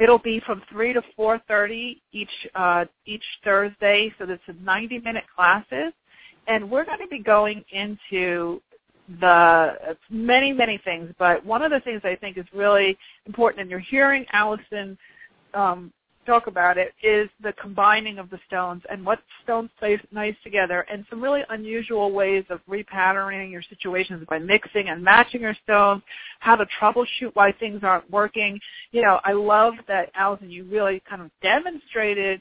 It'll 0.00 0.18
be 0.18 0.40
from 0.44 0.62
three 0.70 0.92
to 0.92 1.02
four 1.16 1.40
thirty 1.46 2.02
each 2.12 2.28
uh, 2.54 2.84
each 3.06 3.24
Thursday, 3.44 4.12
so 4.18 4.26
this 4.26 4.40
is 4.48 4.56
ninety 4.62 4.98
minute 4.98 5.24
classes, 5.34 5.92
and 6.48 6.68
we're 6.70 6.84
going 6.84 6.98
to 7.00 7.08
be 7.08 7.20
going 7.20 7.64
into 7.70 8.60
the 9.20 9.96
many 10.10 10.52
many 10.52 10.78
things. 10.84 11.12
But 11.18 11.44
one 11.44 11.62
of 11.62 11.70
the 11.70 11.80
things 11.80 12.00
I 12.04 12.16
think 12.16 12.38
is 12.38 12.46
really 12.52 12.96
important, 13.26 13.62
and 13.62 13.70
you're 13.70 13.78
hearing 13.78 14.26
Allison 14.32 14.98
um, 15.52 15.92
talk 16.24 16.46
about 16.46 16.78
it 16.78 16.92
is 17.02 17.28
the 17.42 17.52
combining 17.54 18.18
of 18.18 18.30
the 18.30 18.38
stones 18.46 18.82
and 18.90 19.04
what 19.04 19.20
stones 19.42 19.70
play 19.78 19.98
nice 20.12 20.34
together 20.42 20.86
and 20.90 21.04
some 21.08 21.22
really 21.22 21.42
unusual 21.50 22.12
ways 22.12 22.44
of 22.50 22.60
repatterning 22.68 23.50
your 23.50 23.62
situations 23.62 24.24
by 24.28 24.38
mixing 24.38 24.88
and 24.88 25.02
matching 25.02 25.40
your 25.40 25.56
stones, 25.64 26.02
how 26.40 26.56
to 26.56 26.66
troubleshoot 26.80 27.30
why 27.34 27.52
things 27.52 27.80
aren't 27.82 28.10
working. 28.10 28.58
You 28.92 29.02
know, 29.02 29.20
I 29.24 29.32
love 29.32 29.74
that 29.88 30.10
Allison, 30.14 30.50
you 30.50 30.64
really 30.64 31.02
kind 31.08 31.22
of 31.22 31.30
demonstrated 31.42 32.40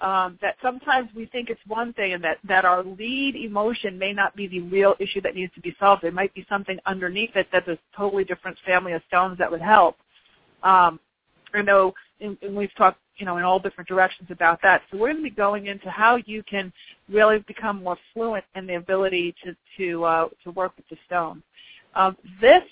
um, 0.00 0.38
that 0.42 0.56
sometimes 0.60 1.08
we 1.14 1.26
think 1.26 1.50
it's 1.50 1.60
one 1.66 1.92
thing 1.92 2.12
and 2.12 2.24
that, 2.24 2.38
that 2.46 2.64
our 2.64 2.82
lead 2.82 3.36
emotion 3.36 3.98
may 3.98 4.12
not 4.12 4.34
be 4.36 4.46
the 4.46 4.60
real 4.60 4.94
issue 4.98 5.20
that 5.22 5.34
needs 5.34 5.54
to 5.54 5.60
be 5.60 5.74
solved. 5.78 6.02
There 6.02 6.12
might 6.12 6.34
be 6.34 6.44
something 6.48 6.78
underneath 6.84 7.36
it 7.36 7.46
that's 7.52 7.68
a 7.68 7.78
totally 7.96 8.24
different 8.24 8.58
family 8.66 8.92
of 8.92 9.02
stones 9.08 9.38
that 9.38 9.50
would 9.50 9.62
help. 9.62 9.96
Um, 10.62 10.98
I 11.54 11.62
know, 11.62 11.94
and 12.20 12.36
we've 12.56 12.74
talked, 12.74 12.98
you 13.16 13.26
know, 13.26 13.36
in 13.36 13.44
all 13.44 13.58
different 13.58 13.88
directions 13.88 14.28
about 14.30 14.60
that. 14.62 14.82
So 14.90 14.98
we're 14.98 15.12
going 15.12 15.22
to 15.24 15.30
be 15.30 15.34
going 15.34 15.66
into 15.66 15.90
how 15.90 16.16
you 16.26 16.42
can 16.42 16.72
really 17.08 17.38
become 17.46 17.82
more 17.82 17.96
fluent 18.12 18.44
in 18.54 18.66
the 18.66 18.74
ability 18.74 19.34
to 19.44 19.56
to 19.78 20.04
uh, 20.04 20.28
to 20.44 20.50
work 20.50 20.72
with 20.76 20.88
the 20.88 20.96
stones. 21.06 21.42
Um, 21.94 22.16
this 22.40 22.62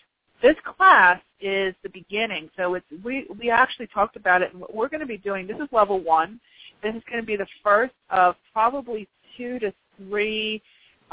this 0.42 0.56
class 0.76 1.20
is 1.40 1.74
the 1.82 1.88
beginning. 1.90 2.50
So 2.56 2.74
it's 2.74 2.86
we 3.04 3.26
we 3.38 3.50
actually 3.50 3.86
talked 3.88 4.16
about 4.16 4.42
it, 4.42 4.52
and 4.52 4.60
what 4.60 4.74
we're 4.74 4.88
going 4.88 5.00
to 5.00 5.06
be 5.06 5.18
doing. 5.18 5.46
This 5.46 5.58
is 5.58 5.68
level 5.72 6.00
one. 6.00 6.40
This 6.82 6.94
is 6.94 7.02
going 7.08 7.20
to 7.20 7.26
be 7.26 7.36
the 7.36 7.46
first 7.62 7.94
of 8.10 8.34
probably 8.52 9.08
two 9.36 9.58
to 9.60 9.72
three 9.96 10.60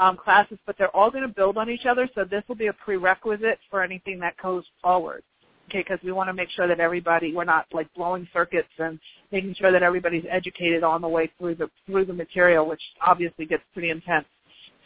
um, 0.00 0.16
classes, 0.16 0.58
but 0.66 0.76
they're 0.78 0.94
all 0.96 1.10
going 1.10 1.22
to 1.22 1.32
build 1.32 1.56
on 1.58 1.70
each 1.70 1.86
other. 1.86 2.08
So 2.14 2.24
this 2.24 2.42
will 2.48 2.56
be 2.56 2.68
a 2.68 2.72
prerequisite 2.72 3.58
for 3.70 3.82
anything 3.82 4.18
that 4.20 4.36
goes 4.42 4.64
forward. 4.82 5.22
Okay, 5.70 5.84
because 5.86 6.00
we 6.02 6.10
want 6.10 6.28
to 6.28 6.32
make 6.32 6.50
sure 6.50 6.66
that 6.66 6.80
everybody 6.80 7.32
we're 7.32 7.44
not 7.44 7.66
like 7.72 7.86
blowing 7.94 8.26
circuits 8.32 8.68
and 8.78 8.98
making 9.30 9.54
sure 9.54 9.70
that 9.70 9.84
everybody's 9.84 10.24
educated 10.28 10.82
on 10.82 11.00
the 11.00 11.08
way 11.08 11.30
through 11.38 11.54
the 11.54 11.70
through 11.86 12.04
the 12.04 12.12
material, 12.12 12.66
which 12.66 12.82
obviously 13.06 13.46
gets 13.46 13.62
pretty 13.72 13.90
intense. 13.90 14.26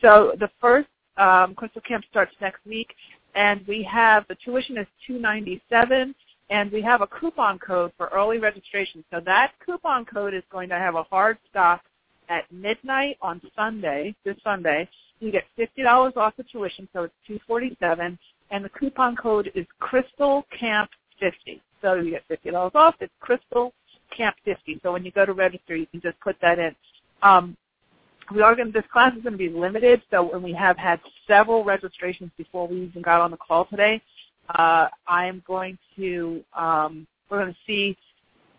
So 0.03 0.33
the 0.39 0.51
first 0.61 0.89
um, 1.17 1.55
Crystal 1.55 1.81
Camp 1.81 2.05
starts 2.11 2.33
next 2.39 2.67
week, 2.67 2.95
and 3.35 3.67
we 3.67 3.83
have 3.91 4.27
the 4.29 4.37
tuition 4.45 4.77
is 4.77 4.87
two 5.07 5.19
ninety 5.19 5.63
seven 5.71 6.15
and 6.51 6.71
we 6.71 6.83
have 6.83 7.01
a 7.01 7.07
coupon 7.07 7.59
code 7.59 7.91
for 7.97 8.09
early 8.09 8.39
registration. 8.39 9.03
So 9.11 9.21
that 9.25 9.53
coupon 9.65 10.05
code 10.05 10.35
is 10.35 10.43
going 10.53 10.69
to 10.69 10.75
have 10.75 10.95
a 10.95 11.03
hard 11.05 11.39
stop 11.49 11.81
at 12.29 12.45
midnight 12.53 13.17
on 13.23 13.41
Sunday, 13.57 14.15
this 14.25 14.37
Sunday. 14.45 14.87
You 15.21 15.33
get 15.33 15.45
fifty 15.57 15.83
dollars 15.83 16.13
off 16.17 16.35
the 16.37 16.45
tuition, 16.45 16.87
so 16.93 17.05
it's 17.05 17.15
two 17.27 17.39
forty 17.47 17.75
seven, 17.81 18.19
and 18.55 18.65
the 18.65 18.69
coupon 18.69 19.17
code 19.17 19.51
is 19.57 19.67
Crystal 19.81 20.47
Camp 20.59 20.89
fifty. 21.19 21.61
So 21.83 21.95
you 21.95 22.13
get 22.13 22.23
fifty 22.29 22.51
dollars 22.51 22.73
off. 22.77 22.95
It's 23.01 23.13
Crystal 23.21 23.73
Camp 24.17 24.37
fifty. 24.45 24.79
So 24.83 24.93
when 24.93 25.05
you 25.05 25.11
go 25.11 25.27
to 25.27 25.33
register, 25.33 25.75
you 25.75 25.87
can 25.87 26.01
just 26.01 26.19
put 26.21 26.37
that 26.41 26.59
in. 26.61 26.73
Um, 27.23 27.57
we 28.35 28.41
are 28.43 28.55
going 28.55 28.69
to, 28.69 28.73
this 28.73 28.89
class 28.93 29.13
is 29.17 29.23
going 29.23 29.35
to 29.35 29.39
be 29.39 29.51
limited, 29.51 30.01
so 30.11 30.23
when 30.33 30.43
we 30.43 30.55
have 30.55 30.79
had 30.79 30.99
several 31.27 31.63
registrations 31.63 32.31
before 32.39 32.67
we 32.67 32.77
even 32.85 33.03
got 33.03 33.21
on 33.21 33.31
the 33.31 33.37
call 33.37 33.67
today, 33.67 34.01
uh, 34.49 34.87
I 35.07 35.27
am 35.27 35.43
going 35.47 35.77
to 35.97 36.43
um, 36.57 37.07
we're 37.29 37.41
going 37.43 37.53
to 37.53 37.59
see 37.67 37.97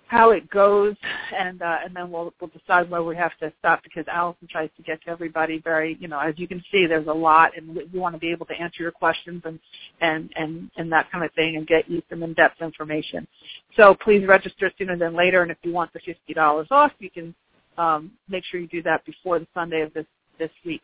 how 0.08 0.32
it 0.32 0.50
goes, 0.50 0.96
and 1.36 1.62
uh, 1.62 1.78
and 1.84 1.96
then 1.96 2.12
we'll 2.12 2.34
we'll 2.40 2.50
decide 2.50 2.90
where 2.90 3.04
we 3.04 3.16
have 3.16 3.36
to 3.40 3.52
stop 3.60 3.82
because 3.84 4.06
Allison 4.08 4.48
tries 4.48 4.70
to 4.78 4.84
get 4.84 5.02
to 5.04 5.10
everybody 5.10 5.60
very 5.60 5.98
you 6.00 6.08
know 6.08 6.20
as 6.20 6.36
you 6.38 6.48
can 6.48 6.64
see 6.72 6.86
there's 6.86 7.08
a 7.08 7.14
lot 7.14 7.58
and 7.58 7.76
we, 7.76 8.00
want 8.00 8.14
to 8.14 8.20
be 8.20 8.32
able 8.32 8.46
to 8.48 8.54
answer 8.54 8.84
your 8.84 8.92
questions 8.92 9.42
and 9.46 9.60
and 10.02 10.30
and 10.36 10.70
and 10.78 10.92
that 10.92 11.12
kind 11.12 11.26
of 11.26 11.34
thing 11.34 11.56
and 11.56 11.66
get 11.68 11.90
you 11.90 12.02
some 12.10 12.22
in-depth 12.24 12.62
information. 12.62 13.28
So 13.76 13.96
please 13.96 14.26
register 14.28 14.72
sooner 14.78 14.98
than 14.98 15.16
later, 15.16 15.42
and 15.42 15.52
if 15.52 15.58
you 15.64 15.74
want 15.74 15.92
the 15.94 16.00
fifty 16.00 16.34
dollars 16.34 16.68
off, 16.70 16.92
you 17.00 17.10
can 17.10 17.34
um, 17.78 18.12
make 18.30 18.44
sure 18.46 18.60
you 18.60 18.68
do 18.68 18.84
that 18.84 19.06
before 19.06 19.40
the 19.40 19.48
Sunday 19.54 19.82
of 19.82 19.94
this 19.94 20.06
this 20.38 20.52
week. 20.66 20.82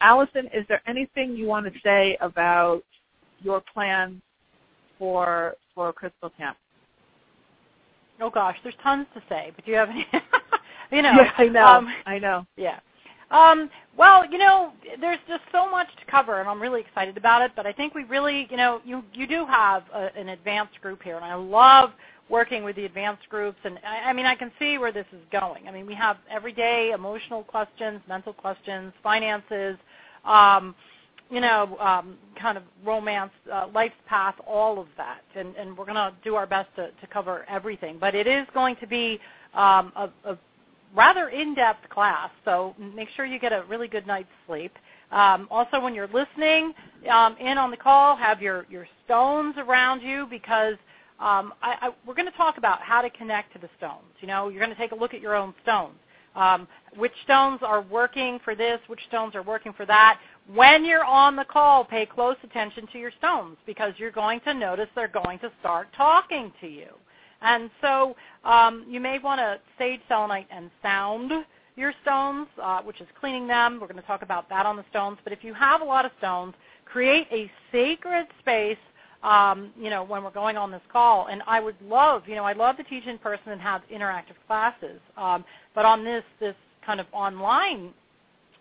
Allison, 0.00 0.46
is 0.54 0.64
there 0.68 0.80
anything 0.86 1.34
you 1.34 1.46
want 1.46 1.66
to 1.66 1.72
say 1.82 2.16
about 2.20 2.82
your 3.40 3.62
plans 3.72 4.22
for 4.98 5.54
for 5.74 5.92
Crystal 5.92 6.30
Camp? 6.30 6.56
Oh 8.20 8.30
gosh, 8.30 8.56
there's 8.62 8.74
tons 8.82 9.06
to 9.14 9.22
say, 9.28 9.52
but 9.54 9.64
do 9.64 9.70
you 9.70 9.76
have 9.76 9.90
any? 9.90 10.06
you 10.92 11.02
know, 11.02 11.12
yeah, 11.16 11.32
I 11.36 11.48
know, 11.48 11.64
um, 11.64 11.88
I 12.06 12.18
know. 12.18 12.46
Yeah. 12.56 12.80
Um, 13.30 13.70
well, 13.96 14.28
you 14.30 14.38
know, 14.38 14.72
there's 15.00 15.20
just 15.28 15.42
so 15.52 15.70
much 15.70 15.86
to 15.98 16.10
cover, 16.10 16.40
and 16.40 16.48
I'm 16.48 16.60
really 16.60 16.80
excited 16.80 17.16
about 17.16 17.42
it. 17.42 17.52
But 17.54 17.66
I 17.66 17.72
think 17.72 17.94
we 17.94 18.04
really, 18.04 18.48
you 18.50 18.56
know, 18.56 18.80
you 18.84 19.04
you 19.14 19.26
do 19.26 19.46
have 19.46 19.84
a, 19.94 20.08
an 20.16 20.30
advanced 20.30 20.80
group 20.80 21.02
here, 21.02 21.16
and 21.16 21.24
I 21.24 21.34
love 21.34 21.90
working 22.28 22.64
with 22.64 22.76
the 22.76 22.84
advanced 22.84 23.28
groups. 23.28 23.58
And 23.64 23.78
I, 23.86 24.10
I 24.10 24.12
mean, 24.12 24.26
I 24.26 24.34
can 24.34 24.50
see 24.58 24.78
where 24.78 24.92
this 24.92 25.06
is 25.12 25.20
going. 25.32 25.68
I 25.68 25.70
mean, 25.70 25.86
we 25.86 25.94
have 25.94 26.16
everyday 26.30 26.92
emotional 26.92 27.42
questions, 27.44 28.00
mental 28.08 28.32
questions, 28.32 28.92
finances. 29.02 29.76
Um, 30.24 30.74
you 31.30 31.40
know, 31.40 31.76
um, 31.78 32.16
kind 32.40 32.58
of 32.58 32.64
romance, 32.84 33.30
uh, 33.52 33.68
life's 33.72 33.94
path, 34.06 34.34
all 34.46 34.80
of 34.80 34.88
that, 34.96 35.22
and, 35.36 35.54
and 35.56 35.76
we're 35.76 35.84
going 35.84 35.94
to 35.94 36.12
do 36.24 36.34
our 36.34 36.46
best 36.46 36.68
to, 36.76 36.90
to 37.00 37.06
cover 37.12 37.44
everything. 37.48 37.98
But 38.00 38.14
it 38.14 38.26
is 38.26 38.46
going 38.52 38.76
to 38.76 38.86
be 38.86 39.20
um, 39.54 39.92
a, 39.96 40.10
a 40.24 40.38
rather 40.94 41.28
in-depth 41.28 41.88
class, 41.88 42.30
so 42.44 42.74
make 42.94 43.08
sure 43.16 43.24
you 43.24 43.38
get 43.38 43.52
a 43.52 43.64
really 43.68 43.86
good 43.86 44.06
night's 44.06 44.28
sleep. 44.46 44.72
Um, 45.12 45.46
also, 45.50 45.80
when 45.80 45.94
you're 45.94 46.08
listening 46.08 46.72
um, 47.10 47.36
in 47.38 47.58
on 47.58 47.70
the 47.70 47.76
call, 47.76 48.16
have 48.16 48.42
your, 48.42 48.66
your 48.68 48.86
stones 49.04 49.54
around 49.58 50.02
you 50.02 50.26
because 50.30 50.74
um, 51.20 51.52
I, 51.62 51.76
I, 51.80 51.90
we're 52.06 52.14
going 52.14 52.30
to 52.30 52.36
talk 52.36 52.58
about 52.58 52.80
how 52.80 53.02
to 53.02 53.10
connect 53.10 53.52
to 53.52 53.58
the 53.58 53.68
stones. 53.76 54.14
You 54.20 54.28
know, 54.28 54.48
you're 54.48 54.64
going 54.64 54.74
to 54.74 54.80
take 54.80 54.92
a 54.92 54.96
look 54.96 55.14
at 55.14 55.20
your 55.20 55.36
own 55.36 55.54
stones. 55.62 55.94
Um, 56.36 56.68
which 56.96 57.12
stones 57.24 57.60
are 57.62 57.82
working 57.82 58.38
for 58.44 58.54
this, 58.54 58.80
which 58.86 59.00
stones 59.08 59.34
are 59.34 59.42
working 59.42 59.72
for 59.72 59.86
that. 59.86 60.20
When 60.52 60.84
you're 60.84 61.04
on 61.04 61.36
the 61.36 61.44
call, 61.44 61.84
pay 61.84 62.06
close 62.06 62.36
attention 62.42 62.86
to 62.92 62.98
your 62.98 63.12
stones 63.18 63.56
because 63.66 63.94
you're 63.96 64.10
going 64.10 64.40
to 64.40 64.54
notice 64.54 64.88
they're 64.94 65.08
going 65.08 65.38
to 65.40 65.50
start 65.60 65.88
talking 65.96 66.52
to 66.60 66.68
you. 66.68 66.88
And 67.42 67.70
so 67.80 68.16
um, 68.44 68.84
you 68.88 69.00
may 69.00 69.18
want 69.18 69.38
to 69.38 69.58
sage 69.78 70.00
selenite 70.08 70.46
and 70.50 70.70
sound 70.82 71.32
your 71.76 71.92
stones, 72.02 72.46
uh, 72.62 72.82
which 72.82 73.00
is 73.00 73.06
cleaning 73.18 73.46
them. 73.46 73.78
We're 73.80 73.86
going 73.86 74.00
to 74.00 74.06
talk 74.06 74.22
about 74.22 74.48
that 74.50 74.66
on 74.66 74.76
the 74.76 74.84
stones. 74.90 75.18
But 75.24 75.32
if 75.32 75.42
you 75.42 75.54
have 75.54 75.80
a 75.80 75.84
lot 75.84 76.04
of 76.04 76.12
stones, 76.18 76.54
create 76.84 77.26
a 77.32 77.50
sacred 77.72 78.26
space 78.40 78.78
um, 79.22 79.70
you 79.78 79.90
know, 79.90 80.02
when 80.02 80.24
we're 80.24 80.30
going 80.30 80.56
on 80.56 80.70
this 80.70 80.82
call. 80.92 81.26
And 81.26 81.42
I 81.46 81.60
would 81.60 81.76
love, 81.82 82.22
you 82.26 82.34
know, 82.34 82.44
I'd 82.44 82.56
love 82.56 82.76
to 82.78 82.84
teach 82.84 83.06
in 83.06 83.18
person 83.18 83.52
and 83.52 83.60
have 83.60 83.82
interactive 83.92 84.36
classes. 84.46 85.00
Um, 85.16 85.44
but 85.74 85.84
on 85.84 86.04
this 86.04 86.24
this 86.40 86.54
kind 86.84 87.00
of 87.00 87.06
online 87.12 87.92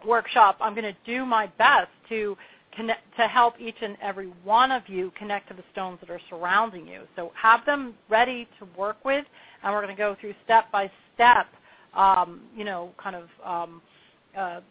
workshop, 0.06 0.58
I'm 0.62 0.74
going 0.76 0.94
to 0.94 0.98
do 1.06 1.26
my 1.26 1.48
best 1.58 1.90
to 2.10 2.38
connect, 2.76 3.02
to 3.18 3.28
help 3.28 3.56
each 3.60 3.78
and 3.82 3.98
every 4.02 4.28
one 4.44 4.72
of 4.72 4.88
you 4.88 5.12
connect 5.18 5.50
to 5.50 5.54
the 5.54 5.64
stones 5.72 6.00
that 6.02 6.10
are 6.10 6.22
surrounding 6.30 6.88
you. 6.88 7.02
So 7.16 7.32
have 7.36 7.66
them 7.66 7.94
ready 8.10 8.48
to 8.60 8.68
work 8.78 8.98
with, 9.04 9.26
and 9.64 9.74
we're 9.74 9.82
going 9.82 9.96
to 9.96 9.98
go 10.00 10.16
through 10.20 10.34
step 10.44 10.72
by 10.72 10.92
step, 11.16 11.48
um, 11.94 12.42
you 12.56 12.64
know, 12.64 12.92
kind 13.02 13.16
of 13.16 13.28
um, 13.44 13.82
uh, 14.38 14.62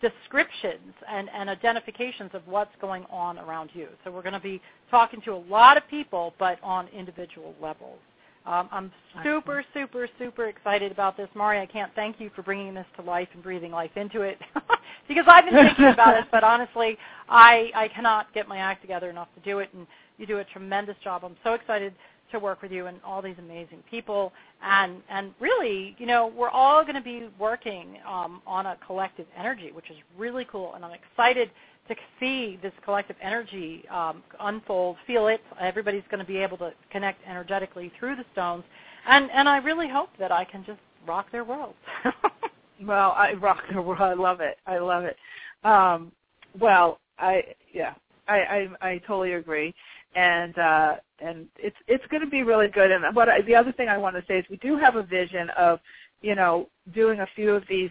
descriptions 0.00 0.94
and, 1.08 1.28
and 1.34 1.48
identifications 1.48 2.30
of 2.34 2.42
what's 2.46 2.74
going 2.80 3.04
on 3.10 3.38
around 3.38 3.70
you. 3.72 3.88
So 4.04 4.10
we're 4.10 4.22
going 4.22 4.34
to 4.34 4.40
be 4.40 4.60
talking 4.90 5.20
to 5.22 5.32
a 5.32 5.42
lot 5.48 5.76
of 5.76 5.88
people, 5.88 6.34
but 6.38 6.58
on 6.62 6.88
individual 6.88 7.54
levels. 7.60 7.98
Um, 8.46 8.68
I'm 8.70 8.92
super, 9.24 9.64
super, 9.74 10.08
super 10.20 10.46
excited 10.46 10.92
about 10.92 11.16
this, 11.16 11.28
Mari. 11.34 11.58
I 11.58 11.66
can't 11.66 11.90
thank 11.96 12.20
you 12.20 12.30
for 12.36 12.42
bringing 12.42 12.74
this 12.74 12.86
to 12.96 13.02
life 13.02 13.28
and 13.34 13.42
breathing 13.42 13.72
life 13.72 13.90
into 13.96 14.20
it, 14.20 14.38
because 15.08 15.24
I've 15.26 15.46
been 15.46 15.54
thinking 15.54 15.86
about 15.86 16.16
it. 16.16 16.26
But 16.30 16.44
honestly, 16.44 16.96
I 17.28 17.72
I 17.74 17.88
cannot 17.88 18.32
get 18.34 18.46
my 18.46 18.58
act 18.58 18.82
together 18.82 19.10
enough 19.10 19.26
to 19.34 19.40
do 19.40 19.58
it, 19.58 19.70
and 19.74 19.84
you 20.16 20.26
do 20.26 20.38
a 20.38 20.44
tremendous 20.44 20.94
job. 21.02 21.24
I'm 21.24 21.36
so 21.42 21.54
excited 21.54 21.92
to 22.32 22.38
work 22.38 22.62
with 22.62 22.72
you 22.72 22.86
and 22.86 22.98
all 23.04 23.22
these 23.22 23.36
amazing 23.38 23.82
people, 23.90 24.32
and 24.62 25.02
and 25.08 25.32
really, 25.40 25.94
you 25.98 26.06
know, 26.06 26.32
we're 26.36 26.50
all 26.50 26.82
going 26.82 26.94
to 26.94 27.00
be 27.00 27.28
working 27.38 27.98
um, 28.08 28.42
on 28.46 28.66
a 28.66 28.76
collective 28.86 29.26
energy, 29.38 29.70
which 29.72 29.90
is 29.90 29.96
really 30.16 30.46
cool, 30.50 30.74
and 30.74 30.84
I'm 30.84 30.92
excited 30.92 31.50
to 31.88 31.94
see 32.18 32.58
this 32.62 32.72
collective 32.84 33.16
energy 33.22 33.84
um, 33.90 34.22
unfold, 34.40 34.96
feel 35.06 35.28
it. 35.28 35.40
Everybody's 35.60 36.02
going 36.10 36.20
to 36.20 36.26
be 36.26 36.38
able 36.38 36.58
to 36.58 36.72
connect 36.90 37.20
energetically 37.26 37.92
through 37.98 38.16
the 38.16 38.24
stones, 38.32 38.64
and 39.08 39.30
and 39.30 39.48
I 39.48 39.58
really 39.58 39.88
hope 39.88 40.10
that 40.18 40.32
I 40.32 40.44
can 40.44 40.64
just 40.64 40.80
rock 41.06 41.30
their 41.32 41.44
world. 41.44 41.74
well, 42.84 43.12
I 43.16 43.34
rock 43.34 43.62
their 43.70 43.82
world. 43.82 44.00
I 44.00 44.14
love 44.14 44.40
it. 44.40 44.58
I 44.66 44.78
love 44.78 45.04
it. 45.04 45.16
Um, 45.64 46.12
well, 46.58 47.00
I 47.18 47.42
yeah, 47.72 47.94
I, 48.28 48.68
I 48.80 48.88
I 48.90 48.98
totally 48.98 49.34
agree, 49.34 49.74
and 50.14 50.58
uh, 50.58 50.94
and 51.20 51.46
it's 51.58 51.76
it's 51.86 52.06
going 52.06 52.22
to 52.22 52.28
be 52.28 52.42
really 52.42 52.68
good. 52.68 52.90
And 52.90 53.14
what 53.14 53.28
I, 53.28 53.42
the 53.42 53.54
other 53.54 53.72
thing 53.72 53.88
I 53.88 53.98
want 53.98 54.16
to 54.16 54.24
say 54.28 54.38
is 54.38 54.44
we 54.50 54.56
do 54.58 54.76
have 54.76 54.96
a 54.96 55.02
vision 55.02 55.50
of 55.50 55.80
you 56.22 56.34
know 56.34 56.68
doing 56.94 57.20
a 57.20 57.26
few 57.34 57.50
of 57.54 57.64
these 57.68 57.90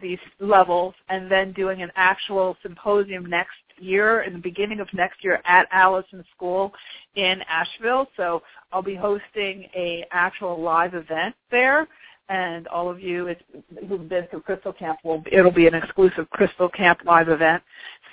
these 0.00 0.18
levels 0.40 0.94
and 1.08 1.30
then 1.30 1.52
doing 1.52 1.82
an 1.82 1.90
actual 1.96 2.56
symposium 2.62 3.26
next 3.26 3.54
year 3.78 4.22
in 4.22 4.32
the 4.32 4.38
beginning 4.38 4.80
of 4.80 4.88
next 4.92 5.24
year 5.24 5.40
at 5.46 5.66
Allison 5.72 6.24
School 6.34 6.72
in 7.14 7.40
Asheville. 7.48 8.06
So 8.16 8.42
I'll 8.72 8.82
be 8.82 8.94
hosting 8.94 9.68
a 9.74 10.04
actual 10.12 10.60
live 10.60 10.94
event 10.94 11.34
there 11.50 11.88
and 12.28 12.66
all 12.68 12.90
of 12.90 13.00
you 13.00 13.34
who've 13.88 14.08
been 14.08 14.26
through 14.30 14.40
Crystal 14.40 14.72
Camp 14.72 14.98
will 15.04 15.22
it'll 15.30 15.52
be 15.52 15.66
an 15.66 15.74
exclusive 15.74 16.28
Crystal 16.30 16.68
Camp 16.68 17.00
live 17.04 17.28
event. 17.28 17.62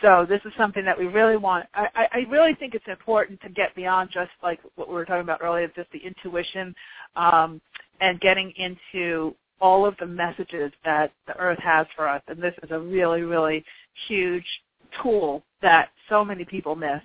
So 0.01 0.25
this 0.27 0.41
is 0.45 0.51
something 0.57 0.85
that 0.85 0.97
we 0.97 1.05
really 1.05 1.37
want. 1.37 1.65
I, 1.73 2.07
I 2.11 2.17
really 2.29 2.53
think 2.53 2.75
it's 2.75 2.87
important 2.87 3.41
to 3.41 3.49
get 3.49 3.73
beyond 3.75 4.09
just 4.11 4.31
like 4.43 4.59
what 4.75 4.87
we 4.87 4.93
were 4.93 5.05
talking 5.05 5.21
about 5.21 5.41
earlier, 5.41 5.71
just 5.75 5.91
the 5.91 5.99
intuition 5.99 6.75
um, 7.15 7.61
and 8.01 8.19
getting 8.19 8.51
into 8.57 9.33
all 9.61 9.85
of 9.85 9.95
the 9.99 10.05
messages 10.05 10.71
that 10.83 11.11
the 11.25 11.35
Earth 11.37 11.59
has 11.59 11.87
for 11.95 12.07
us. 12.07 12.21
And 12.27 12.41
this 12.41 12.53
is 12.63 12.71
a 12.71 12.79
really, 12.79 13.21
really 13.21 13.63
huge 14.07 14.45
tool 15.01 15.41
that 15.61 15.89
so 16.09 16.23
many 16.23 16.43
people 16.43 16.75
miss, 16.75 17.01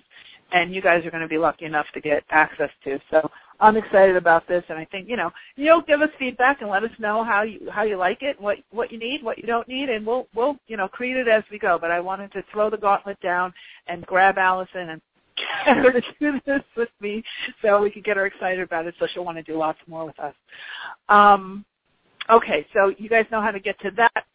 and 0.51 0.75
you 0.75 0.81
guys 0.81 1.05
are 1.05 1.11
going 1.11 1.23
to 1.23 1.29
be 1.29 1.37
lucky 1.37 1.65
enough 1.65 1.85
to 1.93 2.01
get 2.01 2.23
access 2.29 2.69
to. 2.83 2.99
So 3.09 3.31
I'm 3.61 3.77
excited 3.77 4.15
about 4.15 4.47
this, 4.47 4.63
and 4.69 4.77
I 4.77 4.85
think 4.85 5.09
you 5.09 5.17
know 5.17 5.31
you'll 5.55 5.81
give 5.81 6.01
us 6.01 6.09
feedback 6.17 6.61
and 6.61 6.69
let 6.69 6.83
us 6.83 6.91
know 6.99 7.23
how 7.23 7.43
you 7.43 7.69
how 7.71 7.83
you 7.83 7.97
like 7.97 8.21
it, 8.21 8.39
what 8.39 8.57
what 8.71 8.91
you 8.91 8.97
need, 8.99 9.23
what 9.23 9.37
you 9.37 9.45
don't 9.45 9.67
need, 9.67 9.89
and 9.89 10.05
we'll 10.05 10.27
we'll 10.33 10.57
you 10.67 10.77
know 10.77 10.87
create 10.87 11.17
it 11.17 11.27
as 11.27 11.43
we 11.51 11.59
go. 11.59 11.77
But 11.79 11.91
I 11.91 11.99
wanted 11.99 12.31
to 12.33 12.43
throw 12.51 12.69
the 12.69 12.77
gauntlet 12.77 13.19
down 13.21 13.53
and 13.87 14.05
grab 14.05 14.37
Allison 14.37 14.89
and 14.89 15.01
get 15.65 15.77
her 15.77 15.91
to 15.91 16.01
do 16.19 16.39
this 16.45 16.61
with 16.77 16.89
me, 17.01 17.23
so 17.61 17.81
we 17.81 17.89
could 17.91 18.03
get 18.03 18.17
her 18.17 18.25
excited 18.25 18.61
about 18.61 18.85
it, 18.87 18.95
so 18.99 19.07
she'll 19.13 19.25
want 19.25 19.37
to 19.37 19.43
do 19.43 19.57
lots 19.57 19.79
more 19.87 20.05
with 20.05 20.19
us. 20.19 20.35
Um, 21.09 21.65
okay, 22.29 22.65
so 22.73 22.93
you 22.97 23.09
guys 23.09 23.25
know 23.31 23.41
how 23.41 23.51
to 23.51 23.59
get 23.59 23.79
to 23.81 23.91
that. 23.97 24.25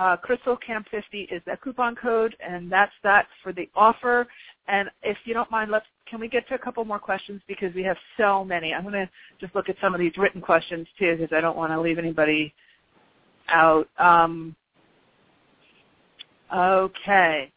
Uh, 0.00 0.16
Crystal 0.16 0.56
Camp 0.56 0.86
50 0.90 1.28
is 1.30 1.42
that 1.44 1.60
coupon 1.60 1.94
code, 1.94 2.34
and 2.40 2.72
that's 2.72 2.92
that 3.02 3.26
for 3.42 3.52
the 3.52 3.68
offer. 3.74 4.26
And 4.66 4.88
if 5.02 5.18
you 5.26 5.34
don't 5.34 5.50
mind, 5.50 5.70
let's 5.70 5.84
can 6.08 6.18
we 6.18 6.26
get 6.26 6.48
to 6.48 6.54
a 6.54 6.58
couple 6.58 6.82
more 6.86 6.98
questions 6.98 7.42
because 7.46 7.74
we 7.74 7.82
have 7.82 7.98
so 8.16 8.42
many. 8.42 8.72
I'm 8.72 8.82
going 8.82 8.94
to 8.94 9.10
just 9.38 9.54
look 9.54 9.68
at 9.68 9.76
some 9.78 9.92
of 9.92 10.00
these 10.00 10.16
written 10.16 10.40
questions 10.40 10.88
too 10.98 11.18
because 11.18 11.36
I 11.36 11.42
don't 11.42 11.56
want 11.56 11.70
to 11.72 11.80
leave 11.80 11.98
anybody 11.98 12.54
out. 13.50 13.88
Um, 13.98 14.56
okay. 16.54 17.52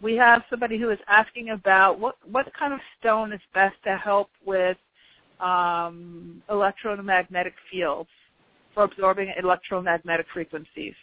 We 0.00 0.16
have 0.16 0.44
somebody 0.48 0.78
who 0.78 0.88
is 0.88 0.98
asking 1.08 1.50
about 1.50 2.00
what 2.00 2.16
what 2.30 2.50
kind 2.58 2.72
of 2.72 2.80
stone 3.00 3.34
is 3.34 3.40
best 3.52 3.76
to 3.84 3.98
help 3.98 4.30
with 4.46 4.78
um, 5.40 6.42
electromagnetic 6.48 7.52
fields 7.70 8.08
for 8.72 8.84
absorbing 8.84 9.34
electromagnetic 9.38 10.24
frequencies. 10.32 10.94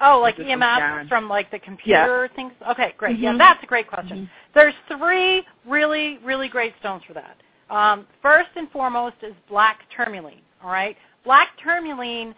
Oh, 0.00 0.20
like 0.20 0.36
EMF 0.36 1.08
from 1.08 1.28
like 1.28 1.50
the 1.50 1.58
computer 1.58 2.28
yeah. 2.28 2.36
things. 2.36 2.52
Okay, 2.70 2.94
great. 2.98 3.16
Mm-hmm. 3.16 3.24
Yeah, 3.24 3.38
that's 3.38 3.62
a 3.62 3.66
great 3.66 3.88
question. 3.88 4.16
Mm-hmm. 4.18 4.52
There's 4.54 4.74
three 4.88 5.44
really, 5.66 6.18
really 6.24 6.48
great 6.48 6.74
stones 6.80 7.02
for 7.06 7.14
that. 7.14 7.36
Um, 7.70 8.06
first 8.20 8.50
and 8.56 8.70
foremost 8.70 9.16
is 9.22 9.34
black 9.48 9.80
tourmaline. 9.96 10.42
All 10.62 10.70
right, 10.70 10.96
black 11.24 11.48
tourmaline 11.62 12.34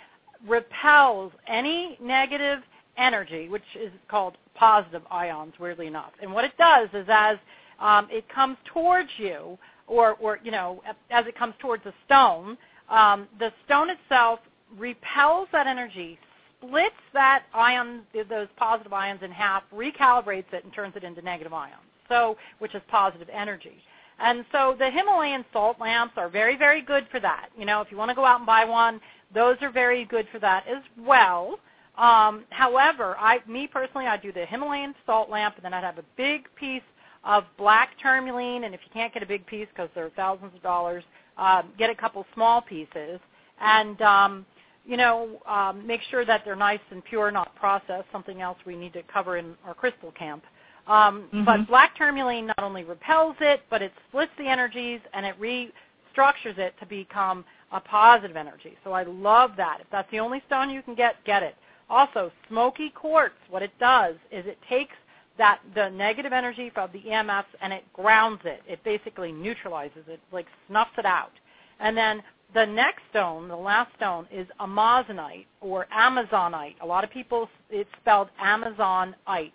repels 0.46 1.32
any 1.46 1.98
negative 2.00 2.60
energy, 2.96 3.48
which 3.48 3.64
is 3.80 3.90
called 4.08 4.36
positive 4.54 5.02
ions, 5.10 5.54
weirdly 5.58 5.86
enough. 5.86 6.12
And 6.20 6.32
what 6.32 6.44
it 6.44 6.52
does 6.58 6.88
is 6.92 7.06
as 7.08 7.36
um, 7.80 8.08
it 8.10 8.28
comes 8.28 8.56
towards 8.72 9.10
you, 9.18 9.58
or, 9.86 10.14
or 10.14 10.40
you 10.42 10.50
know, 10.50 10.82
as 11.10 11.26
it 11.26 11.38
comes 11.38 11.54
towards 11.60 11.84
the 11.84 11.92
stone, 12.06 12.56
um, 12.88 13.28
the 13.38 13.52
stone 13.64 13.90
itself 13.90 14.40
repels 14.76 15.48
that 15.52 15.66
energy, 15.66 16.18
splits 16.58 16.94
that 17.12 17.44
ion, 17.54 18.02
those 18.28 18.48
positive 18.56 18.92
ions 18.92 19.20
in 19.22 19.30
half, 19.30 19.62
recalibrates 19.74 20.52
it, 20.52 20.64
and 20.64 20.72
turns 20.72 20.94
it 20.96 21.04
into 21.04 21.22
negative 21.22 21.52
ions. 21.52 21.80
So, 22.08 22.36
which 22.58 22.74
is 22.74 22.82
positive 22.88 23.28
energy. 23.32 23.76
And 24.18 24.44
so 24.52 24.74
the 24.78 24.90
Himalayan 24.90 25.44
salt 25.52 25.78
lamps 25.80 26.14
are 26.16 26.28
very, 26.28 26.56
very 26.56 26.80
good 26.80 27.06
for 27.10 27.20
that. 27.20 27.48
You 27.58 27.66
know, 27.66 27.80
if 27.80 27.90
you 27.90 27.96
want 27.96 28.10
to 28.10 28.14
go 28.14 28.24
out 28.24 28.38
and 28.38 28.46
buy 28.46 28.64
one, 28.64 29.00
those 29.34 29.56
are 29.60 29.70
very 29.70 30.04
good 30.04 30.26
for 30.32 30.38
that 30.38 30.66
as 30.66 30.82
well. 30.98 31.58
Um, 31.98 32.44
however, 32.50 33.16
I, 33.18 33.40
me 33.46 33.66
personally, 33.66 34.06
I 34.06 34.16
do 34.16 34.32
the 34.32 34.46
Himalayan 34.46 34.94
salt 35.04 35.30
lamp, 35.30 35.56
and 35.56 35.64
then 35.64 35.74
I'd 35.74 35.84
have 35.84 35.98
a 35.98 36.04
big 36.16 36.46
piece 36.56 36.82
of 37.24 37.44
black 37.58 37.90
tourmaline. 38.02 38.64
And 38.64 38.74
if 38.74 38.80
you 38.84 38.90
can't 38.92 39.12
get 39.12 39.22
a 39.22 39.26
big 39.26 39.46
piece 39.46 39.66
because 39.74 39.90
they're 39.94 40.10
thousands 40.10 40.54
of 40.54 40.62
dollars, 40.62 41.04
um, 41.36 41.70
get 41.78 41.90
a 41.90 41.94
couple 41.94 42.24
small 42.34 42.62
pieces. 42.62 43.20
And 43.60 44.00
um, 44.02 44.46
you 44.86 44.96
know, 44.96 45.42
um, 45.46 45.86
make 45.86 46.00
sure 46.10 46.24
that 46.24 46.42
they're 46.44 46.56
nice 46.56 46.80
and 46.90 47.04
pure, 47.04 47.30
not 47.30 47.54
processed. 47.56 48.06
Something 48.12 48.40
else 48.40 48.58
we 48.64 48.76
need 48.76 48.92
to 48.92 49.02
cover 49.04 49.36
in 49.36 49.54
our 49.66 49.74
crystal 49.74 50.12
camp. 50.12 50.44
Um, 50.86 51.24
mm-hmm. 51.34 51.44
But 51.44 51.66
black 51.66 51.96
tourmaline 51.96 52.46
not 52.46 52.62
only 52.62 52.84
repels 52.84 53.36
it, 53.40 53.62
but 53.70 53.82
it 53.82 53.92
splits 54.08 54.32
the 54.38 54.46
energies 54.46 55.00
and 55.12 55.26
it 55.26 55.34
restructures 55.40 56.58
it 56.58 56.74
to 56.78 56.86
become 56.86 57.44
a 57.72 57.80
positive 57.80 58.36
energy. 58.36 58.76
So 58.84 58.92
I 58.92 59.02
love 59.02 59.52
that. 59.56 59.78
If 59.80 59.86
that's 59.90 60.10
the 60.10 60.20
only 60.20 60.42
stone 60.46 60.70
you 60.70 60.82
can 60.82 60.94
get, 60.94 61.16
get 61.24 61.42
it. 61.42 61.56
Also, 61.90 62.30
smoky 62.48 62.90
quartz, 62.90 63.34
what 63.50 63.62
it 63.62 63.72
does 63.80 64.14
is 64.30 64.46
it 64.46 64.58
takes 64.68 64.94
that 65.38 65.60
the 65.74 65.90
negative 65.90 66.32
energy 66.32 66.70
from 66.72 66.90
the 66.92 67.00
EMFs 67.00 67.44
and 67.60 67.72
it 67.72 67.84
grounds 67.92 68.40
it. 68.44 68.62
It 68.66 68.82
basically 68.84 69.32
neutralizes 69.32 70.04
it, 70.08 70.20
like 70.32 70.46
snuffs 70.68 70.92
it 70.98 71.04
out. 71.04 71.32
And 71.80 71.96
then 71.96 72.22
the 72.54 72.64
next 72.64 73.02
stone, 73.10 73.48
the 73.48 73.56
last 73.56 73.94
stone, 73.96 74.26
is 74.32 74.46
amazonite 74.60 75.46
or 75.60 75.86
amazonite. 75.96 76.74
A 76.82 76.86
lot 76.86 77.04
of 77.04 77.10
people, 77.10 77.48
it's 77.70 77.90
spelled 78.00 78.28
amazonite. 78.42 79.52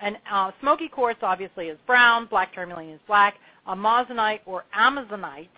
And 0.00 0.18
uh, 0.30 0.50
smoky 0.60 0.88
quartz 0.88 1.20
obviously 1.22 1.66
is 1.66 1.78
brown, 1.86 2.26
black 2.26 2.52
tourmaline 2.54 2.90
is 2.90 3.00
black. 3.06 3.34
Amazonite 3.68 4.40
or 4.44 4.64
amazonite, 4.76 5.48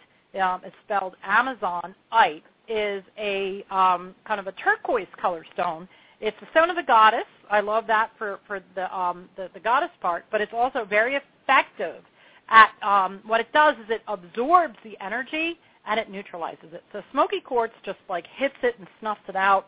um, 0.40 0.61
it's 0.65 0.77
spelled 0.85 1.16
amazonite, 1.27 2.43
is 2.69 3.02
a 3.19 3.65
um, 3.70 4.15
kind 4.27 4.40
of 4.40 4.47
a 4.47 4.52
turquoise 4.52 5.09
color 5.20 5.44
stone. 5.55 5.89
It's 6.20 6.36
the 6.40 6.47
stone 6.52 6.70
of 6.70 6.77
the 6.77 6.82
goddess. 6.82 7.24
I 7.51 7.61
love 7.61 7.86
that 7.89 8.11
for 8.19 8.39
for 8.47 8.61
the 8.74 8.94
um, 8.97 9.28
the, 9.36 9.51
the 9.52 9.61
goddess 9.61 9.90
part, 10.01 10.24
but 10.31 10.40
it's 10.40 10.52
also 10.55 10.85
very 10.85 11.16
effective 11.16 12.02
at 12.48 12.70
um, 12.82 13.20
what 13.27 13.40
it 13.40 13.52
does 13.52 13.74
is 13.77 13.90
it 13.90 14.02
absorbs 14.06 14.77
the 14.85 14.97
energy 15.02 15.59
and 15.86 16.01
it 16.01 16.11
neutralizes 16.11 16.73
it. 16.73 16.82
So 16.93 17.02
smoky 17.12 17.40
quartz 17.40 17.74
just 17.85 17.98
like 18.09 18.27
hits 18.36 18.55
it 18.62 18.77
and 18.78 18.89
snuffs 19.01 19.20
it 19.28 19.36
out. 19.36 19.66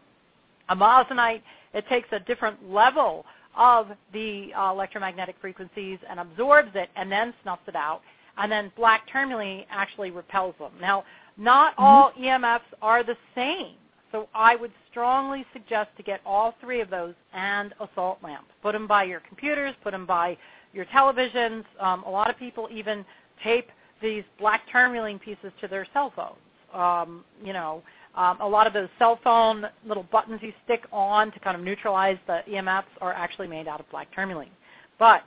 Amazonite, 0.71 1.43
it 1.75 1.85
takes 1.89 2.09
a 2.13 2.21
different 2.21 2.71
level 2.71 3.25
of 3.57 3.89
the 4.13 4.53
uh, 4.57 4.71
electromagnetic 4.71 5.37
frequencies 5.41 5.99
and 6.09 6.21
absorbs 6.21 6.71
it 6.75 6.91
and 6.97 7.11
then 7.11 7.33
snuffs 7.43 7.63
it 7.69 7.77
out. 7.77 8.03
And 8.39 8.53
then 8.53 8.71
black 8.77 9.03
tourmaline 9.11 9.65
actually 9.71 10.11
repels 10.11 10.55
them. 10.59 10.73
Now, 10.81 11.05
not 11.37 11.73
mm-hmm. 11.73 11.85
all 11.85 12.13
EMFs 12.19 12.61
are 12.83 13.03
the 13.03 13.17
same. 13.35 13.75
So 14.13 14.29
I 14.35 14.57
would 14.57 14.73
strongly 14.91 15.45
suggest 15.53 15.91
to 15.97 16.03
get 16.03 16.21
all 16.25 16.55
three 16.61 16.81
of 16.81 16.91
those 16.91 17.15
and 17.33 17.75
a 17.81 17.89
salt 17.95 18.19
lamp. 18.23 18.47
Put 18.63 18.73
them 18.73 18.87
by 18.87 19.05
your 19.05 19.21
computers, 19.21 19.75
put 19.83 19.91
them 19.91 20.07
by 20.07 20.39
your 20.73 20.85
televisions. 20.87 21.65
Um, 21.81 22.03
a 22.05 22.11
lot 22.11 22.31
of 22.31 22.39
people 22.39 22.69
even 22.73 23.05
tape 23.43 23.69
these 24.03 24.25
black 24.39 24.63
tourmaline 24.71 25.19
pieces 25.19 25.53
to 25.61 25.69
their 25.69 25.87
cell 25.93 26.13
phones. 26.15 26.37
Um, 26.75 27.25
you 27.43 27.53
know, 27.53 27.83
um, 28.15 28.41
a 28.41 28.49
lot 28.49 28.67
of 28.67 28.73
those 28.73 28.89
cell 28.99 29.19
phone 29.23 29.67
little 29.87 30.05
buttons 30.05 30.41
you 30.43 30.53
stick 30.65 30.85
on 30.93 31.31
to 31.33 31.41
kind 31.41 31.57
of 31.57 31.63
neutralize 31.63 32.17
the 32.27 32.41
EMFs 32.49 32.85
are 33.01 33.13
actually 33.13 33.47
made 33.47 33.69
out 33.69 33.81
of 33.81 33.89
black 33.91 34.13
tourmaline. 34.15 34.51
But 34.99 35.23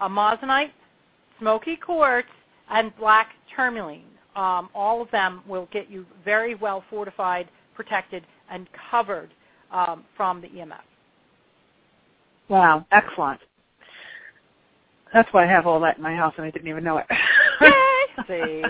amazonite, 0.00 0.70
smoky 1.38 1.76
quartz, 1.76 2.28
and 2.70 2.94
black 2.96 3.30
tourmaline, 3.54 4.04
um, 4.36 4.68
all 4.74 5.00
of 5.00 5.10
them 5.10 5.42
will 5.48 5.68
get 5.72 5.90
you 5.90 6.06
very 6.24 6.54
well 6.54 6.84
fortified, 6.90 7.48
protected, 7.74 8.24
and 8.50 8.68
covered 8.90 9.30
um, 9.70 10.04
from 10.16 10.40
the 10.40 10.48
EMF. 10.48 10.80
Wow, 12.48 12.84
excellent. 12.92 13.40
That's 15.12 15.32
why 15.32 15.44
I 15.44 15.46
have 15.46 15.66
all 15.66 15.80
that 15.80 15.96
in 15.96 16.02
my 16.02 16.14
house 16.14 16.34
and 16.36 16.44
I 16.44 16.50
didn't 16.50 16.68
even 16.68 16.84
know 16.84 16.98
it. 16.98 17.06
See. 18.26 18.62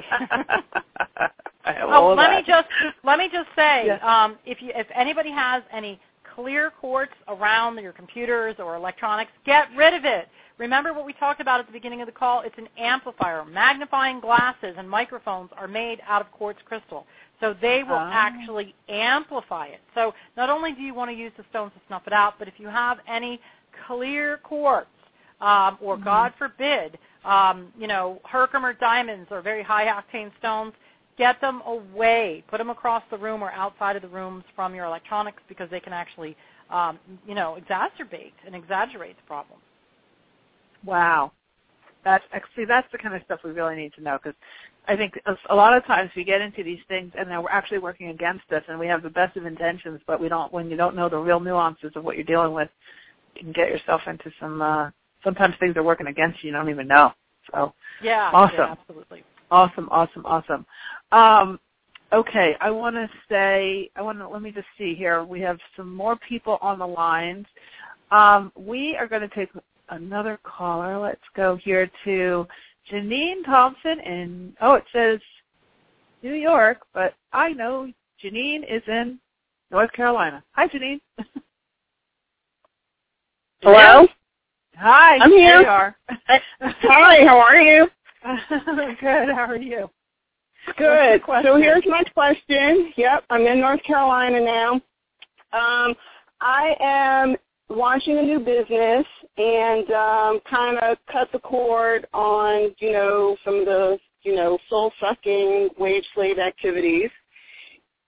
oh, 1.82 2.14
let 2.16 2.28
that. 2.28 2.36
me 2.36 2.42
just 2.46 2.68
let 3.04 3.18
me 3.18 3.28
just 3.32 3.48
say, 3.56 3.86
yes. 3.86 4.00
um, 4.02 4.36
if 4.44 4.60
you 4.60 4.70
if 4.74 4.86
anybody 4.94 5.30
has 5.30 5.62
any 5.72 6.00
clear 6.34 6.70
quartz 6.70 7.12
around 7.28 7.78
your 7.78 7.92
computers 7.92 8.56
or 8.58 8.76
electronics, 8.76 9.30
get 9.46 9.68
rid 9.76 9.94
of 9.94 10.04
it. 10.04 10.28
Remember 10.58 10.92
what 10.92 11.04
we 11.04 11.12
talked 11.14 11.40
about 11.40 11.58
at 11.58 11.66
the 11.66 11.72
beginning 11.72 12.00
of 12.00 12.06
the 12.06 12.12
call? 12.12 12.42
It's 12.42 12.56
an 12.58 12.68
amplifier. 12.78 13.44
Magnifying 13.44 14.20
glasses 14.20 14.74
and 14.78 14.88
microphones 14.88 15.50
are 15.56 15.66
made 15.66 16.00
out 16.06 16.22
of 16.22 16.30
quartz 16.30 16.60
crystal. 16.64 17.06
So 17.40 17.54
they 17.60 17.82
will 17.82 17.94
oh. 17.94 18.10
actually 18.12 18.74
amplify 18.88 19.66
it. 19.66 19.80
So 19.94 20.14
not 20.36 20.50
only 20.50 20.72
do 20.72 20.82
you 20.82 20.94
want 20.94 21.10
to 21.10 21.16
use 21.16 21.32
the 21.36 21.44
stones 21.50 21.72
to 21.74 21.80
snuff 21.88 22.02
it 22.06 22.12
out, 22.12 22.34
but 22.38 22.46
if 22.46 22.54
you 22.58 22.68
have 22.68 22.98
any 23.08 23.40
clear 23.86 24.38
quartz, 24.38 24.86
um, 25.40 25.78
or 25.80 25.96
mm-hmm. 25.96 26.04
God 26.04 26.32
forbid, 26.38 26.98
um, 27.24 27.72
you 27.78 27.86
know, 27.86 28.20
Herkimer 28.24 28.74
diamonds 28.74 29.28
or 29.30 29.40
very 29.42 29.62
high 29.62 29.86
octane 29.86 30.30
stones, 30.38 30.72
get 31.16 31.40
them 31.40 31.62
away. 31.66 32.44
Put 32.48 32.58
them 32.58 32.70
across 32.70 33.02
the 33.10 33.18
room 33.18 33.42
or 33.42 33.50
outside 33.52 33.96
of 33.96 34.02
the 34.02 34.08
rooms 34.08 34.44
from 34.54 34.74
your 34.74 34.84
electronics 34.84 35.42
because 35.48 35.70
they 35.70 35.80
can 35.80 35.92
actually, 35.92 36.36
um, 36.70 36.98
you 37.26 37.34
know, 37.34 37.58
exacerbate 37.60 38.32
and 38.46 38.54
exaggerate 38.54 39.16
the 39.16 39.22
problem. 39.26 39.58
Wow. 40.84 41.32
That's 42.04 42.24
actually 42.32 42.66
that's 42.66 42.90
the 42.92 42.98
kind 42.98 43.14
of 43.14 43.22
stuff 43.24 43.40
we 43.44 43.52
really 43.52 43.76
need 43.76 43.94
to 43.94 44.02
know 44.02 44.18
because 44.22 44.36
I 44.86 44.96
think 44.96 45.18
a 45.48 45.54
lot 45.54 45.74
of 45.74 45.86
times 45.86 46.10
we 46.14 46.24
get 46.24 46.42
into 46.42 46.62
these 46.62 46.80
things 46.88 47.10
and 47.18 47.30
then 47.30 47.42
we're 47.42 47.48
actually 47.48 47.78
working 47.78 48.08
against 48.08 48.44
us, 48.52 48.62
and 48.68 48.78
we 48.78 48.86
have 48.86 49.02
the 49.02 49.08
best 49.08 49.38
of 49.38 49.46
intentions, 49.46 50.00
but 50.06 50.20
we 50.20 50.28
don't. 50.28 50.52
When 50.52 50.68
you 50.68 50.76
don't 50.76 50.94
know 50.94 51.08
the 51.08 51.16
real 51.16 51.40
nuances 51.40 51.92
of 51.96 52.04
what 52.04 52.16
you're 52.16 52.24
dealing 52.24 52.52
with, 52.52 52.68
you 53.34 53.44
can 53.44 53.52
get 53.52 53.68
yourself 53.68 54.02
into 54.06 54.30
some. 54.38 54.60
uh 54.60 54.90
Sometimes 55.24 55.54
things 55.58 55.76
are 55.76 55.82
working 55.82 56.06
against 56.06 56.42
you. 56.42 56.48
You 56.48 56.56
don't 56.56 56.70
even 56.70 56.86
know. 56.86 57.12
So 57.52 57.74
yeah, 58.02 58.30
awesome, 58.32 58.56
yeah, 58.56 58.72
absolutely, 58.78 59.24
awesome, 59.50 59.88
awesome, 59.90 60.24
awesome. 60.24 60.66
Um, 61.12 61.58
okay, 62.12 62.56
I 62.60 62.70
want 62.70 62.96
to 62.96 63.08
say 63.28 63.90
I 63.96 64.02
want 64.02 64.18
to 64.18 64.28
let 64.28 64.42
me 64.42 64.50
just 64.50 64.68
see 64.78 64.94
here. 64.94 65.24
We 65.24 65.40
have 65.40 65.58
some 65.76 65.94
more 65.94 66.16
people 66.16 66.58
on 66.60 66.78
the 66.78 66.86
lines. 66.86 67.46
Um, 68.10 68.52
we 68.56 68.96
are 68.96 69.08
going 69.08 69.22
to 69.22 69.34
take 69.34 69.50
another 69.88 70.38
caller. 70.44 70.98
Let's 70.98 71.24
go 71.34 71.56
here 71.56 71.90
to 72.04 72.46
Janine 72.90 73.44
Thompson 73.44 74.00
in, 74.00 74.54
oh, 74.60 74.74
it 74.74 74.84
says 74.92 75.20
New 76.22 76.34
York, 76.34 76.78
but 76.92 77.14
I 77.32 77.52
know 77.52 77.90
Janine 78.22 78.62
is 78.70 78.82
in 78.86 79.18
North 79.70 79.92
Carolina. 79.92 80.44
Hi, 80.52 80.68
Janine. 80.68 81.00
Hello? 83.62 84.06
Hi. 84.76 85.18
I'm 85.18 85.30
here. 85.30 85.60
You 85.60 85.66
are. 85.66 85.96
Hi, 86.60 87.24
how 87.24 87.38
are 87.38 87.56
you? 87.56 87.88
Good. 89.00 89.28
How 89.34 89.46
are 89.48 89.56
you? 89.56 89.88
Good. 90.76 91.20
So 91.42 91.56
here's 91.56 91.84
my 91.86 92.02
question. 92.14 92.92
Yep, 92.96 93.24
I'm 93.30 93.42
in 93.46 93.60
North 93.60 93.82
Carolina 93.82 94.40
now. 94.40 94.72
Um, 95.52 95.94
I 96.40 96.74
am 96.80 97.36
launching 97.68 98.18
a 98.18 98.22
new 98.22 98.38
business 98.38 99.06
and 99.36 99.90
um, 99.92 100.40
kind 100.48 100.78
of 100.78 100.98
cut 101.10 101.28
the 101.32 101.38
cord 101.38 102.06
on, 102.12 102.74
you 102.78 102.92
know, 102.92 103.36
some 103.44 103.60
of 103.60 103.66
the, 103.66 103.98
you 104.22 104.34
know, 104.34 104.58
soul 104.68 104.92
sucking 105.00 105.68
wage 105.78 106.04
slave 106.14 106.38
activities. 106.38 107.10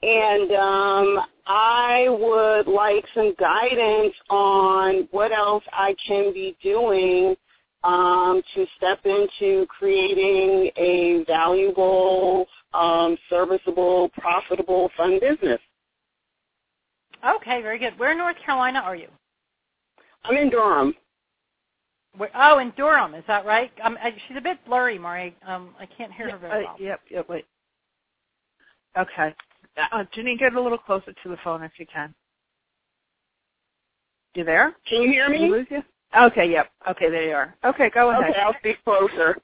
And 0.02 0.52
um, 0.52 1.20
I 1.46 2.06
would 2.08 2.66
like 2.72 3.04
some 3.14 3.34
guidance 3.38 4.14
on 4.28 5.08
what 5.10 5.32
else 5.32 5.64
I 5.72 5.94
can 6.06 6.32
be 6.32 6.56
doing 6.62 7.34
um, 7.82 8.42
to 8.54 8.66
step 8.76 9.00
into 9.04 9.66
creating 9.66 10.70
a 10.76 11.24
valuable, 11.26 12.46
um, 12.74 13.16
serviceable, 13.30 14.10
profitable, 14.10 14.90
fun 14.96 15.18
business. 15.20 15.60
Okay, 17.26 17.62
very 17.62 17.78
good. 17.78 17.98
Where 17.98 18.12
in 18.12 18.18
North 18.18 18.36
Carolina 18.44 18.80
are 18.80 18.96
you? 18.96 19.08
I'm 20.24 20.36
in 20.36 20.50
Durham. 20.50 20.94
Where, 22.16 22.30
oh, 22.34 22.58
in 22.58 22.72
Durham, 22.76 23.14
is 23.14 23.24
that 23.28 23.46
right? 23.46 23.70
Um, 23.82 23.96
I, 24.02 24.12
she's 24.26 24.36
a 24.36 24.40
bit 24.40 24.58
blurry, 24.66 24.98
Mari. 24.98 25.36
Um, 25.46 25.74
I 25.78 25.86
can't 25.86 26.12
hear 26.12 26.30
her 26.30 26.38
very 26.38 26.64
uh, 26.64 26.68
well. 26.68 26.76
Yep, 26.80 27.00
yep, 27.10 27.28
wait. 27.28 27.46
Okay. 28.98 29.34
Uh, 29.76 30.04
Janine, 30.14 30.38
get 30.38 30.54
a 30.54 30.60
little 30.60 30.78
closer 30.78 31.12
to 31.12 31.28
the 31.28 31.36
phone 31.44 31.62
if 31.62 31.72
you 31.78 31.86
can. 31.92 32.14
You 34.34 34.44
there? 34.44 34.74
Can 34.88 35.02
you 35.02 35.08
hear 35.10 35.28
me? 35.28 35.44
we 35.44 35.50
lose 35.50 35.66
you? 35.70 35.82
Okay, 36.16 36.50
yep. 36.50 36.70
Okay, 36.88 37.10
there 37.10 37.28
you 37.28 37.34
are. 37.34 37.54
Okay, 37.64 37.90
go 37.92 38.10
ahead. 38.10 38.30
Okay, 38.30 38.40
I'll 38.40 38.54
speak 38.58 38.82
closer. 38.84 39.36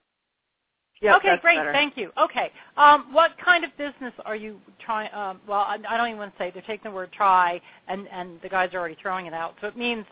Yep, 1.00 1.16
okay, 1.16 1.36
great. 1.42 1.56
better. 1.56 1.72
Thank 1.72 1.96
you. 1.96 2.12
Okay. 2.16 2.52
Um, 2.76 3.12
what 3.12 3.32
kind 3.44 3.64
of 3.64 3.76
business 3.76 4.12
are 4.24 4.36
you 4.36 4.60
trying? 4.78 5.12
Um, 5.12 5.40
well, 5.48 5.60
I, 5.60 5.78
I 5.88 5.96
don't 5.96 6.06
even 6.09 6.18
want 6.18 6.32
to 6.32 6.38
say. 6.38 6.52
They're 6.52 6.62
taking 6.62 6.90
the 6.90 6.94
word 6.94 7.10
"try," 7.12 7.60
and 7.88 8.06
and 8.09 8.40
the 8.40 8.48
guys 8.48 8.70
are 8.72 8.78
already 8.78 8.96
throwing 9.02 9.26
it 9.26 9.34
out. 9.34 9.56
So 9.60 9.66
it 9.66 9.76
means 9.76 10.06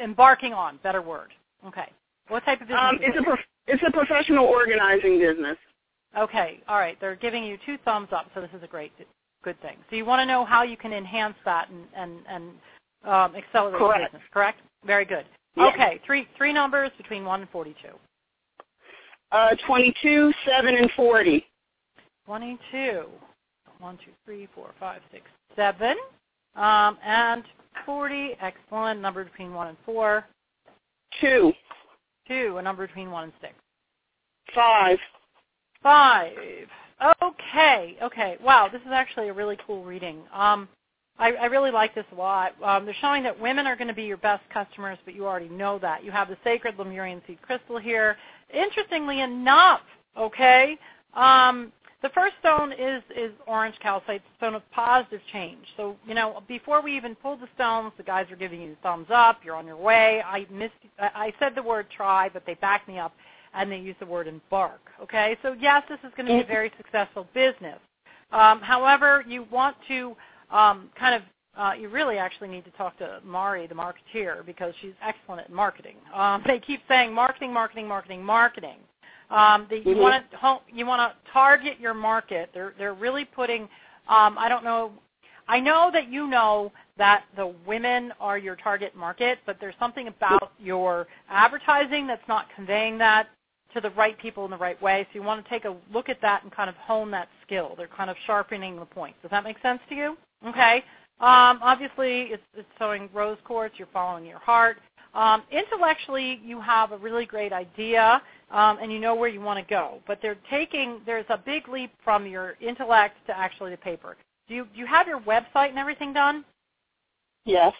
embarking 0.00 0.52
on. 0.52 0.78
Better 0.84 1.02
word. 1.02 1.30
Okay. 1.66 1.90
What 2.28 2.44
type 2.44 2.60
of 2.60 2.68
business? 2.68 2.80
Um, 2.80 2.98
it's 3.00 3.18
a 3.18 3.22
prof- 3.24 3.40
it's 3.66 3.82
a 3.86 3.90
professional 3.90 4.44
organizing 4.46 5.18
business. 5.18 5.56
Okay. 6.16 6.60
All 6.68 6.78
right. 6.78 6.96
They're 7.00 7.16
giving 7.16 7.42
you 7.42 7.58
two 7.66 7.76
thumbs 7.84 8.08
up, 8.12 8.26
so 8.32 8.40
this 8.40 8.50
is 8.56 8.62
a 8.62 8.68
great, 8.68 8.92
good 9.48 9.60
thing. 9.62 9.76
So 9.88 9.96
you 9.96 10.04
want 10.04 10.20
to 10.20 10.26
know 10.26 10.44
how 10.44 10.62
you 10.62 10.76
can 10.76 10.92
enhance 10.92 11.36
that 11.44 11.68
and 11.70 11.84
and 11.96 12.18
and 12.28 12.44
um, 13.04 13.34
accelerate 13.34 13.78
Correct. 13.78 14.12
business, 14.12 14.28
correct? 14.32 14.60
Very 14.84 15.04
good. 15.06 15.24
Yes. 15.56 15.72
Okay. 15.74 16.00
Three 16.04 16.28
three 16.36 16.52
numbers 16.52 16.90
between 16.98 17.24
one 17.24 17.40
and 17.40 17.50
forty-two. 17.50 17.94
Uh, 19.30 19.54
22, 19.66 20.32
7, 20.46 20.74
and 20.74 20.90
40. 20.96 21.46
Twenty-two. 22.24 23.04
One, 23.78 23.98
two, 23.98 24.10
three, 24.24 24.48
four, 24.54 24.70
five, 24.80 25.02
six, 25.12 25.24
seven, 25.54 25.96
um, 26.56 26.96
and 27.04 27.44
forty. 27.84 28.32
Excellent. 28.40 29.00
Number 29.00 29.24
between 29.24 29.52
one 29.52 29.68
and 29.68 29.76
four. 29.84 30.24
2, 31.20 31.52
Two. 32.26 32.56
A 32.58 32.62
number 32.62 32.86
between 32.86 33.10
one 33.10 33.24
and 33.24 33.32
six. 33.40 33.54
5. 34.54 34.98
Five. 35.82 36.68
Okay. 37.02 37.96
Okay. 38.02 38.36
Wow. 38.42 38.68
This 38.70 38.82
is 38.82 38.92
actually 38.92 39.28
a 39.28 39.32
really 39.32 39.56
cool 39.66 39.84
reading. 39.84 40.20
Um, 40.32 40.68
I, 41.18 41.32
I 41.32 41.46
really 41.46 41.70
like 41.70 41.94
this 41.94 42.04
a 42.12 42.14
lot. 42.14 42.52
Um, 42.62 42.84
they're 42.84 42.94
showing 43.00 43.22
that 43.24 43.38
women 43.38 43.66
are 43.66 43.76
going 43.76 43.88
to 43.88 43.94
be 43.94 44.04
your 44.04 44.16
best 44.18 44.42
customers, 44.52 44.98
but 45.04 45.14
you 45.14 45.26
already 45.26 45.48
know 45.48 45.78
that. 45.80 46.04
You 46.04 46.12
have 46.12 46.28
the 46.28 46.36
sacred 46.44 46.78
Lemurian 46.78 47.20
seed 47.26 47.42
crystal 47.42 47.78
here. 47.78 48.16
Interestingly 48.54 49.20
enough, 49.20 49.80
okay, 50.16 50.78
um, 51.14 51.72
the 52.02 52.08
first 52.10 52.34
stone 52.38 52.72
is 52.72 53.02
is 53.16 53.32
orange 53.48 53.74
calcite, 53.82 54.22
stone 54.36 54.54
of 54.54 54.62
positive 54.70 55.20
change. 55.32 55.64
So 55.76 55.96
you 56.06 56.14
know, 56.14 56.42
before 56.46 56.80
we 56.80 56.96
even 56.96 57.16
pulled 57.16 57.40
the 57.40 57.48
stones, 57.56 57.92
the 57.96 58.04
guys 58.04 58.30
are 58.30 58.36
giving 58.36 58.62
you 58.62 58.76
thumbs 58.84 59.08
up. 59.12 59.40
You're 59.44 59.56
on 59.56 59.66
your 59.66 59.76
way. 59.76 60.22
I 60.24 60.46
missed. 60.50 60.74
I 61.00 61.32
said 61.40 61.54
the 61.56 61.62
word 61.62 61.86
try, 61.94 62.28
but 62.28 62.46
they 62.46 62.54
backed 62.54 62.86
me 62.86 62.98
up 62.98 63.12
and 63.54 63.70
they 63.70 63.78
use 63.78 63.96
the 64.00 64.06
word 64.06 64.26
embark. 64.26 64.80
Okay, 65.02 65.36
so 65.42 65.54
yes, 65.58 65.82
this 65.88 65.98
is 66.04 66.12
going 66.16 66.26
to 66.26 66.32
be 66.32 66.40
a 66.40 66.46
very 66.46 66.72
successful 66.76 67.26
business. 67.34 67.78
Um, 68.32 68.60
however, 68.60 69.24
you 69.26 69.46
want 69.50 69.76
to 69.88 70.16
um, 70.50 70.90
kind 70.98 71.14
of 71.14 71.22
uh, 71.56 71.72
you 71.72 71.88
really 71.88 72.18
actually 72.18 72.48
need 72.48 72.64
to 72.64 72.70
talk 72.72 72.96
to 72.98 73.20
Mari, 73.24 73.66
the 73.66 73.74
marketeer, 73.74 74.46
because 74.46 74.72
she's 74.80 74.92
excellent 75.02 75.40
at 75.40 75.50
marketing. 75.50 75.96
Um, 76.14 76.42
they 76.46 76.60
keep 76.60 76.80
saying 76.88 77.12
marketing, 77.12 77.52
marketing, 77.52 77.88
marketing, 77.88 78.22
marketing. 78.24 78.76
Um, 79.30 79.66
the, 79.68 79.78
you 79.78 79.94
Mhm. 79.96 80.00
want 80.00 80.30
to 80.30 80.60
you 80.72 80.86
want 80.86 81.00
to 81.12 81.30
target 81.32 81.78
your 81.80 81.94
market. 81.94 82.50
They're 82.54 82.74
they're 82.78 82.94
really 82.94 83.24
putting. 83.24 83.62
Um, 84.08 84.38
I 84.38 84.48
don't 84.48 84.64
know. 84.64 84.92
I 85.48 85.60
know 85.60 85.90
that 85.92 86.08
you 86.08 86.26
know 86.26 86.72
that 86.98 87.24
the 87.36 87.48
women 87.66 88.12
are 88.20 88.38
your 88.38 88.56
target 88.56 88.94
market, 88.94 89.38
but 89.46 89.58
there's 89.60 89.74
something 89.78 90.08
about 90.08 90.52
your 90.58 91.06
advertising 91.28 92.06
that's 92.06 92.26
not 92.28 92.46
conveying 92.54 92.98
that 92.98 93.28
to 93.74 93.80
the 93.80 93.90
right 93.90 94.18
people 94.18 94.44
in 94.44 94.50
the 94.50 94.56
right 94.56 94.80
way. 94.80 95.06
So 95.12 95.18
you 95.18 95.22
want 95.22 95.44
to 95.44 95.50
take 95.50 95.64
a 95.64 95.76
look 95.92 96.08
at 96.08 96.20
that 96.22 96.42
and 96.42 96.52
kind 96.52 96.70
of 96.70 96.76
hone 96.76 97.10
that 97.12 97.28
skill. 97.44 97.74
They're 97.76 97.88
kind 97.88 98.10
of 98.10 98.16
sharpening 98.26 98.78
the 98.78 98.86
point. 98.86 99.14
Does 99.22 99.30
that 99.30 99.44
make 99.44 99.60
sense 99.60 99.80
to 99.88 99.94
you? 99.94 100.16
Okay. 100.46 100.84
Um, 101.20 101.58
obviously, 101.62 102.22
it's, 102.32 102.42
it's 102.54 102.68
sowing 102.78 103.08
rose 103.12 103.38
quartz. 103.44 103.74
You're 103.78 103.88
following 103.92 104.24
your 104.24 104.38
heart. 104.38 104.78
Um, 105.14 105.42
intellectually, 105.50 106.40
you 106.44 106.60
have 106.60 106.92
a 106.92 106.96
really 106.96 107.26
great 107.26 107.52
idea, 107.52 108.22
um, 108.50 108.78
and 108.80 108.92
you 108.92 108.98
know 108.98 109.14
where 109.14 109.28
you 109.28 109.40
want 109.40 109.58
to 109.58 109.68
go. 109.68 110.00
But 110.06 110.20
they're 110.22 110.38
taking 110.50 111.00
there's 111.06 111.24
a 111.28 111.38
big 111.38 111.68
leap 111.68 111.90
from 112.04 112.26
your 112.26 112.56
intellect 112.60 113.16
to 113.26 113.36
actually 113.36 113.70
the 113.70 113.78
paper. 113.78 114.16
Do 114.48 114.54
you 114.54 114.66
do 114.72 114.78
you 114.78 114.86
have 114.86 115.08
your 115.08 115.20
website 115.20 115.70
and 115.70 115.78
everything 115.78 116.12
done? 116.12 116.44
Yes. 117.44 117.72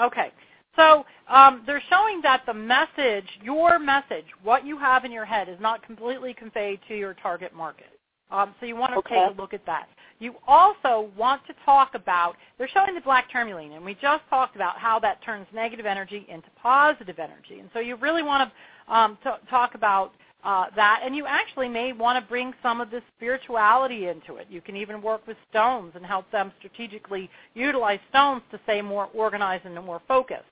Okay. 0.00 0.32
So 0.76 1.04
um, 1.28 1.62
they're 1.66 1.82
showing 1.88 2.20
that 2.22 2.42
the 2.46 2.54
message, 2.54 3.26
your 3.42 3.78
message, 3.78 4.26
what 4.42 4.66
you 4.66 4.76
have 4.78 5.04
in 5.04 5.12
your 5.12 5.24
head, 5.24 5.48
is 5.48 5.58
not 5.60 5.82
completely 5.84 6.34
conveyed 6.34 6.80
to 6.88 6.96
your 6.96 7.14
target 7.14 7.54
market. 7.54 7.86
Um, 8.30 8.54
so 8.58 8.66
you 8.66 8.74
want 8.74 8.92
to 8.92 8.98
Okay. 8.98 9.26
take 9.26 9.36
a 9.36 9.40
look 9.40 9.54
at 9.54 9.64
that. 9.66 9.88
You 10.18 10.34
also 10.46 11.10
want 11.16 11.46
to 11.46 11.54
talk 11.64 11.94
about, 11.94 12.36
they're 12.56 12.68
showing 12.68 12.94
the 12.94 13.00
black 13.00 13.30
tourmaline, 13.30 13.72
and 13.72 13.84
we 13.84 13.94
just 13.94 14.22
talked 14.30 14.56
about 14.56 14.78
how 14.78 14.98
that 15.00 15.22
turns 15.22 15.46
negative 15.52 15.86
energy 15.86 16.26
into 16.28 16.48
positive 16.60 17.18
energy. 17.18 17.60
And 17.60 17.68
so 17.72 17.80
you 17.80 17.96
really 17.96 18.22
want 18.22 18.50
to 18.50 18.94
um, 18.94 19.18
t- 19.22 19.30
talk 19.50 19.74
about 19.74 20.12
uh, 20.42 20.66
that, 20.76 21.00
and 21.04 21.16
you 21.16 21.26
actually 21.26 21.68
may 21.68 21.92
want 21.92 22.22
to 22.22 22.28
bring 22.28 22.52
some 22.62 22.80
of 22.80 22.90
this 22.90 23.02
spirituality 23.16 24.08
into 24.08 24.36
it. 24.36 24.46
You 24.50 24.60
can 24.60 24.76
even 24.76 25.00
work 25.00 25.26
with 25.26 25.36
stones 25.50 25.92
and 25.94 26.04
help 26.04 26.30
them 26.30 26.52
strategically 26.58 27.30
utilize 27.54 28.00
stones 28.10 28.42
to 28.50 28.60
stay 28.64 28.82
more 28.82 29.08
organized 29.14 29.64
and 29.64 29.74
more 29.84 30.02
focused. 30.06 30.44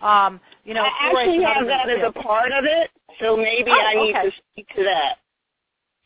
Um, 0.00 0.40
you 0.64 0.74
know, 0.74 0.82
I 0.84 1.10
actually 1.10 1.42
have 1.44 1.66
that 1.66 1.88
as 1.90 1.98
a 2.06 2.12
part 2.12 2.52
of 2.52 2.64
it, 2.64 2.90
so 3.20 3.36
maybe 3.36 3.70
Oh, 3.72 3.80
I 3.86 3.94
need 3.94 4.16
okay. 4.16 4.30
to 4.30 4.36
speak 4.52 4.68
to 4.76 4.84
that. 4.84 5.16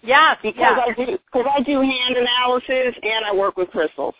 Yes, 0.02 0.39
Because 0.43 0.77
yes. 0.77 0.97
I 0.98 1.05
do 1.05 1.19
because 1.32 1.47
I 1.55 1.62
do 1.62 1.81
hand 1.81 2.16
analysis 2.16 2.94
and 3.02 3.24
I 3.24 3.35
work 3.35 3.56
with 3.56 3.70
crystals. 3.70 4.14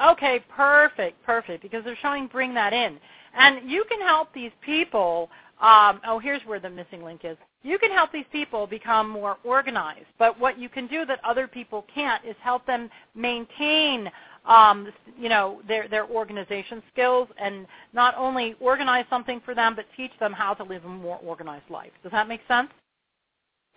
Okay, 0.00 0.44
perfect, 0.54 1.22
perfect. 1.24 1.62
Because 1.62 1.84
they're 1.84 1.96
showing 2.02 2.26
bring 2.26 2.54
that 2.54 2.72
in, 2.72 2.98
and 3.38 3.70
you 3.70 3.84
can 3.88 4.00
help 4.00 4.32
these 4.34 4.50
people. 4.64 5.30
Um, 5.60 6.00
oh, 6.06 6.18
here's 6.18 6.42
where 6.44 6.60
the 6.60 6.68
missing 6.68 7.02
link 7.02 7.22
is. 7.24 7.36
You 7.62 7.78
can 7.78 7.90
help 7.90 8.12
these 8.12 8.26
people 8.30 8.66
become 8.66 9.08
more 9.08 9.38
organized. 9.42 10.06
But 10.18 10.38
what 10.38 10.58
you 10.58 10.68
can 10.68 10.86
do 10.86 11.06
that 11.06 11.18
other 11.24 11.48
people 11.48 11.86
can't 11.94 12.24
is 12.24 12.36
help 12.42 12.66
them 12.66 12.90
maintain, 13.14 14.10
um, 14.46 14.92
you 15.18 15.28
know, 15.28 15.60
their 15.66 15.88
their 15.88 16.06
organization 16.06 16.82
skills 16.92 17.28
and 17.38 17.66
not 17.92 18.14
only 18.16 18.54
organize 18.60 19.04
something 19.10 19.40
for 19.44 19.54
them, 19.54 19.74
but 19.74 19.86
teach 19.96 20.12
them 20.20 20.32
how 20.32 20.54
to 20.54 20.64
live 20.64 20.84
a 20.84 20.88
more 20.88 21.18
organized 21.24 21.68
life. 21.70 21.92
Does 22.02 22.12
that 22.12 22.28
make 22.28 22.40
sense? 22.48 22.70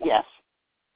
Yes. 0.02 0.24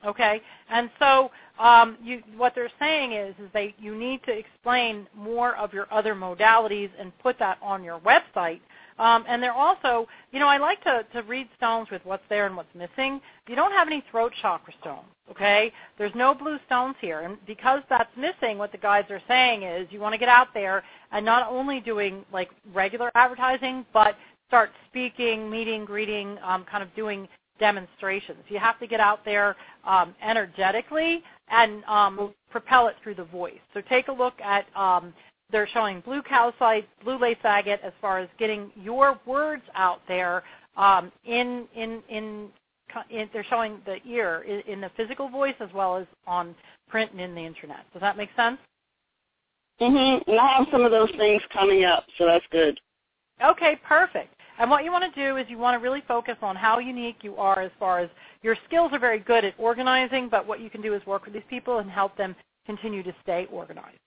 Okay, 0.06 0.42
and 0.68 0.90
so 0.98 1.30
um, 1.59 1.96
you, 2.02 2.22
what 2.36 2.55
they're 2.55 2.70
saying 2.78 3.12
is, 3.12 3.34
is 3.42 3.48
they 3.55 3.74
you 3.78 3.94
need 3.94 4.22
to 4.24 4.32
explain 4.32 5.06
more 5.16 5.56
of 5.56 5.72
your 5.72 5.86
other 5.90 6.14
modalities 6.14 6.90
and 6.98 7.16
put 7.20 7.38
that 7.38 7.59
on 7.62 7.82
your 7.82 8.01
website. 8.01 8.60
Um, 8.98 9.24
and 9.28 9.42
they're 9.42 9.52
also, 9.52 10.06
you 10.32 10.38
know, 10.38 10.46
I 10.46 10.58
like 10.58 10.82
to, 10.84 11.04
to 11.12 11.22
read 11.22 11.48
stones 11.56 11.88
with 11.90 12.02
what's 12.04 12.22
there 12.28 12.46
and 12.46 12.56
what's 12.56 12.74
missing. 12.74 13.20
You 13.48 13.56
don't 13.56 13.72
have 13.72 13.88
any 13.88 14.04
throat 14.10 14.32
chakra 14.40 14.72
stones, 14.80 15.08
okay? 15.30 15.72
There's 15.98 16.14
no 16.14 16.34
blue 16.34 16.58
stones 16.66 16.94
here. 17.00 17.20
And 17.20 17.36
because 17.46 17.82
that's 17.88 18.10
missing, 18.16 18.56
what 18.56 18.72
the 18.72 18.78
guides 18.78 19.10
are 19.10 19.22
saying 19.26 19.64
is 19.64 19.88
you 19.90 20.00
want 20.00 20.12
to 20.12 20.18
get 20.18 20.28
out 20.28 20.48
there 20.54 20.84
and 21.10 21.24
not 21.24 21.50
only 21.50 21.80
doing 21.80 22.24
like 22.32 22.50
regular 22.72 23.10
advertising, 23.14 23.84
but 23.92 24.16
start 24.46 24.70
speaking, 24.88 25.50
meeting, 25.50 25.84
greeting, 25.84 26.38
um, 26.44 26.64
kind 26.64 26.82
of 26.82 26.94
doing 26.94 27.28
demonstrations. 27.58 28.38
You 28.48 28.58
have 28.58 28.78
to 28.80 28.86
get 28.86 29.00
out 29.00 29.24
there 29.24 29.56
um, 29.84 30.14
energetically 30.22 31.22
and 31.48 31.84
um, 31.84 32.32
propel 32.50 32.88
it 32.88 32.96
through 33.02 33.14
the 33.14 33.24
voice. 33.24 33.58
So 33.72 33.80
take 33.88 34.08
a 34.08 34.12
look 34.12 34.40
at 34.40 34.66
um, 34.76 35.12
they're 35.50 35.68
showing 35.68 36.00
blue 36.00 36.22
calcite, 36.22 36.88
blue 37.02 37.18
lace 37.18 37.36
agate 37.44 37.80
as 37.82 37.92
far 38.00 38.18
as 38.18 38.28
getting 38.38 38.70
your 38.76 39.18
words 39.26 39.62
out 39.74 40.00
there 40.08 40.42
um, 40.76 41.12
in, 41.24 41.66
in 41.74 42.02
in 42.08 42.48
in 43.10 43.28
they're 43.32 43.44
showing 43.44 43.80
the 43.86 43.96
ear 44.06 44.44
in, 44.46 44.72
in 44.72 44.80
the 44.80 44.90
physical 44.96 45.28
voice 45.28 45.54
as 45.60 45.68
well 45.74 45.96
as 45.96 46.06
on 46.26 46.54
print 46.88 47.10
and 47.12 47.20
in 47.20 47.34
the 47.34 47.40
internet. 47.40 47.84
Does 47.92 48.00
that 48.00 48.16
make 48.16 48.30
sense? 48.36 48.58
Mm-hmm. 49.80 50.30
And 50.30 50.40
I 50.40 50.58
have 50.58 50.66
some 50.70 50.84
of 50.84 50.90
those 50.90 51.10
things 51.16 51.42
coming 51.52 51.84
up, 51.84 52.04
so 52.18 52.26
that's 52.26 52.44
good. 52.52 52.78
Okay, 53.44 53.78
perfect. 53.86 54.34
And 54.58 54.70
what 54.70 54.84
you 54.84 54.92
want 54.92 55.12
to 55.12 55.20
do 55.20 55.36
is 55.36 55.46
you 55.48 55.58
want 55.58 55.78
to 55.78 55.82
really 55.82 56.02
focus 56.06 56.36
on 56.40 56.54
how 56.54 56.78
unique 56.78 57.18
you 57.22 57.34
are 57.36 57.60
as 57.60 57.72
far 57.78 57.98
as 57.98 58.08
your 58.42 58.56
skills 58.66 58.92
are 58.92 59.00
very 59.00 59.18
good 59.18 59.44
at 59.44 59.54
organizing, 59.58 60.28
but 60.28 60.46
what 60.46 60.60
you 60.60 60.70
can 60.70 60.80
do 60.80 60.94
is 60.94 61.04
work 61.06 61.24
with 61.24 61.34
these 61.34 61.42
people 61.50 61.78
and 61.78 61.90
help 61.90 62.16
them 62.16 62.36
continue 62.64 63.02
to 63.02 63.12
stay 63.22 63.48
organized. 63.50 63.98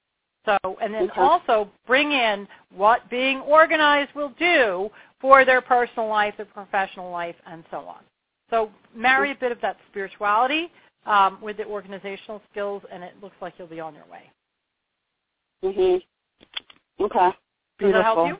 So, 0.47 0.77
and 0.81 0.93
then 0.93 1.09
Okay. 1.11 1.21
also 1.21 1.69
bring 1.85 2.13
in 2.13 2.47
what 2.69 3.09
being 3.09 3.41
organized 3.41 4.13
will 4.15 4.33
do 4.39 4.89
for 5.19 5.43
their 5.43 5.59
personal 5.59 6.07
life, 6.07 6.37
their 6.37 6.45
professional 6.45 7.11
life, 7.11 7.35
and 7.45 7.65
so 7.69 7.79
on. 7.79 8.03
So 8.49 8.71
marry 8.95 9.31
a 9.31 9.35
bit 9.35 9.51
of 9.51 9.59
that 9.59 9.77
spirituality 9.89 10.71
um, 11.05 11.37
with 11.41 11.57
the 11.57 11.65
organizational 11.65 12.41
skills, 12.49 12.81
and 12.89 13.03
it 13.03 13.13
looks 13.21 13.35
like 13.41 13.55
you'll 13.57 13.67
be 13.67 13.81
on 13.81 13.93
your 13.93 14.05
way. 14.05 14.31
Mhm. 15.63 16.01
Okay. 16.99 17.31
Does 17.79 17.91
that 17.91 18.03
help 18.03 18.17
Beautiful. 18.17 18.27
you? 18.27 18.37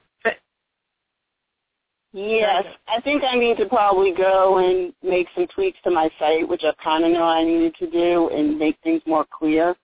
Yes. 2.13 2.65
I 2.88 3.01
think 3.01 3.23
I 3.23 3.35
need 3.35 3.57
to 3.57 3.65
probably 3.65 4.11
go 4.11 4.57
and 4.59 4.93
make 5.03 5.27
some 5.35 5.45
tweaks 5.47 5.77
to 5.84 5.91
my 5.91 6.09
site, 6.17 6.47
which 6.47 6.63
I 6.63 6.71
kind 6.81 7.03
of 7.03 7.11
know 7.11 7.23
I 7.23 7.43
needed 7.43 7.75
to 7.75 7.88
do, 7.91 8.29
and 8.29 8.57
make 8.57 8.77
things 8.79 9.01
more 9.05 9.25
clear, 9.25 9.75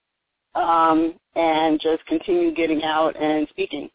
um, 0.56 1.16
and 1.36 1.80
just 1.80 2.06
continue 2.06 2.54
getting 2.54 2.84
out 2.84 3.16
and 3.20 3.48
speaking. 3.50 3.90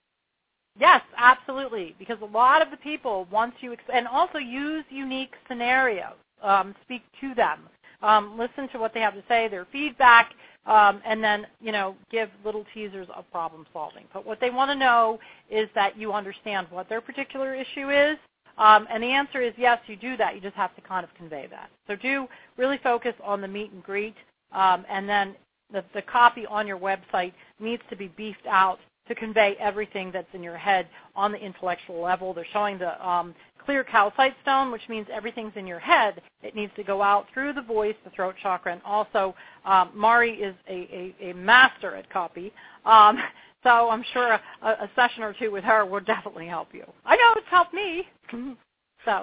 Yes, 0.79 1.03
absolutely. 1.17 1.95
Because 1.99 2.19
a 2.23 2.27
lot 2.27 2.63
of 2.63 2.71
the 2.71 2.77
people, 2.77 3.27
once 3.31 3.55
you 3.61 3.73
ex- 3.73 3.83
and 3.93 4.07
also 4.07 4.39
use 4.39 4.85
unique 4.91 5.35
scenarios, 5.49 6.15
um, 6.43 6.75
speak 6.83 7.03
to 7.21 7.35
them, 7.35 7.69
um, 8.03 8.39
listen 8.39 8.69
to 8.71 8.79
what 8.79 8.95
they 8.95 9.01
have 9.01 9.15
to 9.15 9.23
say, 9.29 9.49
their 9.49 9.67
feedback, 9.73 10.33
um, 10.67 11.01
and 11.05 11.23
then 11.23 11.47
you 11.61 11.73
know 11.73 11.97
give 12.11 12.29
little 12.45 12.65
teasers 12.75 13.09
of 13.17 13.29
problem 13.33 13.67
solving. 13.73 14.05
But 14.13 14.25
what 14.25 14.41
they 14.41 14.51
want 14.51 14.71
to 14.71 14.77
know 14.77 15.19
is 15.51 15.69
that 15.75 15.99
you 15.99 16.13
understand 16.13 16.69
what 16.71 16.89
their 16.89 17.01
particular 17.01 17.55
issue 17.55 17.91
is. 17.91 18.17
Um, 18.57 18.87
and 18.91 19.03
the 19.03 19.09
answer 19.09 19.41
is 19.41 19.53
yes, 19.57 19.79
you 19.87 19.97
do 19.97 20.17
that. 20.17 20.35
You 20.35 20.41
just 20.41 20.57
have 20.57 20.75
to 20.77 20.81
kind 20.83 21.05
of 21.05 21.15
convey 21.15 21.47
that. 21.51 21.71
So 21.89 21.97
do 21.97 22.29
really 22.57 22.79
focus 22.83 23.15
on 23.23 23.41
the 23.41 23.49
meet 23.49 23.73
and 23.73 23.83
greet, 23.83 24.17
um, 24.53 24.85
and 24.89 25.09
then 25.09 25.35
the, 25.73 25.85
the 25.95 26.03
copy 26.03 26.47
on 26.47 26.67
your 26.67 26.79
website 26.79 27.33
needs 27.61 27.83
to 27.91 27.97
be 27.97 28.09
beefed 28.09 28.47
out 28.49 28.79
to 29.09 29.15
convey 29.15 29.57
everything 29.59 30.11
that's 30.13 30.29
in 30.35 30.43
your 30.43 30.57
head 30.57 30.87
on 31.17 31.33
the 31.33 31.39
intellectual 31.39 32.01
level. 32.01 32.35
They're 32.35 32.47
showing 32.53 32.79
the 32.79 33.07
um, 33.07 33.35
clear 33.65 33.83
calcite 33.85 34.35
stone, 34.43 34.71
which 34.71 34.89
means 34.89 35.07
everything's 35.13 35.53
in 35.57 35.67
your 35.67 35.79
head. 35.79 36.23
It 36.43 36.55
needs 36.55 36.73
to 36.77 36.85
go 36.85 37.03
out 37.03 37.27
through 37.33 37.55
the 37.55 37.63
voice, 37.63 37.97
the 38.05 38.11
throat 38.11 38.35
chakra, 38.43 38.73
and 38.73 38.83
also 38.85 39.35
um, 39.65 39.91
Mari 39.95 40.35
is 40.35 40.55
a, 40.69 41.15
a, 41.21 41.31
a 41.31 41.35
master 41.35 41.97
at 41.97 42.09
copy. 42.11 42.53
Um, 42.85 43.19
so 43.63 43.91
I'm 43.91 44.05
sure 44.13 44.33
a, 44.63 44.69
a 44.69 44.91
session 44.95 45.23
or 45.23 45.35
two 45.35 45.51
with 45.51 45.65
her 45.65 45.85
will 45.85 46.01
definitely 46.01 46.47
help 46.47 46.69
you. 46.73 46.85
I 47.05 47.17
know 47.17 47.35
it's 47.37 47.49
helped 47.51 47.75
me. 47.75 48.09
so 49.05 49.23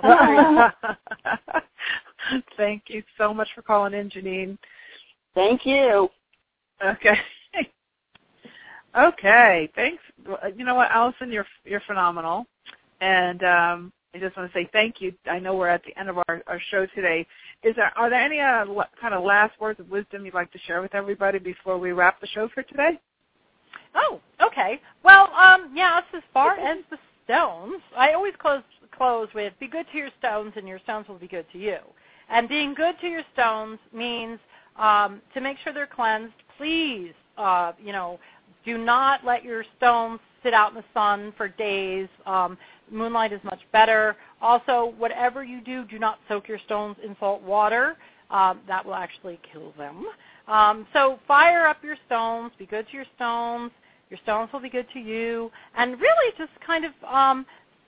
Thank 2.57 2.84
you 2.88 3.03
so 3.17 3.34
much 3.34 3.47
for 3.55 3.61
calling 3.61 3.93
in, 3.93 4.09
Janine. 4.09 4.57
Thank 5.35 5.65
you. 5.65 6.09
Okay. 6.84 7.18
okay. 8.97 9.69
Thanks. 9.76 10.03
You 10.56 10.65
know 10.65 10.76
what, 10.76 10.91
Allison, 10.91 11.31
you're 11.31 11.45
you're 11.64 11.81
phenomenal, 11.88 12.45
and 13.02 13.43
um, 13.43 13.93
I 14.14 14.19
just 14.19 14.35
want 14.38 14.52
to 14.52 14.57
say 14.57 14.69
thank 14.72 15.02
you. 15.02 15.14
I 15.30 15.39
know 15.39 15.56
we're 15.56 15.68
at 15.68 15.84
the 15.84 15.97
end 15.99 16.10
of 16.10 16.18
our, 16.18 16.41
our 16.47 16.60
show 16.72 16.85
today. 16.88 17.27
Is 17.64 17.76
there 17.76 17.91
are 17.97 18.10
there 18.10 18.22
any 18.22 18.39
uh, 18.39 18.65
kind 18.99 19.14
of 19.14 19.23
last 19.23 19.60
words 19.60 19.80
of 19.80 19.89
wisdom 19.89 20.26
you'd 20.26 20.34
like 20.34 20.52
to 20.52 20.60
share 20.60 20.81
with 20.81 20.95
everybody 20.95 21.39
before 21.39 21.77
we 21.77 21.91
wrap 21.91 22.19
the 22.22 22.27
show 22.27 22.49
for 22.53 22.64
today? 22.64 22.99
Oh, 23.95 24.19
okay. 24.45 24.81
Well, 25.03 25.31
um, 25.34 25.72
yes, 25.73 26.03
as 26.14 26.23
far 26.34 26.57
as 26.60 26.80
the 26.89 26.97
stones, 27.23 27.81
I 27.97 28.14
always 28.14 28.34
close 28.39 28.64
close 28.95 29.27
with 29.35 29.53
be 29.60 29.68
good 29.68 29.85
to 29.91 29.97
your 29.97 30.10
stones 30.19 30.53
and 30.56 30.68
your 30.68 30.80
stones 30.80 31.07
will 31.07 31.19
be 31.19 31.27
good 31.27 31.45
to 31.52 31.57
you. 31.57 31.77
And 32.30 32.47
being 32.47 32.73
good 32.73 32.95
to 33.02 33.07
your 33.07 33.23
stones 33.34 33.80
means 33.93 34.39
um, 34.77 35.22
to 35.34 35.41
make 35.41 35.57
sure 35.64 35.73
they're 35.73 35.88
cleansed. 35.88 36.34
Please, 36.57 37.14
uh, 37.38 37.73
you 37.84 37.91
know, 37.91 38.19
do 38.65 38.77
not 38.77 39.23
let 39.26 39.44
your 39.44 39.64
stones 39.77 40.19
sit 40.44 40.53
out 40.53 40.69
in 40.69 40.76
the 40.76 40.84
sun 40.94 41.34
for 41.38 41.48
days. 41.48 42.07
Um, 42.26 42.57
moonlight 42.91 43.34
is 43.34 43.44
much 43.44 43.61
better. 43.72 44.15
Also, 44.41 44.94
whatever 44.98 45.44
you 45.44 45.61
do, 45.61 45.86
do 45.86 45.99
not 45.99 46.19
soak 46.27 46.48
your 46.48 46.60
stones 46.60 46.95
in 47.03 47.15
salt 47.19 47.41
water. 47.41 47.98
Um, 48.32 48.61
that 48.68 48.84
will 48.86 48.95
actually 48.95 49.40
kill 49.52 49.72
them. 49.77 50.06
Um, 50.48 50.88
so 50.94 51.19
fire 51.27 51.68
up 51.68 51.84
your 51.84 51.98
stones. 52.07 52.52
Be 52.57 52.65
good 52.65 52.88
to 52.88 52.94
your 52.94 53.06
stones. 53.15 53.72
Your 54.10 54.19
stones 54.23 54.52
will 54.52 54.60
be 54.60 54.69
good 54.69 54.88
to 54.94 54.99
you. 54.99 55.52
And 55.77 55.99
really 55.99 56.34
just 56.38 56.52
kind 56.65 56.86
of 56.86 56.91
um, 57.07 57.45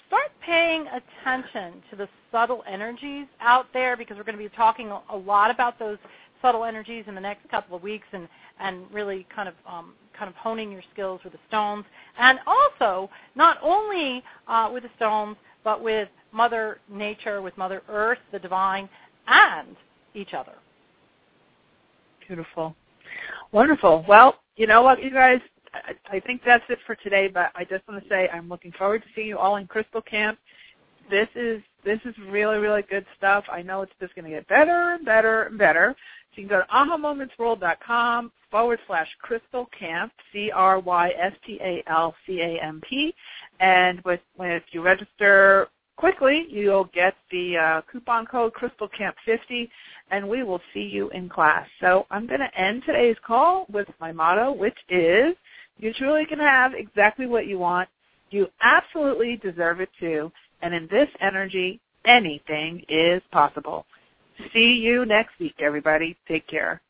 start 0.08 0.32
paying 0.46 0.86
attention 0.88 1.82
to 1.90 1.96
the 1.96 2.08
subtle 2.32 2.64
energies 2.68 3.28
out 3.40 3.68
there 3.74 3.98
because 3.98 4.18
we're 4.18 4.24
going 4.24 4.38
to 4.38 4.44
be 4.44 4.56
talking 4.56 4.90
a- 4.90 5.02
a 5.10 5.18
lot 5.18 5.52
about 5.52 5.78
those 5.80 5.98
subtle 6.42 6.64
energies 6.64 7.06
in 7.08 7.16
the 7.16 7.22
next 7.22 7.50
couple 7.50 7.76
of 7.76 7.84
weeks 7.84 8.08
and, 8.12 8.28
and 8.60 8.86
really 8.92 9.26
kind 9.34 9.48
of 9.48 9.56
um, 9.68 9.94
kind 10.18 10.30
of 10.30 10.36
honing 10.36 10.72
your 10.72 10.84
skills 10.94 11.22
with 11.24 11.34
the 11.34 11.40
stones. 11.48 11.86
And 12.18 12.40
also, 12.48 13.10
not 13.36 13.58
only 13.62 14.24
uh, 14.48 14.70
with 14.74 14.84
the 14.84 14.90
stones, 14.96 15.38
but 15.64 15.82
with 15.82 16.10
Mother 16.32 16.80
Nature, 16.90 17.42
with 17.42 17.58
Mother 17.58 17.82
Earth, 17.90 18.20
the 18.32 18.40
divine, 18.40 18.90
and 19.28 19.76
each 20.14 20.34
other. 20.34 20.54
Beautiful. 22.26 22.76
Wonderful. 23.52 24.06
Well, 24.08 24.36
you 24.56 24.68
know 24.68 24.82
what, 24.82 25.02
you 25.02 25.12
guys, 25.12 25.40
I, 25.74 26.18
I 26.18 26.20
think 26.20 26.42
that's 26.46 26.64
it 26.70 26.80
for 26.86 26.96
today, 26.96 27.28
but 27.28 27.52
I 27.56 27.64
just 27.64 27.88
want 27.88 28.04
to 28.04 28.10
say 28.10 28.28
I'm 28.30 28.50
looking 28.50 28.72
forward 28.74 29.04
to 29.04 29.08
seeing 29.16 29.28
you 29.28 29.38
all 29.38 29.58
in 29.58 29.68
Crystal 29.68 30.02
Camp. 30.02 30.38
This 31.10 31.30
is 31.36 31.62
this 31.88 32.00
is 32.06 32.14
really, 32.30 32.58
really 32.58 32.84
good 32.90 33.06
stuff. 33.18 33.46
I 33.50 33.62
know 33.62 33.82
it's 33.82 33.94
just 34.00 34.14
going 34.14 34.26
to 34.26 34.32
get 34.32 34.46
better 34.48 34.96
and 34.96 35.06
better 35.06 35.44
and 35.44 35.58
better. 35.58 35.96
So 36.36 36.42
you 36.42 36.48
can 36.48 36.58
go 36.58 36.62
to 36.62 36.68
ahamomentsworld.com 36.68 38.34
forward 38.52 38.80
slash 38.88 39.08
crystal 39.22 39.70
camp, 39.78 40.12
C-R-Y-S-T-A-L-C-A-M-P. 40.34 43.16
And 43.62 44.02
with, 44.02 44.20
if 44.40 44.64
you 44.72 44.82
register 44.82 45.70
quickly, 45.96 46.48
you'll 46.50 46.90
get 46.94 47.16
the 47.32 47.58
uh, 47.58 47.82
coupon 47.90 48.26
code 48.26 48.52
Crystal 48.54 48.90
Camp 48.90 49.16
50 49.26 49.70
and 50.12 50.28
we 50.28 50.44
will 50.44 50.60
see 50.74 50.82
you 50.82 51.08
in 51.10 51.30
class. 51.30 51.66
So 51.80 52.06
I'm 52.12 52.28
going 52.28 52.42
to 52.42 52.60
end 52.60 52.84
today's 52.86 53.16
call 53.26 53.66
with 53.72 53.88
my 54.00 54.12
motto, 54.12 54.52
which 54.52 54.78
is 54.90 55.36
you 55.80 55.94
truly 55.94 56.26
can 56.26 56.40
have 56.40 56.74
exactly 56.74 57.28
what 57.28 57.48
you 57.48 57.60
want. 57.60 57.88
You 58.30 58.48
absolutely 58.62 59.38
deserve 59.38 59.80
it 59.80 59.90
too. 60.00 60.32
And 60.62 60.74
in 60.74 60.88
this 60.88 61.10
energy, 61.22 61.80
anything 62.06 62.84
is 62.90 63.22
possible. 63.32 63.86
See 64.54 64.74
you 64.74 65.06
next 65.06 65.40
week, 65.40 65.56
everybody. 65.60 66.16
Take 66.28 66.48
care. 66.48 66.82